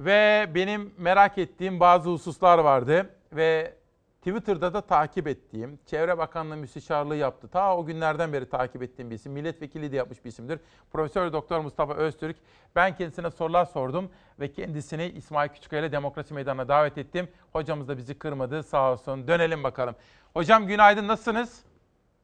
Ve 0.00 0.48
benim 0.54 0.92
merak 0.98 1.38
ettiğim 1.38 1.80
bazı 1.80 2.10
hususlar 2.10 2.58
vardı 2.58 3.10
ve 3.32 3.74
Twitter'da 4.18 4.74
da 4.74 4.80
takip 4.80 5.26
ettiğim, 5.26 5.78
Çevre 5.86 6.18
Bakanlığı 6.18 6.56
müsteşarlığı 6.56 7.16
yaptı. 7.16 7.48
Ta 7.48 7.76
o 7.76 7.84
günlerden 7.86 8.32
beri 8.32 8.48
takip 8.48 8.82
ettiğim 8.82 9.10
bir 9.10 9.14
isim, 9.14 9.32
milletvekili 9.32 9.92
de 9.92 9.96
yapmış 9.96 10.24
bir 10.24 10.28
isimdir. 10.28 10.58
Profesör 10.92 11.32
Doktor 11.32 11.60
Mustafa 11.60 11.94
Öztürk. 11.94 12.36
Ben 12.76 12.96
kendisine 12.96 13.30
sorular 13.30 13.64
sordum 13.64 14.10
ve 14.40 14.52
kendisini 14.52 15.06
İsmail 15.16 15.48
Küçükkaya 15.48 15.92
Demokrasi 15.92 16.34
Meydanı'na 16.34 16.68
davet 16.68 16.98
ettim. 16.98 17.28
Hocamız 17.52 17.88
da 17.88 17.96
bizi 17.96 18.14
kırmadı 18.14 18.62
sağ 18.62 18.92
olsun. 18.92 19.28
Dönelim 19.28 19.62
bakalım. 19.62 19.94
Hocam 20.34 20.66
günaydın 20.66 21.08
nasılsınız? 21.08 21.64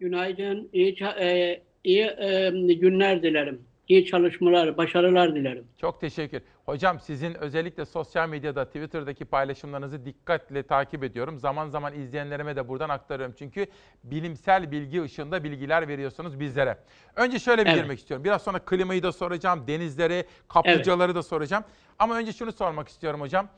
Günaydın, 0.01 0.69
iyi, 0.73 0.97
e, 1.05 1.61
iyi 1.85 2.05
e, 2.05 2.51
günler 2.75 3.23
dilerim. 3.23 3.67
İyi 3.89 4.07
çalışmalar, 4.07 4.77
başarılar 4.77 5.35
dilerim. 5.35 5.65
Çok 5.81 6.01
teşekkür. 6.01 6.43
Hocam 6.65 7.01
sizin 7.01 7.35
özellikle 7.35 7.85
sosyal 7.87 8.29
medyada, 8.29 8.65
Twitter'daki 8.65 9.25
paylaşımlarınızı 9.25 10.05
dikkatle 10.05 10.63
takip 10.63 11.05
ediyorum. 11.05 11.39
Zaman 11.39 11.69
zaman 11.69 11.95
izleyenlerime 11.95 12.57
de 12.57 12.69
buradan 12.69 12.89
aktarıyorum. 12.89 13.35
Çünkü 13.39 13.67
bilimsel 14.05 14.71
bilgi 14.71 15.03
ışığında 15.03 15.45
bilgiler 15.45 15.89
veriyorsunuz 15.89 16.41
bizlere. 16.41 16.79
Önce 17.17 17.39
şöyle 17.39 17.65
bir 17.65 17.71
Evet. 17.71 17.81
girmek 17.83 17.99
istiyorum. 17.99 18.25
Biraz 18.25 18.43
sonra 18.43 18.59
klimayı 18.59 19.03
da 19.03 19.13
soracağım, 19.13 19.65
denizleri, 19.67 20.25
kaplıcaları 20.49 21.15
da 21.15 21.23
soracağım. 21.23 21.65
Ama 21.99 22.17
önce 22.17 22.33
şunu 22.33 22.53
sormak 22.53 22.89
istiyorum 22.89 23.21
hocam. 23.21 23.49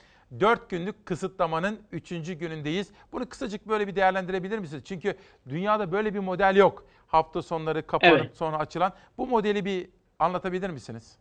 4 0.41 0.71
günlük 0.71 1.07
kısıtlamanın 1.07 1.81
3. 1.93 2.09
günündeyiz. 2.39 2.91
Bunu 3.13 3.29
kısacık 3.29 3.69
böyle 3.69 3.87
bir 3.87 3.97
değerlendirebilir 3.97 4.59
misiniz? 4.59 4.83
Çünkü 4.87 5.15
dünyada 5.49 5.93
böyle 5.93 6.15
bir 6.15 6.19
model 6.19 6.57
yok. 6.57 6.85
Hafta 7.07 7.43
sonları 7.43 7.87
kapanıp 7.87 8.21
Evet. 8.21 8.37
sonra 8.37 8.59
açılan. 8.59 8.93
Bu 9.19 9.27
modeli 9.27 9.65
bir 9.65 9.89
anlatabilir 10.19 10.71
misiniz? 10.71 11.17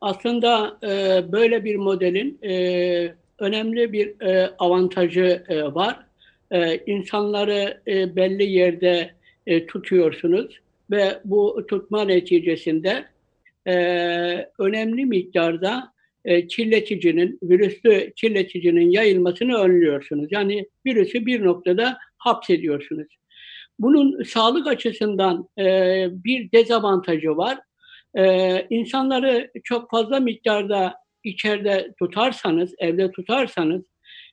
Aslında 0.00 0.78
e, 0.82 1.24
böyle 1.32 1.64
bir 1.64 1.76
modelin 1.76 2.38
e, 2.42 3.14
önemli 3.38 3.92
bir 3.92 4.20
e, 4.20 4.50
avantajı 4.58 5.44
e, 5.48 5.62
var. 5.62 6.06
E, 6.50 6.76
insanları 6.76 7.82
e, 7.86 8.16
belli 8.16 8.50
yerde 8.50 9.10
e, 9.46 9.66
tutuyorsunuz 9.66 10.60
ve 10.90 11.20
bu 11.24 11.66
tutma 11.68 12.04
neticesinde 12.04 13.04
e, 13.66 13.74
önemli 14.58 15.06
miktarda 15.06 15.92
e, 16.24 16.46
kirleticinin, 16.46 17.38
virüslü 17.42 18.12
kirleticinin 18.16 18.90
yayılmasını 18.90 19.56
önlüyorsunuz. 19.56 20.26
Yani 20.30 20.66
virüsü 20.86 21.26
bir 21.26 21.44
noktada 21.44 21.98
hapsediyorsunuz. 22.18 23.06
Bunun 23.78 24.22
sağlık 24.22 24.66
açısından 24.66 25.48
e, 25.58 25.64
bir 26.24 26.52
dezavantajı 26.52 27.36
var. 27.36 27.58
Ee, 28.18 28.66
insanları 28.70 29.50
çok 29.64 29.90
fazla 29.90 30.20
miktarda 30.20 30.94
içeride 31.24 31.94
tutarsanız, 31.98 32.74
evde 32.78 33.10
tutarsanız, 33.10 33.84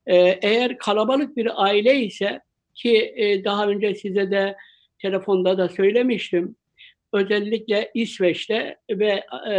e, 0.06 0.16
eğer 0.18 0.78
kalabalık 0.78 1.38
bir 1.38 1.64
aile 1.64 2.00
ise 2.00 2.42
ki 2.76 3.14
e, 3.16 3.44
daha 3.44 3.68
önce 3.68 3.96
size 3.96 4.32
de 4.32 4.56
telefonda 5.02 5.58
da 5.58 5.70
söylemiştim, 5.70 6.56
özellikle 7.14 7.92
İsveç'te 7.94 8.78
ve 8.90 9.24
e, 9.50 9.56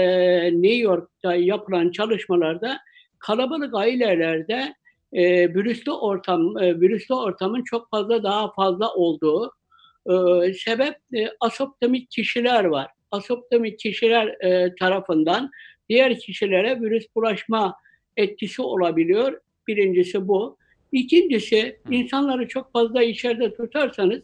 New 0.52 0.76
York'ta 0.76 1.34
yapılan 1.34 1.90
çalışmalarda 1.90 2.78
kalabalık 3.18 3.74
ailelerde 3.74 4.74
e, 5.12 5.54
virüslü 5.54 5.92
ortam, 5.92 6.58
e, 6.58 6.80
virüslü 6.80 7.14
ortamın 7.14 7.64
çok 7.64 7.90
fazla 7.90 8.22
daha 8.22 8.52
fazla 8.52 8.94
olduğu 8.94 9.52
e, 10.06 10.52
sebep 10.52 10.96
e, 11.14 11.28
asoptomik 11.40 12.10
kişiler 12.10 12.64
var. 12.64 12.90
Asoptomik 13.14 13.78
kişiler 13.78 14.26
e, 14.26 14.74
tarafından 14.74 15.50
diğer 15.88 16.18
kişilere 16.18 16.80
virüs 16.80 17.06
bulaşma 17.14 17.76
etkisi 18.16 18.62
olabiliyor. 18.62 19.40
Birincisi 19.68 20.28
bu. 20.28 20.56
İkincisi 20.92 21.76
insanları 21.90 22.48
çok 22.48 22.72
fazla 22.72 23.02
içeride 23.02 23.54
tutarsanız 23.54 24.22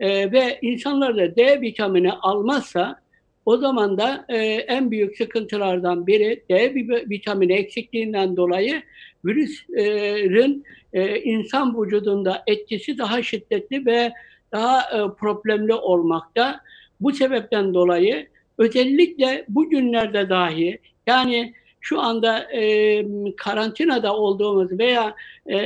e, 0.00 0.32
ve 0.32 0.58
insanlar 0.62 1.16
da 1.16 1.36
D 1.36 1.60
vitamini 1.60 2.12
almazsa 2.12 3.00
o 3.46 3.56
zaman 3.56 3.98
da 3.98 4.24
e, 4.28 4.36
en 4.46 4.90
büyük 4.90 5.16
sıkıntılardan 5.16 6.06
biri 6.06 6.44
D 6.50 6.74
vi- 6.74 7.10
vitamini 7.10 7.52
eksikliğinden 7.52 8.36
dolayı 8.36 8.82
virüsün 9.24 10.64
e, 10.92 11.20
insan 11.20 11.82
vücudunda 11.82 12.42
etkisi 12.46 12.98
daha 12.98 13.22
şiddetli 13.22 13.86
ve 13.86 14.12
daha 14.52 14.80
e, 14.80 15.14
problemli 15.18 15.74
olmakta. 15.74 16.60
Bu 17.00 17.12
sebepten 17.12 17.74
dolayı 17.74 18.26
özellikle 18.58 19.44
bu 19.48 19.70
günlerde 19.70 20.28
dahi 20.28 20.78
yani 21.06 21.54
şu 21.80 22.00
anda 22.00 22.52
e, 22.52 23.06
karantinada 23.36 24.16
olduğumuz 24.16 24.78
veya 24.78 25.14
e, 25.50 25.56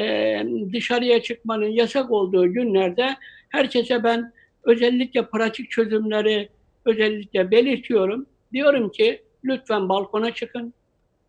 dışarıya 0.73 1.23
çıkmanın 1.23 1.67
yasak 1.67 2.11
olduğu 2.11 2.53
günlerde 2.53 3.17
herkese 3.49 4.05
ben 4.05 4.33
özellikle 4.65 5.27
pratik 5.27 5.71
çözümleri 5.71 6.49
özellikle 6.85 7.51
belirtiyorum. 7.51 8.27
Diyorum 8.53 8.91
ki 8.91 9.23
lütfen 9.45 9.89
balkona 9.89 10.35
çıkın, 10.35 10.75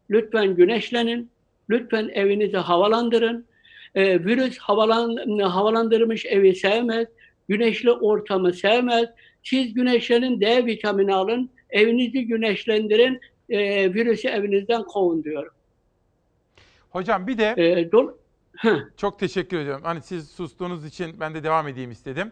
lütfen 0.10 0.56
güneşlenin, 0.56 1.30
lütfen 1.70 2.10
evinizi 2.14 2.58
havalandırın. 2.58 3.46
E, 3.96 4.26
virüs 4.26 4.58
havalan, 4.58 5.40
havalandırmış 5.40 6.26
evi 6.26 6.56
sevmez, 6.56 7.08
güneşli 7.50 7.92
ortamı 7.92 8.54
sevmez. 8.54 9.10
Siz 9.44 9.74
güneşlenin 9.74 10.42
D 10.42 10.66
vitamini 10.66 11.14
alın, 11.16 11.50
evinizi 11.70 12.28
güneşlendirin, 12.28 13.20
e, 13.50 13.94
virüsü 13.94 14.28
evinizden 14.28 14.84
kovun 14.84 15.24
diyorum. 15.24 15.54
Hocam 16.90 17.28
bir 17.28 17.38
de 17.38 17.54
E, 17.58 17.90
dol- 17.92 18.14
çok 18.98 19.20
teşekkür 19.20 19.60
ediyorum. 19.60 19.84
Hani 19.86 20.02
siz 20.02 20.30
sustuğunuz 20.32 20.86
için 20.86 21.20
ben 21.20 21.34
de 21.34 21.44
devam 21.44 21.68
edeyim 21.68 21.92
istedim. 21.92 22.32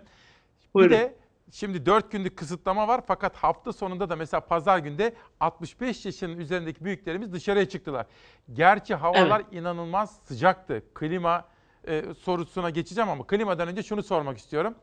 Buyurun. 0.73 0.91
Bir 0.91 0.97
de 0.99 1.15
şimdi 1.51 1.85
4 1.85 2.11
günlük 2.11 2.37
kısıtlama 2.37 2.87
var 2.87 3.01
fakat 3.07 3.35
hafta 3.35 3.73
sonunda 3.73 4.09
da 4.09 4.15
mesela 4.15 4.41
pazar 4.41 4.79
günde 4.79 5.13
65 5.39 6.05
yaşının 6.05 6.37
üzerindeki 6.37 6.85
büyüklerimiz 6.85 7.33
dışarıya 7.33 7.69
çıktılar. 7.69 8.05
Gerçi 8.53 8.95
havalar 8.95 9.43
inanılmaz 9.51 10.19
sıcaktı. 10.23 10.83
Klima 10.93 11.45
e, 11.87 12.03
sorusuna 12.19 12.69
geçeceğim 12.69 13.09
ama 13.09 13.27
klimadan 13.27 13.67
önce 13.67 13.83
şunu 13.83 14.03
sormak 14.03 14.37
istiyorum. 14.37 14.75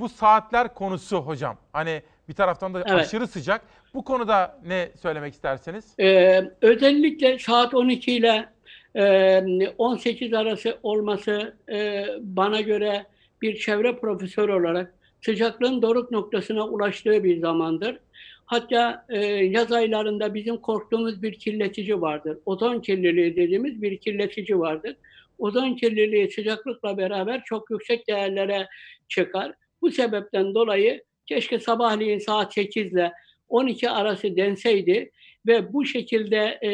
Bu 0.00 0.08
saatler 0.08 0.74
konusu 0.74 1.16
hocam. 1.16 1.56
Hani 1.72 2.02
bir 2.28 2.34
taraftan 2.34 2.74
da 2.74 2.78
Evet. 2.78 2.90
aşırı 3.00 3.26
sıcak. 3.26 3.62
Bu 3.94 4.04
konuda 4.04 4.60
ne 4.66 4.88
söylemek 5.02 5.34
isterseniz? 5.34 5.94
Ee, 6.00 6.42
özellikle 6.62 7.38
saat 7.38 7.74
12 7.74 8.12
ile 8.12 8.48
e, 8.96 9.68
18 9.78 10.32
arası 10.32 10.78
olması 10.82 11.56
e, 11.72 12.06
bana 12.20 12.60
göre 12.60 13.06
bir 13.42 13.56
çevre 13.56 13.96
profesörü 13.96 14.52
olarak 14.52 14.94
sıcaklığın 15.20 15.82
doruk 15.82 16.10
noktasına 16.10 16.66
ulaştığı 16.66 17.24
bir 17.24 17.40
zamandır. 17.40 17.98
Hatta 18.46 19.06
e, 19.08 19.18
yaz 19.26 19.72
aylarında 19.72 20.34
bizim 20.34 20.56
korktuğumuz 20.56 21.22
bir 21.22 21.38
kirletici 21.38 22.00
vardır. 22.00 22.38
Ozon 22.46 22.80
kirliliği 22.80 23.36
dediğimiz 23.36 23.82
bir 23.82 23.98
kirletici 23.98 24.58
vardır. 24.58 24.96
Ozon 25.38 25.74
kirliliği 25.74 26.30
sıcaklıkla 26.30 26.98
beraber 26.98 27.42
çok 27.44 27.70
yüksek 27.70 28.08
değerlere 28.08 28.68
çıkar. 29.08 29.52
Bu 29.82 29.90
sebepten 29.90 30.54
dolayı 30.54 31.04
keşke 31.26 31.60
sabahleyin 31.60 32.18
saat 32.18 32.54
8 32.54 32.92
ile 32.92 33.12
12 33.48 33.90
arası 33.90 34.36
denseydi 34.36 35.10
ve 35.46 35.72
bu 35.72 35.84
şekilde 35.84 36.58
e, 36.62 36.70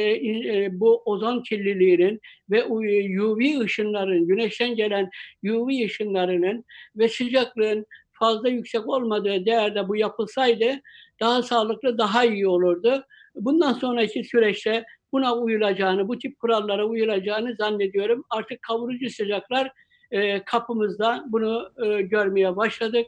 e, 0.54 0.80
bu 0.80 1.02
ozon 1.04 1.42
kirliliğinin 1.42 2.20
ve 2.50 2.64
UV 2.64 3.60
ışınların, 3.60 4.26
güneşten 4.26 4.76
gelen 4.76 5.10
UV 5.44 5.84
ışınlarının 5.84 6.64
ve 6.96 7.08
sıcaklığın 7.08 7.86
fazla 8.12 8.48
yüksek 8.48 8.88
olmadığı 8.88 9.46
değerde 9.46 9.88
bu 9.88 9.96
yapılsaydı 9.96 10.80
daha 11.20 11.42
sağlıklı, 11.42 11.98
daha 11.98 12.24
iyi 12.24 12.48
olurdu. 12.48 13.04
Bundan 13.34 13.72
sonraki 13.72 14.24
süreçte 14.24 14.84
buna 15.12 15.36
uyulacağını, 15.36 16.08
bu 16.08 16.18
tip 16.18 16.38
kurallara 16.38 16.86
uyulacağını 16.86 17.54
zannediyorum. 17.54 18.24
Artık 18.30 18.62
kavurucu 18.62 19.10
sıcaklar 19.10 19.72
e, 20.14 20.44
kapımızda 20.44 21.24
bunu 21.28 21.70
e, 21.86 22.02
görmeye 22.02 22.56
başladık. 22.56 23.06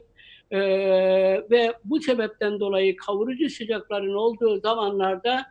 Ee, 0.51 0.59
ve 1.51 1.73
bu 1.83 2.01
sebepten 2.01 2.59
dolayı 2.59 2.97
kavurucu 2.97 3.49
sıcakların 3.49 4.13
olduğu 4.13 4.59
zamanlarda 4.59 5.45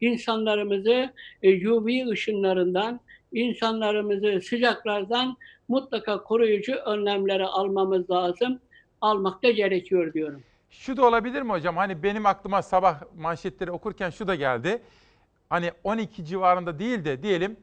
insanlarımızı 0.00 1.12
e, 1.42 1.68
UV 1.68 2.08
ışınlarından, 2.10 3.00
insanlarımızı 3.32 4.40
sıcaklardan 4.48 5.36
mutlaka 5.68 6.22
koruyucu 6.22 6.74
önlemleri 6.74 7.44
almamız 7.44 8.10
lazım, 8.10 8.60
almak 9.00 9.42
da 9.42 9.50
gerekiyor 9.50 10.12
diyorum. 10.12 10.42
Şu 10.70 10.96
da 10.96 11.06
olabilir 11.06 11.42
mi 11.42 11.50
hocam? 11.50 11.76
Hani 11.76 12.02
benim 12.02 12.26
aklıma 12.26 12.62
sabah 12.62 13.02
manşetleri 13.16 13.70
okurken 13.70 14.10
şu 14.10 14.28
da 14.28 14.34
geldi. 14.34 14.82
Hani 15.48 15.70
12 15.84 16.24
civarında 16.24 16.78
değil 16.78 17.04
de 17.04 17.22
diyelim 17.22 17.56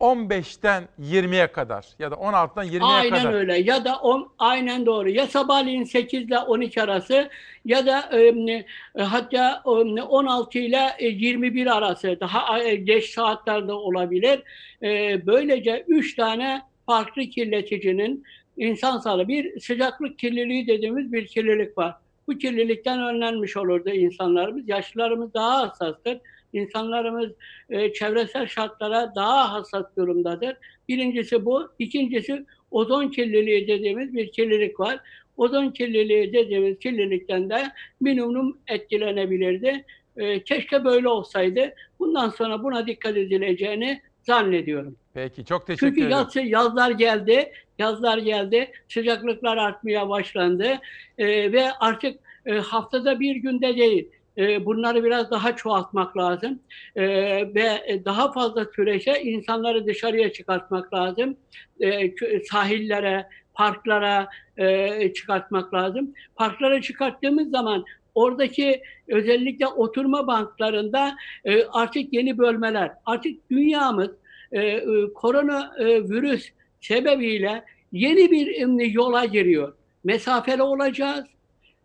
15'ten 0.00 0.88
20'ye 1.00 1.46
kadar 1.46 1.86
ya 1.98 2.10
da 2.10 2.14
16'dan 2.14 2.66
20'ye 2.66 2.82
Aynen 2.82 3.22
kadar. 3.22 3.32
öyle 3.32 3.58
ya 3.58 3.84
da 3.84 3.96
on, 3.96 4.28
aynen 4.38 4.86
doğru 4.86 5.10
ya 5.10 5.26
sabahleyin 5.26 5.84
8 5.84 6.22
ile 6.22 6.38
12 6.38 6.82
arası 6.82 7.30
ya 7.64 7.86
da 7.86 8.18
e, 8.18 8.64
hatta 9.02 9.62
e, 9.66 9.68
16 9.68 10.58
ile 10.58 10.80
e, 10.98 11.06
21 11.08 11.76
arası 11.76 12.16
daha 12.20 12.62
e, 12.62 12.76
geç 12.76 13.10
saatlerde 13.10 13.72
olabilir. 13.72 14.42
E, 14.82 15.26
böylece 15.26 15.84
3 15.88 16.14
tane 16.14 16.62
farklı 16.86 17.22
kirleticinin 17.22 18.24
insan 18.56 18.98
sağlığı 18.98 19.28
bir 19.28 19.60
sıcaklık 19.60 20.18
kirliliği 20.18 20.66
dediğimiz 20.66 21.12
bir 21.12 21.26
kirlilik 21.26 21.78
var. 21.78 21.94
Bu 22.28 22.38
kirlilikten 22.38 23.02
önlenmiş 23.02 23.56
olurdu 23.56 23.90
insanlarımız. 23.90 24.68
Yaşlılarımız 24.68 25.34
daha 25.34 25.60
hassastır. 25.60 26.18
İnsanlarımız 26.52 27.30
e, 27.70 27.92
çevresel 27.92 28.46
şartlara 28.46 29.12
daha 29.14 29.52
hassas 29.52 29.86
durumdadır. 29.96 30.56
Birincisi 30.88 31.44
bu. 31.44 31.68
İkincisi 31.78 32.44
ozon 32.70 33.08
kirliliği 33.08 33.68
dediğimiz 33.68 34.14
bir 34.14 34.32
kirlilik 34.32 34.80
var. 34.80 35.00
Ozon 35.36 35.70
kirliliği 35.70 36.32
dediğimiz 36.32 36.78
kirlilikten 36.78 37.50
de 37.50 37.62
minimum 38.00 38.58
etkilenebilirdi. 38.68 39.84
E, 40.16 40.42
keşke 40.44 40.84
böyle 40.84 41.08
olsaydı. 41.08 41.74
Bundan 41.98 42.30
sonra 42.30 42.62
buna 42.62 42.86
dikkat 42.86 43.16
edileceğini 43.16 44.00
zannediyorum. 44.22 44.96
Peki 45.14 45.44
çok 45.44 45.66
teşekkür 45.66 45.86
Çünkü 45.86 46.00
ederim. 46.00 46.10
yaz, 46.10 46.36
yazlar 46.36 46.90
geldi, 46.90 47.52
yazlar 47.78 48.18
geldi, 48.18 48.72
sıcaklıklar 48.88 49.56
artmaya 49.56 50.08
başlandı 50.08 50.78
Ee, 51.18 51.52
ve 51.52 51.72
artık 51.72 52.18
e, 52.46 52.52
haftada 52.52 53.20
bir 53.20 53.36
günde 53.36 53.76
değil, 53.76 54.08
e, 54.38 54.64
bunları 54.66 55.04
biraz 55.04 55.30
daha 55.30 55.56
çoğaltmak 55.56 56.16
lazım 56.16 56.60
Ee, 56.96 57.54
ve 57.54 58.00
daha 58.04 58.32
fazla 58.32 58.64
süreçte 58.64 59.22
insanları 59.22 59.86
dışarıya 59.86 60.32
çıkartmak 60.32 60.94
lazım, 60.94 61.36
kö- 61.80 62.44
sahillere, 62.44 63.26
parklara 63.54 64.28
e, 64.56 65.12
çıkartmak 65.12 65.74
lazım. 65.74 66.14
Parklara 66.36 66.80
çıkarttığımız 66.80 67.50
zaman 67.50 67.84
oradaki 68.14 68.82
özellikle 69.08 69.66
oturma 69.66 70.26
banklarında 70.26 71.16
e, 71.44 71.64
artık 71.64 72.12
yeni 72.12 72.38
bölmeler, 72.38 72.92
artık 73.06 73.50
dünyamız 73.50 74.10
e, 74.52 74.60
e, 74.60 75.12
korona 75.14 75.74
e, 75.78 75.84
virüs 75.84 76.50
sebebiyle 76.80 77.64
yeni 77.92 78.30
bir 78.30 78.80
e, 78.80 78.86
yola 78.86 79.24
giriyor. 79.24 79.74
Mesafeli 80.04 80.62
olacağız, 80.62 81.24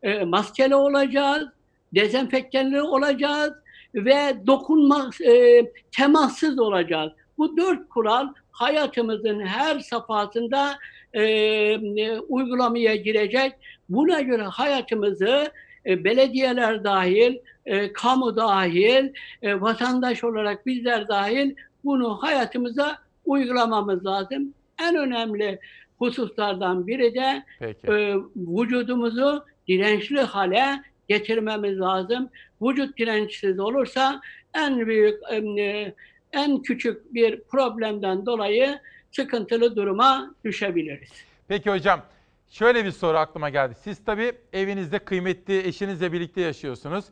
e, 0.03 0.23
maskeli 0.23 0.75
olacağız, 0.75 1.47
dezenfektanlı 1.95 2.91
olacağız 2.91 3.53
ve 3.95 4.35
dokunma, 4.47 5.09
e, 5.27 5.61
temassız 5.97 6.59
olacağız. 6.59 7.11
Bu 7.37 7.57
dört 7.57 7.89
kural 7.89 8.27
hayatımızın 8.51 9.39
her 9.39 9.79
safhasında 9.79 10.77
e, 11.13 11.23
e, 11.23 12.19
uygulamaya 12.19 12.95
girecek. 12.95 13.53
Buna 13.89 14.21
göre 14.21 14.43
hayatımızı 14.43 15.51
e, 15.85 16.03
belediyeler 16.03 16.83
dahil, 16.83 17.35
e, 17.65 17.93
kamu 17.93 18.35
dahil, 18.35 19.13
e, 19.41 19.61
vatandaş 19.61 20.23
olarak 20.23 20.65
bizler 20.65 21.07
dahil 21.07 21.55
bunu 21.83 22.23
hayatımıza 22.23 22.97
uygulamamız 23.25 24.05
lazım. 24.05 24.53
En 24.81 24.95
önemli 24.95 25.59
hususlardan 25.97 26.87
biri 26.87 27.15
de 27.15 27.43
Peki. 27.59 27.87
e, 27.87 28.15
vücudumuzu 28.35 29.45
dirençli 29.67 30.19
hale 30.19 30.81
getirmemiz 31.15 31.79
lazım. 31.79 32.29
Vücut 32.61 32.97
dirençsiz 32.97 33.59
olursa 33.59 34.21
en 34.53 34.87
büyük, 34.87 35.19
e, 35.59 35.93
en 36.33 36.61
küçük 36.61 37.13
bir 37.13 37.41
problemden 37.43 38.25
dolayı 38.25 38.79
sıkıntılı 39.11 39.75
duruma 39.75 40.35
düşebiliriz. 40.45 41.09
Peki 41.47 41.69
hocam 41.71 42.01
şöyle 42.49 42.85
bir 42.85 42.91
soru 42.91 43.17
aklıma 43.17 43.49
geldi. 43.49 43.75
Siz 43.81 44.03
tabii 44.05 44.31
evinizde 44.53 44.99
kıymetli 44.99 45.67
eşinizle 45.67 46.11
birlikte 46.13 46.41
yaşıyorsunuz. 46.41 47.05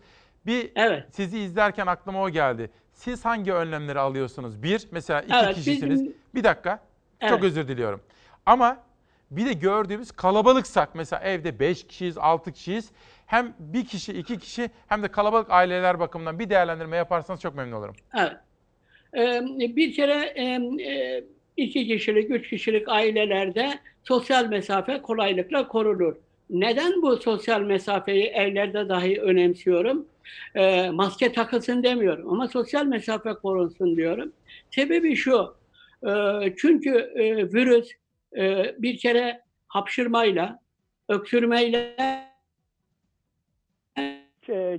Bir 0.46 0.72
sizi 1.12 1.40
izlerken 1.40 1.88
aklıma 1.88 2.22
o 2.24 2.30
geldi. 2.30 2.70
Siz 2.94 3.26
hangi 3.26 3.54
önlemleri 3.54 4.00
alıyorsunuz? 4.00 4.64
Bir, 4.64 4.88
mesela 4.92 5.22
iki 5.22 5.34
Evet, 5.36 5.56
kişisiniz. 5.56 6.00
bizim- 6.02 6.14
Bir 6.36 6.44
dakika. 6.44 6.80
Çok 7.22 7.32
Evet. 7.32 7.44
özür 7.44 7.68
diliyorum. 7.68 8.02
Ama 8.46 8.78
bir 9.32 9.46
de 9.46 9.54
gördüğümüz 9.54 10.12
kalabalıksak 10.12 10.96
mesela 10.96 11.22
evde 11.24 11.60
5 11.60 11.88
kişiyiz, 11.88 12.18
6 12.18 12.52
kişiyiz. 12.52 12.90
Hem 13.30 13.54
bir 13.60 13.86
kişi, 13.86 14.14
iki 14.14 14.40
kişi 14.40 14.70
hem 14.88 15.04
de 15.04 15.08
kalabalık 15.08 15.52
aileler 15.52 16.00
bakımından 16.00 16.40
bir 16.40 16.50
değerlendirme 16.50 16.98
yaparsanız 16.98 17.42
çok 17.42 17.56
memnun 17.56 17.78
olurum. 17.78 17.96
Evet. 18.18 18.34
Ee, 19.18 19.76
bir 19.76 19.94
kere 19.94 20.34
e, 20.36 20.44
e, 20.92 21.24
iki 21.58 21.88
kişilik, 21.88 22.32
üç 22.32 22.50
kişilik 22.50 22.90
ailelerde 22.90 23.80
sosyal 24.04 24.46
mesafe 24.46 25.02
kolaylıkla 25.02 25.68
korunur. 25.68 26.16
Neden 26.50 27.02
bu 27.02 27.18
sosyal 27.18 27.62
mesafeyi 27.62 28.26
evlerde 28.26 28.90
dahi 28.90 29.22
önemsiyorum? 29.22 30.06
Ee, 30.56 30.90
maske 30.90 31.32
takılsın 31.32 31.84
demiyorum 31.84 32.34
ama 32.34 32.48
sosyal 32.48 32.86
mesafe 32.86 33.34
korunsun 33.34 33.98
diyorum. 33.98 34.32
Sebebi 34.72 35.16
şu, 35.16 35.56
e, 36.08 36.12
çünkü 36.58 36.90
e, 37.16 37.54
virüs 37.54 37.92
e, 38.38 38.76
bir 38.80 38.98
kere 38.98 39.42
hapşırmayla, 39.68 40.60
öksürmeyle 41.10 41.96
e, 42.00 42.29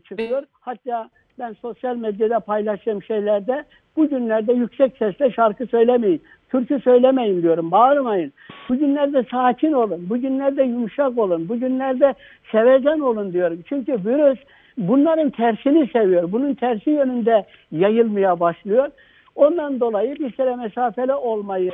çıkıyor. 0.09 0.43
Hatta 0.61 1.11
ben 1.39 1.53
sosyal 1.53 1.97
medyada 1.97 2.41
paylaştığım 2.41 3.03
şeylerde 3.03 3.65
bugünlerde 3.97 4.53
yüksek 4.53 4.97
sesle 4.97 5.31
şarkı 5.31 5.67
söylemeyin, 5.67 6.23
türkü 6.49 6.81
söylemeyin 6.81 7.43
diyorum, 7.43 7.71
bağırmayın. 7.71 8.33
Bugünlerde 8.69 9.25
sakin 9.31 9.73
olun, 9.73 10.11
bugünlerde 10.11 10.63
yumuşak 10.63 11.19
olun, 11.19 11.49
bugünlerde 11.49 12.15
sevecen 12.53 13.01
olun 13.01 13.33
diyorum. 13.33 13.61
Çünkü 13.69 13.93
virüs 13.93 14.39
bunların 14.79 15.31
tersini 15.31 15.87
seviyor. 15.87 16.33
Bunun 16.33 16.55
tersi 16.55 16.91
yönünde 16.91 17.45
yayılmaya 17.73 18.41
başlıyor. 18.41 18.89
Ondan 19.35 19.81
dolayı 19.81 20.15
bir 20.17 20.31
kere 20.31 20.57
mesafeli 20.57 21.15
olmayı 21.15 21.73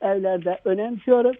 evlerde 0.00 0.58
önemsiyorum. 0.64 1.32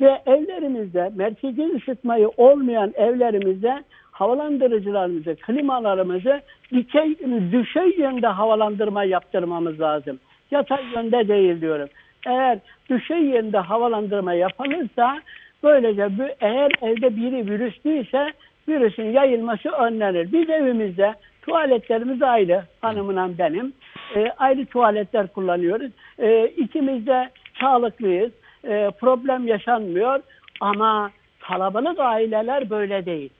Ve 0.00 0.22
evlerimizde 0.26 1.10
merkezi 1.14 1.62
ısıtmayı 1.76 2.28
olmayan 2.36 2.92
evlerimizde 2.96 3.82
havalandırıcılarımızı, 4.18 5.36
klimalarımızı 5.36 6.40
dikey, 6.72 7.16
düşey 7.52 7.90
yönde 7.98 8.26
havalandırma 8.26 9.04
yaptırmamız 9.04 9.80
lazım. 9.80 10.18
Yatay 10.50 10.84
yönde 10.94 11.28
değil 11.28 11.60
diyorum. 11.60 11.88
Eğer 12.26 12.58
düşey 12.90 13.22
yönde 13.22 13.58
havalandırma 13.58 14.34
yapılırsa 14.34 15.20
böylece 15.62 16.08
eğer 16.40 16.70
evde 16.82 17.16
biri 17.16 17.50
virüslüyse 17.50 18.32
virüsün 18.68 19.04
yayılması 19.04 19.68
önlenir. 19.68 20.32
Biz 20.32 20.50
evimizde 20.50 21.14
tuvaletlerimiz 21.42 22.22
ayrı, 22.22 22.62
hanımla 22.80 23.38
benim. 23.38 23.72
E, 24.16 24.30
ayrı 24.38 24.66
tuvaletler 24.66 25.26
kullanıyoruz. 25.26 25.92
E, 26.18 26.46
ikimiz 26.46 27.06
de 27.06 27.30
sağlıklıyız. 27.60 28.32
E, 28.64 28.90
problem 29.00 29.46
yaşanmıyor 29.46 30.20
ama 30.60 31.10
kalabalık 31.40 31.98
aileler 31.98 32.70
böyle 32.70 33.06
değil. 33.06 33.30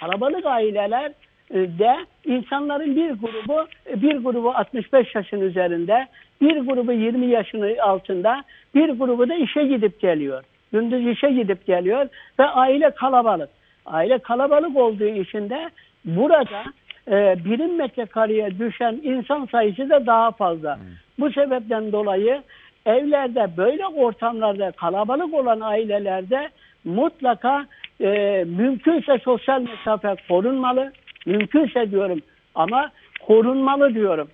Kalabalık 0.00 0.46
aileler 0.46 1.12
e, 1.50 1.54
de 1.54 1.96
insanların 2.24 2.96
bir 2.96 3.10
grubu 3.10 3.66
bir 3.94 4.16
grubu 4.16 4.50
65 4.50 5.14
yaşın 5.14 5.40
üzerinde, 5.40 6.06
bir 6.40 6.56
grubu 6.56 6.92
20 6.92 7.26
yaşın 7.26 7.76
altında, 7.78 8.44
bir 8.74 8.88
grubu 8.88 9.28
da 9.28 9.34
işe 9.34 9.66
gidip 9.66 10.00
geliyor. 10.00 10.42
Gündüz 10.72 11.06
işe 11.06 11.30
gidip 11.30 11.66
geliyor 11.66 12.08
ve 12.38 12.44
aile 12.44 12.90
kalabalık. 12.90 13.50
Aile 13.86 14.18
kalabalık 14.18 14.76
olduğu 14.76 15.04
için 15.04 15.50
de 15.50 15.70
burada 16.04 16.64
e, 17.10 17.44
birim 17.44 17.76
metrekareye 17.76 18.58
düşen 18.58 19.00
insan 19.02 19.46
sayısı 19.46 19.90
da 19.90 20.06
daha 20.06 20.30
fazla. 20.30 20.78
Bu 21.18 21.30
sebepten 21.30 21.92
dolayı 21.92 22.42
evlerde 22.86 23.56
böyle 23.56 23.86
ortamlarda 23.86 24.70
kalabalık 24.70 25.34
olan 25.34 25.60
ailelerde 25.60 26.48
mutlaka 26.84 27.66
e, 28.00 28.44
mümkünse 28.46 29.18
sosyal 29.18 29.60
mesafe 29.60 30.16
korunmalı. 30.28 30.92
Mümkünse 31.26 31.90
diyorum 31.90 32.18
ama 32.54 32.90
korunmalı 33.26 33.94
diyorum. 33.94 34.28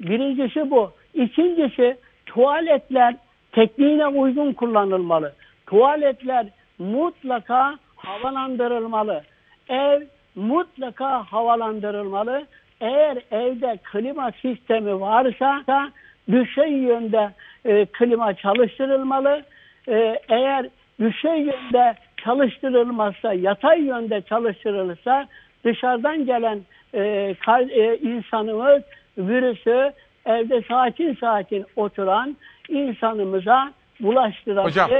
Birincisi 0.00 0.70
bu. 0.70 0.92
İkincisi 1.14 1.96
tuvaletler 2.26 3.14
tekniğine 3.52 4.06
uygun 4.06 4.52
kullanılmalı. 4.52 5.32
Tuvaletler 5.66 6.46
mutlaka 6.78 7.78
havalandırılmalı. 7.96 9.22
Ev 9.68 10.02
mutlaka 10.34 11.22
havalandırılmalı. 11.22 12.46
Eğer 12.80 13.18
evde 13.30 13.78
klima 13.92 14.30
sistemi 14.32 15.00
varsa 15.00 15.62
da 15.66 15.90
düşey 16.30 16.72
yönde 16.72 17.30
e, 17.64 17.86
klima 17.86 18.34
çalıştırılmalı. 18.34 19.42
E, 19.88 20.18
eğer 20.28 20.66
düşey 21.00 21.38
yönde 21.40 21.94
çalıştırılmazsa, 22.24 23.32
yatay 23.32 23.82
yönde 23.82 24.22
çalıştırılırsa 24.22 25.28
dışarıdan 25.64 26.26
gelen 26.26 26.60
e, 26.94 27.34
kal- 27.34 27.70
e, 27.70 27.96
insanımız 27.96 28.82
virüsü 29.18 29.92
evde 30.26 30.62
sakin 30.68 31.14
sakin 31.14 31.66
oturan 31.76 32.36
insanımıza 32.68 33.72
bulaştırabilir 34.00 34.64
Hocam. 34.64 34.90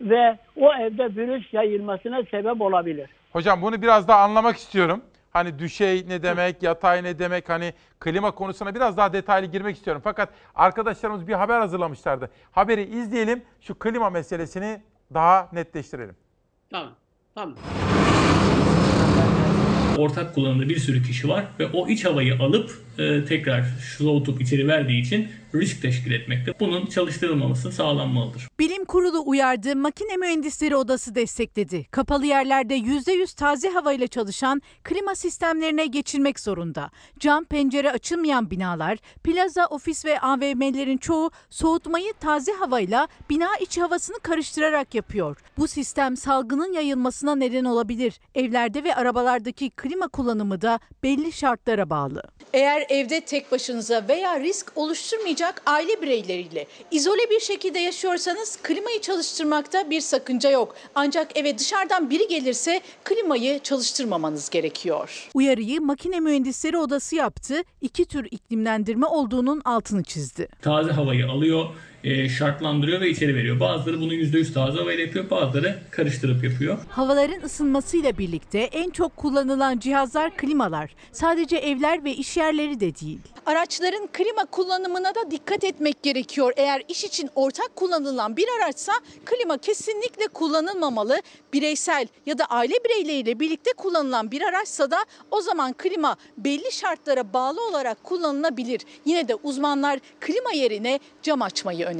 ve 0.00 0.38
o 0.56 0.74
evde 0.74 1.16
virüs 1.16 1.52
yayılmasına 1.52 2.22
sebep 2.30 2.60
olabilir. 2.60 3.10
Hocam 3.32 3.62
bunu 3.62 3.82
biraz 3.82 4.08
daha 4.08 4.20
anlamak 4.20 4.56
istiyorum. 4.56 5.02
Hani 5.32 5.58
düşey 5.58 6.04
ne 6.08 6.22
demek, 6.22 6.62
yatay 6.62 7.04
ne 7.04 7.18
demek, 7.18 7.48
hani 7.48 7.72
klima 8.00 8.30
konusuna 8.30 8.74
biraz 8.74 8.96
daha 8.96 9.12
detaylı 9.12 9.46
girmek 9.46 9.76
istiyorum. 9.76 10.02
Fakat 10.04 10.28
arkadaşlarımız 10.54 11.28
bir 11.28 11.32
haber 11.32 11.60
hazırlamışlardı. 11.60 12.30
Haberi 12.52 12.82
izleyelim, 12.82 13.42
şu 13.60 13.78
klima 13.78 14.10
meselesini 14.10 14.80
daha 15.14 15.48
netleştirelim. 15.52 16.16
Tamam. 16.72 16.94
Tamam. 17.34 17.54
ortak 19.98 20.34
kullanımda 20.34 20.68
bir 20.68 20.78
sürü 20.78 21.02
kişi 21.02 21.28
var 21.28 21.44
ve 21.58 21.66
o 21.66 21.88
iç 21.88 22.04
havayı 22.04 22.38
alıp 22.38 22.82
e, 22.98 23.24
tekrar 23.24 23.64
soğutup 23.98 24.40
içeri 24.40 24.68
verdiği 24.68 25.00
için 25.00 25.28
risk 25.54 25.82
teşkil 25.82 26.12
etmekte. 26.12 26.54
Bunun 26.60 26.86
çalıştırılmaması 26.86 27.72
sağlanmalıdır. 27.72 28.48
Bilim 28.58 28.84
Kurulu 28.84 29.22
uyardı, 29.26 29.76
Makine 29.76 30.16
Mühendisleri 30.16 30.76
Odası 30.76 31.14
destekledi. 31.14 31.84
Kapalı 31.90 32.26
yerlerde 32.26 32.76
%100 32.78 33.36
taze 33.36 33.68
havayla 33.68 34.06
çalışan 34.06 34.62
klima 34.84 35.14
sistemlerine 35.14 35.86
geçilmek 35.86 36.40
zorunda. 36.40 36.90
Cam 37.18 37.44
pencere 37.44 37.90
açılmayan 37.90 38.50
binalar, 38.50 38.98
plaza, 39.24 39.66
ofis 39.66 40.04
ve 40.04 40.20
AVM'lerin 40.20 40.96
çoğu 40.98 41.30
soğutmayı 41.50 42.12
taze 42.20 42.52
havayla 42.52 43.08
bina 43.30 43.56
içi 43.60 43.80
havasını 43.80 44.16
karıştırarak 44.18 44.94
yapıyor. 44.94 45.36
Bu 45.58 45.68
sistem 45.68 46.16
salgının 46.16 46.72
yayılmasına 46.72 47.34
neden 47.34 47.64
olabilir. 47.64 48.20
Evlerde 48.34 48.84
ve 48.84 48.94
arabalardaki 48.94 49.70
klima 49.70 50.08
kullanımı 50.08 50.60
da 50.60 50.80
belli 51.02 51.32
şartlara 51.32 51.90
bağlı. 51.90 52.22
Eğer 52.52 52.81
evde 52.88 53.20
tek 53.20 53.52
başınıza 53.52 54.04
veya 54.08 54.40
risk 54.40 54.72
oluşturmayacak 54.76 55.62
aile 55.66 56.02
bireyleriyle 56.02 56.66
izole 56.90 57.30
bir 57.30 57.40
şekilde 57.40 57.78
yaşıyorsanız 57.78 58.58
klimayı 58.62 59.00
çalıştırmakta 59.00 59.90
bir 59.90 60.00
sakınca 60.00 60.50
yok. 60.50 60.74
Ancak 60.94 61.36
eve 61.36 61.58
dışarıdan 61.58 62.10
biri 62.10 62.28
gelirse 62.28 62.80
klimayı 63.04 63.58
çalıştırmamanız 63.60 64.50
gerekiyor. 64.50 65.28
Uyarıyı 65.34 65.80
Makine 65.80 66.20
Mühendisleri 66.20 66.78
Odası 66.78 67.16
yaptı. 67.16 67.62
İki 67.80 68.04
tür 68.04 68.28
iklimlendirme 68.30 69.06
olduğunun 69.06 69.62
altını 69.64 70.04
çizdi. 70.04 70.48
Taze 70.62 70.92
havayı 70.92 71.26
alıyor, 71.26 71.66
e, 72.04 72.28
şartlandırıyor 72.28 73.00
ve 73.00 73.10
içeri 73.10 73.34
veriyor. 73.34 73.60
Bazıları 73.60 74.00
bunu 74.00 74.14
%100 74.14 74.52
taze 74.52 74.78
havayla 74.78 75.04
yapıyor, 75.04 75.30
bazıları 75.30 75.78
karıştırıp 75.90 76.44
yapıyor. 76.44 76.78
Havaların 76.88 77.42
ısınmasıyla 77.42 78.18
birlikte 78.18 78.58
en 78.58 78.90
çok 78.90 79.16
kullanılan 79.16 79.78
cihazlar 79.78 80.36
klimalar. 80.36 80.94
Sadece 81.12 81.56
evler 81.56 82.04
ve 82.04 82.14
iş 82.14 82.36
yerleri 82.36 82.80
de 82.80 82.94
değil. 82.94 83.18
Araçların 83.46 84.08
klima 84.12 84.44
kullanımına 84.44 85.14
da 85.14 85.30
dikkat 85.30 85.64
etmek 85.64 86.02
gerekiyor. 86.02 86.52
Eğer 86.56 86.82
iş 86.88 87.04
için 87.04 87.30
ortak 87.34 87.76
kullanılan 87.76 88.36
bir 88.36 88.46
araçsa 88.58 88.92
klima 89.24 89.58
kesinlikle 89.58 90.26
kullanılmamalı. 90.26 91.22
Bireysel 91.52 92.06
ya 92.26 92.38
da 92.38 92.44
aile 92.44 92.74
bireyleriyle 92.84 93.40
birlikte 93.40 93.70
kullanılan 93.76 94.30
bir 94.30 94.42
araçsa 94.42 94.90
da 94.90 94.98
o 95.30 95.40
zaman 95.40 95.72
klima 95.72 96.16
belli 96.38 96.72
şartlara 96.72 97.32
bağlı 97.32 97.68
olarak 97.68 98.04
kullanılabilir. 98.04 98.80
Yine 99.04 99.28
de 99.28 99.34
uzmanlar 99.34 99.98
klima 100.20 100.52
yerine 100.52 101.00
cam 101.22 101.42
açmayı 101.42 101.78
öneriyor. 101.86 101.91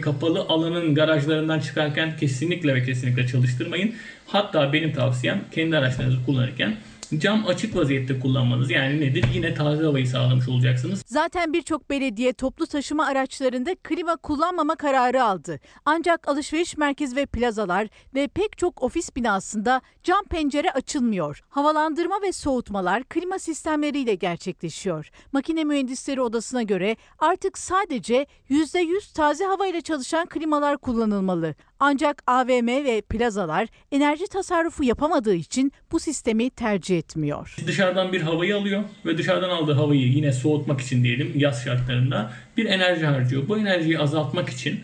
Kapalı 0.00 0.40
alanın 0.40 0.94
garajlarından 0.94 1.60
çıkarken 1.60 2.16
kesinlikle 2.16 2.74
ve 2.74 2.84
kesinlikle 2.84 3.26
çalıştırmayın. 3.26 3.94
Hatta 4.26 4.72
benim 4.72 4.92
tavsiyem 4.92 5.44
kendi 5.52 5.76
araçlarınızı 5.76 6.24
kullanırken 6.26 6.76
cam 7.18 7.46
açık 7.46 7.76
vaziyette 7.76 8.20
kullanmanız. 8.20 8.70
Yani 8.70 9.00
nedir? 9.00 9.24
Yine 9.34 9.54
taze 9.54 9.84
havayı 9.84 10.08
sağlamış 10.08 10.48
olacaksınız. 10.48 11.02
Zaten 11.06 11.52
birçok 11.52 11.90
belediye 11.90 12.32
toplu 12.32 12.66
taşıma 12.66 13.06
araçlarında 13.06 13.74
klima 13.74 14.16
kullanmama 14.16 14.74
kararı 14.74 15.24
aldı. 15.24 15.60
Ancak 15.84 16.28
alışveriş 16.28 16.76
merkez 16.76 17.16
ve 17.16 17.26
plazalar 17.26 17.88
ve 18.14 18.28
pek 18.28 18.58
çok 18.58 18.82
ofis 18.82 19.16
binasında 19.16 19.80
cam 20.02 20.24
pencere 20.24 20.70
açılmıyor. 20.70 21.42
Havalandırma 21.48 22.22
ve 22.22 22.32
soğutmalar 22.32 23.04
klima 23.04 23.38
sistemleriyle 23.38 24.14
gerçekleşiyor. 24.14 25.10
Makine 25.32 25.64
Mühendisleri 25.64 26.20
Odası'na 26.20 26.62
göre 26.62 26.96
artık 27.18 27.58
sadece 27.58 28.26
%100 28.50 29.14
taze 29.14 29.44
havayla 29.44 29.80
çalışan 29.80 30.26
klimalar 30.26 30.78
kullanılmalı. 30.78 31.54
Ancak 31.84 32.22
AVM 32.26 32.66
ve 32.84 33.00
plazalar 33.00 33.68
enerji 33.92 34.26
tasarrufu 34.26 34.84
yapamadığı 34.84 35.34
için 35.34 35.72
bu 35.92 36.00
sistemi 36.00 36.50
tercih 36.50 36.98
etmiyor. 36.98 37.56
Dışarıdan 37.66 38.12
bir 38.12 38.20
havayı 38.20 38.56
alıyor 38.56 38.82
ve 39.06 39.18
dışarıdan 39.18 39.50
aldığı 39.50 39.72
havayı 39.72 40.08
yine 40.08 40.32
soğutmak 40.32 40.80
için 40.80 41.04
diyelim 41.04 41.32
yaz 41.36 41.64
şartlarında 41.64 42.32
bir 42.56 42.66
enerji 42.66 43.06
harcıyor. 43.06 43.48
Bu 43.48 43.58
enerjiyi 43.58 43.98
azaltmak 43.98 44.48
için 44.48 44.80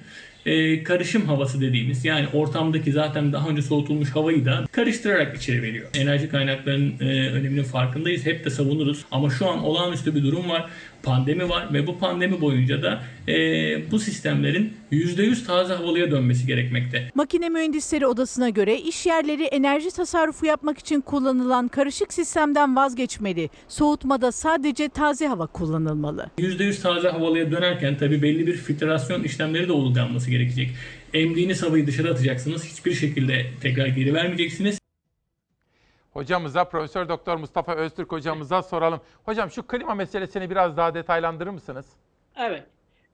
e, 0.47 0.83
karışım 0.83 1.27
havası 1.27 1.61
dediğimiz 1.61 2.05
yani 2.05 2.27
ortamdaki 2.33 2.93
zaten 2.93 3.33
daha 3.33 3.49
önce 3.49 3.63
soğutulmuş 3.63 4.11
havayı 4.11 4.45
da 4.45 4.67
karıştırarak 4.73 5.37
içeri 5.37 5.63
veriyor. 5.63 5.87
Enerji 5.95 6.29
kaynaklarının 6.29 6.95
e, 7.01 7.31
öneminin 7.31 7.65
farkındayız. 7.65 8.27
Hep 8.27 8.45
de 8.45 8.51
savunuruz. 8.51 9.05
Ama 9.11 9.31
şu 9.31 9.49
an 9.49 9.65
olağanüstü 9.65 10.15
bir 10.15 10.23
durum 10.23 10.49
var. 10.49 10.71
Pandemi 11.03 11.49
var 11.49 11.75
ve 11.75 11.87
bu 11.87 11.99
pandemi 11.99 12.41
boyunca 12.41 12.83
da 12.83 13.03
e, 13.29 13.35
bu 13.91 13.99
sistemlerin 13.99 14.73
%100 14.93 15.47
taze 15.47 15.75
havalıya 15.75 16.11
dönmesi 16.11 16.47
gerekmekte. 16.47 17.11
Makine 17.15 17.49
Mühendisleri 17.49 18.07
Odası'na 18.07 18.49
göre 18.49 18.81
iş 18.81 19.07
yerleri 19.07 19.45
enerji 19.45 19.91
tasarrufu 19.91 20.47
yapmak 20.47 20.79
için 20.79 21.01
kullanılan 21.01 21.69
karışık 21.69 22.13
sistemden 22.13 22.77
vazgeçmeli. 22.77 23.51
Soğutmada 23.69 24.33
sadece 24.33 24.89
taze 24.89 25.27
hava 25.27 25.47
kullanılmalı. 25.47 26.31
%100 26.39 26.83
taze 26.83 27.09
havalıya 27.09 27.51
dönerken 27.53 27.99
tabii 27.99 28.23
belli 28.23 28.47
bir 28.47 28.55
filtrasyon 28.55 29.23
işlemleri 29.23 29.69
de 29.69 29.73
uygulanması 29.73 30.31
gerekecek. 30.31 30.71
Emdiğiniz 31.15 31.63
havayı 31.63 31.87
dışarı 31.87 32.11
atacaksınız. 32.11 32.65
Hiçbir 32.65 32.95
şekilde 32.95 33.47
tekrar 33.61 33.87
geri 33.87 34.15
vermeyeceksiniz. 34.15 34.79
Hocamıza, 36.13 36.65
Profesör 36.65 37.09
Doktor 37.09 37.37
Mustafa 37.37 37.75
Öztürk 37.75 38.13
hocamıza 38.13 38.63
soralım. 38.63 39.01
Hocam 39.25 39.51
şu 39.51 39.67
klima 39.67 39.95
meselesini 39.95 40.51
biraz 40.51 40.77
daha 40.77 40.95
detaylandırır 40.95 41.51
mısınız? 41.51 41.87
Evet. 42.37 42.63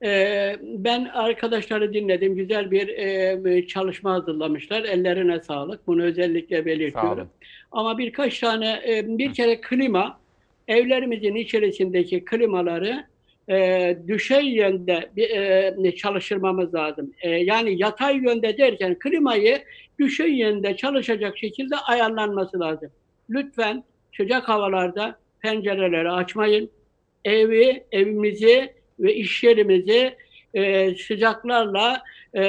Ee, 0.03 0.55
ben 0.61 1.05
arkadaşları 1.05 1.93
dinledim. 1.93 2.35
Güzel 2.35 2.71
bir 2.71 2.87
e, 2.87 3.67
çalışma 3.67 4.13
hazırlamışlar. 4.13 4.83
Ellerine 4.83 5.39
sağlık. 5.39 5.87
Bunu 5.87 6.03
özellikle 6.03 6.65
belirtiyorum. 6.65 7.29
Ama 7.71 7.97
birkaç 7.97 8.39
tane, 8.39 8.81
e, 8.87 9.17
bir 9.17 9.33
kere 9.33 9.61
klima, 9.61 10.19
evlerimizin 10.67 11.35
içerisindeki 11.35 12.25
klimaları 12.25 13.05
e, 13.49 13.97
düşey 14.07 14.45
yönde 14.45 15.09
bir, 15.15 15.29
e, 15.85 15.95
çalıştırmamız 15.95 16.73
lazım. 16.73 17.13
E, 17.21 17.29
yani 17.29 17.81
yatay 17.81 18.17
yönde 18.17 18.57
derken 18.57 18.99
klimayı 18.99 19.63
düşey 19.99 20.33
yönde 20.33 20.77
çalışacak 20.77 21.37
şekilde 21.37 21.75
ayarlanması 21.75 22.59
lazım. 22.59 22.89
Lütfen 23.29 23.83
sıcak 24.17 24.49
havalarda 24.49 25.19
pencereleri 25.39 26.11
açmayın. 26.11 26.69
Evi, 27.25 27.83
evimizi 27.91 28.73
ve 28.99 29.15
iş 29.15 29.43
yerimizi 29.43 30.15
e, 30.53 30.95
sıcaklarla 30.95 32.03
e, 32.33 32.43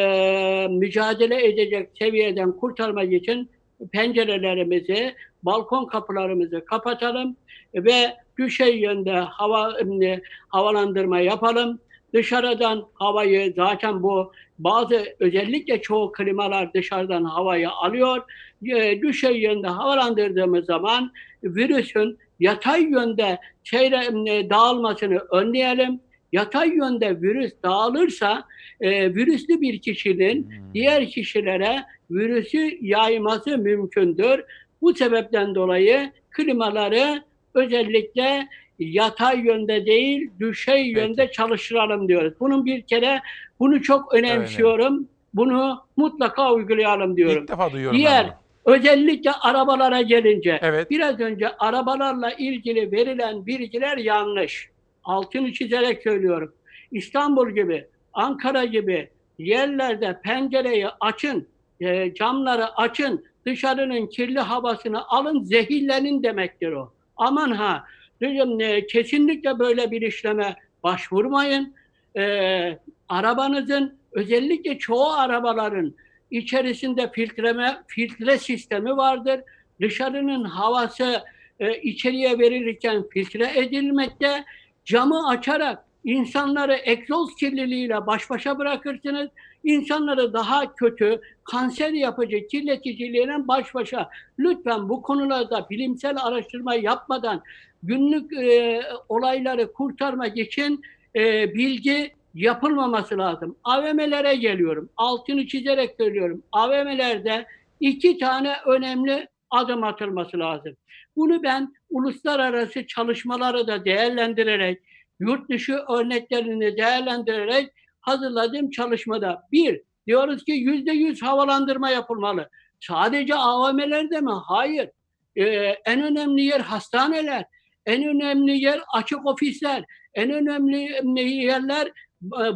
mücadele 0.70 1.46
edecek 1.46 1.88
seviyeden 1.98 2.52
kurtarmak 2.52 3.12
için 3.12 3.50
pencerelerimizi, 3.92 5.14
balkon 5.42 5.86
kapılarımızı 5.86 6.64
kapatalım 6.64 7.36
ve 7.74 8.16
düşey 8.38 8.78
yönde 8.78 9.12
hava 9.12 9.80
e, 10.02 10.20
havalandırma 10.48 11.20
yapalım. 11.20 11.78
Dışarıdan 12.14 12.86
havayı 12.94 13.52
zaten 13.56 14.02
bu 14.02 14.32
bazı 14.58 15.06
özellikle 15.20 15.82
çoğu 15.82 16.12
klimalar 16.12 16.74
dışarıdan 16.74 17.24
havayı 17.24 17.70
alıyor. 17.70 18.22
E, 18.66 19.02
düşey 19.02 19.40
yönde 19.40 19.68
havalandırdığımız 19.68 20.66
zaman 20.66 21.12
virüsün 21.44 22.18
yatay 22.40 22.82
yönde 22.82 23.38
şeyle, 23.64 23.96
e, 24.36 24.50
dağılmasını 24.50 25.18
önleyelim. 25.18 26.00
Yatay 26.32 26.68
yönde 26.68 27.22
virüs 27.22 27.52
dağılırsa 27.62 28.44
e, 28.80 29.14
virüslü 29.14 29.60
bir 29.60 29.78
kişinin 29.78 30.50
diğer 30.74 31.06
kişilere 31.06 31.84
virüsü 32.10 32.78
yayması 32.80 33.58
mümkündür. 33.58 34.44
Bu 34.82 34.94
sebepten 34.94 35.54
dolayı 35.54 36.12
klimaları 36.30 37.22
özellikle 37.54 38.48
yatay 38.78 39.40
yönde 39.40 39.86
değil, 39.86 40.30
düşey 40.40 40.86
yönde 40.86 41.30
çalıştıralım 41.30 42.08
diyoruz. 42.08 42.32
Bunun 42.40 42.66
bir 42.66 42.82
kere 42.82 43.20
bunu 43.60 43.82
çok 43.82 44.14
önemsiyorum. 44.14 45.08
Bunu 45.34 45.84
mutlaka 45.96 46.52
uygulayalım 46.52 47.16
diyorum. 47.16 47.42
İlk 47.42 47.48
defa 47.48 47.72
duyuyorum 47.72 47.98
Diğer 47.98 48.26
ben 48.26 48.74
özellikle 48.74 49.32
arabalara 49.32 50.02
gelince 50.02 50.86
biraz 50.90 51.20
önce 51.20 51.48
arabalarla 51.48 52.30
ilgili 52.30 52.92
verilen 52.92 53.46
bilgiler 53.46 53.96
yanlış. 53.96 54.70
Altını 55.04 55.52
çizerek 55.52 56.02
söylüyorum. 56.02 56.54
İstanbul 56.92 57.50
gibi, 57.50 57.86
Ankara 58.12 58.64
gibi 58.64 59.08
yerlerde 59.38 60.20
pencereyi 60.24 60.88
açın, 61.00 61.48
e, 61.80 62.14
camları 62.14 62.76
açın, 62.76 63.24
dışarının 63.46 64.06
kirli 64.06 64.40
havasını 64.40 65.08
alın, 65.08 65.44
zehirlenin 65.44 66.22
demektir 66.22 66.72
o. 66.72 66.92
Aman 67.16 67.50
ha 67.50 67.84
diyorum, 68.20 68.60
e, 68.60 68.86
kesinlikle 68.86 69.58
böyle 69.58 69.90
bir 69.90 70.02
işleme 70.02 70.56
başvurmayın. 70.82 71.74
E, 72.16 72.78
arabanızın 73.08 73.98
özellikle 74.12 74.78
çoğu 74.78 75.12
arabaların 75.12 75.94
içerisinde 76.30 77.10
filtreme 77.12 77.82
filtre 77.86 78.38
sistemi 78.38 78.96
vardır. 78.96 79.40
Dışarının 79.80 80.44
havası 80.44 81.22
e, 81.60 81.80
içeriye 81.80 82.38
verilirken 82.38 83.04
filtre 83.12 83.58
edilmekte. 83.58 84.44
Camı 84.84 85.28
açarak 85.28 85.84
insanları 86.04 86.78
egzoz 86.84 87.34
kirliliğiyle 87.34 88.06
baş 88.06 88.30
başa 88.30 88.58
bırakırsınız. 88.58 89.28
İnsanları 89.64 90.32
daha 90.32 90.74
kötü, 90.74 91.20
kanser 91.44 91.90
yapıcı 91.90 92.46
kirleticiliğine 92.46 93.48
baş 93.48 93.74
başa. 93.74 94.10
Lütfen 94.38 94.88
bu 94.88 95.02
konularda 95.02 95.66
bilimsel 95.70 96.16
araştırma 96.22 96.74
yapmadan 96.74 97.42
günlük 97.82 98.32
e, 98.32 98.82
olayları 99.08 99.72
kurtarmak 99.72 100.36
için 100.36 100.82
e, 101.16 101.54
bilgi 101.54 102.15
yapılmaması 102.36 103.18
lazım. 103.18 103.56
AVM'lere 103.64 104.36
geliyorum. 104.36 104.90
Altını 104.96 105.46
çizerek 105.46 105.94
söylüyorum. 105.98 106.42
AVM'lerde 106.52 107.46
iki 107.80 108.18
tane 108.18 108.56
önemli 108.66 109.28
adım 109.50 109.84
atılması 109.84 110.38
lazım. 110.38 110.76
Bunu 111.16 111.42
ben 111.42 111.74
uluslararası 111.90 112.86
çalışmaları 112.86 113.66
da 113.66 113.84
değerlendirerek, 113.84 114.82
yurt 115.20 115.50
dışı 115.50 115.74
örneklerini 115.88 116.76
değerlendirerek 116.76 117.72
hazırladığım 118.00 118.70
çalışmada 118.70 119.42
bir, 119.52 119.80
diyoruz 120.06 120.44
ki 120.44 120.52
yüzde 120.52 120.92
yüz 120.92 121.22
havalandırma 121.22 121.90
yapılmalı. 121.90 122.48
Sadece 122.80 123.34
AVM'lerde 123.34 124.20
mi? 124.20 124.32
Hayır. 124.44 124.90
Ee, 125.36 125.44
en 125.84 126.02
önemli 126.02 126.42
yer 126.42 126.60
hastaneler, 126.60 127.44
en 127.86 128.04
önemli 128.04 128.58
yer 128.58 128.80
açık 128.94 129.26
ofisler, 129.26 129.84
en 130.14 130.30
önemli 130.30 131.22
yerler 131.22 131.92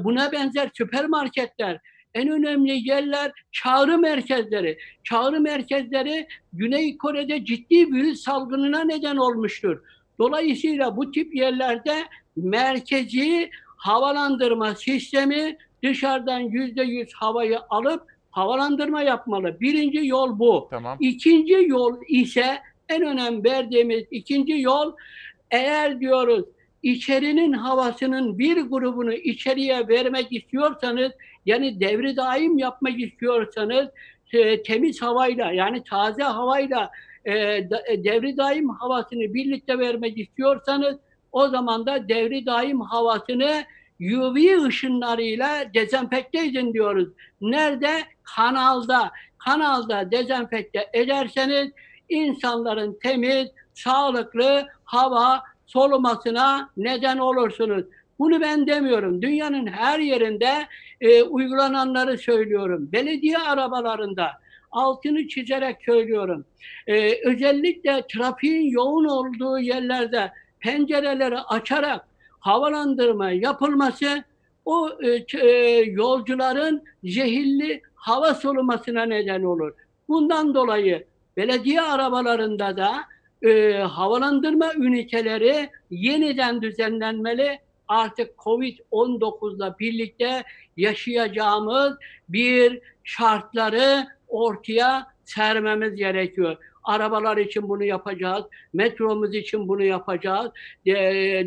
buna 0.05 0.33
benzer 0.33 0.71
süpermarketler, 0.75 1.81
en 2.15 2.29
önemli 2.29 2.89
yerler 2.89 3.33
çağrı 3.53 3.99
merkezleri. 3.99 4.79
Çağrı 5.05 5.41
merkezleri 5.41 6.27
Güney 6.53 6.99
Kore'de 6.99 7.45
ciddi 7.45 7.93
virüs 7.93 8.23
salgınına 8.23 8.85
neden 8.85 9.17
olmuştur. 9.17 9.83
Dolayısıyla 10.19 10.97
bu 10.97 11.11
tip 11.11 11.35
yerlerde 11.35 12.05
merkezi 12.37 13.51
havalandırma 13.77 14.75
sistemi 14.75 15.57
dışarıdan 15.83 16.39
yüzde 16.39 16.83
yüz 16.83 17.15
havayı 17.15 17.59
alıp 17.71 18.03
havalandırma 18.31 19.03
yapmalı. 19.03 19.61
Birinci 19.61 20.07
yol 20.07 20.39
bu. 20.39 20.69
Tamam. 20.71 20.97
İkinci 21.01 21.57
yol 21.67 21.97
ise 22.09 22.59
en 22.89 23.03
önem 23.03 23.45
verdiğimiz 23.45 24.05
ikinci 24.11 24.61
yol 24.61 24.93
eğer 25.51 26.01
diyoruz 26.01 26.45
içerinin 26.83 27.53
havasının 27.53 28.39
bir 28.39 28.57
grubunu 28.57 29.13
içeriye 29.13 29.89
vermek 29.89 30.33
istiyorsanız 30.33 31.13
yani 31.47 31.81
devri 31.81 32.17
daim 32.17 32.59
yapmak 32.59 33.01
istiyorsanız 33.01 33.89
e, 34.33 34.63
temiz 34.63 35.03
havayla 35.03 35.53
yani 35.53 35.85
taze 35.85 36.23
havayla 36.23 36.91
e, 37.25 37.33
e, 37.33 38.05
devri 38.05 38.37
daim 38.37 38.69
havasını 38.69 39.35
birlikte 39.35 39.79
vermek 39.79 40.19
istiyorsanız 40.19 40.97
o 41.33 41.49
zaman 41.49 41.87
da 41.87 42.09
devri 42.09 42.47
daim 42.47 42.81
havasını 42.81 43.65
UV 44.01 44.67
ışınlarıyla 44.67 45.75
dezenfekte 45.75 46.47
edin 46.47 46.73
diyoruz. 46.73 47.09
Nerede? 47.41 48.03
Kanalda. 48.23 49.11
Kanalda 49.39 50.11
dezenfekte 50.11 50.91
ederseniz 50.93 51.71
insanların 52.09 52.99
temiz, 53.03 53.49
sağlıklı 53.75 54.67
hava 54.85 55.43
solumasına 55.73 56.71
neden 56.77 57.19
olursunuz. 57.19 57.85
Bunu 58.19 58.41
ben 58.41 58.67
demiyorum. 58.67 59.23
Dünyanın 59.23 59.67
her 59.67 59.99
yerinde 59.99 60.67
e, 61.01 61.23
uygulananları 61.23 62.19
söylüyorum. 62.19 62.89
Belediye 62.93 63.39
arabalarında 63.39 64.31
altını 64.71 65.29
çizerek 65.29 65.77
söylüyorum. 65.85 66.45
E, 66.87 67.29
özellikle 67.29 68.05
trafiğin 68.13 68.71
yoğun 68.71 69.05
olduğu 69.05 69.59
yerlerde 69.59 70.33
pencereleri 70.61 71.39
açarak 71.39 72.09
havalandırma 72.41 73.31
yapılması 73.31 74.25
o 74.65 74.91
e, 75.03 75.39
e, 75.39 75.81
yolcuların 75.81 76.83
zehirli 77.05 77.83
hava 77.95 78.35
solumasına 78.35 79.03
neden 79.03 79.43
olur. 79.43 79.73
Bundan 80.09 80.55
dolayı 80.55 81.07
belediye 81.37 81.83
arabalarında 81.83 82.77
da 82.77 83.05
e, 83.43 83.73
havalandırma 83.73 84.75
üniteleri 84.75 85.71
yeniden 85.91 86.63
düzenlenmeli. 86.63 87.59
Artık 87.89 88.39
Covid-19'la 88.39 89.79
birlikte 89.79 90.45
yaşayacağımız 90.77 91.97
bir 92.29 92.81
şartları 93.05 94.07
ortaya 94.29 95.07
sermemiz 95.25 95.95
gerekiyor. 95.95 96.57
Arabalar 96.85 97.37
için 97.37 97.69
bunu 97.69 97.85
yapacağız, 97.85 98.45
metromuz 98.73 99.35
için 99.35 99.69
bunu 99.69 99.85
yapacağız, 99.85 100.51
e, 100.87 100.95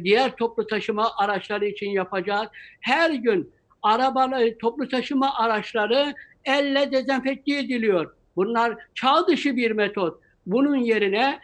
diğer 0.04 0.36
toplu 0.36 0.68
taşıma 0.68 1.12
araçları 1.18 1.66
için 1.66 1.90
yapacağız. 1.90 2.48
Her 2.82 3.12
gün 3.12 3.54
arabaları, 3.82 4.58
toplu 4.58 4.88
taşıma 4.88 5.38
araçları 5.38 6.14
elle 6.46 6.92
dezenfekte 6.92 7.58
ediliyor. 7.58 8.14
Bunlar 8.36 8.78
çağ 8.96 9.28
dışı 9.28 9.56
bir 9.56 9.72
metot. 9.72 10.20
Bunun 10.46 10.76
yerine 10.76 11.40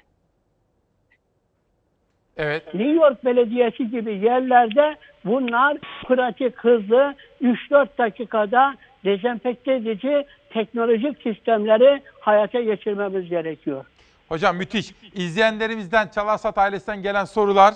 Evet. 2.39 2.73
New 2.73 2.91
York 2.91 3.25
Belediyesi 3.25 3.89
gibi 3.91 4.25
yerlerde 4.25 4.95
bunlar 5.25 5.77
pratik 6.07 6.57
hızlı 6.57 7.15
3-4 7.41 7.87
dakikada 7.97 8.75
dezenfekte 9.05 9.73
edici 9.73 10.25
teknolojik 10.49 11.21
sistemleri 11.21 12.01
hayata 12.19 12.61
geçirmemiz 12.61 13.29
gerekiyor. 13.29 13.85
Hocam 14.29 14.57
müthiş. 14.57 14.93
İzleyenlerimizden 15.13 16.07
Çalarsat 16.07 16.57
ailesinden 16.57 17.01
gelen 17.01 17.25
sorular. 17.25 17.73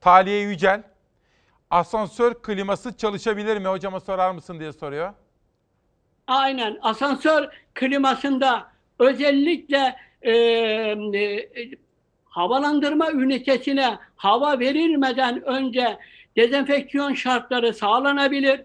Taliye 0.00 0.40
Yücel. 0.40 0.82
Asansör 1.70 2.34
kliması 2.34 2.96
çalışabilir 2.96 3.58
mi 3.58 3.68
hocama 3.68 4.00
sorar 4.00 4.30
mısın 4.30 4.60
diye 4.60 4.72
soruyor. 4.72 5.12
Aynen 6.26 6.78
asansör 6.82 7.48
klimasında 7.74 8.66
özellikle 8.98 9.96
e, 10.22 10.32
e, 10.32 11.48
havalandırma 12.36 13.12
ünitesine 13.12 13.98
hava 14.16 14.58
verilmeden 14.58 15.42
önce 15.42 15.98
dezenfeksiyon 16.36 17.14
şartları 17.14 17.74
sağlanabilir. 17.74 18.60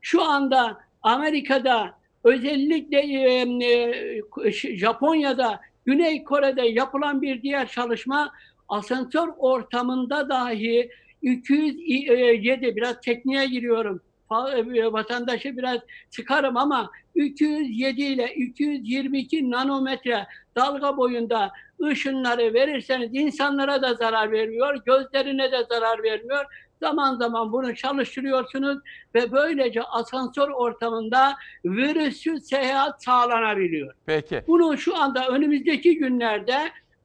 Şu 0.00 0.22
anda 0.22 0.78
Amerika'da 1.02 1.94
özellikle 2.24 2.98
e, 2.98 4.76
Japonya'da 4.76 5.60
Güney 5.86 6.24
Kore'de 6.24 6.62
yapılan 6.62 7.22
bir 7.22 7.42
diğer 7.42 7.68
çalışma 7.68 8.32
asansör 8.68 9.28
ortamında 9.38 10.28
dahi 10.28 10.90
207 11.22 12.76
biraz 12.76 13.00
tekniğe 13.00 13.46
giriyorum. 13.46 14.00
Vatandaşı 14.92 15.56
biraz 15.56 15.78
çıkarım 16.10 16.56
ama 16.56 16.90
207 17.14 18.02
ile 18.02 18.34
222 18.34 19.50
nanometre 19.50 20.26
dalga 20.56 20.96
boyunda 20.96 21.52
ışınları 21.82 22.54
verirseniz 22.54 23.10
insanlara 23.12 23.82
da 23.82 23.94
zarar 23.94 24.32
vermiyor, 24.32 24.84
gözlerine 24.86 25.52
de 25.52 25.64
zarar 25.68 26.02
vermiyor. 26.02 26.44
Zaman 26.80 27.16
zaman 27.16 27.52
bunu 27.52 27.74
çalıştırıyorsunuz 27.74 28.78
ve 29.14 29.32
böylece 29.32 29.82
asansör 29.82 30.48
ortamında 30.48 31.34
virüsüz 31.64 32.44
seyahat 32.44 33.04
sağlanabiliyor. 33.04 33.94
Peki. 34.06 34.42
Bunu 34.46 34.78
şu 34.78 34.96
anda 34.96 35.28
önümüzdeki 35.28 35.98
günlerde 35.98 36.56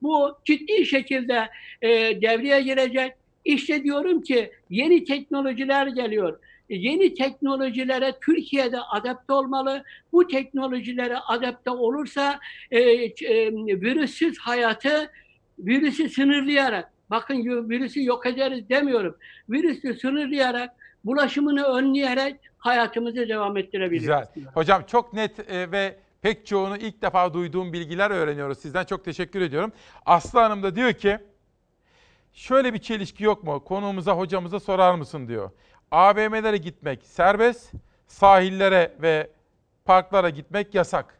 bu 0.01 0.37
ciddi 0.45 0.85
şekilde 0.85 1.49
e, 1.81 1.89
devreye 2.21 2.61
girecek. 2.61 3.13
İşte 3.45 3.83
diyorum 3.83 4.21
ki 4.21 4.51
yeni 4.69 5.03
teknolojiler 5.03 5.87
geliyor. 5.87 6.39
Yeni 6.69 7.13
teknolojilere 7.13 8.13
Türkiye'de 8.25 8.81
adapte 8.81 9.33
olmalı. 9.33 9.83
Bu 10.11 10.27
teknolojilere 10.27 11.17
adapte 11.17 11.71
olursa 11.71 12.39
e, 12.71 12.79
e, 12.79 13.51
virüsüz 13.53 14.39
hayatı 14.39 15.11
virüsü 15.59 16.09
sınırlayarak 16.09 16.91
bakın 17.09 17.69
virüsü 17.69 18.03
yok 18.03 18.25
ederiz 18.25 18.69
demiyorum. 18.69 19.17
Virüsü 19.49 19.93
sınırlayarak 19.93 20.69
bulaşımını 21.05 21.63
önleyerek 21.63 22.35
hayatımızı 22.57 23.29
devam 23.29 23.57
ettirebiliriz. 23.57 24.01
Güzel. 24.01 24.27
Hocam 24.53 24.83
çok 24.87 25.13
net 25.13 25.51
e, 25.51 25.71
ve 25.71 25.95
pek 26.21 26.45
çoğunu 26.45 26.77
ilk 26.77 27.01
defa 27.01 27.33
duyduğum 27.33 27.73
bilgiler 27.73 28.11
öğreniyoruz. 28.11 28.59
Sizden 28.59 28.85
çok 28.85 29.05
teşekkür 29.05 29.41
ediyorum. 29.41 29.71
Aslı 30.05 30.39
Hanım 30.39 30.63
da 30.63 30.75
diyor 30.75 30.93
ki 30.93 31.17
şöyle 32.33 32.73
bir 32.73 32.79
çelişki 32.79 33.23
yok 33.23 33.43
mu? 33.43 33.63
Konuğumuza 33.63 34.17
hocamıza 34.17 34.59
sorar 34.59 34.95
mısın 34.95 35.27
diyor. 35.27 35.51
AVM'lere 35.91 36.57
gitmek 36.57 37.03
serbest, 37.03 37.73
sahillere 38.07 38.91
ve 39.01 39.27
parklara 39.85 40.29
gitmek 40.29 40.75
yasak. 40.75 41.17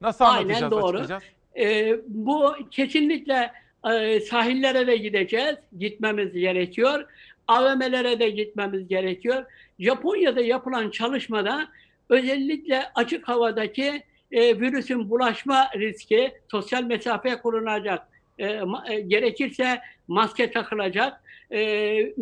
Nasıl 0.00 0.24
Aynen 0.24 0.38
anlatacağız, 0.38 0.72
doğru. 0.72 0.98
açıklayacağız? 0.98 1.22
Ee, 1.58 1.96
bu 2.08 2.54
kesinlikle 2.70 3.52
e, 3.92 4.20
sahillere 4.20 4.86
de 4.86 4.96
gideceğiz, 4.96 5.56
gitmemiz 5.78 6.32
gerekiyor. 6.32 7.04
AVM'lere 7.48 8.18
de 8.18 8.30
gitmemiz 8.30 8.88
gerekiyor. 8.88 9.44
Japonya'da 9.78 10.40
yapılan 10.40 10.90
çalışmada 10.90 11.68
özellikle 12.08 12.82
açık 12.94 13.28
havadaki 13.28 14.02
e, 14.32 14.60
virüsün 14.60 15.10
bulaşma 15.10 15.68
riski 15.76 16.32
sosyal 16.50 16.82
mesafe 16.82 17.36
korunacak. 17.36 18.08
E, 18.38 18.46
ma- 18.46 18.92
e, 18.92 19.00
gerekirse 19.00 19.80
maske 20.08 20.50
takılacak. 20.50 21.20
E, 21.52 22.12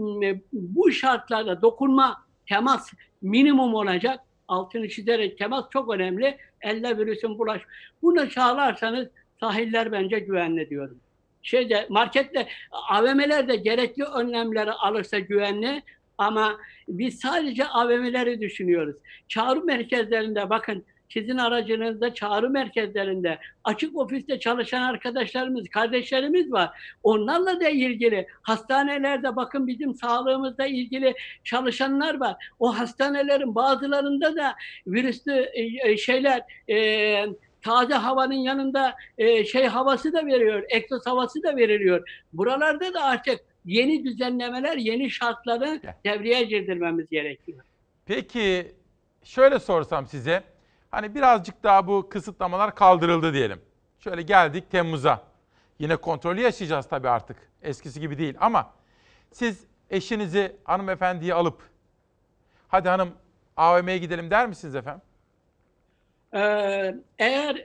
bu 0.52 0.92
şartlarda 0.92 1.62
dokunma, 1.62 2.24
temas 2.46 2.92
minimum 3.22 3.74
olacak. 3.74 4.20
Altını 4.48 4.88
çizerek 4.88 5.38
temas 5.38 5.64
çok 5.70 5.94
önemli. 5.94 6.38
Elle 6.60 6.98
virüsün 6.98 7.38
bulaş. 7.38 7.62
Bunu 8.02 8.30
sağlarsanız 8.30 9.09
sahiller 9.40 9.92
bence 9.92 10.18
güvenli 10.18 10.70
diyorum. 10.70 10.98
Şeyde 11.42 11.86
markette 11.88 12.48
AVM'lerde 12.70 13.56
gerekli 13.56 14.05
önlemleri 14.05 14.72
alırsa 14.72 15.18
güvenli 15.18 15.82
ama 16.18 16.59
biz 16.88 17.20
sadece 17.20 17.66
AVM'leri 17.66 18.40
düşünüyoruz. 18.40 18.96
Çağrı 19.28 19.64
merkezlerinde 19.64 20.51
bakın 20.51 20.84
sizin 21.15 21.39
aracınızda 21.39 22.15
çağrı 22.15 22.51
merkezlerinde 22.51 23.39
açık 23.65 23.99
ofiste 23.99 24.41
çalışan 24.41 24.82
arkadaşlarımız, 24.82 25.69
kardeşlerimiz 25.69 26.53
var. 26.53 26.70
Onlarla 27.03 27.61
da 27.61 27.69
ilgili 27.69 28.27
hastanelerde 28.43 29.36
bakın 29.36 29.66
bizim 29.66 29.95
sağlığımızla 29.95 30.66
ilgili 30.66 31.15
çalışanlar 31.45 32.20
var. 32.20 32.36
O 32.59 32.78
hastanelerin 32.78 33.55
bazılarında 33.55 34.36
da 34.36 34.55
virüslü 34.86 35.32
e, 35.32 35.91
e, 35.91 35.97
şeyler 35.97 36.43
e, 36.70 37.27
taze 37.62 37.95
havanın 37.95 38.35
yanında 38.35 38.95
e, 39.19 39.45
şey 39.45 39.66
havası 39.66 40.12
da 40.12 40.27
veriyor, 40.27 40.62
egzoz 40.69 41.07
havası 41.07 41.43
da 41.43 41.57
veriliyor. 41.57 42.24
Buralarda 42.32 42.95
da 42.95 43.03
artık 43.03 43.41
yeni 43.65 44.05
düzenlemeler, 44.05 44.77
yeni 44.77 45.11
şartları 45.11 45.81
devreye 46.05 46.43
girdirmemiz 46.43 47.09
gerekiyor. 47.11 47.65
Peki 48.07 48.73
şöyle 49.24 49.59
sorsam 49.59 50.07
size. 50.07 50.53
Hani 50.94 51.14
birazcık 51.14 51.62
daha 51.62 51.86
bu 51.86 52.08
kısıtlamalar 52.08 52.74
kaldırıldı 52.74 53.34
diyelim. 53.34 53.60
Şöyle 53.98 54.22
geldik 54.22 54.70
Temmuz'a. 54.70 55.22
Yine 55.78 55.96
kontrolü 55.96 56.40
yaşayacağız 56.40 56.88
tabii 56.88 57.08
artık. 57.08 57.36
Eskisi 57.62 58.00
gibi 58.00 58.18
değil 58.18 58.34
ama 58.40 58.72
siz 59.32 59.64
eşinizi 59.90 60.56
hanımefendiyi 60.64 61.34
alıp 61.34 61.62
hadi 62.68 62.88
hanım 62.88 63.08
AVM'ye 63.56 63.98
gidelim 63.98 64.30
der 64.30 64.46
misiniz 64.48 64.74
efendim? 64.74 65.02
Ee, 66.34 66.94
eğer 67.18 67.56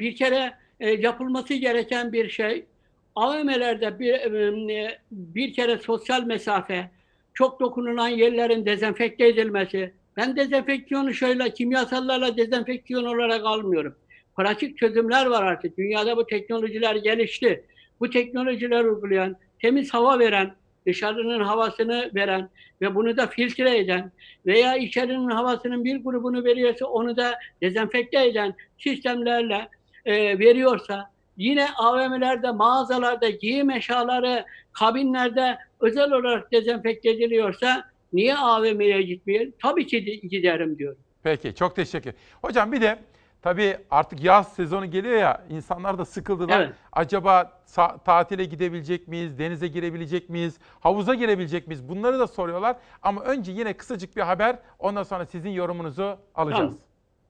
bir 0.00 0.16
kere 0.16 0.54
e, 0.80 0.90
yapılması 0.90 1.54
gereken 1.54 2.12
bir 2.12 2.30
şey 2.30 2.66
AVM'lerde 3.14 3.98
bir, 3.98 4.14
e, 4.14 5.00
bir 5.10 5.52
kere 5.52 5.78
sosyal 5.78 6.22
mesafe, 6.22 6.90
çok 7.34 7.60
dokunulan 7.60 8.08
yerlerin 8.08 8.66
dezenfekte 8.66 9.28
edilmesi. 9.28 9.92
Ben 10.16 10.36
dezenfeksiyonu 10.36 11.14
şöyle 11.14 11.50
kimyasallarla 11.50 12.36
dezenfeksiyon 12.36 13.04
olarak 13.04 13.44
almıyorum. 13.44 13.96
Pratik 14.36 14.78
çözümler 14.78 15.26
var 15.26 15.42
artık. 15.42 15.78
Dünyada 15.78 16.16
bu 16.16 16.26
teknolojiler 16.26 16.96
gelişti. 16.96 17.64
Bu 18.00 18.10
teknolojiler 18.10 18.84
uygulayan, 18.84 19.36
temiz 19.58 19.94
hava 19.94 20.18
veren, 20.18 20.54
dışarının 20.86 21.40
havasını 21.40 22.10
veren 22.14 22.48
ve 22.80 22.94
bunu 22.94 23.16
da 23.16 23.26
filtre 23.26 23.78
eden 23.78 24.12
veya 24.46 24.76
içerinin 24.76 25.30
havasının 25.30 25.84
bir 25.84 26.04
grubunu 26.04 26.44
veriyorsa 26.44 26.86
onu 26.86 27.16
da 27.16 27.34
dezenfekte 27.62 28.26
eden 28.26 28.54
sistemlerle 28.78 29.68
e, 30.04 30.38
veriyorsa 30.38 31.10
yine 31.36 31.66
AVM'lerde, 31.76 32.50
mağazalarda, 32.50 33.30
giyim 33.30 33.70
eşyaları, 33.70 34.44
kabinlerde 34.72 35.58
özel 35.80 36.12
olarak 36.12 36.52
dezenfekte 36.52 37.10
ediliyorsa 37.10 37.84
niye 38.16 38.36
AVM'ye 38.36 39.02
gitmeyelim? 39.02 39.54
Tabii 39.62 39.86
ki 39.86 40.06
de 40.06 40.14
giderim 40.14 40.78
diyorum. 40.78 40.98
Peki 41.22 41.54
çok 41.54 41.76
teşekkür. 41.76 42.12
Hocam 42.42 42.72
bir 42.72 42.80
de 42.80 42.98
tabii 43.42 43.76
artık 43.90 44.24
yaz 44.24 44.52
sezonu 44.52 44.90
geliyor 44.90 45.14
ya 45.18 45.44
insanlar 45.50 45.98
da 45.98 46.04
sıkıldılar. 46.04 46.60
Evet. 46.60 46.72
Acaba 46.92 47.60
tatile 48.04 48.44
gidebilecek 48.44 49.08
miyiz? 49.08 49.38
Denize 49.38 49.68
girebilecek 49.68 50.30
miyiz? 50.30 50.54
Havuza 50.80 51.14
girebilecek 51.14 51.66
miyiz? 51.66 51.88
Bunları 51.88 52.18
da 52.18 52.26
soruyorlar. 52.26 52.76
Ama 53.02 53.22
önce 53.22 53.52
yine 53.52 53.72
kısacık 53.72 54.16
bir 54.16 54.22
haber 54.22 54.58
ondan 54.78 55.02
sonra 55.02 55.26
sizin 55.26 55.50
yorumunuzu 55.50 56.16
alacağız. 56.34 56.74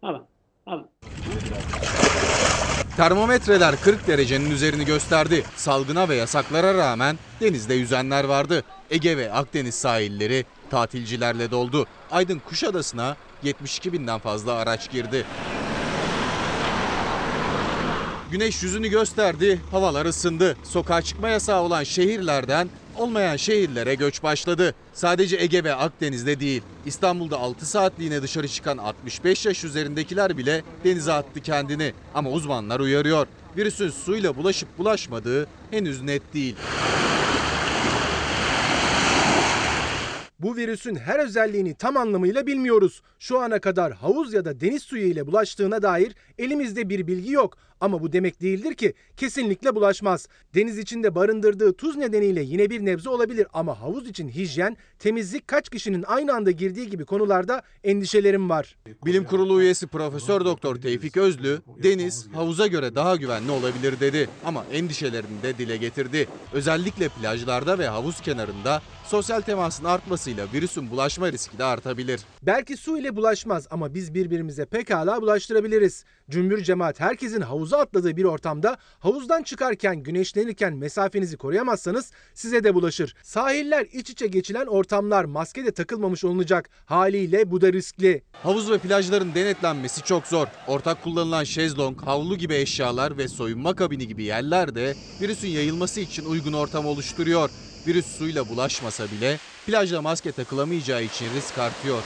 Tamam. 0.00 0.26
Tamam. 0.64 0.88
Termometreler 2.96 3.74
40 3.84 4.06
derecenin 4.06 4.50
üzerini 4.50 4.84
gösterdi. 4.84 5.42
Salgına 5.56 6.08
ve 6.08 6.14
yasaklara 6.14 6.74
rağmen 6.74 7.16
denizde 7.40 7.74
yüzenler 7.74 8.24
vardı. 8.24 8.62
Ege 8.90 9.16
ve 9.16 9.32
Akdeniz 9.32 9.74
sahilleri 9.74 10.44
tatilcilerle 10.70 11.51
doldu. 11.51 11.86
Aydın 12.10 12.38
Kuşadası'na 12.38 13.16
72 13.43 13.93
binden 13.93 14.18
fazla 14.18 14.52
araç 14.52 14.90
girdi. 14.90 15.24
Güneş 18.30 18.62
yüzünü 18.62 18.88
gösterdi, 18.88 19.60
havalar 19.70 20.06
ısındı. 20.06 20.56
Sokağa 20.64 21.02
çıkma 21.02 21.28
yasağı 21.28 21.62
olan 21.62 21.82
şehirlerden 21.84 22.68
olmayan 22.97 23.36
şehirlere 23.36 23.94
göç 23.94 24.22
başladı. 24.22 24.74
Sadece 24.94 25.36
Ege 25.36 25.64
ve 25.64 25.74
Akdeniz'de 25.74 26.40
değil. 26.40 26.62
İstanbul'da 26.86 27.38
6 27.38 27.66
saatliğine 27.66 28.22
dışarı 28.22 28.48
çıkan 28.48 28.78
65 28.78 29.47
yaş 29.47 29.64
üzerindekiler 29.64 30.38
bile 30.38 30.62
denize 30.84 31.12
attı 31.12 31.40
kendini. 31.40 31.93
Ama 32.14 32.30
uzmanlar 32.30 32.80
uyarıyor. 32.80 33.26
Virüsün 33.56 33.90
suyla 33.90 34.36
bulaşıp 34.36 34.78
bulaşmadığı 34.78 35.47
henüz 35.70 36.02
net 36.02 36.34
değil. 36.34 36.56
Bu 40.38 40.56
virüsün 40.56 40.94
her 40.94 41.18
özelliğini 41.18 41.74
tam 41.74 41.96
anlamıyla 41.96 42.46
bilmiyoruz. 42.46 43.02
Şu 43.18 43.38
ana 43.40 43.60
kadar 43.60 43.92
havuz 43.92 44.32
ya 44.32 44.44
da 44.44 44.60
deniz 44.60 44.82
suyu 44.82 45.06
ile 45.06 45.26
bulaştığına 45.26 45.82
dair 45.82 46.14
elimizde 46.38 46.88
bir 46.88 47.06
bilgi 47.06 47.32
yok. 47.32 47.58
Ama 47.81 48.03
bu 48.03 48.12
demek 48.12 48.40
değildir 48.40 48.74
ki 48.74 48.94
kesinlikle 49.16 49.74
bulaşmaz. 49.74 50.28
Deniz 50.55 50.78
içinde 50.78 51.15
barındırdığı 51.15 51.73
tuz 51.73 51.97
nedeniyle 51.97 52.43
yine 52.43 52.70
bir 52.70 52.85
nebze 52.85 53.11
olabilir 53.11 53.47
ama 53.53 53.81
havuz 53.81 54.09
için 54.09 54.28
hijyen, 54.28 54.77
temizlik 54.98 55.48
kaç 55.48 55.69
kişinin 55.69 56.05
aynı 56.07 56.35
anda 56.35 56.51
girdiği 56.51 56.90
gibi 56.90 57.05
konularda 57.05 57.62
endişelerim 57.85 58.51
var. 58.51 58.77
Bilim 59.05 59.24
Kurulu 59.24 59.62
üyesi 59.62 59.86
Profesör 59.86 60.44
Doktor 60.44 60.77
Tevfik 60.77 61.16
Özlü, 61.16 61.61
deniz 61.82 62.28
havuza 62.35 62.66
göre 62.66 62.94
daha 62.94 63.16
güvenli 63.16 63.51
olabilir 63.51 64.01
dedi 64.01 64.28
ama 64.44 64.65
endişelerini 64.73 65.43
de 65.43 65.59
dile 65.59 65.77
getirdi. 65.77 66.28
Özellikle 66.53 67.09
plajlarda 67.09 67.78
ve 67.78 67.89
havuz 67.89 68.20
kenarında 68.20 68.82
sosyal 69.07 69.40
temasın 69.40 69.85
artmasıyla 69.85 70.47
virüsün 70.55 70.90
bulaşma 70.90 71.32
riski 71.32 71.59
de 71.59 71.65
artabilir. 71.65 72.20
Belki 72.43 72.77
su 72.77 72.98
ile 72.98 73.16
bulaşmaz 73.16 73.66
ama 73.70 73.94
biz 73.94 74.15
birbirimize 74.15 74.65
pekala 74.65 75.23
bulaştırabiliriz. 75.23 76.05
Cümbür 76.31 76.62
cemaat 76.62 77.01
herkesin 77.01 77.40
havuza 77.40 77.78
atladığı 77.78 78.16
bir 78.16 78.24
ortamda 78.24 78.77
havuzdan 78.98 79.43
çıkarken 79.43 80.03
güneşlenirken 80.03 80.74
mesafenizi 80.74 81.36
koruyamazsanız 81.36 82.12
size 82.35 82.65
de 82.65 82.74
bulaşır. 82.74 83.15
Sahiller 83.23 83.86
iç 83.93 84.11
içe 84.11 84.27
geçilen 84.27 84.66
ortamlar 84.66 85.24
maske 85.24 85.65
de 85.65 85.73
takılmamış 85.73 86.24
olunacak. 86.24 86.70
Haliyle 86.85 87.51
bu 87.51 87.61
da 87.61 87.73
riskli. 87.73 88.23
Havuz 88.43 88.70
ve 88.70 88.78
plajların 88.78 89.35
denetlenmesi 89.35 90.03
çok 90.03 90.27
zor. 90.27 90.47
Ortak 90.66 91.03
kullanılan 91.03 91.44
şezlong, 91.44 92.03
havlu 92.03 92.36
gibi 92.36 92.55
eşyalar 92.55 93.19
ve 93.19 93.28
soyunma 93.28 93.77
kabini 93.77 94.09
gibi 94.09 94.24
yerler 94.24 94.74
de 94.74 94.94
virüsün 95.20 95.48
yayılması 95.48 96.01
için 96.01 96.24
uygun 96.24 96.53
ortam 96.53 96.86
oluşturuyor. 96.86 97.51
Virüs 97.86 98.07
suyla 98.07 98.48
bulaşmasa 98.48 99.05
bile 99.05 99.39
plajda 99.66 100.03
maske 100.03 100.32
takılamayacağı 100.32 101.03
için 101.03 101.27
risk 101.36 101.59
artıyor. 101.59 102.03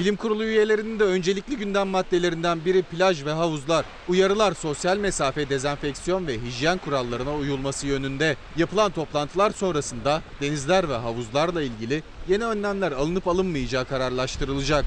Bilim 0.00 0.16
kurulu 0.16 0.44
üyelerinin 0.44 0.98
de 0.98 1.04
öncelikli 1.04 1.56
gündem 1.56 1.88
maddelerinden 1.88 2.64
biri 2.64 2.82
plaj 2.82 3.24
ve 3.24 3.30
havuzlar. 3.30 3.84
Uyarılar 4.08 4.52
sosyal 4.52 4.96
mesafe, 4.96 5.48
dezenfeksiyon 5.48 6.26
ve 6.26 6.38
hijyen 6.38 6.78
kurallarına 6.78 7.36
uyulması 7.36 7.86
yönünde. 7.86 8.36
Yapılan 8.56 8.92
toplantılar 8.92 9.50
sonrasında 9.50 10.22
denizler 10.40 10.88
ve 10.88 10.94
havuzlarla 10.94 11.62
ilgili 11.62 12.02
yeni 12.28 12.44
önlemler 12.44 12.92
alınıp 12.92 13.28
alınmayacağı 13.28 13.84
kararlaştırılacak. 13.84 14.84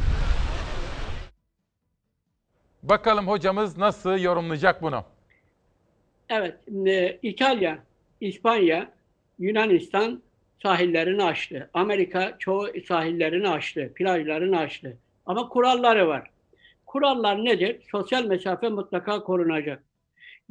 Bakalım 2.84 3.28
hocamız 3.28 3.78
nasıl 3.78 4.18
yorumlayacak 4.18 4.82
bunu? 4.82 5.04
Evet, 6.30 6.56
İtalya, 7.24 7.80
İspanya, 8.22 8.92
Yunanistan 9.40 10.22
sahillerini 10.64 11.24
açtı. 11.24 11.70
Amerika 11.74 12.36
çoğu 12.40 12.68
sahillerini 12.88 13.50
açtı, 13.50 13.92
plajlarını 13.96 14.60
açtı. 14.60 14.98
Ama 15.26 15.50
kuralları 15.50 16.08
var. 16.08 16.30
Kurallar 16.86 17.46
nedir? 17.46 17.82
Sosyal 17.92 18.26
mesafe 18.26 18.70
mutlaka 18.70 19.24
korunacak. 19.24 19.84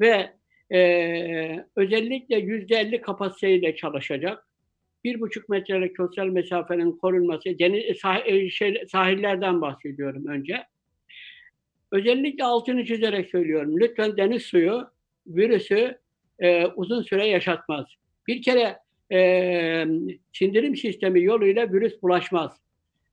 Ve 0.01 0.33
e, 0.73 1.67
özellikle 1.77 2.37
yüzde 2.37 2.77
elli 2.77 3.01
kapasiteyle 3.01 3.77
çalışacak. 3.77 4.47
Bir 5.05 5.21
buçuk 5.21 5.49
metrelik 5.49 5.97
sosyal 5.97 6.27
mesafenin 6.27 6.93
korunması, 6.93 7.59
deniz, 7.59 7.99
sah, 7.99 8.27
e, 8.27 8.51
şey, 8.51 8.85
sahillerden 8.89 9.61
bahsediyorum 9.61 10.27
önce. 10.27 10.65
Özellikle 11.93 12.45
altını 12.45 12.85
çizerek 12.85 13.31
söylüyorum. 13.31 13.81
Lütfen 13.81 14.17
deniz 14.17 14.43
suyu 14.43 14.87
virüsü 15.27 15.99
e, 16.39 16.67
uzun 16.67 17.03
süre 17.03 17.27
yaşatmaz. 17.27 17.87
Bir 18.29 18.43
kere 18.43 18.79
e, 19.13 19.87
sindirim 20.33 20.77
sistemi 20.77 21.23
yoluyla 21.23 21.73
virüs 21.73 22.03
bulaşmaz. 22.03 22.61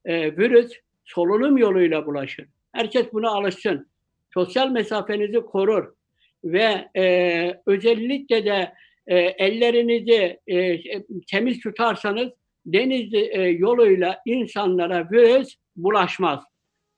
E, 0.05 0.37
virüs 0.37 0.71
solunum 1.09 1.57
yoluyla 1.57 2.05
bulaşır. 2.05 2.47
Herkes 2.71 3.13
buna 3.13 3.29
alışsın. 3.29 3.87
Sosyal 4.33 4.69
mesafenizi 4.69 5.39
korur 5.39 5.93
ve 6.43 6.89
e, 6.97 7.61
özellikle 7.65 8.45
de 8.45 8.73
e, 9.07 9.17
ellerinizi 9.17 10.39
e, 10.47 10.79
temiz 11.27 11.59
tutarsanız 11.59 12.29
deniz 12.65 13.13
e, 13.13 13.41
yoluyla 13.41 14.21
insanlara 14.25 15.07
virüs 15.11 15.55
bulaşmaz. 15.75 16.43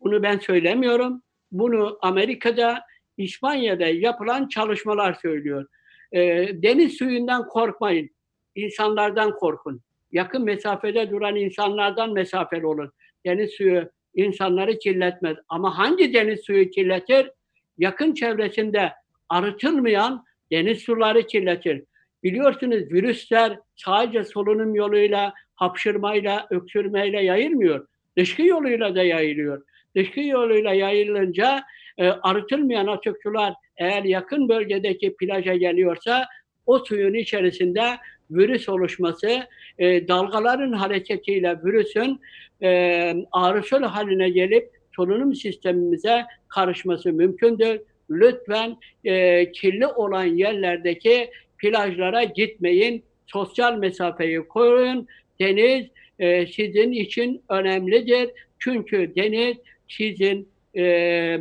Bunu 0.01 0.23
ben 0.23 0.39
söylemiyorum. 0.39 1.21
Bunu 1.51 1.97
Amerika'da, 2.01 2.81
İspanya'da 3.17 3.85
yapılan 3.87 4.47
çalışmalar 4.47 5.13
söylüyor. 5.13 5.65
E, 6.11 6.19
deniz 6.63 6.97
suyundan 6.97 7.47
korkmayın. 7.47 8.09
İnsanlardan 8.55 9.35
korkun. 9.35 9.81
Yakın 10.11 10.43
mesafede 10.43 11.11
duran 11.11 11.35
insanlardan 11.35 12.13
mesafeli 12.13 12.65
olun. 12.65 12.91
Deniz 13.25 13.51
suyu 13.51 13.89
insanları 14.15 14.79
kirletmez. 14.79 15.37
Ama 15.49 15.77
hangi 15.77 16.13
deniz 16.13 16.39
suyu 16.39 16.69
kirletir? 16.69 17.31
Yakın 17.77 18.13
çevresinde 18.13 18.91
arıtılmayan 19.29 20.25
deniz 20.51 20.79
suları 20.79 21.27
kirletir. 21.27 21.83
Biliyorsunuz 22.23 22.91
virüsler 22.91 23.59
sadece 23.75 24.23
solunum 24.23 24.75
yoluyla, 24.75 25.33
hapşırmayla, 25.55 26.47
öksürmeyle 26.49 27.23
yayılmıyor. 27.23 27.87
Dışkı 28.17 28.41
yoluyla 28.41 28.95
da 28.95 29.03
yayılıyor. 29.03 29.63
Dışkı 29.95 30.19
yoluyla 30.19 30.73
yayılınca 30.73 31.63
e, 31.97 32.07
arıtılmayan 32.07 32.87
atık 32.87 33.17
sular 33.23 33.53
eğer 33.77 34.03
yakın 34.03 34.49
bölgedeki 34.49 35.15
plaja 35.15 35.55
geliyorsa 35.55 36.27
o 36.65 36.79
suyun 36.79 37.13
içerisinde 37.13 37.97
virüs 38.31 38.69
oluşması, 38.69 39.47
e, 39.79 40.07
dalgaların 40.07 40.73
hareketiyle 40.73 41.57
virüsün 41.63 42.19
e, 42.63 43.13
aerosol 43.31 43.81
haline 43.81 44.29
gelip 44.29 44.69
solunum 44.95 45.35
sistemimize 45.35 46.25
karışması 46.47 47.13
mümkündür. 47.13 47.81
Lütfen 48.09 48.77
e, 49.05 49.51
kirli 49.51 49.87
olan 49.87 50.25
yerlerdeki 50.25 51.29
plajlara 51.57 52.23
gitmeyin. 52.23 53.03
Sosyal 53.27 53.77
mesafeyi 53.77 54.39
koruyun. 54.47 55.07
Deniz 55.39 55.85
e, 56.19 56.47
sizin 56.47 56.91
için 56.91 57.41
önemlidir. 57.49 58.29
Çünkü 58.59 59.11
deniz 59.15 59.57
sizin 59.87 60.47
e, 60.77 61.39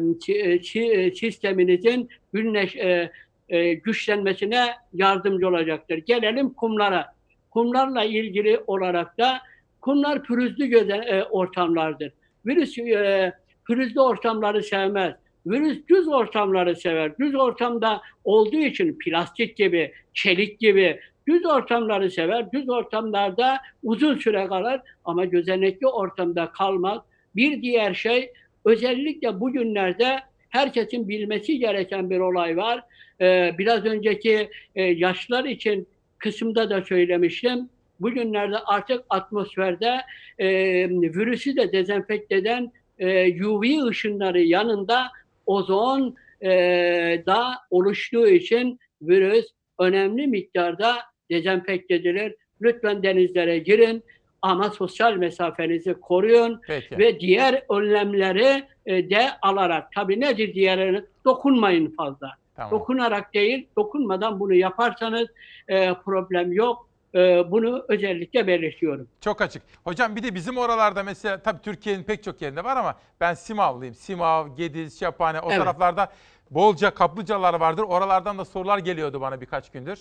si- 0.63 1.13
sisteminizin 1.17 2.09
günleş, 2.33 2.77
e, 2.77 3.11
e, 3.51 3.75
güçlenmesine 3.75 4.67
yardımcı 4.93 5.49
olacaktır. 5.49 5.99
Gelelim 5.99 6.51
kumlara. 6.53 7.07
Kumlarla 7.51 8.05
ilgili 8.05 8.61
olarak 8.67 9.19
da 9.19 9.41
kumlar 9.81 10.23
pürüzlü 10.23 10.67
göze, 10.67 10.97
e, 10.97 11.25
ortamlardır. 11.25 12.13
Virüs 12.47 12.79
e, 12.79 13.33
pürüzlü 13.67 14.01
ortamları 14.01 14.63
sevmez. 14.63 15.15
Virüs 15.47 15.79
düz 15.89 16.09
ortamları 16.09 16.77
sever. 16.77 17.19
Düz 17.19 17.35
ortamda 17.35 18.01
olduğu 18.25 18.57
için 18.57 18.99
plastik 18.99 19.57
gibi, 19.57 19.93
çelik 20.15 20.61
gibi 20.61 21.01
düz 21.29 21.47
ortamları 21.47 22.11
sever. 22.11 22.53
Düz 22.53 22.69
ortamlarda 22.69 23.59
uzun 23.83 24.19
süre 24.19 24.47
kalır 24.47 24.81
ama 25.05 25.25
gözenekli 25.25 25.87
ortamda 25.87 26.51
kalmaz. 26.53 26.99
Bir 27.37 27.63
diğer 27.63 27.95
şey 27.95 28.33
özellikle 28.65 29.41
bugünlerde 29.41 30.21
herkesin 30.49 31.09
bilmesi 31.09 31.59
gereken 31.59 32.11
bir 32.11 32.19
olay 32.19 32.57
var. 32.57 32.85
Ee, 33.21 33.55
biraz 33.59 33.85
önceki 33.85 34.51
e, 34.75 34.83
yaşlar 34.83 35.45
için 35.45 35.89
kısımda 36.19 36.71
da 36.71 36.83
söylemiştim. 36.83 37.69
Bugünlerde 38.01 38.59
artık 38.59 39.05
atmosferde 39.11 40.01
e, 40.39 40.49
virüsü 40.91 41.57
de 41.57 41.73
dezenfekte 41.73 42.35
eden 42.35 42.73
e, 42.99 43.45
UV 43.45 43.87
ışınları 43.87 44.41
yanında 44.41 45.07
ozon 45.47 46.17
e, 46.43 46.49
da 47.27 47.53
oluştuğu 47.71 48.29
için 48.29 48.81
virüs 49.03 49.47
önemli 49.79 50.27
miktarda 50.27 50.97
dezenfekte 51.31 51.95
edilir. 51.95 52.35
Lütfen 52.63 53.03
denizlere 53.03 53.59
girin 53.59 54.03
ama 54.43 54.71
sosyal 54.71 55.17
mesafenizi 55.17 55.95
koruyun 55.95 56.61
Peki. 56.67 56.99
ve 56.99 57.21
diğer 57.21 57.63
önlemleri 57.71 58.65
de 58.87 59.27
alarak. 59.43 59.93
Tabii 59.95 60.21
nedir 60.21 60.55
diğerlerine? 60.55 61.03
Dokunmayın 61.25 61.91
fazla. 61.97 62.40
Tamam. 62.61 62.81
Dokunarak 62.81 63.35
değil, 63.35 63.67
dokunmadan 63.77 64.41
bunu 64.41 64.55
yaparsanız 64.55 65.29
e, 65.69 65.95
problem 65.95 66.53
yok. 66.53 66.89
E, 67.15 67.51
bunu 67.51 67.85
özellikle 67.89 68.47
belirtiyorum. 68.47 69.09
Çok 69.21 69.41
açık. 69.41 69.63
Hocam 69.85 70.17
bir 70.17 70.23
de 70.23 70.35
bizim 70.35 70.59
oralarda 70.59 71.03
mesela 71.03 71.43
tabii 71.43 71.63
Türkiye'nin 71.63 72.03
pek 72.03 72.23
çok 72.23 72.43
yerinde 72.43 72.65
var 72.65 72.77
ama 72.77 72.95
ben 73.21 73.35
Simavlıyım. 73.35 73.95
Simav, 73.95 74.57
Gediz, 74.57 75.01
Şaphane 75.01 75.41
o 75.41 75.49
Evet. 75.51 75.59
taraflarda 75.59 76.13
bolca 76.51 76.91
kaplıcalar 76.91 77.55
vardır. 77.55 77.83
Oralardan 77.83 78.39
da 78.39 78.45
sorular 78.45 78.79
geliyordu 78.79 79.21
bana 79.21 79.41
birkaç 79.41 79.71
gündür. 79.71 79.99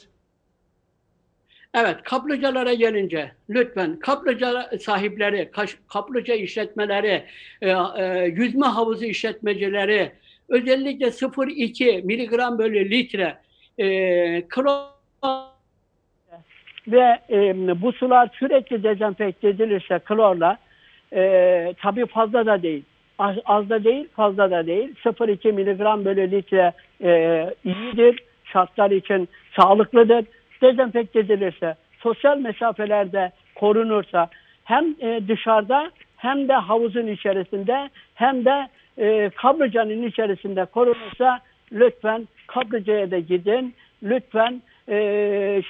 Evet, 1.74 2.04
kaplıcalara 2.04 2.74
gelince 2.74 3.32
lütfen 3.50 4.00
kaplıca 4.00 4.72
sahipleri, 4.82 5.52
kaplıca 5.88 6.34
işletmeleri, 6.34 7.26
e, 7.62 7.70
e, 7.70 8.26
yüzme 8.26 8.66
havuzu 8.66 9.06
işletmecileri 9.06 10.12
özellikle 10.50 11.06
0,2 11.06 12.06
miligram 12.06 12.58
bölü 12.58 12.90
litre 12.90 13.38
e, 13.78 14.42
klor 14.42 15.00
ve 16.88 17.20
e, 17.30 17.82
bu 17.82 17.94
sular 17.94 18.30
sürekli 18.34 18.84
dezenfekte 18.84 19.48
edilirse 19.48 20.00
klorla 20.00 20.58
e, 21.14 21.74
tabii 21.82 22.06
fazla 22.06 22.46
da 22.46 22.64
değil. 22.64 22.84
Az, 23.18 23.36
az 23.46 23.70
da 23.70 23.84
değil, 23.84 24.08
fazla 24.16 24.52
da 24.52 24.68
değil. 24.68 24.96
0,2 25.06 25.52
miligram 25.52 26.06
bölü 26.06 26.32
litre 26.32 26.74
e, 27.04 27.46
iyidir. 27.66 28.20
Şartlar 28.44 28.92
için 28.92 29.30
sağlıklıdır. 29.56 30.26
Dezenfekte 30.62 31.20
edilirse, 31.20 31.76
sosyal 32.00 32.38
mesafelerde 32.38 33.32
korunursa 33.56 34.30
hem 34.64 34.96
e, 35.02 35.22
dışarıda 35.28 35.92
hem 36.18 36.48
de 36.48 36.54
havuzun 36.54 37.08
içerisinde 37.08 37.90
hem 38.16 38.46
de 38.46 38.68
e, 39.00 39.32
içerisinde 40.08 40.66
korunursa 40.66 41.40
lütfen 41.72 42.28
kaplıcaya 42.48 43.12
da 43.12 43.20
gidin. 43.20 43.76
Lütfen 44.04 44.62
e, 44.90 44.96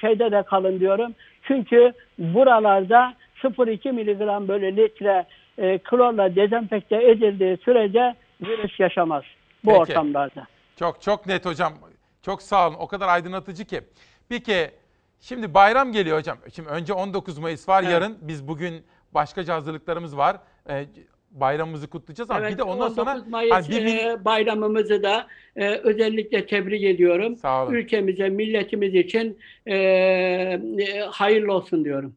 şeyde 0.00 0.30
de 0.30 0.42
kalın 0.42 0.80
diyorum. 0.80 1.14
Çünkü 1.42 1.92
buralarda 2.18 3.14
0,2 3.42 3.92
miligram 3.92 4.48
bölü 4.48 4.76
litre 4.76 5.26
e, 5.58 5.78
klorla 5.78 6.36
dezenfekte 6.36 7.10
edildiği 7.10 7.56
sürece 7.56 8.14
virüs 8.42 8.80
yaşamaz 8.80 9.24
bu 9.64 9.70
Peki. 9.70 9.80
ortamlarda. 9.80 10.46
Çok 10.78 11.02
çok 11.02 11.26
net 11.26 11.46
hocam. 11.46 11.72
Çok 12.22 12.42
sağ 12.42 12.68
olun. 12.68 12.76
O 12.78 12.86
kadar 12.86 13.08
aydınlatıcı 13.08 13.64
ki. 13.64 13.80
Peki 14.28 14.70
şimdi 15.20 15.54
bayram 15.54 15.92
geliyor 15.92 16.18
hocam. 16.18 16.38
Şimdi 16.54 16.68
önce 16.68 16.92
19 16.92 17.38
Mayıs 17.38 17.68
var 17.68 17.82
Evet. 17.82 17.92
yarın. 17.92 18.18
Biz 18.20 18.48
bugün 18.48 18.84
başkaca 19.14 19.54
hazırlıklarımız 19.54 20.16
var. 20.16 20.36
Ee, 20.68 20.86
bayramımızı 21.30 21.90
kutlayacağız 21.90 22.30
ama 22.30 22.40
Evet, 22.40 22.52
bir 22.52 22.58
de 22.58 22.62
ondan 22.62 22.78
19 22.90 22.96
sonra 22.96 23.24
Mayıs 23.28 23.52
hani 23.52 23.68
bir 23.68 23.84
mil- 23.84 24.12
e, 24.12 24.24
bayramımızı 24.24 25.02
da 25.02 25.26
e, 25.56 25.68
özellikle 25.70 26.46
tebrik 26.46 26.84
ediyorum. 26.84 27.36
Sağ 27.36 27.64
olun. 27.64 27.72
Ülkemize, 27.74 28.28
milletimiz 28.28 28.94
için 28.94 29.38
e, 29.66 29.74
e, 29.76 31.00
hayırlı 31.10 31.52
olsun 31.52 31.84
diyorum. 31.84 32.16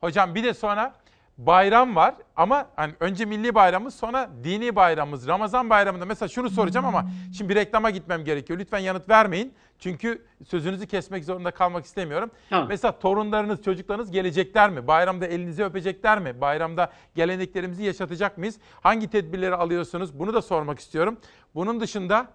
Hocam 0.00 0.34
bir 0.34 0.44
de 0.44 0.54
sonra 0.54 0.94
bayram 1.38 1.96
var 1.96 2.14
ama 2.36 2.68
hani 2.76 2.94
önce 3.00 3.24
milli 3.24 3.54
bayramımız 3.54 3.94
sonra 3.94 4.30
dini 4.44 4.76
bayramımız. 4.76 5.28
Ramazan 5.28 5.70
bayramında 5.70 6.04
mesela 6.04 6.28
şunu 6.28 6.50
soracağım 6.50 6.86
ama 6.86 7.06
şimdi 7.36 7.50
bir 7.50 7.54
reklama 7.54 7.90
gitmem 7.90 8.24
gerekiyor. 8.24 8.58
Lütfen 8.58 8.78
yanıt 8.78 9.08
vermeyin. 9.08 9.54
Çünkü 9.78 10.24
sözünüzü 10.48 10.86
kesmek 10.86 11.24
zorunda 11.24 11.50
kalmak 11.50 11.84
istemiyorum. 11.84 12.30
Tamam. 12.50 12.68
Mesela 12.68 12.98
torunlarınız, 12.98 13.62
çocuklarınız 13.62 14.10
gelecekler 14.10 14.70
mi? 14.70 14.86
Bayramda 14.86 15.26
elinizi 15.26 15.64
öpecekler 15.64 16.18
mi? 16.18 16.40
Bayramda 16.40 16.92
geleneklerimizi 17.14 17.84
yaşatacak 17.84 18.38
mıyız? 18.38 18.58
Hangi 18.80 19.10
tedbirleri 19.10 19.54
alıyorsunuz? 19.54 20.18
Bunu 20.18 20.34
da 20.34 20.42
sormak 20.42 20.78
istiyorum. 20.78 21.18
Bunun 21.54 21.80
dışında 21.80 22.26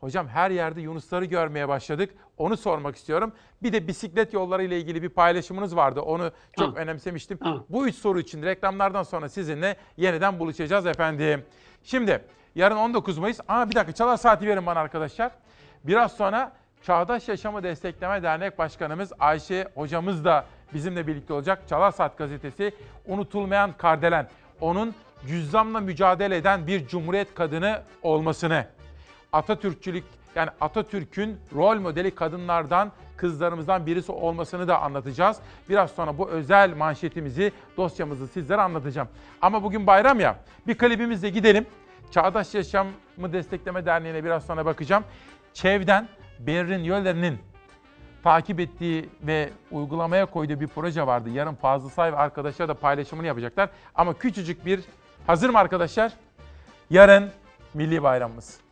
Hocam 0.00 0.28
her 0.28 0.50
yerde 0.50 0.80
yunusları 0.80 1.24
görmeye 1.24 1.68
başladık. 1.68 2.14
Onu 2.38 2.56
sormak 2.56 2.96
istiyorum. 2.96 3.32
Bir 3.62 3.72
de 3.72 3.88
bisiklet 3.88 4.32
yolları 4.32 4.62
ile 4.62 4.78
ilgili 4.80 5.02
bir 5.02 5.08
paylaşımınız 5.08 5.76
vardı. 5.76 6.00
Onu 6.00 6.22
çok 6.24 6.56
Tamam. 6.56 6.74
önemsemiştim. 6.74 7.38
Tamam. 7.38 7.64
Bu 7.68 7.88
üç 7.88 7.94
soru 7.94 8.20
için 8.20 8.42
reklamlardan 8.42 9.02
sonra 9.02 9.28
sizinle 9.28 9.76
yeniden 9.96 10.38
buluşacağız 10.38 10.86
efendim. 10.86 11.44
Şimdi 11.84 12.24
yarın 12.54 12.76
19 12.76 13.18
Mayıs. 13.18 13.40
Aa 13.48 13.70
bir 13.70 13.74
dakika 13.74 13.92
çalar 13.92 14.16
saati 14.16 14.46
verin 14.46 14.66
bana 14.66 14.80
arkadaşlar. 14.80 15.32
Biraz 15.84 16.16
sonra 16.16 16.52
Çağdaş 16.82 17.28
Yaşamı 17.28 17.62
Destekleme 17.62 18.22
Dernek 18.22 18.58
Başkanımız 18.58 19.12
Ayşe 19.18 19.68
hocamız 19.74 20.24
da 20.24 20.46
bizimle 20.74 21.06
birlikte 21.06 21.32
olacak. 21.32 21.62
Çalar 21.68 21.90
Saat 21.90 22.18
gazetesi 22.18 22.72
unutulmayan 23.06 23.72
kardelen. 23.72 24.28
Onun 24.60 24.94
cüzzamla 25.26 25.80
mücadele 25.80 26.36
eden 26.36 26.66
bir 26.66 26.88
cumhuriyet 26.88 27.34
kadını 27.34 27.82
olmasını, 28.02 28.66
Atatürkçülük 29.36 30.04
yani 30.34 30.50
Atatürk'ün 30.60 31.36
rol 31.54 31.80
modeli 31.80 32.14
kadınlardan 32.14 32.92
kızlarımızdan 33.16 33.86
birisi 33.86 34.12
olmasını 34.12 34.68
da 34.68 34.82
anlatacağız. 34.82 35.36
Biraz 35.68 35.90
sonra 35.90 36.18
bu 36.18 36.28
özel 36.28 36.76
manşetimizi, 36.76 37.52
dosyamızı 37.76 38.28
sizlere 38.28 38.60
anlatacağım. 38.60 39.08
Ama 39.42 39.62
bugün 39.62 39.86
bayram 39.86 40.20
ya, 40.20 40.36
bir 40.66 40.78
klibimizle 40.78 41.30
gidelim. 41.30 41.66
Çağdaş 42.10 42.54
Yaşamı 42.54 42.92
Destekleme 43.32 43.86
Derneği'ne 43.86 44.24
biraz 44.24 44.46
sonra 44.46 44.66
bakacağım. 44.66 45.04
Çev'den 45.54 46.08
Berrin 46.38 46.84
Yöller'in 46.84 47.38
takip 48.22 48.60
ettiği 48.60 49.08
ve 49.22 49.50
uygulamaya 49.70 50.26
koyduğu 50.26 50.60
bir 50.60 50.68
proje 50.68 51.06
vardı. 51.06 51.30
Yarın 51.30 51.54
Fazıl 51.54 51.88
Say 51.88 52.12
ve 52.12 52.16
arkadaşlar 52.16 52.68
da 52.68 52.74
paylaşımını 52.74 53.26
yapacaklar. 53.26 53.70
Ama 53.94 54.14
küçücük 54.14 54.66
bir, 54.66 54.80
hazır 55.26 55.50
mı 55.50 55.58
arkadaşlar? 55.58 56.12
Yarın 56.90 57.30
Milli 57.74 58.02
Bayramımız. 58.02 58.65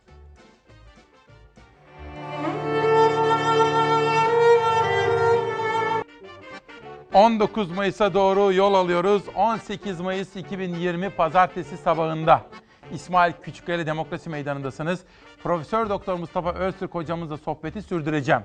...19 7.15 7.73
Mayıs'a 7.73 8.13
doğru 8.13 8.53
yol 8.53 8.73
alıyoruz. 8.73 9.23
18 9.35 10.01
Mayıs 10.01 10.35
2020 10.35 11.09
Pazartesi 11.09 11.77
sabahında... 11.77 12.41
İsmail 12.91 13.33
Küçükkaya 13.41 13.85
Demokrasi 13.85 14.29
Meydanı'ndasınız. 14.29 14.99
Profesör 15.43 15.89
Doktor 15.89 16.15
Mustafa 16.15 16.53
Öztürk 16.53 16.95
hocamızla 16.95 17.37
sohbeti 17.37 17.81
sürdüreceğim. 17.81 18.41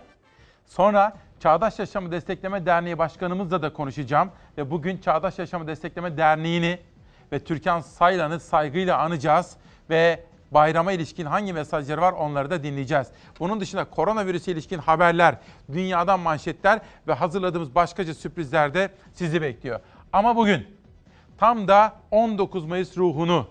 Sonra 0.67 1.17
Çağdaş 1.41 1.79
Yaşamı 1.79 2.13
Destekleme 2.13 2.67
Derneği 2.67 2.99
Başkanımızla 2.99 3.63
da 3.63 3.73
konuşacağım. 3.73 4.31
Ve 4.59 4.71
bugün 4.71 4.99
Çağdaş 4.99 5.39
Yaşamı 5.39 5.67
Destekleme 5.67 6.17
Derneği'ni 6.17 6.79
ve 7.33 7.39
Türkan 7.39 7.81
Saylan'ı 7.81 8.41
saygıyla 8.41 8.99
anacağız. 8.99 9.57
Ve 9.91 10.25
bayrama 10.51 10.93
ilişkin 10.93 11.27
hangi 11.27 11.53
mesajları 11.53 12.01
var 12.01 12.13
onları 12.13 12.51
da 12.51 12.63
dinleyeceğiz. 12.63 13.07
Bunun 13.41 13.61
dışında 13.61 13.85
koronavirüse 13.85 14.53
ilişkin 14.53 14.79
haberler, 14.79 15.37
dünyadan 15.73 16.21
manşetler 16.21 16.81
ve 17.09 17.13
hazırladığımız 17.13 17.75
başkaca 17.75 18.15
sürprizler 18.15 18.75
de 18.75 18.91
sizi 19.15 19.43
bekliyor. 19.43 19.81
Ama 20.13 20.37
bugün 20.37 20.67
tam 21.39 21.69
da 21.69 21.93
19 22.11 22.65
Mayıs 22.65 22.97
ruhunu, 22.97 23.47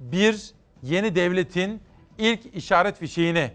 bir 0.00 0.50
yeni 0.82 1.14
devletin 1.14 1.82
ilk 2.18 2.56
işaret 2.56 2.98
fişeğini, 2.98 3.50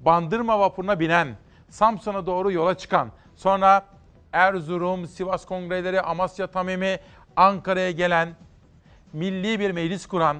Bandırma 0.00 0.60
vapuruna 0.60 1.00
binen, 1.00 1.28
Samsun'a 1.68 2.26
doğru 2.26 2.52
yola 2.52 2.78
çıkan, 2.78 3.08
sonra 3.36 3.86
Erzurum, 4.32 5.06
Sivas 5.06 5.46
kongreleri, 5.46 6.00
Amasya 6.00 6.46
Tamimi, 6.46 6.98
Ankara'ya 7.36 7.90
gelen, 7.90 8.28
milli 9.12 9.60
bir 9.60 9.70
meclis 9.70 10.06
kuran, 10.06 10.36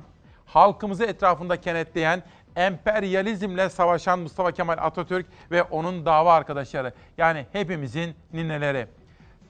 halkımızı 0.55 1.05
etrafında 1.05 1.61
kenetleyen, 1.61 2.23
emperyalizmle 2.57 3.71
savaşan 3.71 4.19
Mustafa 4.19 4.53
Kemal 4.53 4.77
Atatürk 4.79 5.27
ve 5.51 5.63
onun 5.63 6.07
dava 6.07 6.35
arkadaşları. 6.35 6.93
Yani 7.19 7.47
hepimizin 7.53 8.15
nineleri. 8.33 8.87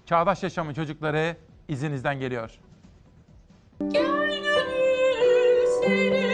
Çağdaş 0.07 0.43
Yaşamın 0.43 0.75
çocukları 0.75 1.37
izinizden 1.69 2.21
geliyor. 2.21 2.51
Gel 3.89 4.27
gönül 4.27 5.67
seninle 5.83 6.34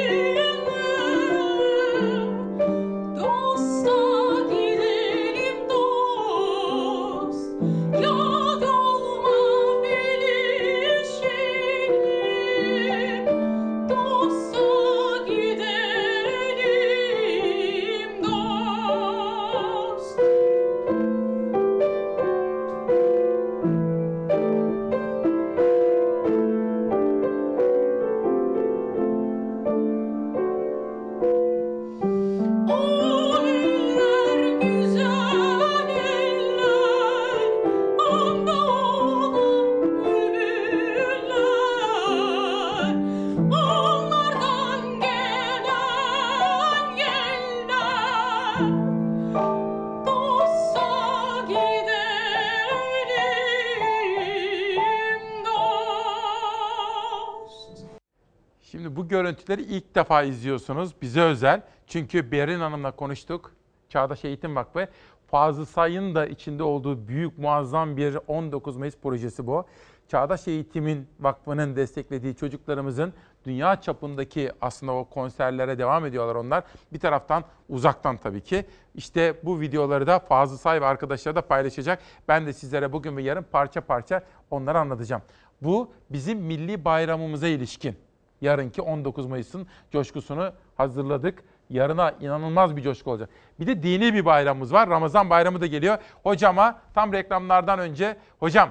Görüntüleri 59.47 59.77
ilk 59.77 59.95
defa 59.95 60.23
izliyorsunuz. 60.23 60.95
Bize 61.03 61.21
özel. 61.21 61.62
Çünkü 61.87 62.33
Berin 62.33 62.61
Hanım'la 62.61 62.91
konuştuk. 62.91 63.53
Çağdaş 63.89 64.25
Eğitim 64.25 64.57
Vakfı. 64.57 64.89
Fazıl 65.27 65.65
Say'ın 65.65 66.15
da 66.15 66.27
içinde 66.27 66.62
olduğu 66.62 67.09
büyük 67.09 67.39
muazzam 67.39 67.97
bir 67.97 68.19
19 68.29 68.77
Mayıs 68.77 68.97
projesi 68.97 69.47
bu. 69.47 69.65
Çağdaş 70.09 70.49
Eğitim'in 70.49 71.09
vakfının 71.21 71.77
desteklediği 71.77 72.35
çocuklarımızın 72.35 73.12
dünya 73.45 73.81
çapındaki 73.81 74.53
aslında 74.61 74.93
o 74.93 75.05
konserlere 75.05 75.79
devam 75.79 76.07
ediyorlar 76.07 76.35
onlar. 76.35 76.65
Bir 76.93 76.99
taraftan 76.99 77.45
uzaktan 77.69 78.17
tabii 78.17 78.41
ki. 78.41 78.65
İşte 78.95 79.41
bu 79.43 79.61
videoları 79.61 80.07
da 80.07 80.19
Fazıl 80.19 80.57
Say 80.57 80.81
ve 80.81 80.87
arkadaşları 80.87 81.37
da 81.37 81.43
paylaşacak. 81.43 82.03
Ben 82.29 82.47
de 82.47 82.53
sizlere 82.53 82.93
bugün 82.93 83.17
ve 83.17 83.23
yarın 83.23 83.47
parça 83.53 83.81
parça 83.81 84.23
onları 84.51 84.79
anlatacağım. 84.79 85.23
Bu 85.62 85.93
bizim 86.11 86.39
milli 86.39 86.85
bayramımıza 86.85 87.47
ilişkin 87.47 88.10
yarınki 88.41 88.83
19 88.83 89.27
Mayıs'ın 89.27 89.67
coşkusunu 89.93 90.53
hazırladık. 90.77 91.43
Yarına 91.71 92.15
inanılmaz 92.21 92.77
bir 92.77 92.83
coşku 92.83 93.11
olacak. 93.11 93.31
Bir 93.61 93.67
de 93.67 93.83
dini 93.83 94.15
bir 94.15 94.25
bayramımız 94.25 94.73
var. 94.73 94.91
Ramazan 94.91 95.31
bayramı 95.31 95.61
da 95.61 95.67
geliyor. 95.67 95.99
Hocama 96.23 96.81
tam 96.95 97.12
reklamlardan 97.12 97.79
önce 97.79 98.17
hocam 98.39 98.71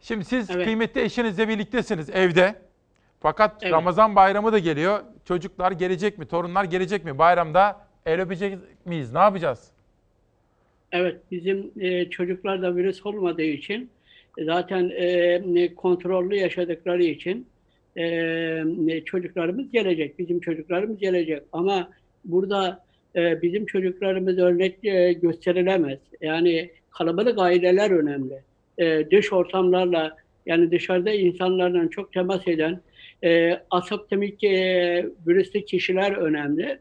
şimdi 0.00 0.24
siz 0.24 0.46
kıymetli 0.46 1.00
eşinizle 1.00 1.48
birliktesiniz 1.48 2.10
evde. 2.10 2.54
Fakat 3.20 3.62
Evet. 3.62 3.72
Ramazan 3.72 4.16
bayramı 4.16 4.52
da 4.52 4.58
geliyor. 4.58 5.00
Çocuklar 5.24 5.72
gelecek 5.72 6.18
mi? 6.18 6.26
Torunlar 6.26 6.64
gelecek 6.64 7.04
mi? 7.04 7.18
Bayramda 7.18 7.80
el 8.06 8.20
öpecek 8.20 8.58
miyiz? 8.84 9.12
Ne 9.12 9.18
yapacağız? 9.18 9.70
Evet, 10.92 11.20
bizim 11.30 11.72
e, 11.80 12.10
çocuklar 12.10 12.62
da 12.62 12.76
virüs 12.76 13.06
olmadığı 13.06 13.42
için 13.42 13.90
e, 14.38 14.44
zaten 14.44 14.90
e, 14.94 15.74
kontrollü 15.74 16.36
yaşadıkları 16.36 17.02
için 17.02 17.46
e, 17.96 19.00
çocuklarımız 19.04 19.70
gelecek, 19.70 20.18
bizim 20.18 20.40
çocuklarımız 20.40 20.98
gelecek. 20.98 21.42
Ama 21.52 21.90
burada 22.24 22.84
e, 23.16 23.42
bizim 23.42 23.66
çocuklarımız 23.66 24.38
örnek 24.38 24.84
e, 24.84 25.12
gösterilemez. 25.12 25.98
Yani 26.20 26.70
kalabalık 26.90 27.38
aileler 27.38 27.90
önemli. 27.90 28.34
E, 28.78 29.10
dış 29.10 29.32
ortamlarla 29.32 30.16
yani 30.46 30.70
dışarıda 30.70 31.10
insanlarla 31.10 31.90
çok 31.90 32.12
temas 32.12 32.48
eden 32.48 32.80
e, 33.24 33.60
asaptemik 33.70 34.44
e, 34.44 35.06
virüslü 35.26 35.64
kişiler 35.64 36.12
önemli. 36.12 36.78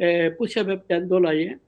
E, 0.00 0.38
bu 0.38 0.48
sebepten 0.48 1.10
dolayı 1.10 1.58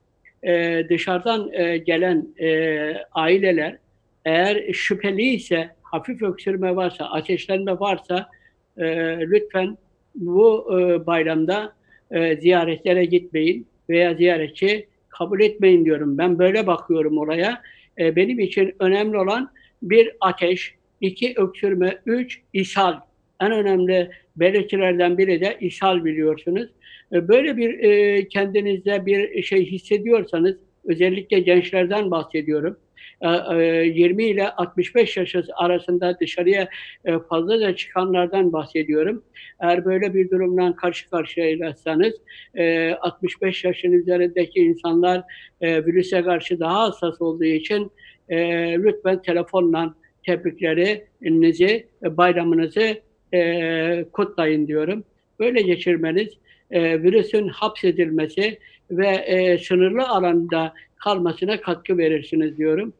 e, 0.43 0.83
dışarıdan 0.89 1.49
e, 1.53 1.77
gelen 1.77 2.27
e, 2.39 2.95
aileler 3.11 3.77
eğer 4.25 4.73
şüpheli 4.73 5.23
ise, 5.23 5.69
hafif 5.83 6.21
öksürme 6.21 6.75
varsa, 6.75 7.05
ateşlenme 7.05 7.79
varsa 7.79 8.29
e, 8.77 8.85
lütfen 9.19 9.77
bu 10.15 10.79
e, 10.79 11.05
bayramda 11.05 11.73
e, 12.11 12.35
ziyaretlere 12.35 13.05
gitmeyin 13.05 13.67
veya 13.89 14.13
ziyaretçi 14.13 14.87
kabul 15.09 15.41
etmeyin 15.41 15.85
diyorum. 15.85 16.17
Ben 16.17 16.39
böyle 16.39 16.67
bakıyorum 16.67 17.17
olaya. 17.17 17.61
E, 17.99 18.15
benim 18.15 18.39
için 18.39 18.75
önemli 18.79 19.17
olan 19.17 19.51
bir 19.81 20.11
ateş, 20.19 20.75
iki 21.01 21.33
öksürme, 21.37 21.97
üç 22.05 22.41
ishal. 22.53 22.99
En 23.41 23.51
önemli 23.51 24.11
belirtilerden 24.35 25.17
biri 25.17 25.41
de 25.41 25.57
ishal 25.59 26.05
biliyorsunuz. 26.05 26.69
E, 27.13 27.27
Böyle 27.27 27.57
bir 27.57 27.79
e, 27.79 28.27
kendinizde 28.27 29.05
bir 29.05 29.43
şey 29.43 29.65
hissediyorsanız, 29.65 30.55
özellikle 30.85 31.39
gençlerden 31.39 32.11
bahsediyorum. 32.11 32.77
E, 33.21 33.29
e, 33.29 33.85
20 33.85 34.23
ile 34.23 34.49
65 34.49 35.17
yaş 35.17 35.35
arasında 35.55 36.19
dışarıya 36.19 36.69
e, 37.05 37.19
fazlaca 37.19 37.75
çıkanlardan 37.75 38.53
bahsediyorum. 38.53 39.23
Eğer 39.59 39.85
böyle 39.85 40.13
bir 40.13 40.29
durumdan 40.29 40.75
karşı 40.75 41.09
karşıyaysanız, 41.09 42.13
e, 42.55 42.91
65 42.91 43.63
yaşın 43.63 43.91
üzerindeki 43.91 44.59
insanlar 44.59 45.23
e, 45.61 45.85
virüse 45.85 46.23
karşı 46.23 46.59
daha 46.59 46.79
hassas 46.79 47.21
olduğu 47.21 47.43
için 47.43 47.91
e, 48.29 48.37
lütfen 48.83 49.21
telefonla 49.21 49.95
tebriklerinizi, 50.25 51.87
e, 52.03 52.17
bayramınızı 52.17 53.01
e, 53.33 54.05
kutlayın 54.13 54.67
diyorum. 54.67 55.03
Böyle 55.39 55.61
geçirmeniz 55.61 56.29
e, 56.71 57.03
virüsün 57.03 57.47
hapsedilmesi 57.47 58.59
ve 58.91 59.07
e, 59.07 59.57
sınırlı 59.57 60.07
alanda 60.07 60.73
kalmasına 61.03 61.61
katkı 61.61 61.97
verirsiniz 61.97 62.57
diyorum. 62.57 62.93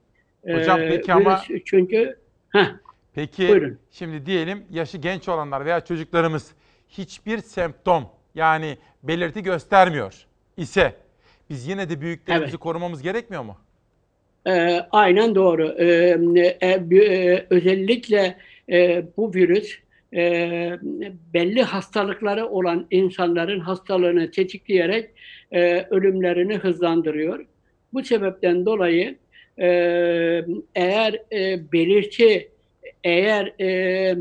Hocam 0.48 0.82
Ee, 0.82 0.90
peki 0.90 1.14
ama- 1.14 1.42
çünkü 1.66 2.16
heh, 2.50 2.66
Peki 3.16 3.48
Buyurun. 3.48 3.78
şimdi 3.92 4.26
diyelim 4.26 4.64
yaşı 4.72 4.98
genç 4.98 5.30
olanlar 5.30 5.66
veya 5.66 5.80
çocuklarımız 5.86 6.52
hiçbir 6.90 7.38
semptom 7.38 8.06
yani 8.36 8.78
belirti 9.04 9.44
göstermiyor 9.44 10.26
ise 10.58 10.94
biz 11.50 11.68
yine 11.68 11.90
de 11.90 12.02
büyüklerimizi 12.02 12.50
Evet. 12.50 12.60
korumamız 12.60 13.02
gerekmiyor 13.02 13.44
mu? 13.44 13.58
Ee, 14.48 14.80
aynen 14.92 15.36
doğru. 15.36 15.68
Ee, 15.78 16.18
e, 16.62 16.68
e, 16.98 17.46
özellikle 17.50 18.38
e, 18.72 19.04
bu 19.18 19.34
virüs 19.34 19.80
e, 20.14 20.22
belli 21.34 21.64
hastalıkları 21.64 22.48
olan 22.48 22.88
insanların 22.92 23.60
hastalığını 23.60 24.32
tetikleyerek 24.32 25.10
e, 25.52 25.82
ölümlerini 25.90 26.56
hızlandırıyor. 26.58 27.46
Bu 27.94 28.04
sebepten 28.04 28.66
dolayı 28.66 29.16
e, 29.60 29.68
eğer 30.76 31.22
e, 31.32 31.72
belirti 31.72 32.50
eğer 33.04 33.54
e, 33.62 34.16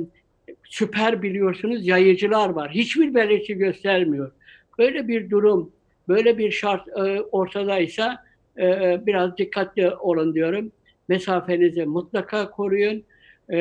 süper 0.65 1.23
biliyorsunuz 1.23 1.87
yayıcılar 1.87 2.49
var. 2.49 2.71
Hiçbir 2.71 3.15
belirti 3.15 3.55
göstermiyor. 3.55 4.33
Böyle 4.79 5.09
bir 5.09 5.31
durum, 5.31 5.71
böyle 6.09 6.39
bir 6.39 6.51
şart 6.51 6.89
e, 6.89 7.21
ortadaysa 7.21 8.25
e, 8.59 9.01
biraz 9.07 9.39
dikkatli 9.39 9.91
olun 9.91 10.35
diyorum. 10.35 10.73
Mesafenizi 11.09 11.85
mutlaka 11.85 12.51
koruyun 12.51 13.05
E, 13.49 13.59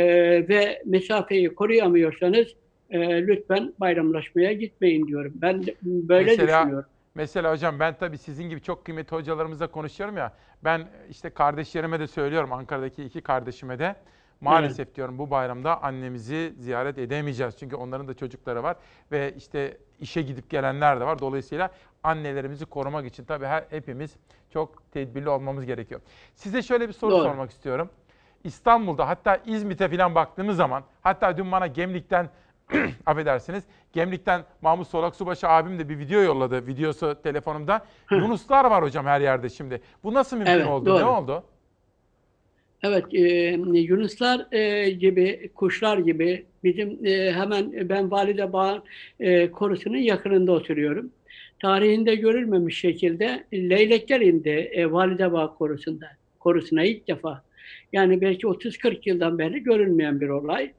ve 0.49 0.81
mesafeyi 0.85 1.55
koruyamıyorsanız 1.55 2.47
e, 2.89 3.27
lütfen 3.27 3.73
bayramlaşmaya 3.79 4.53
gitmeyin 4.53 5.07
diyorum. 5.07 5.33
Ben 5.35 5.63
böyle 5.83 6.31
düşünüyorum. 6.31 6.85
Mesela 7.15 7.51
hocam 7.51 7.79
ben 7.79 7.97
tabii 7.97 8.17
sizin 8.17 8.49
gibi 8.49 8.61
çok 8.61 8.85
kıymetli 8.85 9.15
hocalarımızla 9.15 9.67
konuşuyorum 9.67 10.17
ya. 10.17 10.33
Ben 10.63 10.87
işte 11.09 11.29
kardeşlerime 11.29 11.99
de 11.99 12.07
söylüyorum 12.07 12.53
Ankara'daki 12.53 13.03
iki 13.03 13.21
kardeşime 13.21 13.79
de. 13.79 13.95
Maalesef 14.41 14.95
diyorum 14.95 15.17
bu 15.17 15.31
bayramda 15.31 15.83
annemizi 15.83 16.53
ziyaret 16.57 16.97
edemeyeceğiz. 16.97 17.57
Çünkü 17.57 17.75
onların 17.75 18.07
da 18.07 18.13
çocukları 18.13 18.63
var 18.63 18.77
ve 19.11 19.33
işte 19.37 19.77
işe 19.99 20.21
gidip 20.21 20.49
gelenler 20.49 20.99
de 20.99 21.05
var. 21.05 21.19
Dolayısıyla 21.19 21.71
annelerimizi 22.03 22.65
korumak 22.65 23.05
için 23.05 23.25
tabii 23.25 23.45
her, 23.45 23.65
hepimiz 23.69 24.15
çok 24.49 24.91
tedbirli 24.91 25.29
olmamız 25.29 25.65
gerekiyor. 25.65 26.01
Size 26.35 26.61
şöyle 26.61 26.87
bir 26.87 26.93
soru 26.93 27.11
Doğru. 27.11 27.23
sormak 27.23 27.51
istiyorum. 27.51 27.89
İstanbul'da 28.43 29.07
hatta 29.07 29.39
İzmit'e 29.45 29.89
falan 29.89 30.15
baktığımız 30.15 30.57
zaman 30.57 30.83
hatta 31.01 31.37
dün 31.37 31.51
bana 31.51 31.67
Gemlik'ten 31.67 32.29
affedersiniz 33.05 33.63
Gemlik'ten 33.93 34.41
Mahmut 34.61 34.87
Solak 34.87 35.15
Subaşı 35.15 35.47
abim 35.47 35.79
de 35.79 35.89
bir 35.89 35.99
video 35.99 36.21
yolladı. 36.21 36.67
Videosu 36.67 37.15
telefonumda. 37.23 37.85
Yunuslar 38.11 38.65
var 38.65 38.83
hocam 38.83 39.05
her 39.05 39.21
yerde 39.21 39.49
şimdi. 39.49 39.81
Bu 40.03 40.13
nasıl 40.13 40.37
mümkün 40.37 40.51
Evet, 40.51 40.67
oldu? 40.67 40.85
doğru. 40.85 40.99
Ne 40.99 41.05
oldu? 41.05 41.43
Evet, 42.83 43.05
e, 43.13 43.19
yunuslar 43.79 44.53
e, 44.53 44.89
gibi, 44.89 45.49
kuşlar 45.55 45.97
gibi 45.97 46.45
bizim 46.63 47.05
e, 47.05 47.31
hemen 47.31 47.89
ben 47.89 48.11
Valide 48.11 48.53
Bağ 48.53 48.83
e, 49.19 49.51
korusunun 49.51 49.97
yakınında 49.97 50.51
oturuyorum. 50.51 51.11
Tarihinde 51.59 52.15
görülmemiş 52.15 52.79
şekilde 52.79 53.43
leylekler 53.53 54.21
indi 54.21 54.49
e, 54.49 54.91
Valide 54.91 55.31
Bağ 55.31 55.53
korusunda, 55.53 56.07
korusuna 56.39 56.83
ilk 56.83 57.07
defa. 57.07 57.43
Yani 57.93 58.21
belki 58.21 58.47
30-40 58.47 58.99
yıldan 59.05 59.39
beri 59.39 59.63
görülmeyen 59.63 60.21
bir 60.21 60.29
olay. 60.29 60.71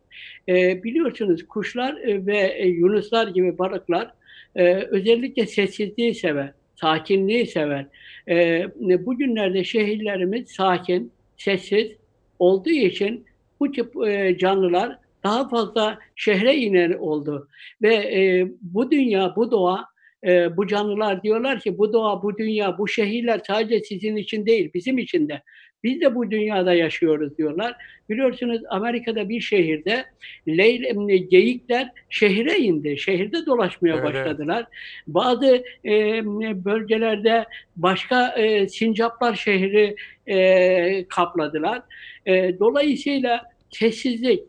E, 0.49 0.83
biliyorsunuz 0.83 1.47
kuşlar 1.47 1.97
e, 1.97 2.27
ve 2.27 2.39
e, 2.39 2.69
yunuslar 2.69 3.29
gibi 3.29 3.59
balıklar 3.59 4.11
e, 4.57 4.75
özellikle 4.75 5.47
sessizliği 5.47 6.15
sever, 6.15 6.53
sakinliği 6.75 7.47
sever. 7.47 7.87
E, 8.29 8.67
bugünlerde 9.07 9.65
şehirlerimiz 9.65 10.51
sakin, 10.51 11.13
sessiz 11.37 11.93
olduğu 12.39 12.71
için 12.71 13.25
bu 13.61 13.73
tip 13.73 14.07
e, 14.07 14.37
canlılar 14.39 14.99
daha 15.25 15.49
fazla 15.49 15.99
şehre 16.17 16.57
iner 16.57 16.91
oldu. 16.91 17.49
Ve 17.83 17.95
e, 17.95 18.49
bu 18.61 18.91
dünya, 18.91 19.37
bu 19.37 19.51
doğa, 19.51 19.85
e, 20.27 20.57
bu 20.57 20.67
canlılar 20.67 21.23
diyorlar 21.23 21.61
ki 21.61 21.79
bu 21.79 21.93
doğa, 21.93 22.23
bu 22.23 22.39
dünya, 22.39 22.79
bu 22.79 22.89
şehirler 22.89 23.41
sadece 23.47 23.81
sizin 23.85 24.17
için 24.17 24.47
değil, 24.47 24.71
bizim 24.75 24.99
için 24.99 25.29
de. 25.29 25.43
Biz 25.85 26.01
de 26.01 26.15
bu 26.15 26.31
dünyada 26.31 26.75
yaşıyoruz 26.75 27.39
diyorlar. 27.39 27.77
Biliyorsunuz 28.11 28.63
Amerika'da 28.69 29.29
bir 29.29 29.41
şehirde 29.41 30.05
leyle, 30.49 31.17
geyikler 31.17 31.91
şehre 32.11 32.59
indi. 32.59 32.99
Şehirde 32.99 33.47
dolaşmaya 33.47 33.95
evet. 33.95 34.05
başladılar. 34.05 34.67
Bazı 35.07 35.65
e, 35.85 36.25
bölgelerde 36.65 37.45
başka 37.77 38.29
e, 38.29 38.69
sincaplar 38.69 39.35
şehri 39.35 39.97
e, 40.27 41.05
kapladılar. 41.09 41.83
E, 42.27 42.59
dolayısıyla 42.59 43.43
sessizlik, 43.71 44.43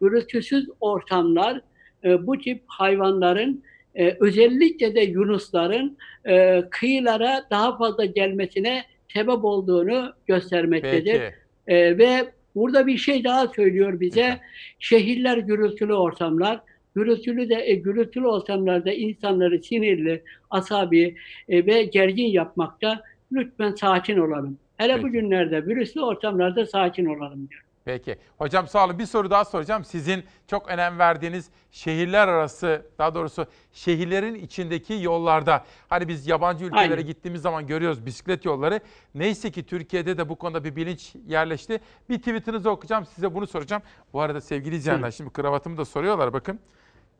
gürültüsüz 0.00 0.68
ortamlar 0.80 1.60
e, 2.04 2.26
bu 2.26 2.38
tip 2.38 2.62
hayvanların 2.66 3.62
e, 3.94 4.16
özellikle 4.20 4.94
de 4.94 5.00
yunusların 5.00 5.98
e, 6.28 6.62
kıyılara 6.70 7.46
daha 7.50 7.78
fazla 7.78 8.04
gelmesine 8.04 8.84
sebep 9.12 9.44
olduğunu 9.44 10.12
göstermektedir. 10.26 11.20
Peki. 11.20 11.34
E, 11.66 11.98
ve 11.98 12.32
burada 12.54 12.86
bir 12.86 12.96
şey 12.96 13.24
daha 13.24 13.48
söylüyor 13.48 14.00
bize. 14.00 14.40
Şehirler 14.78 15.38
gürültülü 15.38 15.94
ortamlar. 15.94 16.60
Gürültülü 16.94 17.48
de 17.48 17.70
e, 17.70 17.74
gürültülü 17.74 18.26
ortamlarda 18.26 18.92
insanları 18.92 19.62
sinirli, 19.62 20.22
asabi 20.50 21.16
e, 21.48 21.66
ve 21.66 21.82
gergin 21.82 22.28
yapmakta. 22.28 23.02
Lütfen 23.32 23.72
sakin 23.72 24.18
olalım. 24.18 24.58
Hele 24.76 24.92
Peki. 24.92 25.04
bu 25.04 25.12
günlerde 25.12 25.66
virüslü 25.66 26.00
ortamlarda 26.00 26.66
sakin 26.66 27.06
olalım 27.06 27.48
diyor. 27.50 27.62
Peki. 27.84 28.18
Hocam 28.38 28.68
sağ 28.68 28.84
olun. 28.84 28.98
Bir 28.98 29.06
soru 29.06 29.30
daha 29.30 29.44
soracağım. 29.44 29.84
Sizin 29.84 30.24
çok 30.46 30.68
önem 30.68 30.98
verdiğiniz 30.98 31.50
şehirler 31.70 32.28
arası, 32.28 32.86
daha 32.98 33.14
doğrusu 33.14 33.46
şehirlerin 33.72 34.34
içindeki 34.34 34.98
yollarda. 35.00 35.64
Hani 35.88 36.08
biz 36.08 36.26
yabancı 36.26 36.64
ülkelere 36.64 36.92
Aynen. 36.92 37.06
gittiğimiz 37.06 37.42
zaman 37.42 37.66
görüyoruz 37.66 38.06
bisiklet 38.06 38.44
yolları. 38.44 38.80
Neyse 39.14 39.50
ki 39.50 39.66
Türkiye'de 39.66 40.18
de 40.18 40.28
bu 40.28 40.36
konuda 40.36 40.64
bir 40.64 40.76
bilinç 40.76 41.14
yerleşti. 41.26 41.80
Bir 42.08 42.18
tweetinizi 42.18 42.68
okuyacağım. 42.68 43.06
Size 43.06 43.34
bunu 43.34 43.46
soracağım. 43.46 43.82
Bu 44.12 44.20
arada 44.20 44.40
sevgili 44.40 44.76
izleyenler 44.76 45.10
şimdi 45.10 45.30
kravatımı 45.30 45.76
da 45.76 45.84
soruyorlar. 45.84 46.32
Bakın 46.32 46.60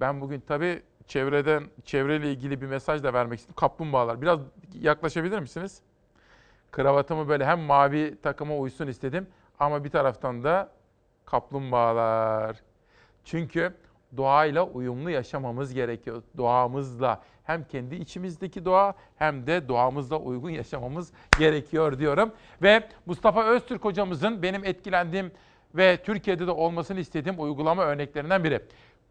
ben 0.00 0.20
bugün 0.20 0.40
tabii 0.40 0.82
çevreden, 1.06 1.64
çevreyle 1.84 2.30
ilgili 2.32 2.60
bir 2.60 2.66
mesaj 2.66 3.02
da 3.02 3.12
vermek 3.12 3.38
istedim. 3.38 3.54
Kaplumbağalar. 3.56 4.22
Biraz 4.22 4.40
yaklaşabilir 4.74 5.38
misiniz? 5.38 5.82
kravatımı 6.72 7.28
böyle 7.28 7.46
hem 7.46 7.60
mavi 7.60 8.16
takıma 8.22 8.56
uysun 8.56 8.86
istedim 8.86 9.26
ama 9.62 9.84
bir 9.84 9.90
taraftan 9.90 10.44
da 10.44 10.70
kaplumbağalar. 11.24 12.56
Çünkü 13.24 13.74
doğayla 14.16 14.66
uyumlu 14.66 15.10
yaşamamız 15.10 15.74
gerekiyor. 15.74 16.22
Doğamızla 16.36 17.22
hem 17.44 17.64
kendi 17.64 17.94
içimizdeki 17.94 18.64
doğa 18.64 18.94
hem 19.16 19.46
de 19.46 19.68
doğamızla 19.68 20.16
uygun 20.16 20.50
yaşamamız 20.50 21.12
gerekiyor 21.38 21.98
diyorum. 21.98 22.32
Ve 22.62 22.88
Mustafa 23.06 23.44
Öztürk 23.44 23.84
hocamızın 23.84 24.42
benim 24.42 24.64
etkilendiğim 24.64 25.32
ve 25.74 25.96
Türkiye'de 26.02 26.46
de 26.46 26.50
olmasını 26.50 27.00
istediğim 27.00 27.42
uygulama 27.42 27.82
örneklerinden 27.82 28.44
biri. 28.44 28.60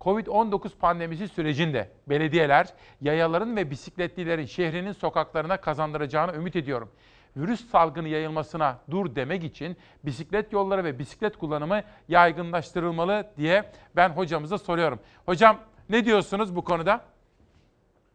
Covid-19 0.01 0.77
pandemisi 0.79 1.27
sürecinde 1.27 1.89
belediyeler 2.09 2.67
yayaların 3.01 3.55
ve 3.55 3.71
bisikletlilerin 3.71 4.45
şehrinin 4.45 4.91
sokaklarına 4.91 5.57
kazandıracağını 5.57 6.35
ümit 6.35 6.55
ediyorum. 6.55 6.89
Virüs 7.37 7.69
salgını 7.69 8.07
yayılmasına 8.07 8.79
dur 8.91 9.15
demek 9.15 9.43
için 9.43 9.77
bisiklet 10.03 10.53
yolları 10.53 10.83
ve 10.83 10.99
bisiklet 10.99 11.37
kullanımı 11.37 11.81
yaygınlaştırılmalı 12.09 13.25
diye 13.37 13.63
ben 13.95 14.09
hocamıza 14.09 14.57
soruyorum. 14.57 14.99
Hocam 15.25 15.59
ne 15.89 16.05
diyorsunuz 16.05 16.55
bu 16.55 16.63
konuda? 16.63 17.01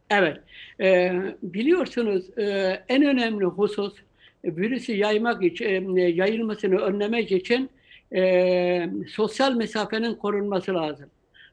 Evet, 0.09 0.37
e, 0.79 1.13
biliyorsunuz 1.43 2.37
e, 2.37 2.43
en 2.89 3.03
önemli 3.03 3.45
husus 3.45 3.93
virüsü 4.45 4.93
yaymak 4.95 5.43
için, 5.43 5.95
e, 5.95 6.01
yayılmasını 6.01 6.77
önlemek 6.79 7.31
için 7.31 7.69
e, 8.15 8.89
sosyal 9.09 9.53
mesafenin 9.53 10.15
korunması 10.15 10.73
lazım. 10.73 11.09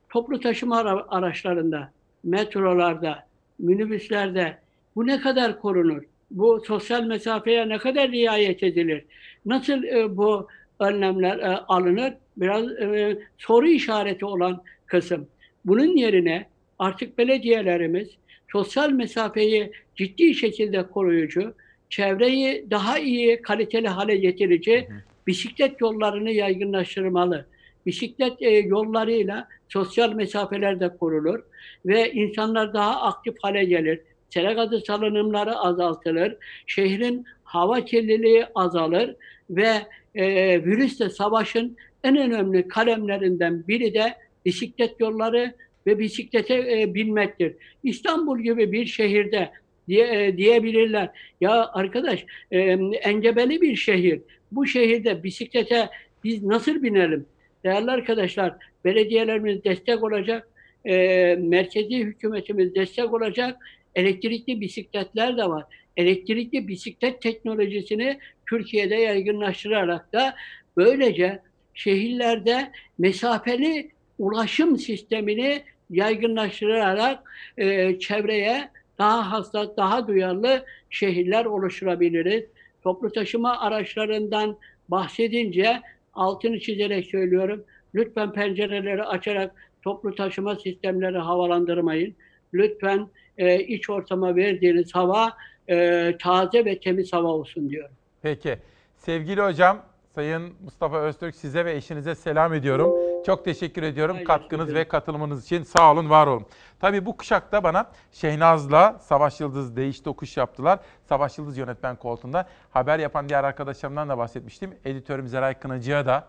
Toplu 0.09 0.41
taşıma 0.41 0.79
ara- 0.79 1.07
araçlarında, 1.09 1.93
metrolarda, 2.25 3.27
minibüslerde 3.59 4.59
bu 4.97 5.07
ne 5.07 5.21
kadar 5.21 5.61
korunur? 5.61 6.03
Bu 6.31 6.63
sosyal 6.67 7.05
mesafeye 7.05 7.69
ne 7.69 7.79
kadar 7.79 8.11
riayet 8.13 8.63
edilir? 8.63 9.05
Nasıl 9.47 9.85
e, 9.85 10.17
bu 10.17 10.49
önlemler 10.81 11.39
e, 11.39 11.47
alınır? 11.69 12.13
Biraz 12.37 12.73
e, 12.73 13.19
soru 13.39 13.67
işareti 13.67 14.25
olan 14.25 14.63
kısım. 14.87 15.29
Bunun 15.65 15.97
yerine 15.97 16.47
artık 16.79 17.19
belediyelerimiz 17.19 18.09
sosyal 18.53 18.91
mesafeyi 18.91 19.73
ciddi 19.97 20.35
şekilde 20.35 20.83
koruyucu, 20.83 21.55
çevreyi 21.91 22.67
daha 22.71 22.99
iyi, 22.99 23.43
kaliteli 23.43 23.89
hale 23.89 24.17
getirici 24.17 24.89
bisiklet 25.27 25.81
yollarını 25.81 26.31
yaygınlaştırmalı. 26.31 27.47
Bisiklet 27.87 28.43
e, 28.43 28.51
yollarıyla 28.51 29.49
sosyal 29.69 30.13
mesafeler 30.13 30.81
de 30.81 30.97
korunur 30.97 31.41
ve 31.87 32.13
insanlar 32.13 32.75
daha 32.75 33.03
aktif 33.03 33.35
hale 33.43 33.65
gelir. 33.65 34.01
Sera 34.35 34.53
gazı 34.53 34.81
salınımları 34.81 35.57
azaltılır. 35.57 36.37
Şehrin 36.67 37.25
hava 37.45 37.85
kirliliği 37.85 38.47
azalır 38.55 39.17
ve 39.51 39.71
e, 40.15 40.25
virüsle 40.65 41.11
savaşın 41.11 41.77
en 42.05 42.17
önemli 42.17 42.69
kalemlerinden 42.69 43.69
biri 43.69 43.95
de 43.95 44.15
bisiklet 44.45 45.01
yolları 45.01 45.55
ve 45.87 45.99
bisiklete 45.99 46.55
e, 46.55 46.95
binmektir. 46.95 47.55
İstanbul 47.83 48.41
gibi 48.41 48.73
bir 48.73 48.87
şehirde 48.87 49.51
diye, 49.89 50.27
e, 50.27 50.37
diyebilirler. 50.37 51.11
Ya 51.41 51.71
arkadaş 51.73 52.25
e, 52.51 52.59
engebeli 53.03 53.61
bir 53.61 53.77
şehir. 53.77 54.21
Bu 54.53 54.67
şehirde 54.67 55.23
bisiklete 55.23 55.89
biz 56.25 56.43
nasıl 56.43 56.83
binelim? 56.83 57.27
Değerli 57.65 57.91
arkadaşlar 57.91 58.55
belediyelerimiz 58.85 59.65
destek 59.65 60.03
olacak. 60.03 60.49
E, 60.85 60.95
merkezi 61.41 61.99
hükümetimiz 61.99 62.75
destek 62.75 63.15
olacak. 63.15 63.57
Elektrikli 63.95 64.61
bisikletler 64.61 65.37
de 65.37 65.49
var. 65.49 65.65
Elektrikli 65.97 66.69
bisiklet 66.69 67.23
teknolojisini 67.23 68.19
Türkiye'de 68.49 68.95
yaygınlaştırarak 68.95 70.13
da 70.13 70.35
böylece 70.77 71.41
şehirlerde 71.75 72.73
mesafeli 72.99 73.91
ulaşım 74.19 74.79
sistemini 74.79 75.63
yaygınlaştırarak 75.91 77.23
e, 77.59 77.99
çevreye 77.99 78.71
daha 78.99 79.33
hassas, 79.33 79.69
daha 79.77 80.09
duyarlı 80.09 80.65
şehirler 80.91 81.45
oluşturabiliriz. 81.45 82.45
Toplu 82.83 83.13
taşıma 83.13 83.61
araçlarından 83.61 84.59
bahsedince 84.89 85.81
altını 86.15 86.61
çizerek 86.61 87.07
söylüyorum. 87.07 87.65
Lütfen 87.95 88.33
pencereleri 88.33 89.05
açarak 89.05 89.55
toplu 89.83 90.15
taşıma 90.15 90.57
sistemleri 90.57 91.19
havalandırmayın. 91.19 92.15
Lütfen 92.55 93.09
e, 93.39 93.61
iç 93.61 93.91
ortama 93.91 94.37
verdiğiniz 94.37 94.95
hava 94.95 95.33
e, 95.69 96.17
taze 96.21 96.65
ve 96.65 96.81
temiz 96.81 97.13
hava 97.13 97.29
olsun 97.29 97.71
diyorum. 97.71 97.95
Peki. 98.23 98.59
Sevgili 98.97 99.43
hocam, 99.43 99.83
Sayın 100.15 100.55
Mustafa 100.65 101.01
Öztürk 101.01 101.35
size 101.35 101.65
ve 101.65 101.75
eşinize 101.75 102.15
selam 102.15 102.55
ediyorum. 102.55 102.95
Çok 103.23 103.45
teşekkür 103.45 103.83
ediyorum 103.83 104.25
katkınız 104.25 104.75
ve 104.75 104.89
katılımınız 104.89 105.45
için. 105.45 105.63
Sağ 105.63 105.93
olun, 105.93 106.11
var 106.11 106.27
olun. 106.27 106.47
Tabii 106.81 107.07
bu 107.07 107.17
kuşakta 107.17 107.65
bana 107.65 107.91
Şehnaz'la 108.13 108.99
Savaş 109.01 109.41
Yıldız 109.41 109.77
değiş 109.77 110.01
tokuş 110.01 110.37
yaptılar. 110.37 110.79
Savaş 111.09 111.39
Yıldız 111.39 111.59
yönetmen 111.59 111.97
koltuğunda. 111.97 112.49
Haber 112.71 112.99
yapan 112.99 113.29
diğer 113.29 113.45
arkadaşlarımdan 113.45 114.09
da 114.09 114.19
bahsetmiştim. 114.19 114.75
Editörüm 114.85 115.29
Zeray 115.29 115.55
Kınacı'ya 115.55 116.07
da 116.07 116.29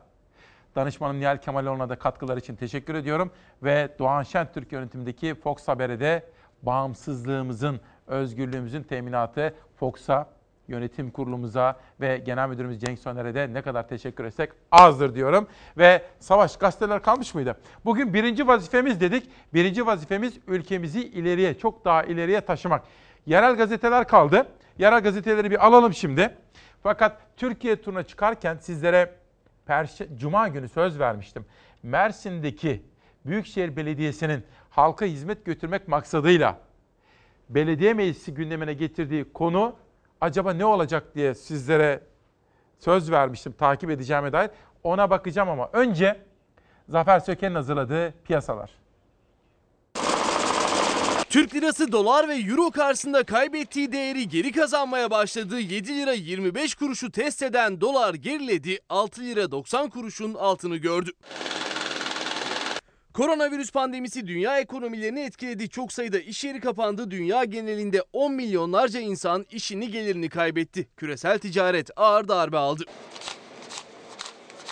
Danışmanım 0.75 1.19
Nihal 1.19 1.37
Kemaloğlu'na 1.37 1.89
da 1.89 1.95
katkılar 1.95 2.37
için 2.37 2.55
teşekkür 2.55 2.95
ediyorum. 2.95 3.31
Ve 3.63 3.89
Doğan 3.99 4.23
Şentürk 4.23 4.71
yönetimindeki 4.71 5.35
Fox 5.35 5.67
Haber'e 5.67 5.99
de 5.99 6.23
bağımsızlığımızın, 6.63 7.79
özgürlüğümüzün 8.07 8.83
teminatı 8.83 9.55
Fox'a, 9.75 10.29
yönetim 10.67 11.11
kurulumuza 11.11 11.79
ve 12.01 12.17
genel 12.17 12.49
müdürümüz 12.49 12.81
Cenk 12.81 12.99
Soner'e 12.99 13.35
de 13.35 13.53
ne 13.53 13.61
kadar 13.61 13.87
teşekkür 13.87 14.23
etsek 14.25 14.49
azdır 14.71 15.15
diyorum. 15.15 15.47
Ve 15.77 16.01
Savaş 16.19 16.57
gazeteler 16.57 17.01
kalmış 17.01 17.35
mıydı? 17.35 17.57
Bugün 17.85 18.13
birinci 18.13 18.47
vazifemiz 18.47 19.01
dedik. 19.01 19.29
Birinci 19.53 19.85
vazifemiz 19.85 20.33
ülkemizi 20.47 21.03
ileriye, 21.03 21.57
çok 21.57 21.85
daha 21.85 22.03
ileriye 22.03 22.41
taşımak. 22.41 22.83
Yerel 23.25 23.55
gazeteler 23.55 24.07
kaldı. 24.07 24.47
Yerel 24.77 25.03
gazeteleri 25.03 25.51
bir 25.51 25.65
alalım 25.65 25.93
şimdi. 25.93 26.37
Fakat 26.83 27.17
Türkiye 27.37 27.81
turuna 27.81 28.03
çıkarken 28.03 28.57
sizlere 28.57 29.15
Perşe, 29.65 30.07
Cuma 30.17 30.47
günü 30.47 30.69
söz 30.69 30.99
vermiştim. 30.99 31.45
Mersin'deki 31.83 32.81
Büyükşehir 33.25 33.75
Belediyesi'nin 33.75 34.43
halka 34.75 35.05
hizmet 35.05 35.45
götürmek 35.45 35.87
maksadıyla 35.87 36.59
belediye 37.49 37.93
meclisi 37.93 38.33
gündemine 38.33 38.73
getirdiği 38.73 39.33
konu 39.33 39.75
acaba 40.21 40.53
ne 40.53 40.65
olacak 40.65 41.15
diye 41.15 41.35
sizlere 41.35 42.01
söz 42.79 43.11
vermiştim 43.11 43.53
takip 43.57 43.89
edeceğime 43.89 44.33
dair. 44.33 44.49
Ona 44.83 45.09
bakacağım 45.09 45.49
ama 45.49 45.69
önce 45.73 46.21
Zafer 46.89 47.19
Söken'in 47.19 47.55
hazırladığı 47.55 48.13
piyasalar. 48.23 48.71
Türk 51.29 51.55
lirası 51.55 51.91
dolar 51.91 52.29
ve 52.29 52.35
euro 52.35 52.71
karşısında 52.71 53.23
kaybettiği 53.23 53.91
değeri 53.91 54.29
geri 54.29 54.51
kazanmaya 54.51 55.11
başladığı 55.11 55.59
7 55.59 55.95
lira 55.95 56.13
25 56.13 56.75
kuruşu 56.75 57.11
test 57.11 57.43
eden 57.43 57.81
dolar 57.81 58.13
geriledi 58.13 58.79
6 58.89 59.21
lira 59.21 59.51
90 59.51 59.89
kuruşun 59.89 60.33
altını 60.33 60.77
gördü. 60.77 61.11
Koronavirüs 63.15 63.71
pandemisi 63.71 64.27
dünya 64.27 64.59
ekonomilerini 64.59 65.19
etkiledi. 65.19 65.69
Çok 65.69 65.93
sayıda 65.93 66.19
iş 66.19 66.43
yeri 66.43 66.59
kapandı. 66.59 67.11
Dünya 67.11 67.43
genelinde 67.43 68.03
10 68.13 68.33
milyonlarca 68.33 68.99
insan 68.99 69.45
işini 69.51 69.91
gelirini 69.91 70.29
kaybetti. 70.29 70.87
Küresel 70.97 71.39
ticaret 71.39 71.89
ağır 71.95 72.27
darbe 72.27 72.57
aldı. 72.57 72.83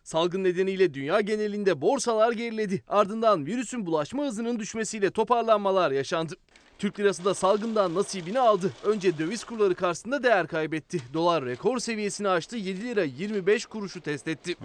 Salgın 0.03 0.43
nedeniyle 0.43 0.93
dünya 0.93 1.21
genelinde 1.21 1.81
borsalar 1.81 2.31
geriledi. 2.31 2.83
Ardından 2.87 3.45
virüsün 3.45 3.85
bulaşma 3.85 4.23
hızının 4.23 4.59
düşmesiyle 4.59 5.11
toparlanmalar 5.11 5.91
yaşandı. 5.91 6.35
Türk 6.79 6.99
lirası 6.99 7.25
da 7.25 7.33
salgından 7.33 7.95
nasibini 7.95 8.39
aldı. 8.39 8.73
Önce 8.83 9.17
döviz 9.17 9.43
kurları 9.43 9.75
karşısında 9.75 10.23
değer 10.23 10.47
kaybetti. 10.47 11.01
Dolar 11.13 11.45
rekor 11.45 11.79
seviyesini 11.79 12.29
aştı 12.29 12.57
7 12.57 12.81
lira 12.81 13.03
25 13.03 13.65
kuruşu 13.65 14.01
test 14.01 14.27
etti. 14.27 14.55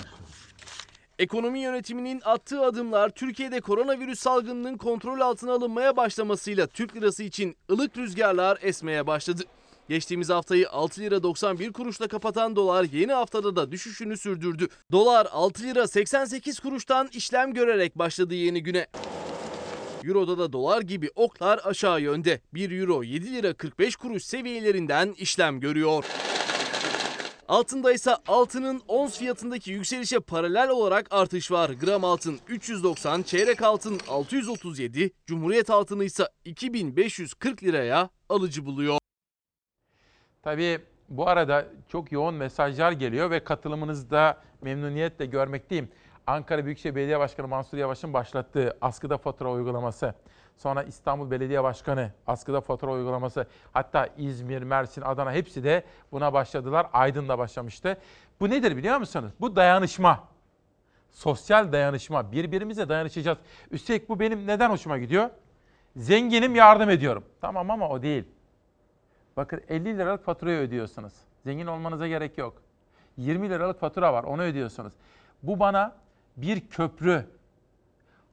Ekonomi 1.19 1.61
yönetiminin 1.61 2.23
attığı 2.24 2.61
adımlar 2.65 3.11
Türkiye'de 3.11 3.61
koronavirüs 3.61 4.20
salgınının 4.20 4.77
kontrol 4.77 5.20
altına 5.20 5.53
alınmaya 5.53 5.97
başlamasıyla 5.97 6.66
Türk 6.66 6.97
lirası 6.97 7.23
için 7.23 7.57
ılık 7.70 7.97
rüzgarlar 7.97 8.59
esmeye 8.62 9.07
başladı. 9.07 9.43
Geçtiğimiz 9.89 10.31
haftayı 10.31 10.70
6 10.70 11.01
lira 11.01 11.23
91 11.23 11.73
kuruşla 11.73 12.09
kapatan 12.09 12.57
dolar 12.57 12.86
yeni 12.93 13.12
haftada 13.12 13.57
da 13.57 13.73
düşüşünü 13.73 14.16
sürdürdü. 14.16 14.69
Dolar 14.93 15.28
6 15.32 15.62
lira 15.62 15.89
88 15.89 16.61
kuruştan 16.61 17.09
işlem 17.12 17.55
görerek 17.55 17.99
başladı 17.99 18.35
yeni 18.35 18.62
güne. 18.62 18.86
Euro'da 20.05 20.39
da 20.39 20.53
dolar 20.53 20.82
gibi 20.82 21.11
oklar 21.15 21.61
aşağı 21.65 22.01
yönde. 22.01 22.40
1 22.55 22.81
euro 22.81 23.03
7 23.03 23.32
lira 23.32 23.55
45 23.55 23.97
kuruş 23.97 24.24
seviyelerinden 24.24 25.15
işlem 25.19 25.61
görüyor. 25.61 26.05
Altında 27.49 27.93
ise 27.93 28.16
altının 28.27 28.83
ons 28.89 29.19
fiyatındaki 29.19 29.70
yükselişe 29.70 30.20
paralel 30.20 30.70
olarak 30.70 31.07
artış 31.11 31.51
var. 31.51 31.70
Gram 31.70 32.05
altın 32.05 32.39
390, 32.49 33.23
çeyrek 33.23 33.62
altın 33.62 34.01
637, 34.09 35.11
Cumhuriyet 35.27 35.70
altını 35.70 36.05
ise 36.05 36.29
2540 36.45 37.65
liraya 37.65 38.11
alıcı 38.29 38.66
buluyor. 38.66 38.99
Tabii 40.43 40.79
bu 41.09 41.29
arada 41.29 41.66
çok 41.89 42.12
yoğun 42.12 42.35
mesajlar 42.35 42.93
geliyor 42.93 43.31
ve 43.31 43.45
katılımınızı 43.45 44.11
da 44.11 44.43
memnuniyetle 44.62 45.27
görmekteyim. 45.27 45.89
Ankara 46.27 46.65
Büyükşehir 46.65 46.95
Belediye 46.95 47.19
Başkanı 47.19 47.49
Mansur 47.49 47.79
Yavaş'ın 47.79 48.12
başlattığı 48.12 48.79
askıda 48.81 49.19
fatura 49.19 49.53
uygulaması, 49.53 50.15
sonra 50.59 50.83
İstanbul 50.83 51.31
Belediye 51.31 51.63
Başkanı 51.63 52.11
askıda 52.27 52.61
fatura 52.61 52.93
uygulaması, 52.93 53.47
hatta 53.73 54.09
İzmir, 54.17 54.63
Mersin, 54.63 55.03
Adana 55.03 55.33
hepsi 55.33 55.65
de 55.65 55.85
buna 56.13 56.33
başladılar. 56.33 56.87
Aydın'da 56.93 57.39
başlamıştı. 57.39 57.99
Bu 58.41 58.51
nedir 58.51 58.77
biliyor 58.77 58.99
musunuz? 58.99 59.33
Bu 59.41 59.57
dayanışma. 59.57 60.25
Sosyal 61.11 61.73
dayanışma. 61.73 62.33
Birbirimize 62.33 62.89
dayanışacağız. 62.89 63.39
Üstelik 63.71 64.09
bu 64.09 64.21
benim 64.21 64.47
neden 64.47 64.71
hoşuma 64.71 64.99
gidiyor? 64.99 65.31
Zenginim 65.97 66.55
yardım 66.55 66.91
ediyorum. 66.91 67.25
Tamam 67.41 67.71
ama 67.71 67.89
o 67.89 68.03
değil. 68.03 68.25
Bakın 69.37 69.61
50 69.69 69.99
liralık 69.99 70.25
faturayı 70.25 70.59
ödüyorsunuz. 70.59 71.13
Zengin 71.45 71.67
olmanıza 71.67 72.09
gerek 72.09 72.39
yok. 72.39 72.63
20 73.17 73.51
liralık 73.51 73.81
fatura 73.81 74.13
var 74.13 74.25
onu 74.25 74.43
ödüyorsunuz. 74.43 74.93
Bu 75.43 75.61
bana 75.61 75.97
bir 76.37 76.69
köprü. 76.69 77.27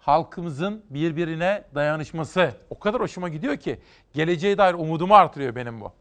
Halkımızın 0.05 0.85
birbirine 0.89 1.63
dayanışması 1.75 2.51
o 2.69 2.79
kadar 2.79 3.01
hoşuma 3.01 3.29
gidiyor 3.29 3.57
ki 3.57 3.79
geleceğe 4.13 4.57
dair 4.57 4.73
umudumu 4.73 5.15
artırıyor 5.15 5.55
benim 5.55 5.81
bu. 5.81 5.93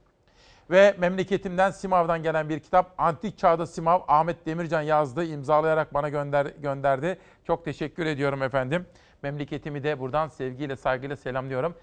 Ve 0.71 0.95
memleketimden 0.99 1.71
Simav'dan 1.71 2.23
gelen 2.23 2.49
bir 2.49 2.61
kitap. 2.61 2.95
Antik 2.99 3.39
Çağda 3.39 3.67
Simav 3.67 4.01
Ahmet 4.09 4.47
Demircan 4.47 4.83
yazdı. 4.83 5.25
imzalayarak 5.25 5.95
bana 5.95 6.09
gönder, 6.09 6.47
gönderdi. 6.47 7.19
Çok 7.47 7.65
teşekkür 7.65 8.07
ediyorum 8.07 8.43
efendim. 8.43 8.87
Memleketimi 9.23 9.83
de 9.83 10.01
buradan 10.01 10.29
sevgiyle 10.29 10.77
saygıyla 10.77 11.17
selamlıyorum. 11.17 11.75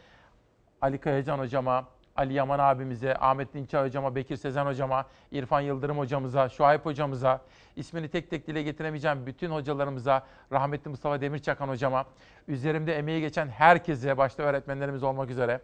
Ali 0.81 0.97
Kayacan 0.97 1.39
hocama, 1.39 1.87
Ali 2.15 2.33
Yaman 2.33 2.59
abimize, 2.59 3.15
Ahmet 3.19 3.53
Dinçay 3.53 3.85
hocama, 3.85 4.15
Bekir 4.15 4.35
Sezen 4.35 4.65
hocama, 4.65 5.05
İrfan 5.31 5.61
Yıldırım 5.61 5.97
hocamıza, 5.97 6.49
Şuayb 6.49 6.85
hocamıza, 6.85 7.41
ismini 7.75 8.09
tek 8.09 8.29
tek 8.29 8.47
dile 8.47 8.63
getiremeyeceğim 8.63 9.25
bütün 9.25 9.51
hocalarımıza, 9.51 10.23
rahmetli 10.51 10.89
Mustafa 10.89 11.21
Demirçakan 11.21 11.67
hocama, 11.67 12.05
üzerimde 12.47 12.97
emeği 12.97 13.21
geçen 13.21 13.47
herkese, 13.47 14.17
başta 14.17 14.43
öğretmenlerimiz 14.43 15.03
olmak 15.03 15.29
üzere, 15.29 15.61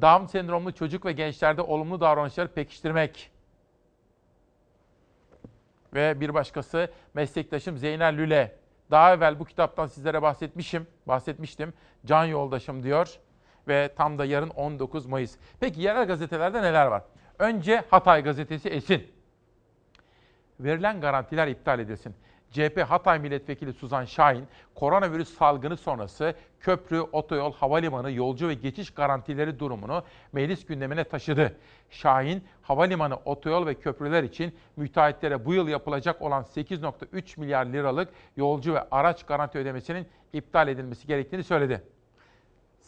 Down 0.00 0.26
sendromlu 0.26 0.72
çocuk 0.72 1.04
ve 1.04 1.12
gençlerde 1.12 1.62
olumlu 1.62 2.00
davranışları 2.00 2.48
pekiştirmek. 2.48 3.30
Ve 5.94 6.20
bir 6.20 6.34
başkası 6.34 6.92
meslektaşım 7.14 7.78
Zeynel 7.78 8.16
Lüle. 8.16 8.56
Daha 8.90 9.14
evvel 9.14 9.38
bu 9.38 9.44
kitaptan 9.44 9.86
sizlere 9.86 10.22
bahsetmişim, 10.22 10.86
bahsetmiştim. 11.06 11.72
Can 12.06 12.24
yoldaşım 12.24 12.82
diyor 12.82 13.18
ve 13.68 13.90
tam 13.96 14.18
da 14.18 14.24
yarın 14.24 14.48
19 14.48 15.06
Mayıs. 15.06 15.36
Peki 15.60 15.80
yerel 15.80 16.06
gazetelerde 16.06 16.62
neler 16.62 16.86
var? 16.86 17.02
Önce 17.38 17.84
Hatay 17.90 18.22
gazetesi 18.22 18.68
Esin. 18.68 19.06
Verilen 20.60 21.00
garantiler 21.00 21.48
iptal 21.48 21.78
edilsin. 21.78 22.14
CHP 22.52 22.80
Hatay 22.88 23.18
Milletvekili 23.18 23.72
Suzan 23.72 24.04
Şahin, 24.04 24.44
koronavirüs 24.74 25.38
salgını 25.38 25.76
sonrası 25.76 26.34
köprü, 26.60 27.00
otoyol, 27.00 27.52
havalimanı, 27.52 28.12
yolcu 28.12 28.48
ve 28.48 28.54
geçiş 28.54 28.90
garantileri 28.90 29.58
durumunu 29.58 30.04
meclis 30.32 30.66
gündemine 30.66 31.04
taşıdı. 31.04 31.56
Şahin, 31.90 32.44
havalimanı, 32.62 33.16
otoyol 33.24 33.66
ve 33.66 33.74
köprüler 33.74 34.22
için 34.22 34.54
müteahhitlere 34.76 35.44
bu 35.44 35.54
yıl 35.54 35.68
yapılacak 35.68 36.22
olan 36.22 36.42
8.3 36.42 37.40
milyar 37.40 37.66
liralık 37.66 38.08
yolcu 38.36 38.74
ve 38.74 38.84
araç 38.90 39.26
garanti 39.26 39.58
ödemesinin 39.58 40.06
iptal 40.32 40.68
edilmesi 40.68 41.06
gerektiğini 41.06 41.44
söyledi. 41.44 41.82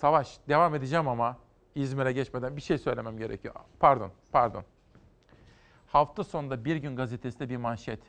Savaş, 0.04 0.38
devam 0.48 0.74
edeceğim 0.74 1.08
ama 1.08 1.36
İzmir'e 1.74 2.12
geçmeden 2.12 2.56
bir 2.56 2.60
şey 2.60 2.78
söylemem 2.78 3.18
gerekiyor. 3.18 3.54
Pardon, 3.80 4.10
pardon. 4.32 4.64
Hafta 5.86 6.24
sonunda 6.24 6.64
Bir 6.64 6.76
Gün 6.76 6.96
gazetesinde 6.96 7.48
bir 7.48 7.56
manşet. 7.56 8.00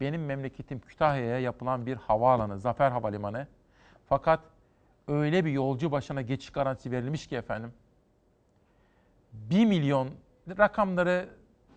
Benim 0.00 0.24
memleketim 0.24 0.80
Kütahya'ya 0.80 1.38
yapılan 1.38 1.86
bir 1.86 1.96
havaalanı, 1.96 2.58
Zafer 2.58 2.90
Havalimanı. 2.90 3.46
Fakat 4.08 4.40
öyle 5.08 5.44
bir 5.44 5.50
yolcu 5.50 5.92
başına 5.92 6.22
geçiş 6.22 6.50
garantisi 6.50 6.90
verilmiş 6.90 7.26
ki 7.26 7.36
efendim. 7.36 7.72
1 9.32 9.66
milyon 9.66 10.08
rakamları 10.58 11.28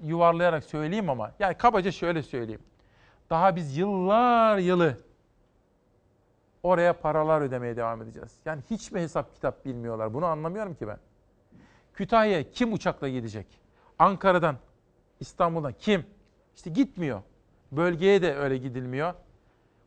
yuvarlayarak 0.01 0.63
söyleyeyim 0.63 1.09
ama 1.09 1.31
yani 1.39 1.57
kabaca 1.57 1.91
şöyle 1.91 2.23
söyleyeyim. 2.23 2.63
Daha 3.29 3.55
biz 3.55 3.77
yıllar 3.77 4.57
yılı 4.57 4.97
oraya 6.63 6.93
paralar 6.93 7.41
ödemeye 7.41 7.77
devam 7.77 8.01
edeceğiz. 8.01 8.39
Yani 8.45 8.61
hiç 8.69 8.91
mi 8.91 9.01
hesap 9.01 9.33
kitap 9.33 9.65
bilmiyorlar? 9.65 10.13
Bunu 10.13 10.25
anlamıyorum 10.25 10.75
ki 10.75 10.87
ben. 10.87 10.97
Kütahya'ya 11.93 12.51
kim 12.51 12.73
uçakla 12.73 13.09
gidecek? 13.09 13.47
Ankara'dan, 13.99 14.57
İstanbul'dan 15.19 15.73
kim? 15.79 16.05
İşte 16.55 16.69
gitmiyor. 16.69 17.21
Bölgeye 17.71 18.21
de 18.21 18.35
öyle 18.35 18.57
gidilmiyor. 18.57 19.13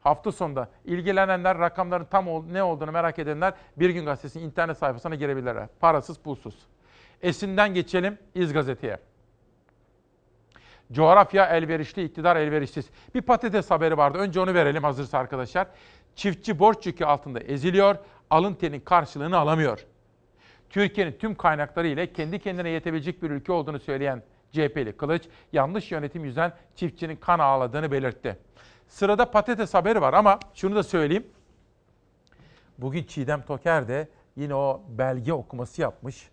Hafta 0.01 0.33
sonunda 0.33 0.69
ilgilenenler 0.85 1.59
rakamların 1.59 2.05
tam 2.05 2.53
ne 2.53 2.63
olduğunu 2.63 2.93
merak 2.93 3.19
edenler 3.19 3.55
Bir 3.77 3.91
Gün 3.91 4.05
Gazetesi'nin 4.05 4.45
internet 4.45 4.79
sayfasına 4.79 5.15
girebilirler. 5.15 5.69
Parasız 5.81 6.19
pulsuz. 6.19 6.67
Esin'den 7.23 7.75
geçelim 7.75 8.19
İz 8.35 8.53
Gazete'ye. 8.53 8.99
Coğrafya 10.93 11.47
elverişli, 11.47 12.05
iktidar 12.05 12.37
elverişsiz. 12.37 12.91
Bir 13.15 13.23
patates 13.23 13.71
haberi 13.71 13.97
vardı. 13.97 14.19
Önce 14.19 14.41
onu 14.41 14.55
verelim 14.55 14.85
hazırsa 14.85 15.19
arkadaşlar. 15.19 15.67
Çiftçi 16.17 16.59
borç 16.59 16.87
yükü 16.87 17.05
altında 17.05 17.41
eziliyor, 17.41 17.97
alın 18.31 18.55
terin 18.55 18.81
karşılığını 18.81 19.39
alamıyor. 19.39 19.87
Türkiye'nin 20.71 21.13
tüm 21.13 21.35
kaynakları 21.35 21.89
ile 21.89 22.13
kendi 22.13 22.39
kendine 22.39 22.69
yetebilecek 22.69 23.23
bir 23.23 23.31
ülke 23.31 23.53
olduğunu 23.53 23.81
söyleyen 23.81 24.23
CHP'li 24.53 24.97
Kılıç, 24.97 25.23
yanlış 25.53 25.93
yönetim 25.93 26.25
yüzünden 26.25 26.53
çiftçinin 26.75 27.17
kan 27.17 27.39
ağladığını 27.39 27.93
belirtti. 27.93 28.39
Sırada 28.89 29.31
patates 29.31 29.75
haberi 29.75 30.01
var 30.01 30.15
ama 30.15 30.39
şunu 30.55 30.77
da 30.77 30.83
söyleyeyim. 30.83 31.27
Bugün 32.79 33.05
Çiğdem 33.05 33.43
Toker 33.43 33.89
de 33.89 34.09
yine 34.37 34.55
o 34.55 34.83
belge 34.89 35.33
okuması 35.33 35.83
yapmış. 35.83 36.29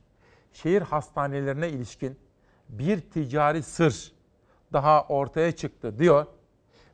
Şehir 0.54 0.82
hastanelerine 0.82 1.70
ilişkin 1.70 2.20
bir 2.70 3.02
ticari 3.02 3.64
sır 3.64 4.12
daha 4.74 5.04
ortaya 5.04 5.52
çıktı 5.52 6.00
diyor. 6.00 6.26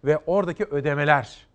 Ve 0.03 0.17
oradaki 0.17 0.65
ödemeler, 0.65 1.47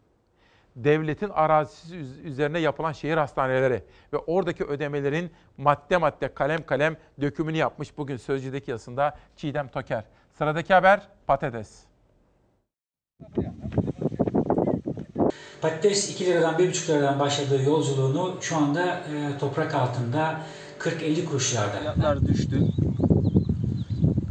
devletin 0.77 1.29
arazisi 1.29 1.95
üz- 1.97 2.21
üzerine 2.23 2.59
yapılan 2.59 2.93
şehir 2.93 3.17
hastaneleri 3.17 3.83
ve 4.13 4.17
oradaki 4.17 4.65
ödemelerin 4.65 5.31
madde 5.59 5.97
madde 5.97 6.35
kalem 6.35 6.67
kalem 6.67 6.97
dökümünü 7.21 7.57
yapmış 7.57 7.99
bugün 7.99 8.17
Sözcü'deki 8.17 8.71
yazısında 8.71 9.17
Çiğdem 9.37 9.69
Toker. 9.69 10.05
Sıradaki 10.33 10.75
haber 10.75 11.01
patates. 11.27 11.85
Patates 15.61 16.11
2 16.11 16.27
liradan 16.27 16.55
1,5 16.55 16.89
liradan 16.89 17.19
başladığı 17.19 17.63
yolculuğunu 17.63 18.37
şu 18.41 18.57
anda 18.57 18.87
e, 18.97 19.39
toprak 19.39 19.75
altında 19.75 20.41
40-50 20.79 21.25
kuruşlarda. 21.25 21.79
Fiyatlar 21.79 22.27
düştü. 22.27 22.61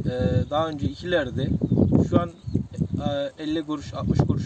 Ee, 0.06 0.50
daha 0.50 0.68
önce 0.68 0.88
2 0.88 1.12
liraydı. 1.12 1.48
Şu 2.10 2.22
an 2.22 2.32
e, 3.38 3.44
50 3.44 3.66
kuruş, 3.66 3.94
60 3.94 4.20
kuruş. 4.20 4.46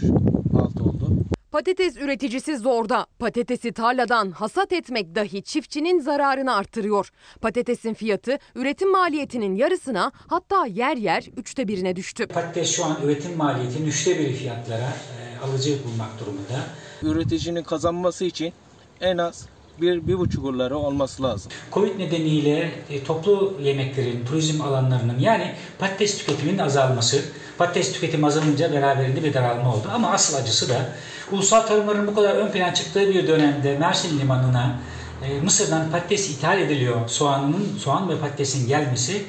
Patates 1.52 1.96
üreticisi 1.96 2.58
zorda. 2.58 3.06
Patatesi 3.18 3.72
tarladan 3.72 4.30
hasat 4.30 4.72
etmek 4.72 5.14
dahi 5.14 5.42
çiftçinin 5.42 6.00
zararını 6.00 6.54
arttırıyor. 6.54 7.10
Patatesin 7.40 7.94
fiyatı 7.94 8.38
üretim 8.54 8.90
maliyetinin 8.90 9.54
yarısına 9.54 10.12
hatta 10.26 10.66
yer 10.66 10.96
yer 10.96 11.24
üçte 11.36 11.68
birine 11.68 11.96
düştü. 11.96 12.26
Patates 12.26 12.76
şu 12.76 12.84
an 12.84 12.96
üretim 13.04 13.36
maliyetinin 13.36 13.86
üçte 13.86 14.18
biri 14.18 14.32
fiyatlara 14.32 14.78
e, 14.88 15.44
alıcı 15.44 15.78
bulmak 15.84 16.20
durumunda. 16.20 16.64
Üreticinin 17.02 17.62
kazanması 17.62 18.24
için 18.24 18.52
en 19.00 19.18
az 19.18 19.46
1-1,5 19.80 20.58
lira 20.58 20.76
olması 20.76 21.22
lazım. 21.22 21.52
Covid 21.72 21.98
nedeniyle 21.98 22.72
e, 22.90 23.04
toplu 23.04 23.54
yemeklerin, 23.62 24.24
turizm 24.24 24.62
alanlarının 24.62 25.18
yani 25.18 25.54
patates 25.78 26.18
tüketiminin 26.18 26.58
azalması, 26.58 27.24
patates 27.58 27.92
tüketimi 27.92 28.26
azalınca 28.26 28.72
beraberinde 28.72 29.24
bir 29.24 29.34
daralma 29.34 29.74
oldu. 29.74 29.88
Ama 29.94 30.10
asıl 30.10 30.36
acısı 30.36 30.68
da 30.68 30.94
ulusal 31.32 31.60
tarımların 31.60 32.06
bu 32.06 32.14
kadar 32.14 32.34
ön 32.34 32.50
plana 32.50 32.74
çıktığı 32.74 33.08
bir 33.08 33.28
dönemde 33.28 33.78
Mersin 33.78 34.18
Limanı'na 34.18 34.80
e, 35.24 35.40
Mısır'dan 35.40 35.90
patates 35.90 36.30
ithal 36.30 36.60
ediliyor. 36.60 37.08
Soğanın, 37.08 37.78
soğan 37.78 38.08
ve 38.08 38.18
patatesin 38.18 38.68
gelmesi 38.68 39.22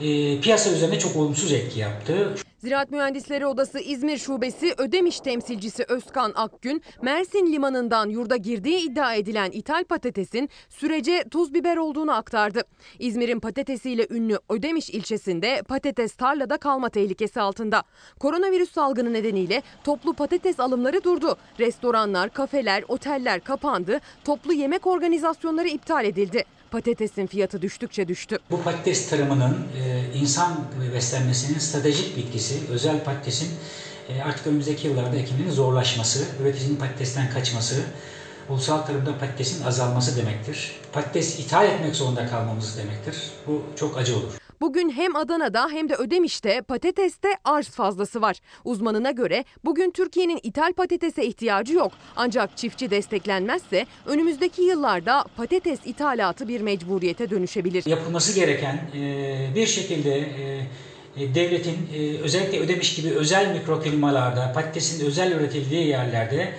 e, 0.00 0.40
piyasa 0.40 0.70
üzerine 0.70 0.98
çok 0.98 1.16
olumsuz 1.16 1.52
etki 1.52 1.80
yaptı. 1.80 2.34
Ziraat 2.62 2.90
Mühendisleri 2.90 3.46
Odası 3.46 3.78
İzmir 3.78 4.18
Şubesi 4.18 4.74
Ödemiş 4.78 5.20
temsilcisi 5.20 5.84
Özkan 5.88 6.32
Akgün, 6.34 6.82
Mersin 7.02 7.52
limanından 7.52 8.08
yurda 8.08 8.36
girdiği 8.36 8.78
iddia 8.78 9.14
edilen 9.14 9.50
ithal 9.50 9.84
patatesin 9.84 10.48
sürece 10.68 11.24
tuz 11.30 11.54
biber 11.54 11.76
olduğunu 11.76 12.12
aktardı. 12.12 12.62
İzmir'in 12.98 13.40
patatesiyle 13.40 14.06
ünlü 14.10 14.38
Ödemiş 14.48 14.90
ilçesinde 14.90 15.62
patates 15.68 16.14
tarlada 16.14 16.56
kalma 16.56 16.88
tehlikesi 16.88 17.40
altında. 17.40 17.82
Koronavirüs 18.20 18.72
salgını 18.72 19.12
nedeniyle 19.12 19.62
toplu 19.84 20.14
patates 20.14 20.60
alımları 20.60 21.04
durdu. 21.04 21.36
Restoranlar, 21.58 22.30
kafeler, 22.30 22.84
oteller 22.88 23.40
kapandı. 23.40 24.00
Toplu 24.24 24.52
yemek 24.52 24.86
organizasyonları 24.86 25.68
iptal 25.68 26.04
edildi. 26.04 26.44
Patatesin 26.72 27.26
fiyatı 27.26 27.62
düştükçe 27.62 28.08
düştü. 28.08 28.38
Bu 28.50 28.62
patates 28.62 29.10
tarımının 29.10 29.58
e, 29.84 30.04
insan 30.18 30.64
beslenmesinin 30.94 31.58
stratejik 31.58 32.16
bitkisi, 32.16 32.60
özel 32.70 33.04
patatesin 33.04 33.50
e, 34.08 34.22
artık 34.22 34.46
önümüzdeki 34.46 34.88
yıllarda 34.88 35.16
ekiminin 35.16 35.50
zorlaşması, 35.50 36.24
üreticinin 36.42 36.76
patatesten 36.76 37.30
kaçması, 37.30 37.74
ulusal 38.48 38.78
tarımda 38.78 39.18
patatesin 39.18 39.64
azalması 39.64 40.16
demektir. 40.16 40.76
Patates 40.92 41.38
ithal 41.38 41.66
etmek 41.66 41.96
zorunda 41.96 42.26
kalmamız 42.26 42.78
demektir. 42.78 43.16
Bu 43.46 43.62
çok 43.76 43.98
acı 43.98 44.16
olur. 44.16 44.41
Bugün 44.62 44.90
hem 44.90 45.16
Adana'da 45.16 45.68
hem 45.68 45.88
de 45.88 45.94
Ödemiş'te 45.94 46.62
patateste 46.62 47.28
arz 47.44 47.68
fazlası 47.68 48.22
var. 48.22 48.36
Uzmanına 48.64 49.10
göre 49.10 49.44
bugün 49.64 49.90
Türkiye'nin 49.90 50.40
ithal 50.42 50.72
patatese 50.72 51.26
ihtiyacı 51.26 51.74
yok. 51.74 51.92
Ancak 52.16 52.56
çiftçi 52.56 52.90
desteklenmezse 52.90 53.86
önümüzdeki 54.06 54.62
yıllarda 54.62 55.24
patates 55.36 55.78
ithalatı 55.84 56.48
bir 56.48 56.60
mecburiyete 56.60 57.30
dönüşebilir. 57.30 57.86
Yapılması 57.86 58.34
gereken 58.34 58.80
e, 58.94 59.54
bir 59.54 59.66
şekilde 59.66 60.18
e, 60.18 61.22
e, 61.22 61.34
devletin 61.34 61.76
özellikle 62.22 62.60
Ödemiş 62.60 62.94
gibi 62.94 63.10
özel 63.10 63.54
mikroklimalarda, 63.54 64.52
patatesin 64.52 65.06
özel 65.06 65.32
üretildiği 65.32 65.86
yerlerde 65.86 66.52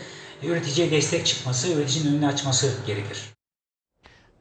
üreticiye 0.44 0.92
destek 0.92 1.26
çıkması, 1.26 1.74
üreticinin 1.74 2.14
önünü 2.14 2.28
açması 2.28 2.74
gerekir. 2.88 3.33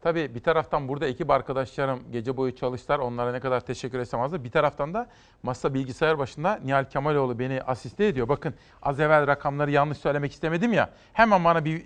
Tabii 0.03 0.35
bir 0.35 0.41
taraftan 0.41 0.89
burada 0.89 1.07
ekip 1.07 1.31
arkadaşlarım 1.31 2.13
gece 2.13 2.37
boyu 2.37 2.57
çalıştılar. 2.57 2.99
Onlara 2.99 3.33
ne 3.33 3.41
kadar 3.41 3.61
teşekkür 3.61 3.99
etsem 3.99 4.21
azdır. 4.21 4.45
Bir 4.45 4.51
taraftan 4.51 4.95
da 4.95 5.07
masa 5.43 5.75
bilgisayar 5.75 6.19
başında 6.19 6.61
Nihal 6.65 6.85
Kemaloğlu 6.85 7.39
beni 7.39 7.63
asiste 7.63 8.07
ediyor. 8.07 8.29
Bakın 8.29 8.55
az 8.83 9.01
evvel 9.01 9.27
rakamları 9.27 9.71
yanlış 9.71 9.99
söylemek 9.99 10.33
istemedim 10.33 10.73
ya. 10.73 10.91
Hemen 11.13 11.45
bana 11.45 11.65
bir 11.65 11.83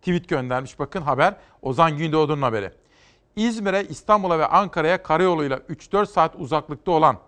tweet 0.00 0.28
göndermiş. 0.28 0.78
Bakın 0.78 1.02
haber 1.02 1.34
Ozan 1.62 1.98
Gündoğdu'nun 1.98 2.42
haberi. 2.42 2.70
İzmir'e, 3.36 3.84
İstanbul'a 3.84 4.38
ve 4.38 4.46
Ankara'ya 4.46 5.02
karayoluyla 5.02 5.56
3-4 5.56 6.06
saat 6.06 6.36
uzaklıkta 6.36 6.90
olan 6.90 7.18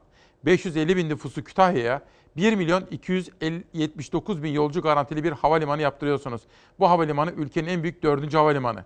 550 0.44 0.96
bin 0.96 1.08
nüfusu 1.08 1.44
Kütahya'ya 1.44 2.02
1 2.36 2.54
milyon 2.54 2.86
279 2.90 4.42
bin 4.42 4.50
yolcu 4.50 4.82
garantili 4.82 5.24
bir 5.24 5.32
havalimanı 5.32 5.82
yaptırıyorsunuz. 5.82 6.42
Bu 6.78 6.90
havalimanı 6.90 7.30
ülkenin 7.30 7.68
en 7.68 7.82
büyük 7.82 8.02
dördüncü 8.02 8.36
havalimanı. 8.36 8.84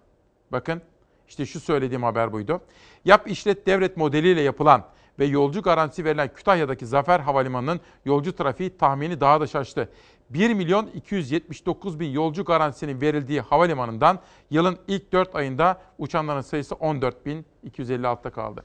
Bakın 0.52 0.82
işte 1.28 1.46
şu 1.46 1.60
söylediğim 1.60 2.02
haber 2.02 2.32
buydu. 2.32 2.60
Yap 3.04 3.30
işlet 3.30 3.66
devlet 3.66 3.96
modeliyle 3.96 4.40
yapılan 4.40 4.84
ve 5.18 5.24
yolcu 5.24 5.62
garantisi 5.62 6.04
verilen 6.04 6.34
Kütahya'daki 6.34 6.86
Zafer 6.86 7.20
Havalimanı'nın 7.20 7.80
yolcu 8.04 8.36
trafiği 8.36 8.76
tahmini 8.76 9.20
daha 9.20 9.40
da 9.40 9.46
şaştı. 9.46 9.88
1 10.30 10.54
milyon 10.54 10.86
279 10.86 12.00
bin 12.00 12.10
yolcu 12.10 12.44
garantisinin 12.44 13.00
verildiği 13.00 13.40
havalimanından 13.40 14.20
yılın 14.50 14.78
ilk 14.88 15.12
4 15.12 15.36
ayında 15.36 15.80
uçanların 15.98 16.40
sayısı 16.40 16.74
14 16.74 17.26
bin 17.26 17.46
256'da 17.70 18.30
kaldı. 18.30 18.64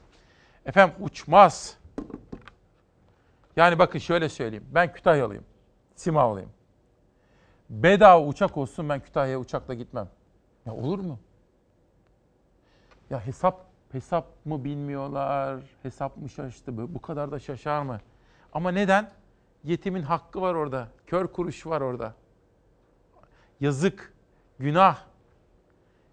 Efendim 0.66 0.94
uçmaz. 1.00 1.78
Yani 3.56 3.78
bakın 3.78 3.98
şöyle 3.98 4.28
söyleyeyim. 4.28 4.64
Ben 4.74 4.92
Kütahyalıyım. 4.92 5.44
Simavlıyım. 5.94 6.50
Bedava 7.70 8.26
uçak 8.26 8.56
olsun 8.56 8.88
ben 8.88 9.00
Kütahya'ya 9.00 9.38
uçakla 9.38 9.74
gitmem. 9.74 10.08
Ya 10.66 10.74
olur 10.74 10.98
mu? 10.98 11.18
Ya 13.12 13.26
hesap 13.26 13.66
hesap 13.92 14.26
mı 14.44 14.64
bilmiyorlar, 14.64 15.60
hesap 15.82 16.16
mı 16.16 16.28
şaştı 16.28 16.76
bu, 16.76 16.94
bu 16.94 17.02
kadar 17.02 17.32
da 17.32 17.38
şaşar 17.38 17.82
mı? 17.82 18.00
Ama 18.52 18.70
neden? 18.70 19.10
Yetimin 19.64 20.02
hakkı 20.02 20.40
var 20.40 20.54
orada, 20.54 20.88
kör 21.06 21.26
kuruş 21.26 21.66
var 21.66 21.80
orada. 21.80 22.14
Yazık, 23.60 24.12
günah. 24.58 24.98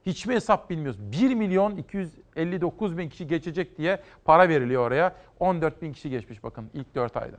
Hiç 0.06 0.26
mi 0.26 0.34
hesap 0.36 0.70
bilmiyoruz? 0.70 1.12
1 1.12 1.36
milyon 1.36 1.78
259 1.78 2.98
bin 2.98 3.10
kişi 3.10 3.28
geçecek 3.28 3.78
diye 3.78 4.04
para 4.26 4.50
veriliyor 4.50 4.88
oraya. 4.88 5.16
14 5.40 5.82
bin 5.82 5.94
kişi 5.94 6.10
geçmiş 6.10 6.44
bakın 6.44 6.70
ilk 6.74 6.96
4 6.96 7.18
ayda. 7.18 7.38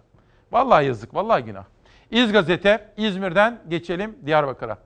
Vallahi 0.53 0.87
yazık, 0.87 1.15
vallahi 1.15 1.45
günah. 1.45 1.65
İz 2.11 2.33
Gazete, 2.33 2.95
İzmir'den 2.97 3.63
geçelim 3.69 4.19
Diyarbakır'a. 4.27 4.79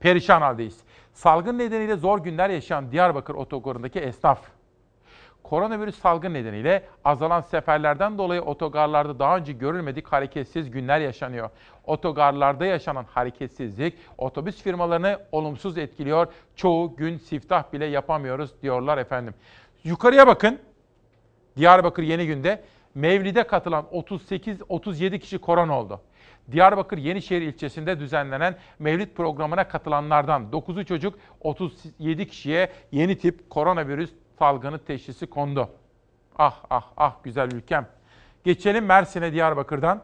Perişan 0.00 0.40
haldeyiz. 0.40 0.86
Salgın 1.16 1.58
nedeniyle 1.58 1.96
zor 1.96 2.18
günler 2.18 2.50
yaşayan 2.50 2.92
Diyarbakır 2.92 3.34
otogarındaki 3.34 4.00
esnaf. 4.00 4.40
Koronavirüs 5.42 5.98
salgın 5.98 6.34
nedeniyle 6.34 6.82
azalan 7.04 7.40
seferlerden 7.40 8.18
dolayı 8.18 8.42
otogarlarda 8.42 9.18
daha 9.18 9.36
önce 9.36 9.52
görülmedik 9.52 10.06
hareketsiz 10.06 10.70
günler 10.70 11.00
yaşanıyor. 11.00 11.50
Otogarlarda 11.84 12.66
yaşanan 12.66 13.04
hareketsizlik 13.04 13.94
otobüs 14.18 14.62
firmalarını 14.62 15.18
olumsuz 15.32 15.78
etkiliyor. 15.78 16.26
Çoğu 16.56 16.96
gün 16.96 17.18
siftah 17.18 17.72
bile 17.72 17.84
yapamıyoruz 17.84 18.62
diyorlar 18.62 18.98
efendim. 18.98 19.34
Yukarıya 19.84 20.26
bakın. 20.26 20.58
Diyarbakır 21.56 22.02
Yeni 22.02 22.26
Gün'de 22.26 22.62
Mevlid'e 22.94 23.42
katılan 23.42 23.84
38-37 23.92 25.18
kişi 25.18 25.38
korona 25.38 25.80
oldu. 25.80 26.00
Diyarbakır 26.52 26.98
Yenişehir 26.98 27.42
ilçesinde 27.42 28.00
düzenlenen 28.00 28.56
Mevlid 28.78 29.14
programına 29.14 29.68
katılanlardan 29.68 30.46
9'u 30.52 30.84
çocuk 30.84 31.18
37 31.40 32.28
kişiye 32.28 32.72
yeni 32.92 33.18
tip 33.18 33.50
koronavirüs 33.50 34.10
salgını 34.38 34.78
teşhisi 34.78 35.26
kondu. 35.26 35.68
Ah 36.38 36.60
ah 36.70 36.84
ah 36.96 37.16
güzel 37.22 37.52
ülkem. 37.52 37.88
Geçelim 38.44 38.84
Mersin'e 38.84 39.32
Diyarbakır'dan. 39.32 40.02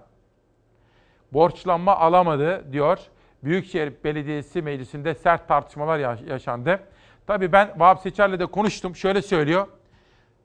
Borçlanma 1.32 1.96
alamadı 1.96 2.72
diyor. 2.72 2.98
Büyükşehir 3.44 3.92
Belediyesi 4.04 4.62
Meclisi'nde 4.62 5.14
sert 5.14 5.48
tartışmalar 5.48 6.18
yaşandı. 6.28 6.80
Tabii 7.26 7.52
ben 7.52 7.80
Vahap 7.80 8.00
Seçer'le 8.00 8.38
de 8.38 8.46
konuştum. 8.46 8.96
Şöyle 8.96 9.22
söylüyor. 9.22 9.66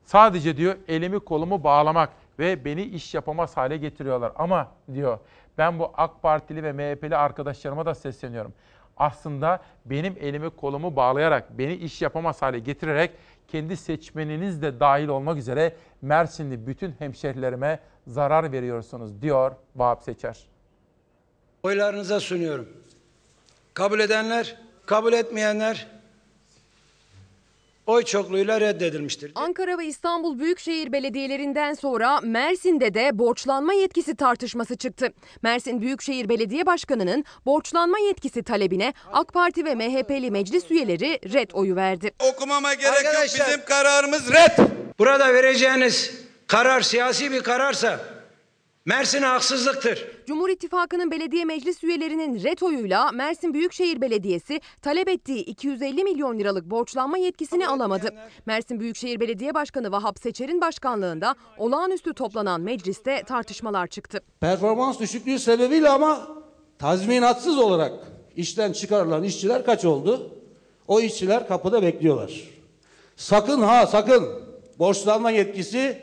Sadece 0.04 0.56
diyor 0.56 0.76
elimi 0.88 1.20
kolumu 1.20 1.64
bağlamak 1.64 2.10
ve 2.38 2.64
beni 2.64 2.82
iş 2.82 3.14
yapamaz 3.14 3.56
hale 3.56 3.76
getiriyorlar. 3.76 4.32
Ama 4.36 4.68
diyor 4.94 5.18
ben 5.58 5.78
bu 5.78 5.90
AK 5.94 6.22
Partili 6.22 6.62
ve 6.62 6.72
MHP'li 6.72 7.16
arkadaşlarıma 7.16 7.86
da 7.86 7.94
sesleniyorum. 7.94 8.52
Aslında 8.96 9.62
benim 9.84 10.16
elimi 10.20 10.50
kolumu 10.50 10.96
bağlayarak, 10.96 11.58
beni 11.58 11.74
iş 11.74 12.02
yapamaz 12.02 12.42
hale 12.42 12.58
getirerek 12.58 13.10
kendi 13.48 13.76
seçmeniniz 13.76 14.62
de 14.62 14.80
dahil 14.80 15.08
olmak 15.08 15.38
üzere 15.38 15.76
Mersinli 16.02 16.66
bütün 16.66 16.94
hemşehrilerime 16.98 17.80
zarar 18.06 18.52
veriyorsunuz 18.52 19.22
diyor 19.22 19.52
Vahap 19.76 20.02
Seçer. 20.02 20.38
Oylarınıza 21.62 22.20
sunuyorum. 22.20 22.68
Kabul 23.74 24.00
edenler, 24.00 24.56
kabul 24.86 25.12
etmeyenler 25.12 25.86
oy 27.88 28.04
çokluğuyla 28.04 28.60
reddedilmiştir. 28.60 29.32
Ankara 29.34 29.78
ve 29.78 29.86
İstanbul 29.86 30.38
Büyükşehir 30.38 30.92
Belediyelerinden 30.92 31.74
sonra 31.74 32.20
Mersin'de 32.20 32.94
de 32.94 33.18
borçlanma 33.18 33.72
yetkisi 33.72 34.16
tartışması 34.16 34.76
çıktı. 34.76 35.12
Mersin 35.42 35.80
Büyükşehir 35.80 36.28
Belediye 36.28 36.66
Başkanı'nın 36.66 37.24
borçlanma 37.46 37.98
yetkisi 37.98 38.42
talebine 38.42 38.94
AK 39.12 39.32
Parti 39.32 39.64
ve 39.64 39.74
MHP'li 39.74 40.30
meclis 40.30 40.70
üyeleri 40.70 41.20
red 41.32 41.50
oyu 41.52 41.76
verdi. 41.76 42.12
Okumama 42.32 42.74
gerek 42.74 43.04
yok. 43.04 43.24
Bizim 43.24 43.64
kararımız 43.64 44.32
red. 44.32 44.66
Burada 44.98 45.34
vereceğiniz 45.34 46.10
karar 46.46 46.80
siyasi 46.80 47.32
bir 47.32 47.42
kararsa 47.42 48.00
Mersin'e 48.88 49.26
haksızlıktır. 49.26 50.06
Cumhur 50.26 50.48
İttifakı'nın 50.48 51.10
belediye 51.10 51.44
meclis 51.44 51.84
üyelerinin 51.84 52.42
red 52.44 52.60
oyuyla 52.60 53.12
Mersin 53.12 53.54
Büyükşehir 53.54 54.00
Belediyesi 54.00 54.60
talep 54.82 55.08
ettiği 55.08 55.44
250 55.44 56.04
milyon 56.04 56.38
liralık 56.38 56.70
borçlanma 56.70 57.18
yetkisini 57.18 57.68
alamadı. 57.68 58.14
Mersin 58.46 58.80
Büyükşehir 58.80 59.20
Belediye 59.20 59.54
Başkanı 59.54 59.92
Vahap 59.92 60.18
Seçer'in 60.18 60.60
başkanlığında 60.60 61.34
olağanüstü 61.58 62.14
toplanan 62.14 62.60
mecliste 62.60 63.22
tartışmalar 63.22 63.86
çıktı. 63.86 64.20
Performans 64.40 65.00
düşüklüğü 65.00 65.38
sebebiyle 65.38 65.88
ama 65.88 66.28
tazminatsız 66.78 67.58
olarak 67.58 67.92
işten 68.36 68.72
çıkarılan 68.72 69.22
işçiler 69.22 69.64
kaç 69.64 69.84
oldu? 69.84 70.30
O 70.86 71.00
işçiler 71.00 71.48
kapıda 71.48 71.82
bekliyorlar. 71.82 72.32
Sakın 73.16 73.62
ha 73.62 73.86
sakın 73.86 74.28
borçlanma 74.78 75.30
yetkisi 75.30 75.98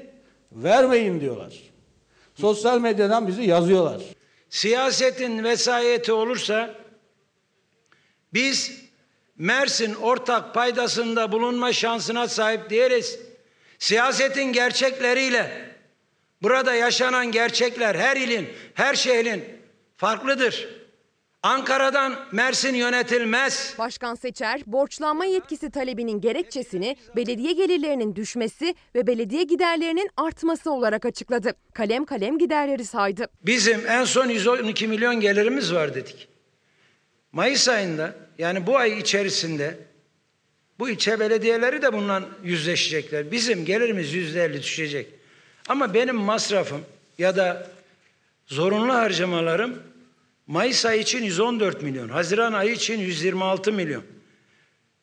vermeyin 0.51 1.21
diyorlar. 1.21 1.74
Sosyal 2.35 2.79
medyadan 2.79 3.27
bizi 3.27 3.43
yazıyorlar. 3.43 4.01
Siyasetin 4.49 5.43
vesayeti 5.43 6.11
olursa 6.13 6.75
biz 8.33 8.85
Mersin 9.37 9.95
ortak 9.95 10.53
paydasında 10.53 11.31
bulunma 11.31 11.73
şansına 11.73 12.27
sahip 12.27 12.69
değiliz. 12.69 13.19
Siyasetin 13.79 14.53
gerçekleriyle 14.53 15.75
burada 16.41 16.73
yaşanan 16.73 17.31
gerçekler 17.31 17.95
her 17.95 18.17
ilin, 18.17 18.49
her 18.73 18.95
şehrin 18.95 19.45
farklıdır. 19.97 20.84
Ankara'dan 21.45 22.15
Mersin 22.31 22.73
yönetilmez. 22.73 23.75
Başkan 23.79 24.15
Seçer, 24.15 24.61
borçlanma 24.65 25.25
yetkisi 25.25 25.71
talebinin 25.71 26.21
gerekçesini 26.21 26.97
belediye 27.15 27.53
gelirlerinin 27.53 28.15
düşmesi 28.15 28.75
ve 28.95 29.07
belediye 29.07 29.43
giderlerinin 29.43 30.09
artması 30.17 30.71
olarak 30.71 31.05
açıkladı. 31.05 31.53
Kalem 31.73 32.05
kalem 32.05 32.37
giderleri 32.37 32.85
saydı. 32.85 33.27
Bizim 33.45 33.87
en 33.87 34.03
son 34.03 34.29
112 34.29 34.87
milyon 34.87 35.19
gelirimiz 35.19 35.73
var 35.73 35.95
dedik. 35.95 36.27
Mayıs 37.31 37.69
ayında 37.69 38.15
yani 38.37 38.67
bu 38.67 38.77
ay 38.77 38.99
içerisinde 38.99 39.77
bu 40.79 40.89
ilçe 40.89 41.19
belediyeleri 41.19 41.81
de 41.81 41.93
bundan 41.93 42.25
yüzleşecekler. 42.43 43.31
Bizim 43.31 43.65
gelirimiz 43.65 44.13
yüzde 44.13 44.43
elli 44.43 44.63
düşecek. 44.63 45.07
Ama 45.69 45.93
benim 45.93 46.15
masrafım 46.15 46.81
ya 47.17 47.35
da 47.35 47.67
zorunlu 48.47 48.93
harcamalarım 48.93 49.94
Mayıs 50.47 50.85
ayı 50.85 51.01
için 51.01 51.23
114 51.23 51.81
milyon, 51.81 52.09
Haziran 52.09 52.53
ayı 52.53 52.71
için 52.71 52.99
126 52.99 53.73
milyon. 53.73 54.03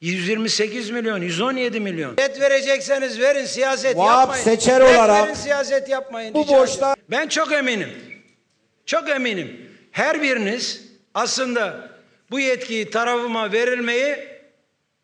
128 0.00 0.90
milyon, 0.90 1.20
117 1.22 1.80
milyon. 1.80 2.14
Et 2.18 2.40
verecekseniz 2.40 3.20
verin, 3.20 3.44
siyaset 3.44 3.96
Vahap 3.96 4.18
yapmayın. 4.20 4.44
Seçer 4.44 4.80
Et 4.80 4.86
olarak 4.98 5.24
verin, 5.24 5.34
siyaset 5.34 5.88
yapmayın. 5.88 6.34
bu 6.34 6.48
borçlar- 6.48 6.96
Ben 7.10 7.28
çok 7.28 7.52
eminim. 7.52 7.88
Çok 8.86 9.08
eminim. 9.08 9.70
Her 9.90 10.22
biriniz 10.22 10.82
aslında 11.14 11.88
bu 12.30 12.40
yetkiyi 12.40 12.90
tarafıma 12.90 13.52
verilmeyi, 13.52 14.16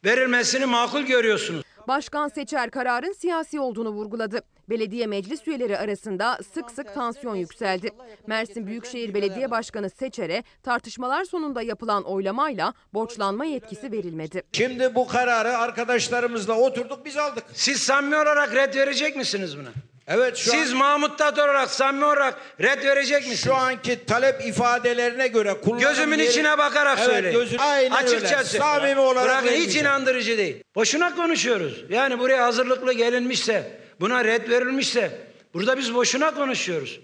verilmesini 0.05 0.67
makul 0.67 1.03
görüyorsunuz. 1.03 1.63
Başkan 1.89 2.29
Seçer 2.29 2.71
kararın 2.71 3.13
siyasi 3.13 3.61
olduğunu 3.61 3.89
vurguladı. 3.91 4.41
Belediye 4.71 5.07
meclis 5.07 5.49
üyeleri 5.49 5.79
arasında 5.79 6.39
sık 6.55 6.71
sık 6.71 6.95
tansiyon 6.95 7.35
yükseldi. 7.35 7.91
Mersin 8.27 8.67
Büyükşehir 8.67 9.15
Belediye 9.15 9.51
Başkanı 9.51 9.91
Seçer'e 9.91 10.45
tartışmalar 10.63 11.25
sonunda 11.25 11.63
yapılan 11.63 12.05
oylamayla 12.05 12.75
borçlanma 12.95 13.45
yetkisi 13.45 13.93
verilmedi. 13.93 14.43
Şimdi 14.53 14.95
bu 14.95 15.07
kararı 15.09 15.59
arkadaşlarımızla 15.59 16.55
oturduk 16.55 17.05
biz 17.05 17.17
aldık. 17.17 17.45
Siz 17.55 17.83
samimi 17.83 18.17
olarak 18.17 18.55
red 18.55 18.75
verecek 18.75 19.17
misiniz 19.17 19.59
buna? 19.59 19.69
Evet 20.07 20.37
şu 20.37 20.51
Siz 20.51 20.73
an, 20.73 20.79
Mahmut 20.79 21.19
Tat 21.19 21.39
olarak 21.39 21.71
samimi 21.71 22.05
olarak 22.05 22.39
red 22.61 22.85
verecek 22.85 23.19
misiniz? 23.23 23.45
şu 23.45 23.55
anki 23.55 24.05
talep 24.07 24.47
ifadelerine 24.47 25.29
göre 25.29 25.61
kullanım 25.61 25.81
Gözümün 25.81 26.19
yeri- 26.19 26.29
içine 26.31 26.59
bakarak 26.59 26.99
Evet, 26.99 27.11
söyleyin. 27.11 27.39
gözün- 27.39 27.59
Aynen 27.59 27.91
Açıkça 27.91 28.37
öyle. 28.39 28.45
Samimi 28.45 29.01
olarak 29.01 29.25
Bırakın 29.45 29.57
hiç 29.61 29.77
inandırıcı 29.77 30.39
değil. 30.39 30.63
Boşuna 30.77 31.15
konuşuyoruz. 31.15 31.85
Yani 31.89 32.19
buraya 32.19 32.45
hazırlıklı 32.47 32.93
gelinmişse, 32.93 33.81
buna 34.01 34.25
red 34.25 34.49
verilmişse 34.49 35.33
burada 35.55 35.77
biz 35.77 35.95
boşuna 35.95 36.35
konuşuyoruz. 36.35 37.01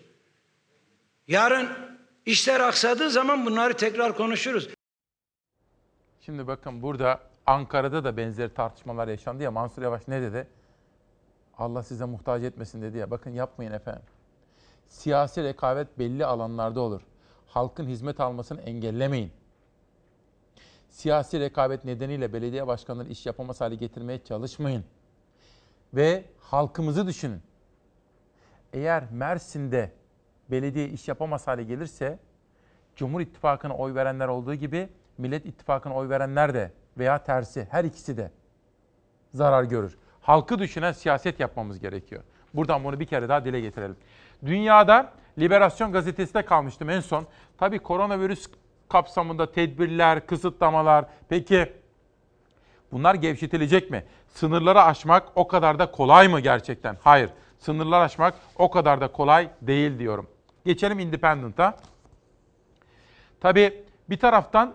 Yarın 1.28 1.68
işler 2.26 2.60
aksadığı 2.60 3.10
zaman 3.10 3.46
bunları 3.46 3.74
tekrar 3.74 4.16
konuşuruz. 4.16 4.68
Şimdi 6.20 6.46
bakın 6.46 6.82
burada 6.82 7.20
Ankara'da 7.46 8.04
da 8.04 8.16
benzeri 8.16 8.54
tartışmalar 8.54 9.08
yaşandı 9.08 9.42
ya 9.42 9.50
Mansur 9.50 9.82
Yavaş 9.82 10.08
ne 10.08 10.22
dedi? 10.22 10.46
Allah 11.58 11.82
size 11.82 12.04
muhtaç 12.04 12.42
etmesin 12.42 12.82
dedi 12.82 12.98
ya. 12.98 13.10
Bakın 13.10 13.30
yapmayın 13.30 13.72
efendim. 13.72 14.02
Siyasi 14.88 15.42
rekabet 15.42 15.98
belli 15.98 16.26
alanlarda 16.26 16.80
olur. 16.80 17.00
Halkın 17.46 17.86
hizmet 17.86 18.20
almasını 18.20 18.60
engellemeyin. 18.60 19.32
Siyasi 20.90 21.40
rekabet 21.40 21.84
nedeniyle 21.84 22.32
belediye 22.32 22.66
başkanları 22.66 23.08
iş 23.08 23.26
yapamaz 23.26 23.60
hale 23.60 23.74
getirmeye 23.74 24.24
çalışmayın. 24.24 24.84
Ve 25.94 26.24
halkımızı 26.54 27.06
düşünün. 27.06 27.42
eğer 28.72 29.04
Mersin'de 29.10 29.92
belediye 30.50 30.88
iş 30.88 31.08
yapamaz 31.08 31.46
hale 31.46 31.64
gelirse 31.64 32.18
Cumhur 32.96 33.20
İttifakı'na 33.20 33.76
oy 33.76 33.94
verenler 33.94 34.28
olduğu 34.28 34.54
gibi 34.54 34.88
Millet 35.18 35.46
İttifakı'na 35.46 35.94
oy 35.94 36.08
verenler 36.08 36.54
de 36.54 36.72
veya 36.98 37.24
tersi 37.24 37.68
her 37.70 37.84
ikisi 37.84 38.16
de 38.16 38.30
zarar 39.32 39.64
görür. 39.64 39.98
Halkı 40.20 40.58
düşünen 40.58 40.92
siyaset 40.92 41.40
yapmamız 41.40 41.78
gerekiyor. 41.78 42.22
Buradan 42.54 42.84
bunu 42.84 43.00
bir 43.00 43.06
kere 43.06 43.28
daha 43.28 43.44
dile 43.44 43.60
getirelim. 43.60 43.96
Dünyada 44.44 45.12
Liberasyon 45.38 45.92
gazetesinde 45.92 46.44
kalmıştım 46.44 46.90
en 46.90 47.00
son. 47.00 47.26
Tabii 47.58 47.78
koronavirüs 47.78 48.46
kapsamında 48.88 49.52
tedbirler, 49.52 50.26
kısıtlamalar. 50.26 51.04
Peki 51.28 51.72
bunlar 52.94 53.14
gevşetilecek 53.14 53.90
mi? 53.90 54.04
Sınırları 54.34 54.82
aşmak 54.82 55.28
o 55.34 55.48
kadar 55.48 55.78
da 55.78 55.90
kolay 55.90 56.28
mı 56.28 56.40
gerçekten? 56.40 56.96
Hayır. 57.02 57.30
Sınırlar 57.58 58.00
aşmak 58.00 58.34
o 58.58 58.70
kadar 58.70 59.00
da 59.00 59.08
kolay 59.08 59.48
değil 59.62 59.98
diyorum. 59.98 60.26
Geçelim 60.64 60.98
Independent'a. 60.98 61.76
Tabii 63.40 63.84
bir 64.10 64.18
taraftan 64.18 64.74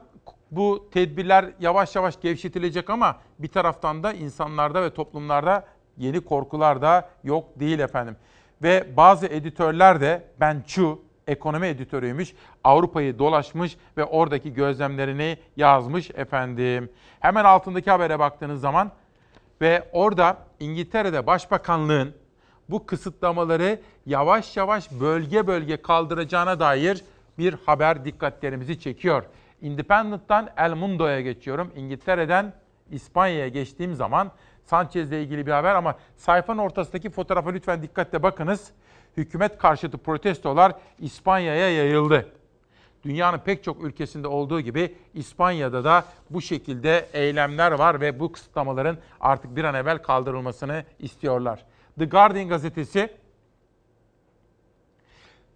bu 0.52 0.90
tedbirler 0.92 1.46
yavaş 1.60 1.96
yavaş 1.96 2.22
gevşetilecek 2.22 2.90
ama 2.90 3.18
bir 3.40 3.48
taraftan 3.48 4.04
da 4.04 4.14
insanlarda 4.14 4.84
ve 4.84 4.94
toplumlarda 4.94 5.66
yeni 5.98 6.22
korkular 6.22 6.82
da 6.82 7.10
yok 7.24 7.60
değil 7.60 7.80
efendim. 7.80 8.16
Ve 8.64 8.98
bazı 8.98 9.28
editörler 9.28 10.02
de 10.02 10.28
Ben 10.40 10.64
Chu 10.68 11.02
ekonomi 11.30 11.68
editörüymüş. 11.68 12.34
Avrupa'yı 12.64 13.20
dolaşmış 13.20 13.78
ve 13.98 14.06
oradaki 14.06 14.54
gözlemlerini 14.54 15.38
yazmış 15.58 16.12
efendim. 16.12 16.90
Hemen 17.20 17.46
altındaki 17.46 17.92
habere 17.92 18.20
baktığınız 18.20 18.62
zaman 18.62 18.92
ve 19.62 19.90
orada 19.92 20.38
İngiltere'de 20.60 21.28
başbakanlığın 21.28 22.14
bu 22.70 22.86
kısıtlamaları 22.86 23.80
yavaş 24.06 24.58
yavaş 24.58 24.92
bölge 24.92 25.48
bölge 25.48 25.82
kaldıracağına 25.82 26.60
dair 26.60 27.04
bir 27.38 27.54
haber 27.66 28.06
dikkatlerimizi 28.06 28.80
çekiyor. 28.80 29.24
Independent'tan 29.62 30.50
El 30.58 30.74
Mundo'ya 30.74 31.22
geçiyorum. 31.22 31.72
İngiltere'den 31.76 32.54
İspanya'ya 32.92 33.48
geçtiğim 33.48 33.96
zaman 33.96 34.32
Sanchez'le 34.66 35.12
ilgili 35.12 35.48
bir 35.48 35.52
haber 35.52 35.76
ama 35.76 35.96
sayfanın 36.18 36.60
ortasındaki 36.60 37.10
fotoğrafa 37.10 37.50
lütfen 37.50 37.82
dikkatle 37.82 38.24
bakınız. 38.24 38.72
Hükümet 39.18 39.58
karşıtı 39.58 39.98
protestolar 39.98 40.74
İspanya'ya 41.00 41.70
yayıldı. 41.70 42.32
Dünyanın 43.04 43.38
pek 43.38 43.64
çok 43.64 43.84
ülkesinde 43.84 44.28
olduğu 44.28 44.62
gibi 44.62 44.96
İspanya'da 45.14 45.84
da 45.84 46.06
bu 46.30 46.42
şekilde 46.42 47.10
eylemler 47.14 47.72
var 47.72 48.02
ve 48.02 48.20
bu 48.20 48.32
kısıtlamaların 48.32 48.98
artık 49.20 49.56
bir 49.56 49.64
an 49.64 49.76
evvel 49.76 49.98
kaldırılmasını 49.98 50.84
istiyorlar. 51.00 51.66
The 52.00 52.06
Guardian 52.06 52.48
gazetesi 52.50 53.10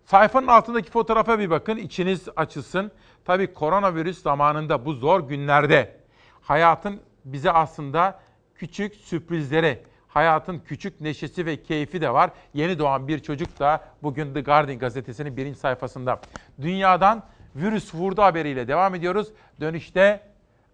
sayfanın 0.05 0.47
altındaki 0.47 0.91
fotoğrafa 0.91 1.39
bir 1.39 1.49
bakın, 1.49 1.77
içiniz 1.77 2.27
açılsın. 2.35 2.91
Tabii 3.25 3.53
koronavirüs 3.53 4.21
zamanında 4.21 4.85
bu 4.85 4.93
zor 4.93 5.27
günlerde 5.27 5.97
hayatın 6.41 7.01
bize 7.25 7.51
aslında 7.51 8.19
küçük 8.55 8.95
sürprizleri, 8.95 9.83
hayatın 10.13 10.59
küçük 10.59 11.01
neşesi 11.01 11.45
ve 11.45 11.63
keyfi 11.63 12.01
de 12.01 12.13
var. 12.13 12.31
Yeni 12.53 12.79
doğan 12.79 13.07
bir 13.07 13.19
çocuk 13.19 13.59
da 13.59 13.83
bugün 14.03 14.33
The 14.33 14.41
Guardian 14.41 14.79
gazetesinin 14.79 15.37
birinci 15.37 15.59
sayfasında. 15.59 16.21
Dünyadan 16.61 17.23
virüs 17.55 17.95
vurdu 17.95 18.21
haberiyle 18.21 18.67
devam 18.67 18.95
ediyoruz. 18.95 19.27
Dönüşte 19.61 20.21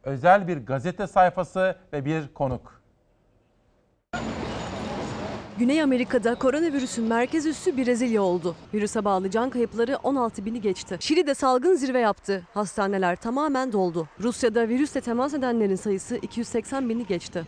özel 0.04 0.48
bir 0.48 0.58
gazete 0.58 1.08
sayfası 1.08 1.78
ve 1.94 2.06
bir 2.06 2.28
konuk. 2.34 2.80
Güney 5.60 5.82
Amerika'da 5.82 6.36
koronavirüsün 6.36 7.06
merkez 7.06 7.46
üssü 7.46 7.78
Brezilya 7.78 8.22
oldu. 8.22 8.56
Virüse 8.74 9.06
bağlı 9.06 9.32
can 9.32 9.50
kayıpları 9.50 9.98
16 10.04 10.46
bini 10.46 10.62
geçti. 10.62 10.98
Şili'de 11.00 11.36
salgın 11.36 11.76
zirve 11.76 12.00
yaptı. 12.00 12.44
Hastaneler 12.54 13.16
tamamen 13.16 13.72
doldu. 13.72 14.08
Rusya'da 14.20 14.68
virüsle 14.68 15.02
temas 15.02 15.34
edenlerin 15.34 15.76
sayısı 15.76 16.16
280 16.16 16.90
bini 16.90 17.08
geçti. 17.08 17.44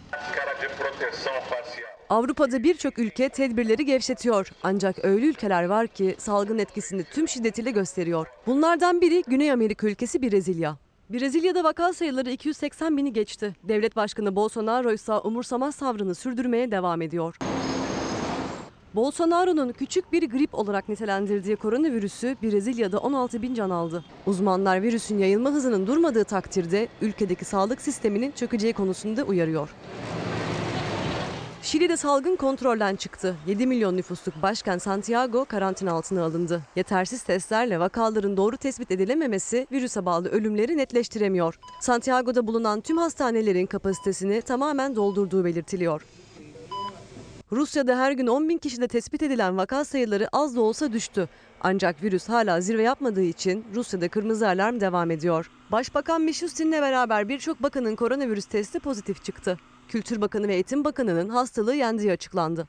Avrupa'da 2.12 2.64
birçok 2.64 3.00
ülke 3.00 3.30
tedbirleri 3.30 3.86
gevşetiyor. 3.86 4.52
Ancak 4.64 5.06
öyle 5.06 5.26
ülkeler 5.26 5.64
var 5.64 5.88
ki 5.88 6.16
salgın 6.18 6.58
etkisini 6.58 7.04
tüm 7.04 7.28
şiddetiyle 7.28 7.72
gösteriyor. 7.72 8.28
Bunlardan 8.48 9.02
biri 9.02 9.24
Güney 9.28 9.52
Amerika 9.52 9.88
ülkesi 9.88 10.22
Brezilya. 10.22 10.78
Brezilya'da 11.10 11.64
vaka 11.64 11.94
sayıları 11.94 12.32
280 12.32 12.98
bini 12.98 13.14
geçti. 13.14 13.56
Devlet 13.64 13.96
Başkanı 13.96 14.36
Bolsonaro 14.36 14.92
ise 14.92 15.14
umursamaz 15.14 15.76
tavrını 15.76 16.16
sürdürmeye 16.16 16.72
devam 16.72 17.02
ediyor. 17.02 17.38
Bolsonaro'nun 18.96 19.72
küçük 19.72 20.12
bir 20.12 20.30
grip 20.30 20.56
olarak 20.56 20.90
nitelendirdiği 20.90 21.56
koronavirüsü 21.56 22.36
Brezilya'da 22.44 23.00
16 23.00 23.42
bin 23.42 23.54
can 23.54 23.70
aldı. 23.70 24.04
Uzmanlar 24.26 24.82
virüsün 24.82 25.18
yayılma 25.18 25.50
hızının 25.50 25.88
durmadığı 25.88 26.24
takdirde 26.24 26.88
ülkedeki 27.02 27.46
sağlık 27.46 27.82
sisteminin 27.82 28.32
çökeceği 28.32 28.74
konusunda 28.74 29.24
uyarıyor. 29.24 29.70
Şili'de 31.64 31.98
salgın 31.98 32.36
kontrolden 32.36 32.96
çıktı. 32.96 33.36
7 33.48 33.68
milyon 33.68 33.98
nüfusluk 33.98 34.42
başkent 34.42 34.82
Santiago 34.82 35.46
karantina 35.46 35.92
altına 35.92 36.24
alındı. 36.24 36.62
Yetersiz 36.76 37.24
testlerle 37.24 37.80
vakaların 37.80 38.38
doğru 38.38 38.58
tespit 38.58 38.92
edilememesi 38.92 39.68
virüse 39.72 40.06
bağlı 40.06 40.30
ölümleri 40.30 40.78
netleştiremiyor. 40.78 41.60
Santiago'da 41.82 42.48
bulunan 42.48 42.82
tüm 42.82 42.98
hastanelerin 42.98 43.66
kapasitesini 43.66 44.42
tamamen 44.42 44.96
doldurduğu 44.96 45.46
belirtiliyor. 45.46 46.06
Rusya'da 47.52 48.00
her 48.00 48.12
gün 48.12 48.28
10 48.28 48.50
bin 48.50 48.58
kişide 48.58 48.88
tespit 48.88 49.24
edilen 49.24 49.58
vaka 49.58 49.86
sayıları 49.86 50.28
az 50.32 50.56
da 50.56 50.62
olsa 50.62 50.94
düştü. 50.94 51.30
Ancak 51.62 52.04
virüs 52.04 52.30
hala 52.30 52.62
zirve 52.62 52.84
yapmadığı 52.84 53.24
için 53.24 53.66
Rusya'da 53.76 54.10
kırmızı 54.10 54.48
alarm 54.48 54.80
devam 54.80 55.12
ediyor. 55.12 55.52
Başbakan 55.72 56.22
Mishustin'le 56.22 56.72
beraber 56.72 57.30
birçok 57.30 57.64
bakanın 57.64 57.96
koronavirüs 57.96 58.46
testi 58.46 58.80
pozitif 58.80 59.24
çıktı. 59.24 59.58
Kültür 59.92 60.22
Bakanı 60.22 60.48
ve 60.48 60.54
Eğitim 60.54 60.84
Bakanı'nın 60.84 61.30
hastalığı 61.30 61.76
yendiği 61.76 62.12
açıklandı. 62.12 62.68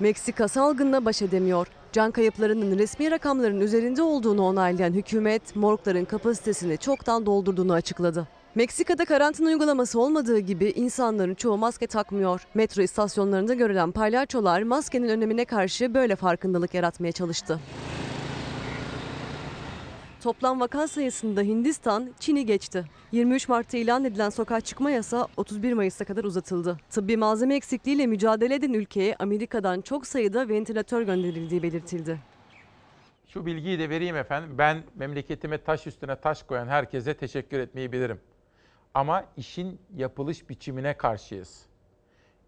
Meksika 0.00 0.48
salgınla 0.48 1.04
baş 1.04 1.22
edemiyor. 1.22 1.66
Can 1.92 2.10
kayıplarının 2.10 2.78
resmi 2.78 3.10
rakamların 3.10 3.60
üzerinde 3.60 4.02
olduğunu 4.02 4.42
onaylayan 4.42 4.92
hükümet, 4.92 5.56
morgların 5.56 6.04
kapasitesini 6.04 6.78
çoktan 6.78 7.26
doldurduğunu 7.26 7.72
açıkladı. 7.72 8.28
Meksika'da 8.54 9.04
karantina 9.04 9.48
uygulaması 9.48 10.00
olmadığı 10.00 10.38
gibi 10.38 10.66
insanların 10.66 11.34
çoğu 11.34 11.56
maske 11.56 11.86
takmıyor. 11.86 12.46
Metro 12.54 12.82
istasyonlarında 12.82 13.54
görülen 13.54 13.92
palyaçolar 13.92 14.62
maskenin 14.62 15.08
önemine 15.08 15.44
karşı 15.44 15.94
böyle 15.94 16.16
farkındalık 16.16 16.74
yaratmaya 16.74 17.12
çalıştı. 17.12 17.60
Toplam 20.22 20.60
vaka 20.60 20.88
sayısında 20.88 21.40
Hindistan, 21.40 22.10
Çin'i 22.20 22.46
geçti. 22.46 22.84
23 23.12 23.48
Mart'ta 23.48 23.78
ilan 23.78 24.04
edilen 24.04 24.30
sokağa 24.30 24.60
çıkma 24.60 24.90
yasağı 24.90 25.26
31 25.36 25.72
Mayıs'a 25.72 26.04
kadar 26.04 26.24
uzatıldı. 26.24 26.78
Tıbbi 26.90 27.16
malzeme 27.16 27.54
eksikliğiyle 27.54 28.06
mücadele 28.06 28.54
eden 28.54 28.72
ülkeye 28.72 29.16
Amerika'dan 29.18 29.80
çok 29.80 30.06
sayıda 30.06 30.48
ventilatör 30.48 31.02
gönderildiği 31.02 31.62
belirtildi. 31.62 32.18
Şu 33.26 33.46
bilgiyi 33.46 33.78
de 33.78 33.90
vereyim 33.90 34.16
efendim. 34.16 34.58
Ben 34.58 34.82
memleketime 34.94 35.64
taş 35.64 35.86
üstüne 35.86 36.16
taş 36.16 36.42
koyan 36.42 36.68
herkese 36.68 37.14
teşekkür 37.14 37.58
etmeyi 37.58 37.92
bilirim. 37.92 38.20
Ama 38.94 39.24
işin 39.36 39.80
yapılış 39.96 40.48
biçimine 40.48 40.96
karşıyız. 40.96 41.66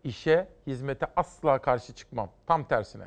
İşe, 0.04 0.48
hizmete 0.66 1.06
asla 1.16 1.58
karşı 1.58 1.94
çıkmam. 1.94 2.30
Tam 2.46 2.68
tersine. 2.68 3.06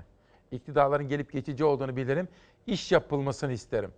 İktidarların 0.52 1.08
gelip 1.08 1.32
geçici 1.32 1.64
olduğunu 1.64 1.96
bilirim. 1.96 2.28
İş 2.66 2.92
yapılmasını 2.92 3.52
isterim. 3.52 3.92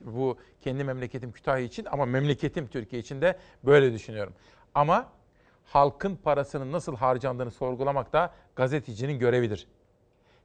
Bu 0.00 0.38
kendi 0.60 0.84
memleketim 0.84 1.32
Kütahya 1.32 1.64
için 1.64 1.86
ama 1.90 2.06
memleketim 2.06 2.66
Türkiye 2.66 3.02
için 3.02 3.20
de 3.20 3.38
böyle 3.64 3.92
düşünüyorum. 3.92 4.32
Ama 4.74 5.08
halkın 5.64 6.16
parasının 6.16 6.72
nasıl 6.72 6.96
harcandığını 6.96 7.50
sorgulamak 7.50 8.12
da 8.12 8.34
gazetecinin 8.56 9.18
görevidir. 9.18 9.66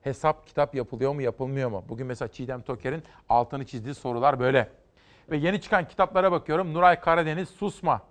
Hesap 0.01 0.47
kitap 0.47 0.75
yapılıyor 0.75 1.13
mu 1.13 1.21
yapılmıyor 1.21 1.69
mu? 1.69 1.85
Bugün 1.89 2.07
mesela 2.07 2.31
Çiğdem 2.31 2.61
Toker'in 2.61 3.03
altını 3.29 3.65
çizdiği 3.65 3.95
sorular 3.95 4.39
böyle. 4.39 4.69
Ve 5.31 5.37
yeni 5.37 5.61
çıkan 5.61 5.87
kitaplara 5.87 6.31
bakıyorum. 6.31 6.73
Nuray 6.73 6.99
Karadeniz 6.99 7.49
Susma 7.49 8.01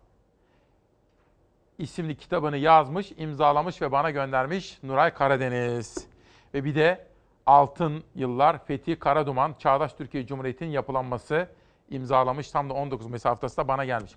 isimli 1.81 2.17
kitabını 2.17 2.57
yazmış, 2.57 3.13
imzalamış 3.17 3.83
ve 3.83 3.93
bana 3.93 4.11
göndermiş 4.11 4.79
Nuray 4.83 5.15
Karadeniz. 5.15 6.07
Ve 6.55 6.65
bir 6.65 6.75
de 6.75 7.07
Altın 7.51 8.05
Yıllar 8.15 8.65
Fethi 8.65 8.99
Karaduman 8.99 9.55
Çağdaş 9.59 9.93
Türkiye 9.93 10.27
Cumhuriyeti'nin 10.27 10.71
yapılanması 10.71 11.49
imzalamış. 11.89 12.51
Tam 12.51 12.71
da 12.71 12.75
19 12.75 13.07
Mayıs 13.07 13.25
haftasında 13.25 13.69
bana 13.69 13.85
gelmiş. 13.85 14.13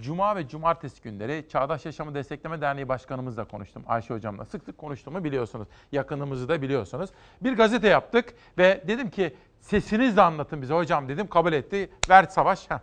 Cuma 0.00 0.36
ve 0.36 0.48
cumartesi 0.48 1.02
günleri 1.02 1.48
Çağdaş 1.48 1.86
Yaşamı 1.86 2.14
Destekleme 2.14 2.60
Derneği 2.60 2.88
Başkanımızla 2.88 3.44
konuştum. 3.44 3.84
Ayşe 3.86 4.14
Hocam'la 4.14 4.44
sık 4.44 4.64
sık 4.64 4.78
konuştuğumu 4.78 5.24
biliyorsunuz. 5.24 5.68
Yakınımızı 5.92 6.48
da 6.48 6.62
biliyorsunuz. 6.62 7.10
Bir 7.40 7.56
gazete 7.56 7.88
yaptık 7.88 8.34
ve 8.58 8.84
dedim 8.88 9.10
ki 9.10 9.36
sesinizle 9.60 10.22
anlatın 10.22 10.62
bize 10.62 10.74
hocam 10.74 11.08
dedim. 11.08 11.26
Kabul 11.26 11.52
etti. 11.52 11.90
Ver 12.08 12.24
Savaş. 12.24 12.70
Heh. 12.70 12.78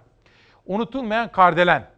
Unutulmayan 0.65 1.31
Kardelen. 1.31 1.89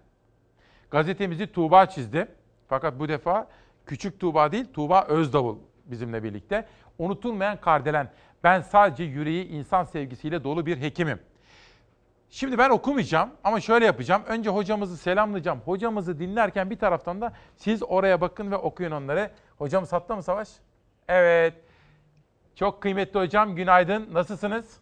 Gazetemizi 0.91 1.51
Tuğba 1.51 1.85
çizdi. 1.85 2.27
Fakat 2.67 2.99
bu 2.99 3.09
defa 3.09 3.47
küçük 3.85 4.19
Tuğba 4.19 4.51
değil 4.51 4.65
Tuğba 4.73 5.05
Özdavul 5.05 5.68
bizimle 5.91 6.23
birlikte. 6.23 6.65
Unutulmayan 6.97 7.61
Kardelen. 7.61 8.09
Ben 8.43 8.61
sadece 8.61 9.03
yüreği 9.03 9.47
insan 9.47 9.83
sevgisiyle 9.83 10.43
dolu 10.43 10.65
bir 10.65 10.81
hekimim. 10.81 11.19
Şimdi 12.29 12.57
ben 12.57 12.69
okumayacağım 12.69 13.29
ama 13.43 13.59
şöyle 13.59 13.85
yapacağım. 13.85 14.21
Önce 14.27 14.49
hocamızı 14.49 14.97
selamlayacağım. 14.97 15.59
Hocamızı 15.65 16.19
dinlerken 16.19 16.69
bir 16.69 16.77
taraftan 16.77 17.21
da 17.21 17.33
siz 17.55 17.83
oraya 17.83 18.21
bakın 18.21 18.51
ve 18.51 18.55
okuyun 18.55 18.91
onları. 18.91 19.31
Hocam 19.57 19.85
sattı 19.85 20.15
mı 20.15 20.23
Savaş? 20.23 20.49
Evet. 21.07 21.53
Çok 22.55 22.81
kıymetli 22.81 23.19
hocam 23.19 23.55
günaydın. 23.55 24.07
Nasılsınız? 24.13 24.79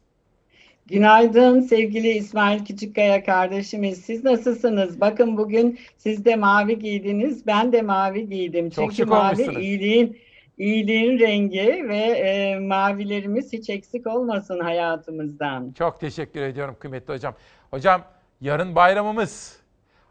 Günaydın 0.88 1.62
sevgili 1.62 2.10
İsmail 2.10 2.66
Küçükkaya 2.66 3.24
kardeşimiz. 3.24 4.02
Siz 4.02 4.24
nasılsınız? 4.24 5.02
Bakın 5.02 5.38
bugün 5.38 5.80
siz 5.98 6.26
de 6.26 6.36
mavi 6.36 6.80
giydiniz, 6.80 7.48
ben 7.48 7.72
de 7.72 7.82
mavi 7.82 8.30
giydim. 8.30 8.70
Çok 8.70 8.96
Çünkü 8.96 9.10
mavi 9.10 9.60
iyiliğin 9.60 10.18
iyiliğin 10.58 11.20
rengi 11.20 11.86
ve 11.90 11.98
e, 11.98 12.60
mavilerimiz 12.60 13.54
hiç 13.54 13.70
eksik 13.70 14.08
olmasın 14.08 14.60
hayatımızdan. 14.60 15.72
Çok 15.72 16.00
teşekkür 16.00 16.42
ediyorum 16.42 16.76
kıymetli 16.80 17.14
hocam. 17.14 17.34
Hocam 17.72 18.02
yarın 18.42 18.76
bayramımız, 18.76 19.60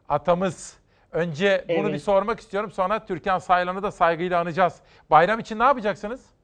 atamız. 0.09 0.77
Önce 1.13 1.65
bunu 1.69 1.77
Evet. 1.79 1.95
bir 1.95 1.99
sormak 1.99 2.41
istiyorum. 2.41 2.71
Sonra 2.71 3.05
Türkan 3.07 3.39
Saylan'ı 3.39 3.83
da 3.83 3.91
saygıyla 3.91 4.41
anacağız. 4.41 4.77
Bayram 5.11 5.41
için 5.41 5.59
ne 5.59 5.65
yapacaksınız? 5.65 6.36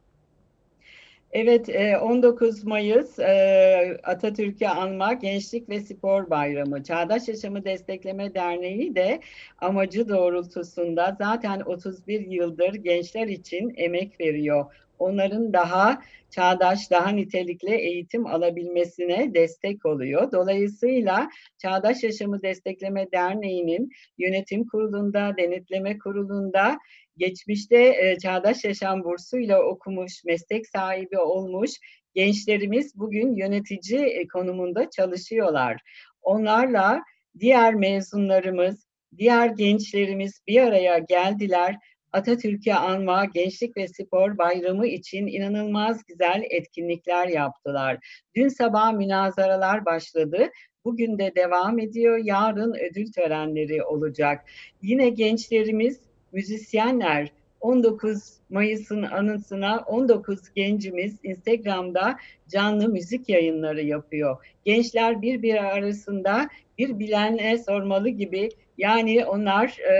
Evet, 1.32 1.68
e, 1.68 1.98
19 1.98 2.64
Mayıs 2.64 3.18
e, 3.18 4.00
Atatürk'ü 4.02 4.66
anma 4.66 5.12
Gençlik 5.12 5.68
ve 5.68 5.80
Spor 5.80 6.30
Bayramı. 6.30 6.82
Çağdaş 6.84 7.28
Yaşamı 7.28 7.64
Destekleme 7.64 8.34
Derneği 8.34 8.94
de 8.94 9.20
amacı 9.58 10.08
doğrultusunda 10.08 11.16
zaten 11.18 11.60
31 11.60 12.26
yıldır 12.26 12.74
gençler 12.74 13.26
için 13.26 13.72
emek 13.76 14.20
veriyor. 14.20 14.64
Onların 14.98 15.52
daha 15.52 16.02
çağdaş, 16.30 16.90
daha 16.90 17.08
nitelikli 17.08 17.74
eğitim 17.74 18.26
alabilmesine 18.26 19.34
destek 19.34 19.86
oluyor. 19.86 20.32
Dolayısıyla 20.32 21.30
Çağdaş 21.58 22.02
Yaşamı 22.02 22.42
Destekleme 22.42 23.12
Derneği'nin 23.12 23.90
yönetim 24.18 24.66
kurulunda, 24.66 25.34
denetleme 25.38 25.98
kurulunda 25.98 26.78
geçmişte 27.16 27.76
e, 27.76 28.18
Çağdaş 28.18 28.64
Yaşam 28.64 29.04
bursuyla 29.04 29.62
okumuş, 29.62 30.24
meslek 30.24 30.68
sahibi 30.68 31.18
olmuş 31.18 31.70
gençlerimiz 32.14 32.98
bugün 32.98 33.34
yönetici 33.36 34.00
e, 34.00 34.28
konumunda 34.28 34.90
çalışıyorlar. 34.90 35.80
Onlarla 36.22 37.02
diğer 37.38 37.74
mezunlarımız, 37.74 38.86
diğer 39.18 39.46
gençlerimiz 39.46 40.40
bir 40.46 40.60
araya 40.60 40.98
geldiler. 40.98 41.76
Atatürk'ü 42.12 42.72
anma 42.72 43.24
Gençlik 43.24 43.76
ve 43.76 43.88
Spor 43.88 44.38
Bayramı 44.38 44.86
için 44.86 45.26
inanılmaz 45.26 46.04
güzel 46.08 46.42
etkinlikler 46.50 47.28
yaptılar. 47.28 47.98
Dün 48.34 48.48
sabah 48.48 48.92
münazaralar 48.92 49.84
başladı. 49.84 50.50
Bugün 50.84 51.18
de 51.18 51.32
devam 51.36 51.78
ediyor. 51.78 52.20
Yarın 52.24 52.74
ödül 52.74 53.12
törenleri 53.12 53.84
olacak. 53.84 54.44
Yine 54.82 55.08
gençlerimiz 55.08 56.00
müzisyenler 56.32 57.32
19 57.60 58.32
Mayıs'ın 58.50 59.02
anısına 59.02 59.78
19 59.78 60.40
gencimiz 60.54 61.16
Instagram'da 61.22 62.16
canlı 62.48 62.88
müzik 62.88 63.28
yayınları 63.28 63.82
yapıyor. 63.82 64.46
Gençler 64.64 65.22
birbiri 65.22 65.60
arasında 65.60 66.48
bir 66.78 66.98
bilene 66.98 67.58
sormalı 67.58 68.08
gibi 68.08 68.48
yani 68.78 69.26
onlar 69.26 69.78
e, 69.78 69.94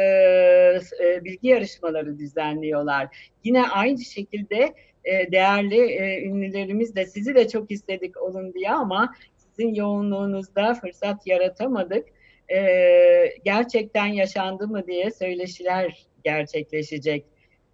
e, 1.04 1.24
bilgi 1.24 1.48
yarışmaları 1.48 2.18
düzenliyorlar. 2.18 3.30
Yine 3.44 3.68
aynı 3.68 3.98
şekilde 3.98 4.74
e, 5.04 5.32
değerli 5.32 5.80
e, 5.80 6.22
ünlülerimiz 6.24 6.96
de 6.96 7.06
sizi 7.06 7.34
de 7.34 7.48
çok 7.48 7.70
istedik 7.70 8.22
olun 8.22 8.54
diye 8.54 8.70
ama 8.70 9.14
sizin 9.36 9.74
yoğunluğunuzda 9.74 10.74
fırsat 10.74 11.26
yaratamadık. 11.26 12.08
E, 12.50 12.60
gerçekten 13.44 14.06
yaşandı 14.06 14.68
mı 14.68 14.86
diye 14.86 15.10
söyleşiler 15.10 16.06
gerçekleşecek. 16.24 17.24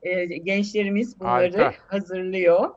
E, 0.02 0.24
gençlerimiz 0.24 1.20
bunları 1.20 1.62
Harika. 1.62 1.74
hazırlıyor 1.86 2.70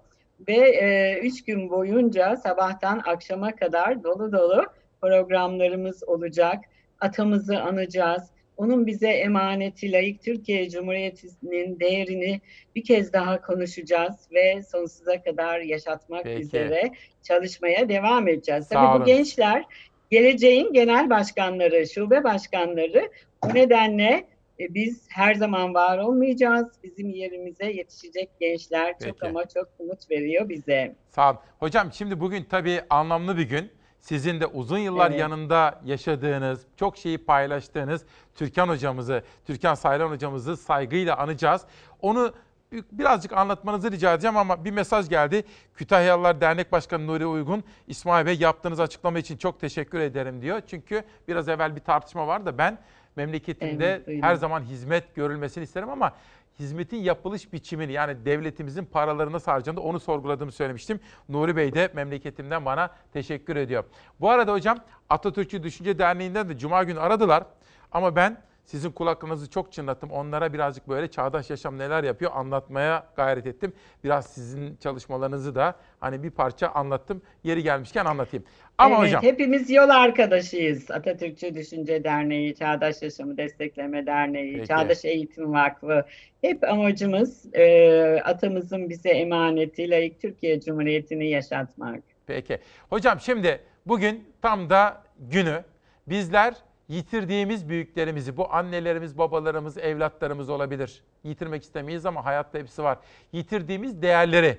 ve 0.47 0.57
e, 0.57 1.19
üç 1.19 1.45
gün 1.45 1.69
boyunca 1.69 2.35
sabahtan 2.38 3.01
akşama 3.05 3.55
kadar 3.55 4.03
dolu 4.03 4.31
dolu 4.31 4.65
programlarımız 5.01 6.03
olacak. 6.03 6.65
Atamızı 6.99 7.61
anacağız. 7.61 8.23
Onun 8.57 8.88
bize 8.88 9.09
emaneti 9.09 9.91
layık 9.91 10.23
Türkiye 10.23 10.69
Cumhuriyeti'nin 10.69 11.80
değerini 11.80 12.41
bir 12.76 12.84
kez 12.84 13.13
daha 13.13 13.41
konuşacağız 13.41 14.15
ve 14.34 14.63
sonsuza 14.63 15.23
kadar 15.23 15.59
yaşatmak 15.59 16.23
Peki. 16.23 16.41
üzere 16.41 16.91
çalışmaya 17.23 17.89
devam 17.89 18.27
edeceğiz. 18.27 18.68
Sağ 18.68 18.76
Tabii 18.76 18.88
olun. 18.88 19.01
bu 19.01 19.05
gençler 19.05 19.65
geleceğin 20.12 20.74
genel 20.74 21.10
başkanları, 21.10 21.88
şube 21.88 22.24
başkanları. 22.24 23.12
Bu 23.44 23.54
nedenle 23.54 24.28
e, 24.60 24.74
biz 24.74 25.08
her 25.10 25.36
zaman 25.36 25.74
var 25.74 25.98
olmayacağız. 25.98 26.68
Bizim 26.84 27.10
yerimize 27.10 27.66
yetişecek 27.66 28.30
gençler 28.40 28.92
çok 28.92 29.20
Peki. 29.20 29.28
ama 29.28 29.46
çok 29.46 29.68
umut 29.80 30.12
veriyor 30.12 30.50
bize. 30.50 30.96
Sağ 31.10 31.30
olun. 31.30 31.40
Hocam 31.60 31.94
şimdi 31.94 32.20
bugün 32.20 32.44
tabii 32.44 32.82
anlamlı 32.90 33.38
bir 33.38 33.50
gün. 33.50 33.72
Sizin 34.00 34.40
de 34.40 34.46
uzun 34.46 34.78
yıllar 34.78 35.10
Evet. 35.10 35.20
yanında 35.20 35.82
yaşadığınız, 35.86 36.62
çok 36.76 36.98
şeyi 36.98 37.18
paylaştığınız 37.18 38.06
Türkan 38.36 38.68
hocamızı, 38.68 39.24
Türkan 39.48 39.74
Saylan 39.74 40.10
hocamızı 40.10 40.58
saygıyla 40.58 41.18
anacağız. 41.18 41.62
Onu 42.02 42.34
birazcık 42.72 43.34
anlatmanızı 43.34 43.91
rica 43.91 44.14
edeceğim 44.14 44.38
ama 44.38 44.65
bir 44.65 44.72
mesaj 44.72 45.10
geldi. 45.10 45.43
Kütahyalılar 45.76 46.41
Dernek 46.41 46.72
Başkanı 46.72 47.07
Nuri 47.07 47.26
Uygun, 47.26 47.64
İsmail 47.88 48.26
Bey 48.26 48.38
yaptığınız 48.39 48.80
açıklama 48.80 49.19
için 49.19 49.38
çok 49.38 49.60
teşekkür 49.60 49.99
ederim 49.99 50.41
diyor. 50.41 50.61
Çünkü 50.68 51.03
biraz 51.27 51.49
evvel 51.49 51.76
bir 51.76 51.81
tartışma 51.81 52.27
var 52.27 52.45
da 52.45 52.57
ben 52.57 52.77
memleketimde 53.15 54.02
Evet, 54.07 54.23
her 54.23 54.36
zaman 54.36 54.62
hizmet 54.62 55.15
görülmesini 55.15 55.63
isterim 55.63 55.89
ama 55.89 56.13
hizmetin 56.60 56.97
yapılış 56.97 57.54
biçimini 57.54 57.91
yani 57.91 58.26
devletimizin 58.26 58.86
paraları 58.86 59.31
nasıl 59.31 59.52
harcandı 59.52 59.81
onu 59.81 59.99
sorguladığımı 59.99 60.52
söylemiştim. 60.52 60.99
Nuri 61.29 61.55
Bey 61.55 61.73
de 61.73 61.91
memleketimden 61.94 62.65
bana 62.65 62.89
teşekkür 63.13 63.55
ediyor. 63.55 63.84
Bu 64.20 64.29
arada 64.29 64.52
hocam 64.54 64.78
Atatürkçü 65.10 65.63
Düşünce 65.63 65.99
Derneği'nden 65.99 66.49
de 66.49 66.57
Cuma 66.57 66.84
günü 66.84 66.99
aradılar 66.99 67.44
ama 67.91 68.15
ben 68.15 68.37
sizin 68.65 68.91
kulaklarınızı 68.91 69.49
çok 69.49 69.72
çınlattım. 69.72 70.12
Onlara 70.12 70.54
birazcık 70.54 70.88
böyle 70.90 71.07
çağdaş 71.07 71.49
yaşam 71.49 71.78
neler 71.78 72.04
yapıyor 72.04 72.31
anlatmaya 72.34 73.07
gayret 73.15 73.48
ettim. 73.48 73.73
Biraz 74.04 74.26
sizin 74.26 74.76
çalışmalarınızı 74.76 75.56
da 75.56 75.76
hani 75.99 76.23
bir 76.23 76.30
parça 76.30 76.68
anlattım. 76.68 77.22
Yeri 77.44 77.64
gelmişken 77.64 78.06
anlatayım. 78.06 78.46
Ama 78.78 78.96
evet, 78.96 79.07
hocam 79.07 79.23
hepimiz 79.23 79.70
yol 79.70 79.90
arkadaşıyız. 79.90 80.91
Atatürkçü 80.91 81.56
Düşünce 81.56 82.04
Derneği, 82.04 82.56
Çağdaş 82.56 83.02
Yaşamı 83.02 83.38
Destekleme 83.38 84.06
Derneği, 84.06 84.54
Peki. 84.54 84.68
Çağdaş 84.68 85.06
Eğitim 85.06 85.54
Vakfı. 85.54 86.06
Hep 86.41 86.64
amacımız 86.64 87.56
e, 87.56 88.22
atamızın 88.26 88.90
bize 88.90 89.10
emaneti 89.10 89.90
layık 89.90 90.22
Türkiye 90.22 90.62
Cumhuriyeti'ni 90.62 91.30
yaşatmak. 91.30 91.99
Peki. 92.28 92.60
Hocam 92.90 93.20
şimdi 93.20 93.60
bugün 93.86 94.23
tam 94.41 94.70
da 94.70 95.04
günü 95.20 95.64
bizler 96.07 96.54
yitirdiğimiz 96.91 97.70
büyüklerimizi, 97.70 98.37
bu 98.37 98.53
annelerimiz, 98.53 99.18
babalarımız, 99.18 99.78
evlatlarımız 99.78 100.49
olabilir. 100.49 101.03
Yitirmek 101.23 101.63
istemeyiz 101.63 102.05
ama 102.05 102.26
hayatta 102.26 102.60
hepsi 102.60 102.84
var. 102.84 102.97
Yitirdiğimiz 103.31 104.02
değerleri 104.02 104.57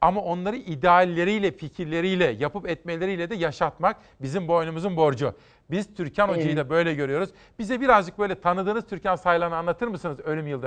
ama 0.00 0.20
onları 0.20 0.56
idealleriyle, 0.56 1.50
fikirleriyle, 1.50 2.36
yapıp 2.38 2.68
etmeleriyle 2.68 3.30
de 3.30 3.34
yaşatmak 3.34 3.96
bizim 4.22 4.48
boynumuzun 4.48 4.96
borcu. 4.96 5.34
Biz 5.70 5.94
Türkan 5.94 6.28
Hoca'yı 6.28 6.56
da 6.56 6.70
böyle 6.70 6.94
görüyoruz. 6.94 7.30
Bize 7.58 7.80
birazcık 7.80 8.18
böyle 8.18 8.40
tanıdığınız 8.40 8.86
Türkan 8.86 9.16
Saylan'ı 9.16 9.56
anlatır 9.56 9.88
mısınız 9.88 10.20
ölüm 10.20 10.46
yıl? 10.46 10.62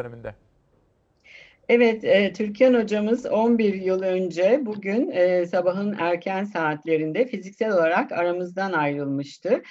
Evet, 1.69 2.03
e, 2.03 2.33
Türkan 2.33 2.73
hocamız 2.73 3.25
11 3.25 3.73
yıl 3.73 4.01
önce 4.01 4.59
bugün 4.61 5.11
e, 5.11 5.45
sabahın 5.45 5.95
erken 5.99 6.43
saatlerinde 6.43 7.25
fiziksel 7.25 7.73
olarak 7.73 8.11
aramızdan 8.11 8.71
ayrılmıştı. 8.71 9.61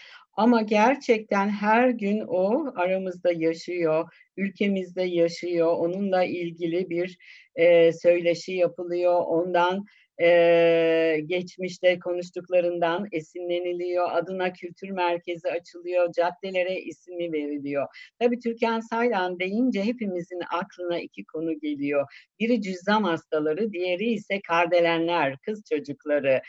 Ama 0.41 0.63
gerçekten 0.63 1.49
her 1.49 1.89
gün 1.89 2.21
o 2.29 2.73
aramızda 2.77 3.33
yaşıyor, 3.33 4.15
ülkemizde 4.37 5.03
yaşıyor. 5.03 5.73
Onunla 5.73 6.25
ilgili 6.25 6.91
bir 6.91 7.19
e, 7.55 7.93
söyleşi 7.93 8.53
yapılıyor. 8.53 9.23
Ondan 9.27 9.85
e, 10.23 11.21
geçmişte 11.27 11.99
konuştuklarından 11.99 13.09
esinleniliyor. 13.13 14.13
Adına 14.13 14.53
kültür 14.53 14.91
merkezi 14.91 15.51
açılıyor. 15.51 16.13
Caddelere 16.13 16.81
ismi 16.81 17.33
veriliyor. 17.33 17.87
Tabii 18.19 18.39
Türkan 18.39 18.81
Saylan 18.81 19.39
deyince 19.39 19.85
hepimizin 19.85 20.41
aklına 20.53 20.99
iki 20.99 21.25
konu 21.25 21.61
geliyor. 21.61 22.07
Biri 22.41 22.63
cüzzam 22.63 23.05
hastaları, 23.05 23.73
diğeri 23.73 24.13
ise 24.13 24.41
kardelenler, 24.49 25.37
kız 25.47 25.63
çocukları. 25.73 26.41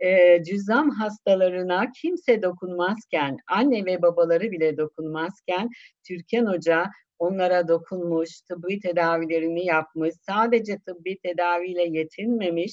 E, 0.00 0.42
cüzzam 0.44 0.90
hastalarına 0.90 1.90
kimse 2.02 2.42
dokunmazken, 2.42 3.36
anne 3.48 3.84
ve 3.84 4.02
babaları 4.02 4.50
bile 4.50 4.76
dokunmazken 4.76 5.68
Türkan 6.08 6.46
Hoca 6.46 6.90
onlara 7.18 7.68
dokunmuş, 7.68 8.40
tıbbi 8.40 8.80
tedavilerini 8.80 9.66
yapmış, 9.66 10.14
sadece 10.26 10.78
tıbbi 10.78 11.18
tedaviyle 11.18 11.98
yetinmemiş, 11.98 12.72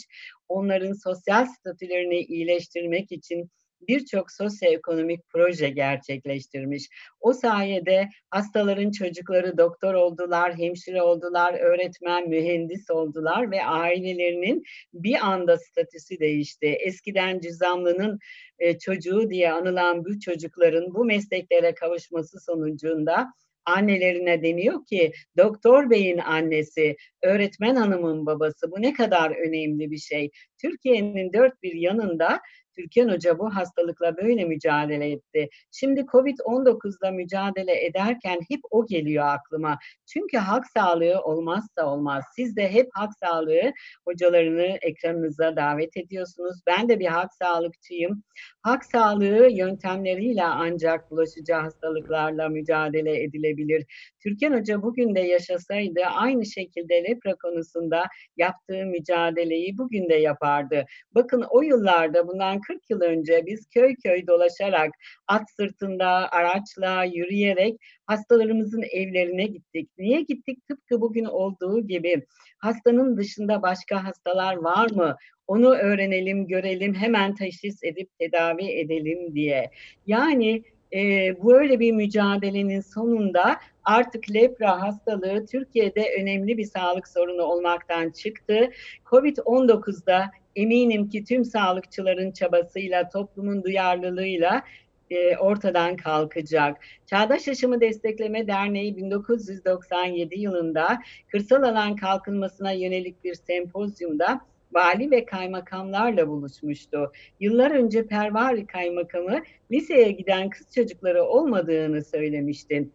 onların 0.49 0.93
sosyal 0.93 1.45
statülerini 1.45 2.19
iyileştirmek 2.19 3.11
için 3.11 3.49
birçok 3.87 4.31
sosyoekonomik 4.31 5.29
proje 5.29 5.69
gerçekleştirmiş. 5.69 6.89
O 7.21 7.33
sayede 7.33 8.09
hastaların 8.29 8.91
çocukları 8.91 9.57
doktor 9.57 9.93
oldular, 9.93 10.57
hemşire 10.57 11.01
oldular, 11.01 11.53
öğretmen, 11.53 12.29
mühendis 12.29 12.89
oldular 12.89 13.51
ve 13.51 13.65
ailelerinin 13.65 14.63
bir 14.93 15.27
anda 15.27 15.57
statüsü 15.57 16.19
değişti. 16.19 16.65
Eskiden 16.65 17.39
cüzamlının 17.39 18.19
e, 18.59 18.79
çocuğu 18.79 19.29
diye 19.29 19.51
anılan 19.51 20.05
bu 20.05 20.19
çocukların 20.19 20.93
bu 20.93 21.05
mesleklere 21.05 21.73
kavuşması 21.73 22.39
sonucunda 22.39 23.33
annelerine 23.65 24.43
deniyor 24.43 24.85
ki 24.85 25.11
doktor 25.37 25.89
beyin 25.89 26.17
annesi, 26.17 26.95
öğretmen 27.21 27.75
hanımın 27.75 28.25
babası 28.25 28.71
bu 28.71 28.81
ne 28.81 28.93
kadar 28.93 29.31
önemli 29.31 29.91
bir 29.91 29.97
şey. 29.97 30.29
Türkiye'nin 30.61 31.33
dört 31.33 31.63
bir 31.63 31.73
yanında 31.73 32.41
Türkan 32.75 33.13
Hoca 33.13 33.39
bu 33.39 33.55
hastalıkla 33.55 34.17
böyle 34.17 34.45
mücadele 34.45 35.11
etti. 35.11 35.49
Şimdi 35.71 35.99
Covid-19'la 35.99 37.11
mücadele 37.11 37.85
ederken 37.85 38.39
hep 38.49 38.59
o 38.71 38.85
geliyor 38.85 39.25
aklıma. 39.25 39.77
Çünkü 40.05 40.37
halk 40.37 40.65
sağlığı 40.67 41.21
olmazsa 41.21 41.85
olmaz. 41.85 42.23
Siz 42.35 42.55
de 42.55 42.71
hep 42.71 42.89
halk 42.93 43.11
sağlığı 43.19 43.71
hocalarını 44.05 44.77
ekranınıza 44.81 45.55
davet 45.55 45.97
ediyorsunuz. 45.97 46.61
Ben 46.67 46.89
de 46.89 46.99
bir 46.99 47.07
halk 47.07 47.33
sağlıkçıyım. 47.33 48.23
Halk 48.61 48.85
sağlığı 48.85 49.49
yöntemleriyle 49.51 50.43
ancak 50.43 51.11
bulaşıcı 51.11 51.53
hastalıklarla 51.53 52.49
mücadele 52.49 53.23
edilebilir. 53.23 53.85
Türkan 54.23 54.53
Hoca 54.59 54.81
bugün 54.81 55.15
de 55.15 55.19
yaşasaydı 55.19 56.01
aynı 56.01 56.45
şekilde 56.45 57.03
lepra 57.03 57.35
konusunda 57.35 58.03
yaptığı 58.37 58.85
mücadeleyi 58.85 59.77
bugün 59.77 60.09
de 60.09 60.15
yapardı. 60.15 60.85
Bakın 61.15 61.45
o 61.49 61.61
yıllarda 61.61 62.27
bundan 62.27 62.61
40 62.61 62.89
yıl 62.89 63.01
önce 63.01 63.43
biz 63.45 63.67
köy 63.73 63.95
köy 64.03 64.27
dolaşarak 64.27 64.91
at 65.27 65.51
sırtında, 65.51 66.31
araçla, 66.31 67.03
yürüyerek 67.03 67.79
hastalarımızın 68.05 68.83
evlerine 68.91 69.45
gittik. 69.45 69.89
Niye 69.97 70.21
gittik? 70.21 70.67
Tıpkı 70.67 71.01
bugün 71.01 71.25
olduğu 71.25 71.87
gibi 71.87 72.25
hastanın 72.57 73.17
dışında 73.17 73.61
başka 73.61 74.03
hastalar 74.03 74.55
var 74.55 74.91
mı? 74.91 75.15
Onu 75.47 75.75
öğrenelim, 75.75 76.47
görelim, 76.47 76.93
hemen 76.93 77.35
teşhis 77.35 77.83
edip 77.83 78.09
tedavi 78.19 78.65
edelim 78.65 79.35
diye. 79.35 79.71
Yani 80.07 80.63
e, 80.93 80.99
böyle 81.43 81.79
bir 81.79 81.91
mücadelenin 81.91 82.81
sonunda 82.81 83.55
artık 83.83 84.33
lepra 84.33 84.81
hastalığı 84.81 85.45
Türkiye'de 85.45 86.15
önemli 86.21 86.57
bir 86.57 86.65
sağlık 86.65 87.07
sorunu 87.07 87.41
olmaktan 87.41 88.09
çıktı. 88.09 88.71
Covid-19'da 89.05 90.31
eminim 90.55 91.09
ki 91.09 91.23
tüm 91.23 91.45
sağlıkçıların 91.45 92.31
çabasıyla, 92.31 93.09
toplumun 93.09 93.63
duyarlılığıyla 93.63 94.63
e, 95.09 95.37
ortadan 95.37 95.95
kalkacak. 95.95 96.77
Çağdaş 97.05 97.47
Yaşamı 97.47 97.81
Destekleme 97.81 98.47
Derneği 98.47 98.97
1997 98.97 100.39
yılında 100.39 101.01
kırsal 101.31 101.63
alan 101.63 101.95
kalkınmasına 101.95 102.71
yönelik 102.71 103.23
bir 103.23 103.33
sempozyumda 103.33 104.41
vali 104.73 105.11
ve 105.11 105.25
kaymakamlarla 105.25 106.27
buluşmuştu. 106.27 107.11
Yıllar 107.39 107.71
önce 107.71 108.07
Pervari 108.07 108.65
kaymakamı 108.65 109.43
liseye 109.71 110.11
giden 110.11 110.49
kız 110.49 110.67
çocukları 110.75 111.23
olmadığını 111.23 112.03
söylemişti. 112.03 112.89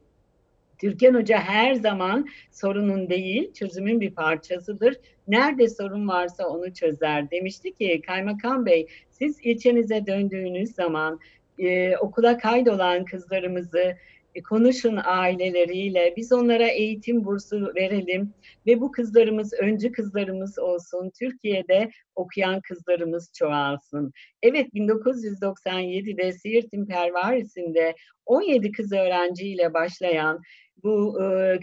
Türkan 0.78 1.14
Hoca 1.14 1.38
her 1.38 1.74
zaman 1.74 2.28
sorunun 2.50 3.08
değil, 3.10 3.52
çözümün 3.52 4.00
bir 4.00 4.10
parçasıdır. 4.10 4.96
Nerede 5.28 5.68
sorun 5.68 6.08
varsa 6.08 6.48
onu 6.48 6.74
çözer. 6.74 7.30
Demişti 7.30 7.74
ki 7.74 8.02
Kaymakam 8.06 8.66
Bey, 8.66 8.86
siz 9.10 9.38
ilçenize 9.42 10.06
döndüğünüz 10.06 10.74
zaman 10.74 11.20
e, 11.58 11.96
okula 11.96 12.38
kaydolan 12.38 13.04
kızlarımızı 13.04 13.96
konuşun 14.42 14.98
aileleriyle, 15.04 16.14
biz 16.16 16.32
onlara 16.32 16.66
eğitim 16.66 17.24
bursu 17.24 17.74
verelim 17.74 18.34
ve 18.66 18.80
bu 18.80 18.92
kızlarımız 18.92 19.52
öncü 19.52 19.92
kızlarımız 19.92 20.58
olsun, 20.58 21.10
Türkiye'de 21.18 21.90
okuyan 22.14 22.60
kızlarımız 22.60 23.30
çoğalsın. 23.34 24.12
Evet 24.42 24.66
1997'de 24.74 26.32
Siirt'in 26.32 26.86
Pervarisi'nde 26.86 27.94
17 28.26 28.72
kız 28.72 28.92
öğrenciyle 28.92 29.74
başlayan 29.74 30.42
bu 30.82 31.22
e, 31.22 31.58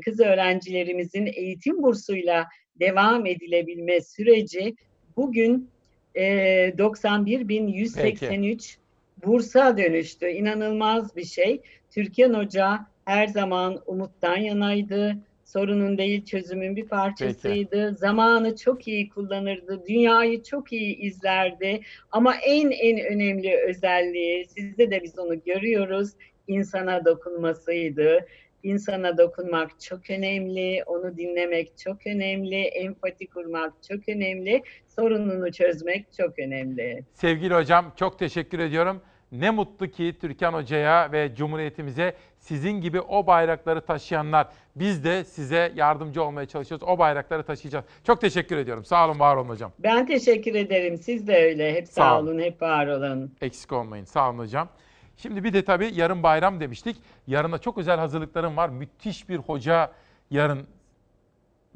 kız 0.00 0.20
öğrencilerimizin 0.20 1.26
eğitim 1.26 1.82
bursuyla 1.82 2.46
devam 2.80 3.26
edilebilme 3.26 4.00
süreci 4.00 4.74
bugün 5.16 5.70
e, 6.14 6.24
91.183 6.68 8.76
bursa 9.24 9.78
dönüştü. 9.78 10.26
İnanılmaz 10.26 11.16
bir 11.16 11.24
şey. 11.24 11.62
Türkan 11.90 12.34
Hoca 12.34 12.86
her 13.04 13.26
zaman 13.26 13.82
umuttan 13.86 14.36
yanaydı. 14.36 15.16
Sorunun 15.44 15.98
değil 15.98 16.24
çözümün 16.24 16.76
bir 16.76 16.88
parçasıydı. 16.88 17.86
Peki. 17.88 17.98
Zamanı 17.98 18.56
çok 18.56 18.88
iyi 18.88 19.08
kullanırdı. 19.08 19.82
Dünyayı 19.88 20.42
çok 20.42 20.72
iyi 20.72 20.96
izlerdi. 20.96 21.80
Ama 22.10 22.34
en 22.36 22.70
en 22.70 23.04
önemli 23.04 23.56
özelliği 23.68 24.46
sizde 24.46 24.90
de 24.90 25.02
biz 25.02 25.18
onu 25.18 25.44
görüyoruz. 25.44 26.10
insana 26.48 27.04
dokunmasıydı. 27.04 28.26
İnsana 28.62 29.18
dokunmak 29.18 29.80
çok 29.80 30.10
önemli, 30.10 30.82
onu 30.86 31.16
dinlemek 31.16 31.78
çok 31.78 32.06
önemli, 32.06 32.56
empati 32.56 33.26
kurmak 33.26 33.72
çok 33.88 34.08
önemli, 34.08 34.62
sorununu 34.88 35.52
çözmek 35.52 36.12
çok 36.12 36.38
önemli. 36.38 37.04
Sevgili 37.14 37.54
hocam 37.54 37.92
çok 37.96 38.18
teşekkür 38.18 38.58
ediyorum. 38.58 39.02
Ne 39.32 39.50
mutlu 39.50 39.88
ki 39.88 40.16
Türkan 40.20 40.52
Hoca'ya 40.52 41.12
ve 41.12 41.34
Cumhuriyetimize 41.34 42.14
sizin 42.38 42.80
gibi 42.80 43.00
o 43.00 43.26
bayrakları 43.26 43.80
taşıyanlar. 43.80 44.48
Biz 44.76 45.04
de 45.04 45.24
size 45.24 45.72
yardımcı 45.74 46.22
olmaya 46.22 46.46
çalışıyoruz. 46.46 46.88
O 46.88 46.98
bayrakları 46.98 47.42
taşıyacağız. 47.42 47.84
Çok 48.04 48.20
teşekkür 48.20 48.56
ediyorum. 48.56 48.84
Sağ 48.84 49.08
olun, 49.08 49.18
var 49.18 49.36
olun 49.36 49.48
hocam. 49.48 49.72
Ben 49.78 50.06
teşekkür 50.06 50.54
ederim. 50.54 50.96
Siz 50.98 51.26
de 51.28 51.44
öyle. 51.44 51.74
Hep 51.74 51.88
sağ, 51.88 51.92
sağ 51.92 52.20
olun, 52.20 52.38
hep 52.38 52.62
var 52.62 52.86
olun. 52.86 53.34
Eksik 53.40 53.72
olmayın. 53.72 54.04
Sağ 54.04 54.30
olun 54.30 54.38
hocam. 54.38 54.68
Şimdi 55.16 55.44
bir 55.44 55.52
de 55.52 55.64
tabii 55.64 55.90
yarın 55.94 56.22
bayram 56.22 56.60
demiştik. 56.60 56.96
Yarına 57.26 57.58
çok 57.58 57.78
özel 57.78 57.98
hazırlıklarım 57.98 58.56
var. 58.56 58.68
Müthiş 58.68 59.28
bir 59.28 59.36
hoca 59.36 59.92
yarın 60.30 60.66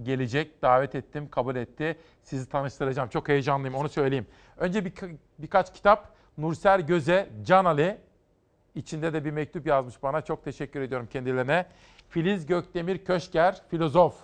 gelecek. 0.02 0.62
Davet 0.62 0.94
ettim, 0.94 1.28
kabul 1.30 1.56
etti. 1.56 1.98
Sizi 2.22 2.48
tanıştıracağım. 2.48 3.08
Çok 3.08 3.28
heyecanlıyım 3.28 3.74
onu 3.74 3.88
söyleyeyim. 3.88 4.26
Önce 4.56 4.84
bir, 4.84 4.92
birkaç 5.38 5.72
kitap. 5.74 6.13
Nurser 6.38 6.78
Göze, 6.78 7.28
Can 7.44 7.64
Ali. 7.64 7.98
İçinde 8.74 9.12
de 9.12 9.24
bir 9.24 9.30
mektup 9.30 9.66
yazmış 9.66 10.02
bana. 10.02 10.20
Çok 10.20 10.44
teşekkür 10.44 10.80
ediyorum 10.80 11.08
kendilerine. 11.12 11.66
Filiz 12.08 12.46
Gökdemir 12.46 13.04
Köşker, 13.04 13.62
filozof. 13.68 14.14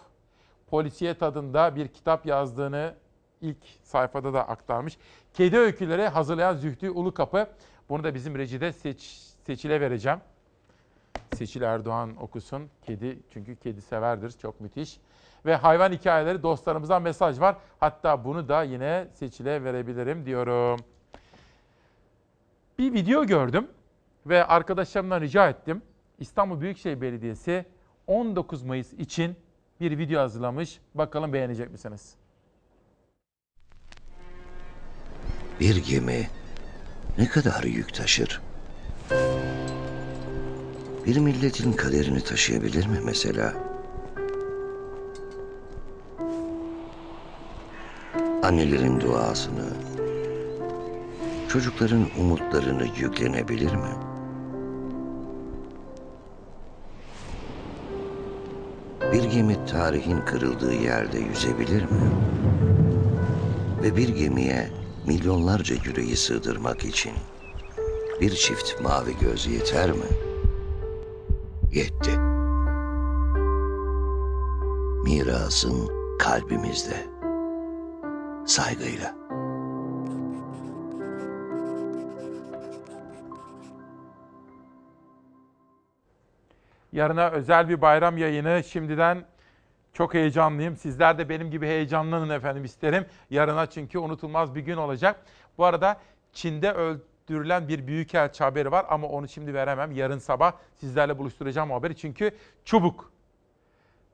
Polisiye 0.66 1.14
tadında 1.14 1.76
bir 1.76 1.88
kitap 1.88 2.26
yazdığını 2.26 2.94
ilk 3.40 3.56
sayfada 3.82 4.34
da 4.34 4.48
aktarmış. 4.48 4.98
Kedi 5.34 5.58
öyküleri 5.58 6.08
hazırlayan 6.08 6.54
Zühtü 6.54 6.90
Ulukapı. 6.90 7.46
Bunu 7.88 8.04
da 8.04 8.14
bizim 8.14 8.38
rejide 8.38 8.72
seç, 8.72 9.02
Seçil'e 9.46 9.80
vereceğim. 9.80 10.18
Seçil 11.34 11.62
Erdoğan 11.62 12.22
okusun. 12.22 12.70
Kedi 12.82 13.18
çünkü 13.32 13.56
kedi 13.56 13.82
severdir. 13.82 14.30
Çok 14.30 14.60
müthiş. 14.60 15.00
Ve 15.46 15.56
hayvan 15.56 15.92
hikayeleri 15.92 16.42
dostlarımızdan 16.42 17.02
mesaj 17.02 17.40
var. 17.40 17.56
Hatta 17.80 18.24
bunu 18.24 18.48
da 18.48 18.62
yine 18.62 19.08
Seçil'e 19.14 19.64
verebilirim 19.64 20.26
diyorum. 20.26 20.80
Bir 22.80 22.92
video 22.92 23.26
gördüm 23.26 23.66
ve 24.26 24.44
arkadaşlarımdan 24.44 25.20
rica 25.20 25.48
ettim. 25.48 25.82
İstanbul 26.18 26.60
Büyükşehir 26.60 27.00
Belediyesi 27.00 27.64
19 28.06 28.62
Mayıs 28.62 28.92
için 28.92 29.36
bir 29.80 29.98
video 29.98 30.20
hazırlamış. 30.20 30.80
Bakalım 30.94 31.32
beğenecek 31.32 31.70
misiniz? 31.70 32.14
Bir 35.60 35.76
gemi 35.76 36.28
ne 37.18 37.28
kadar 37.28 37.62
yük 37.62 37.94
taşır? 37.94 38.40
Bir 41.06 41.18
milletin 41.18 41.72
kaderini 41.72 42.20
taşıyabilir 42.20 42.86
mi 42.86 42.98
mesela? 43.04 43.54
Annelerin 48.42 49.00
duasını, 49.00 49.68
çocukların 51.52 52.06
umutlarını 52.18 52.86
yüklenebilir 52.96 53.74
mi? 53.74 53.94
Bir 59.12 59.24
gemi 59.24 59.64
tarihin 59.66 60.20
kırıldığı 60.20 60.74
yerde 60.74 61.18
yüzebilir 61.18 61.82
mi? 61.82 62.10
Ve 63.82 63.96
bir 63.96 64.08
gemiye 64.08 64.70
milyonlarca 65.06 65.76
yüreği 65.84 66.16
sığdırmak 66.16 66.84
için 66.84 67.12
bir 68.20 68.30
çift 68.30 68.80
mavi 68.82 69.18
göz 69.20 69.46
yeter 69.46 69.92
mi? 69.92 70.10
Yetti. 71.72 72.10
mirasın 75.04 75.88
kalbimizde. 76.18 77.06
Saygıyla. 78.46 79.19
Yarına 86.92 87.28
özel 87.30 87.68
bir 87.68 87.80
bayram 87.80 88.18
yayını. 88.18 88.64
Şimdiden 88.64 89.24
çok 89.92 90.14
heyecanlıyım. 90.14 90.76
Sizler 90.76 91.18
de 91.18 91.28
benim 91.28 91.50
gibi 91.50 91.66
heyecanlanın 91.66 92.30
efendim 92.30 92.64
isterim. 92.64 93.06
Yarına 93.30 93.66
çünkü 93.66 93.98
unutulmaz 93.98 94.54
bir 94.54 94.60
gün 94.60 94.76
olacak. 94.76 95.20
Bu 95.58 95.64
arada 95.64 96.00
Çin'de 96.32 96.72
öldürülen 96.72 97.68
bir 97.68 97.86
büyükelçi 97.86 98.44
haberi 98.44 98.70
var 98.70 98.86
ama 98.88 99.08
onu 99.08 99.28
şimdi 99.28 99.54
veremem. 99.54 99.92
Yarın 99.92 100.18
sabah 100.18 100.52
sizlerle 100.76 101.18
buluşturacağım 101.18 101.70
haberi. 101.70 101.96
Çünkü 101.96 102.30
Çubuk. 102.64 103.12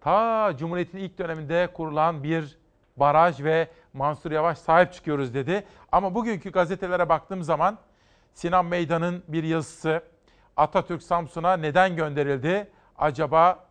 Ta 0.01 0.53
Cumhuriyet'in 0.59 0.99
ilk 0.99 1.19
döneminde 1.19 1.69
kurulan 1.75 2.23
bir 2.23 2.59
baraj 2.97 3.41
ve 3.45 3.69
Mansur 3.93 4.31
Yavaş 4.31 4.59
sahip 4.59 4.93
çıkıyoruz 4.93 5.35
dedi. 5.35 5.65
Ama 5.93 6.15
bugünkü 6.15 6.51
gazetelere 6.51 7.09
baktığım 7.09 7.43
zaman 7.43 7.79
Sinan 8.35 8.67
Meydan'ın 8.67 9.23
bir 9.29 9.45
yazısı, 9.45 10.03
Atatürk 10.57 11.03
Samsun'a 11.03 11.57
neden 11.57 11.97
gönderildi? 11.97 12.71
Acaba 12.99 13.67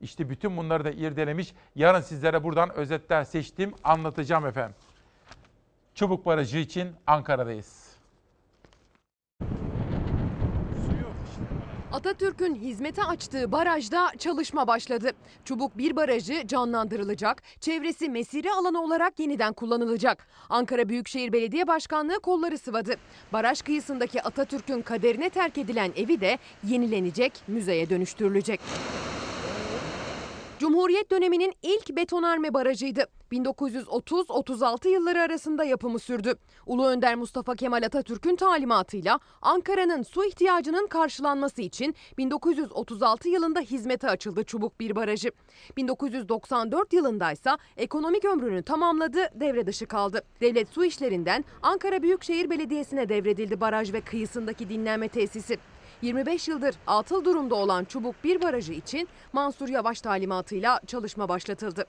işte 0.00 0.30
bütün 0.30 0.56
bunları 0.56 0.84
da 0.84 0.90
irdelemiş. 0.90 1.54
Yarın 1.74 2.00
sizlere 2.00 2.44
buradan 2.44 2.74
özetler 2.74 3.24
seçtim, 3.24 3.74
anlatacağım 3.84 4.46
efendim. 4.46 4.76
Çubuk 5.94 6.26
Barajı 6.26 6.58
için 6.58 6.96
Ankara'dayız. 7.06 7.89
Atatürk'ün 12.00 12.54
hizmete 12.54 13.04
açtığı 13.04 13.52
barajda 13.52 14.10
çalışma 14.18 14.66
başladı. 14.66 15.10
Çubuk 15.44 15.78
bir 15.78 15.96
barajı 15.96 16.46
canlandırılacak, 16.46 17.42
çevresi 17.60 18.08
mesire 18.08 18.50
alanı 18.50 18.82
olarak 18.82 19.20
yeniden 19.20 19.52
kullanılacak. 19.52 20.26
Ankara 20.48 20.88
Büyükşehir 20.88 21.32
Belediye 21.32 21.66
Başkanlığı 21.66 22.20
kolları 22.20 22.58
sıvadı. 22.58 22.94
Baraj 23.32 23.62
kıyısındaki 23.62 24.22
Atatürk'ün 24.22 24.82
kaderine 24.82 25.30
terk 25.30 25.58
edilen 25.58 25.92
evi 25.96 26.20
de 26.20 26.38
yenilenecek, 26.64 27.32
müzeye 27.48 27.90
dönüştürülecek. 27.90 28.60
Cumhuriyet 30.58 31.10
döneminin 31.10 31.54
ilk 31.62 31.96
betonarme 31.96 32.54
barajıydı. 32.54 33.19
1930-36 33.32 34.88
yılları 34.88 35.20
arasında 35.20 35.64
yapımı 35.64 35.98
sürdü. 35.98 36.34
Ulu 36.66 36.86
Önder 36.86 37.14
Mustafa 37.14 37.54
Kemal 37.54 37.82
Atatürk'ün 37.82 38.36
talimatıyla 38.36 39.20
Ankara'nın 39.42 40.02
su 40.02 40.24
ihtiyacının 40.24 40.86
karşılanması 40.86 41.62
için 41.62 41.94
1936 42.18 43.28
yılında 43.28 43.60
hizmete 43.60 44.08
açıldı 44.10 44.44
Çubuk 44.44 44.80
Bir 44.80 44.96
Barajı. 44.96 45.30
1994 45.76 46.92
yılında 46.92 47.32
ise 47.32 47.50
ekonomik 47.76 48.24
ömrünü 48.24 48.62
tamamladı, 48.62 49.40
devre 49.40 49.66
dışı 49.66 49.86
kaldı. 49.86 50.22
Devlet 50.40 50.68
Su 50.68 50.84
İşlerinden 50.84 51.44
Ankara 51.62 52.02
Büyükşehir 52.02 52.50
Belediyesi'ne 52.50 53.08
devredildi 53.08 53.60
baraj 53.60 53.92
ve 53.92 54.00
kıyısındaki 54.00 54.68
dinlenme 54.68 55.08
tesisi. 55.08 55.58
25 56.02 56.48
yıldır 56.48 56.74
atıl 56.86 57.24
durumda 57.24 57.54
olan 57.54 57.84
Çubuk 57.84 58.14
Bir 58.24 58.42
Barajı 58.42 58.72
için 58.72 59.08
Mansur 59.32 59.68
Yavaş 59.68 60.00
talimatıyla 60.00 60.80
çalışma 60.86 61.28
başlatıldı. 61.28 61.86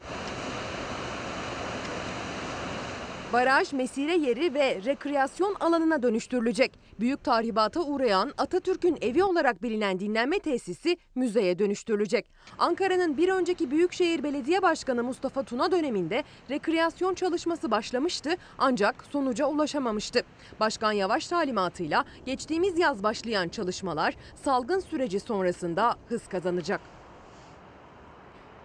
Baraj 3.34 3.74
mesire 3.74 4.18
yeri 4.18 4.54
ve 4.54 4.82
rekreasyon 4.86 5.56
alanına 5.60 6.04
dönüştürülecek. 6.04 6.80
Büyük 7.00 7.24
tahribata 7.24 7.82
uğrayan 7.82 8.34
Atatürk'ün 8.38 8.98
evi 9.02 9.24
olarak 9.24 9.64
bilinen 9.64 10.00
dinlenme 10.00 10.40
tesisi 10.40 10.98
müzeye 11.16 11.60
dönüştürülecek. 11.60 12.26
Ankara'nın 12.58 13.18
bir 13.18 13.30
önceki 13.30 13.72
Büyükşehir 13.72 14.24
Belediye 14.24 14.62
Başkanı 14.62 15.04
Mustafa 15.04 15.44
Tuna 15.44 15.72
döneminde 15.72 16.24
rekreasyon 16.50 17.14
çalışması 17.14 17.72
başlamıştı 17.72 18.30
ancak 18.58 19.04
sonuca 19.12 19.46
ulaşamamıştı. 19.46 20.22
Başkan 20.60 20.92
Yavaş 20.92 21.28
talimatıyla 21.28 22.06
geçtiğimiz 22.26 22.80
yaz 22.80 23.04
başlayan 23.04 23.50
çalışmalar 23.50 24.16
salgın 24.44 24.80
süreci 24.80 25.20
sonrasında 25.20 25.96
hız 26.10 26.28
kazanacak. 26.28 27.01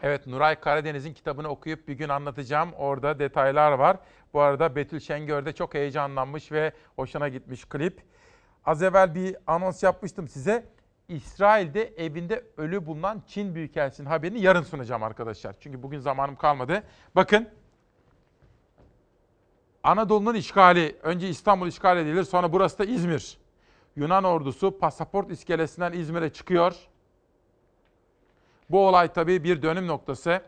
Evet 0.02 0.26
Nuray 0.26 0.60
Karadeniz'in 0.60 1.12
kitabını 1.12 1.49
okuyup 1.49 1.89
bir 1.89 1.94
gün 1.94 2.08
anlatacağım. 2.08 2.73
Orada 2.73 3.18
detaylar 3.18 3.73
var. 3.73 3.97
Bu 4.33 4.41
arada 4.41 4.76
Betül 4.76 5.00
Şengör 5.00 5.47
de 5.47 5.52
çok 5.52 5.75
heyecanlanmış 5.75 6.52
ve 6.52 6.73
hoşuna 6.97 7.28
gitmiş 7.28 7.65
klip. 7.65 8.02
Az 8.65 8.83
evvel 8.83 9.15
bir 9.15 9.36
anons 9.47 9.83
yapmıştım 9.83 10.28
size. 10.28 10.65
İsrail'de 11.08 11.94
evinde 11.97 12.44
ölü 12.57 12.86
bulunan 12.86 13.23
Çin 13.26 13.55
Büyükelçisi'nin 13.55 14.07
haberini 14.07 14.41
yarın 14.41 14.62
sunacağım 14.62 15.02
arkadaşlar. 15.02 15.57
Çünkü 15.60 15.83
bugün 15.83 15.99
zamanım 15.99 16.36
kalmadı. 16.36 16.83
Bakın 17.15 17.49
Anadolu'nun 19.83 20.34
işgali, 20.34 20.97
önce 21.02 21.28
İstanbul 21.28 21.66
işgal 21.66 21.99
edilir 21.99 22.25
sonra 22.25 22.52
burası 22.52 22.78
da 22.78 22.84
İzmir. 22.84 23.39
Yunan 23.97 24.25
ordusu 24.25 24.78
pasaport 24.78 25.31
iskelesinden 25.31 25.92
İzmir'e 25.92 26.33
çıkıyor. 26.33 26.75
Bu 28.70 28.88
olay 28.88 29.12
tabii 29.12 29.44
bir 29.44 29.62
dönüm 29.62 29.86
noktası. 29.86 30.42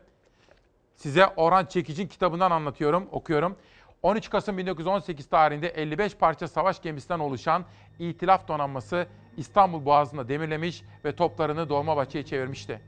Size 0.96 1.26
Orhan 1.26 1.66
Çekic'in 1.66 2.08
kitabından 2.08 2.50
anlatıyorum, 2.50 3.08
okuyorum. 3.12 3.56
13 4.02 4.30
Kasım 4.30 4.58
1918 4.58 5.26
tarihinde 5.26 5.68
55 5.68 6.14
parça 6.14 6.48
savaş 6.48 6.82
gemisinden 6.82 7.18
oluşan 7.18 7.64
İtilaf 7.98 8.48
donanması 8.48 9.06
İstanbul 9.36 9.84
Boğazı'nda 9.84 10.28
demirlemiş 10.28 10.82
ve 11.04 11.16
toplarını 11.16 11.68
Dolmabahçe'ye 11.68 12.24
çevirmişti. 12.24 12.80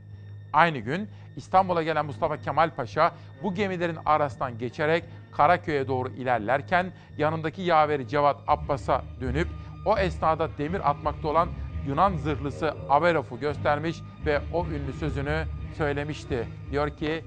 Aynı 0.53 0.77
gün 0.77 1.09
İstanbul'a 1.35 1.83
gelen 1.83 2.05
Mustafa 2.05 2.37
Kemal 2.37 2.75
Paşa 2.75 3.11
bu 3.43 3.53
gemilerin 3.53 3.97
arasından 4.05 4.57
geçerek 4.57 5.03
Karaköy'e 5.31 5.87
doğru 5.87 6.09
ilerlerken 6.09 6.93
yanındaki 7.17 7.61
yaveri 7.61 8.07
Cevat 8.07 8.37
Abbas'a 8.47 9.03
dönüp 9.21 9.47
o 9.85 9.97
esnada 9.97 10.57
demir 10.57 10.89
atmakta 10.89 11.27
olan 11.27 11.49
Yunan 11.87 12.17
zırhlısı 12.17 12.73
Averov'u 12.89 13.39
göstermiş 13.39 14.01
ve 14.25 14.41
o 14.53 14.65
ünlü 14.65 14.93
sözünü 14.93 15.45
söylemişti. 15.77 16.47
Diyor 16.71 16.89
ki 16.89 17.25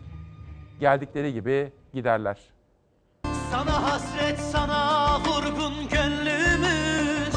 geldikleri 0.80 1.32
gibi 1.32 1.72
giderler. 1.94 2.38
Sana 3.50 3.82
hasret 3.82 4.38
sana 4.38 5.20
vurgun 5.20 5.88
gönlümüz 5.88 7.34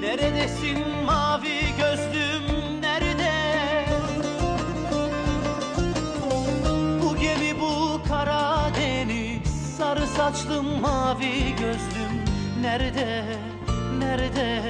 Neredesin 0.00 0.78
mavi 1.06 1.60
gözlüm 1.78 2.42
nerede 2.80 3.32
Bu 7.02 7.16
gemi 7.16 7.60
bu 7.60 8.00
Karadeniz 8.08 9.76
Sarı 9.76 10.06
saçlım 10.06 10.80
mavi 10.80 11.50
gözlüm 11.50 12.24
nerede 12.62 13.24
Nerede 14.10 14.62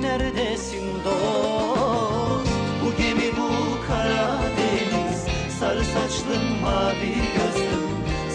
neredesin 0.00 0.86
dost? 1.04 2.50
Bu 2.82 3.02
gemi 3.02 3.36
bu 3.36 3.50
Karadeniz. 3.88 5.18
Sarı 5.60 5.84
saçlım 5.84 6.60
mavi 6.62 7.14
gözlüm. 7.36 7.90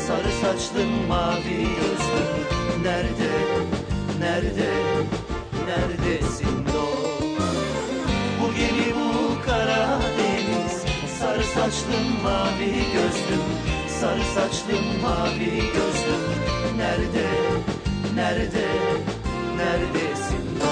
Sarı 0.08 0.32
saçlım 0.42 1.08
mavi 1.08 1.60
gözlüm. 1.80 2.84
Nerede, 2.84 3.32
nerede, 4.20 4.72
neredesin 5.68 6.66
dost? 6.68 7.42
Bu 8.42 8.54
gemi 8.54 8.96
bu 8.96 9.42
Karadeniz. 9.46 10.84
Sarı 11.20 11.44
saçlım 11.44 12.08
mavi 12.24 12.74
gözlüm. 12.94 13.46
Sarı 14.00 14.24
saçlım 14.36 14.86
mavi 15.02 15.56
gözlüm. 15.56 16.24
Nerede, 16.78 17.28
nerede, 18.16 18.68
neredesin 19.58 20.19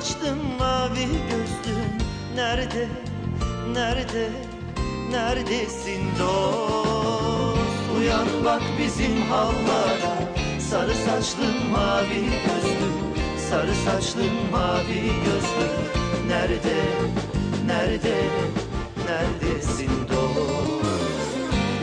Sarı 0.00 0.12
saçlın 0.12 0.38
mavi 0.58 1.06
gözlün 1.30 1.92
Nerede, 2.34 2.88
nerede, 3.72 4.28
neredesin 5.10 6.02
dost? 6.18 7.58
Uyan 7.98 8.26
bak 8.44 8.62
bizim 8.78 9.22
hallara. 9.22 10.14
Sarı 10.70 10.94
saçlın 10.94 11.70
mavi 11.72 12.24
gözlüm. 12.46 12.94
Sarı 13.50 13.74
saçlın 13.74 14.50
mavi 14.52 15.02
gözlüm. 15.24 15.74
Nerede, 16.28 16.76
Nerede, 17.66 18.16
neredesin 19.06 19.90
dost? 20.08 20.84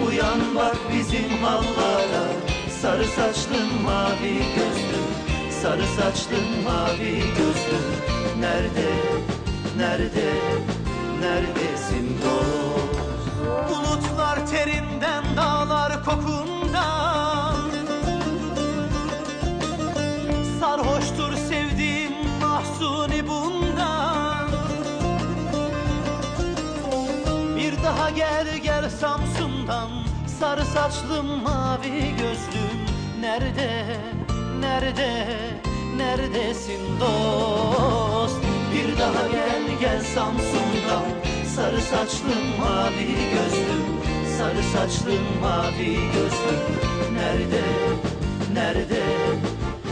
Uyan 0.08 0.56
bak 0.56 0.78
bizim 0.94 1.44
hallara. 1.44 2.28
Sarı 2.82 3.06
saçlın 3.06 3.82
mavi 3.84 4.38
gözlüm 4.56 5.07
Sarı 5.68 5.88
saçlın 5.88 6.64
mavi 6.64 7.20
gözlüm 7.38 7.88
Nerede, 8.40 8.90
nerede, 9.78 10.34
neredesin 11.20 12.18
dost? 12.24 13.70
Bulutlar 13.70 14.48
terinden, 14.48 15.24
dağlar 15.38 16.04
kokundan. 16.06 17.72
Sarhoştur 20.60 21.34
sevdiğim 21.34 22.14
mahzuni 22.42 23.28
bundan. 23.28 24.50
Bir 27.58 27.84
daha 27.84 28.10
gel 28.10 28.58
gel 28.58 28.90
Samsun'dan. 28.90 29.90
Sarı 30.40 30.66
saçlım 30.66 31.44
mavi 31.44 32.16
gözlüm 32.18 32.78
Nerede, 33.20 33.86
nerede, 34.62 35.28
neredesin 35.98 37.00
dost? 37.00 38.36
Bir 38.74 39.00
daha 39.00 39.28
gel 39.28 39.80
gel 39.82 40.04
Samsun'dan 40.04 41.04
Sarı 41.56 41.82
saçlım 41.82 42.60
mavi 42.60 43.08
gözlüm. 43.34 43.84
Sarı 44.38 44.64
saçlım 44.64 45.24
mavi 45.42 45.94
gözlüm. 45.96 46.62
Nerede, 47.14 47.64
nerede, 48.54 49.04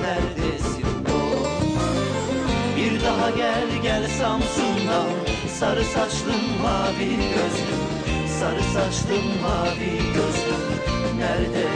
neredesin 0.01 1.05
dost? 1.05 1.49
Bir 2.77 3.03
daha 3.03 3.29
gel 3.29 3.67
gel 3.83 4.07
Samsun'dan 4.07 5.09
Sarı 5.59 5.83
saçlım 5.85 6.61
mavi 6.61 7.09
gözlüm. 7.09 7.81
Sarı 8.39 8.63
saçlım 8.63 9.25
mavi 9.41 9.97
gözlüm. 10.13 10.65
Nerede, 11.17 11.67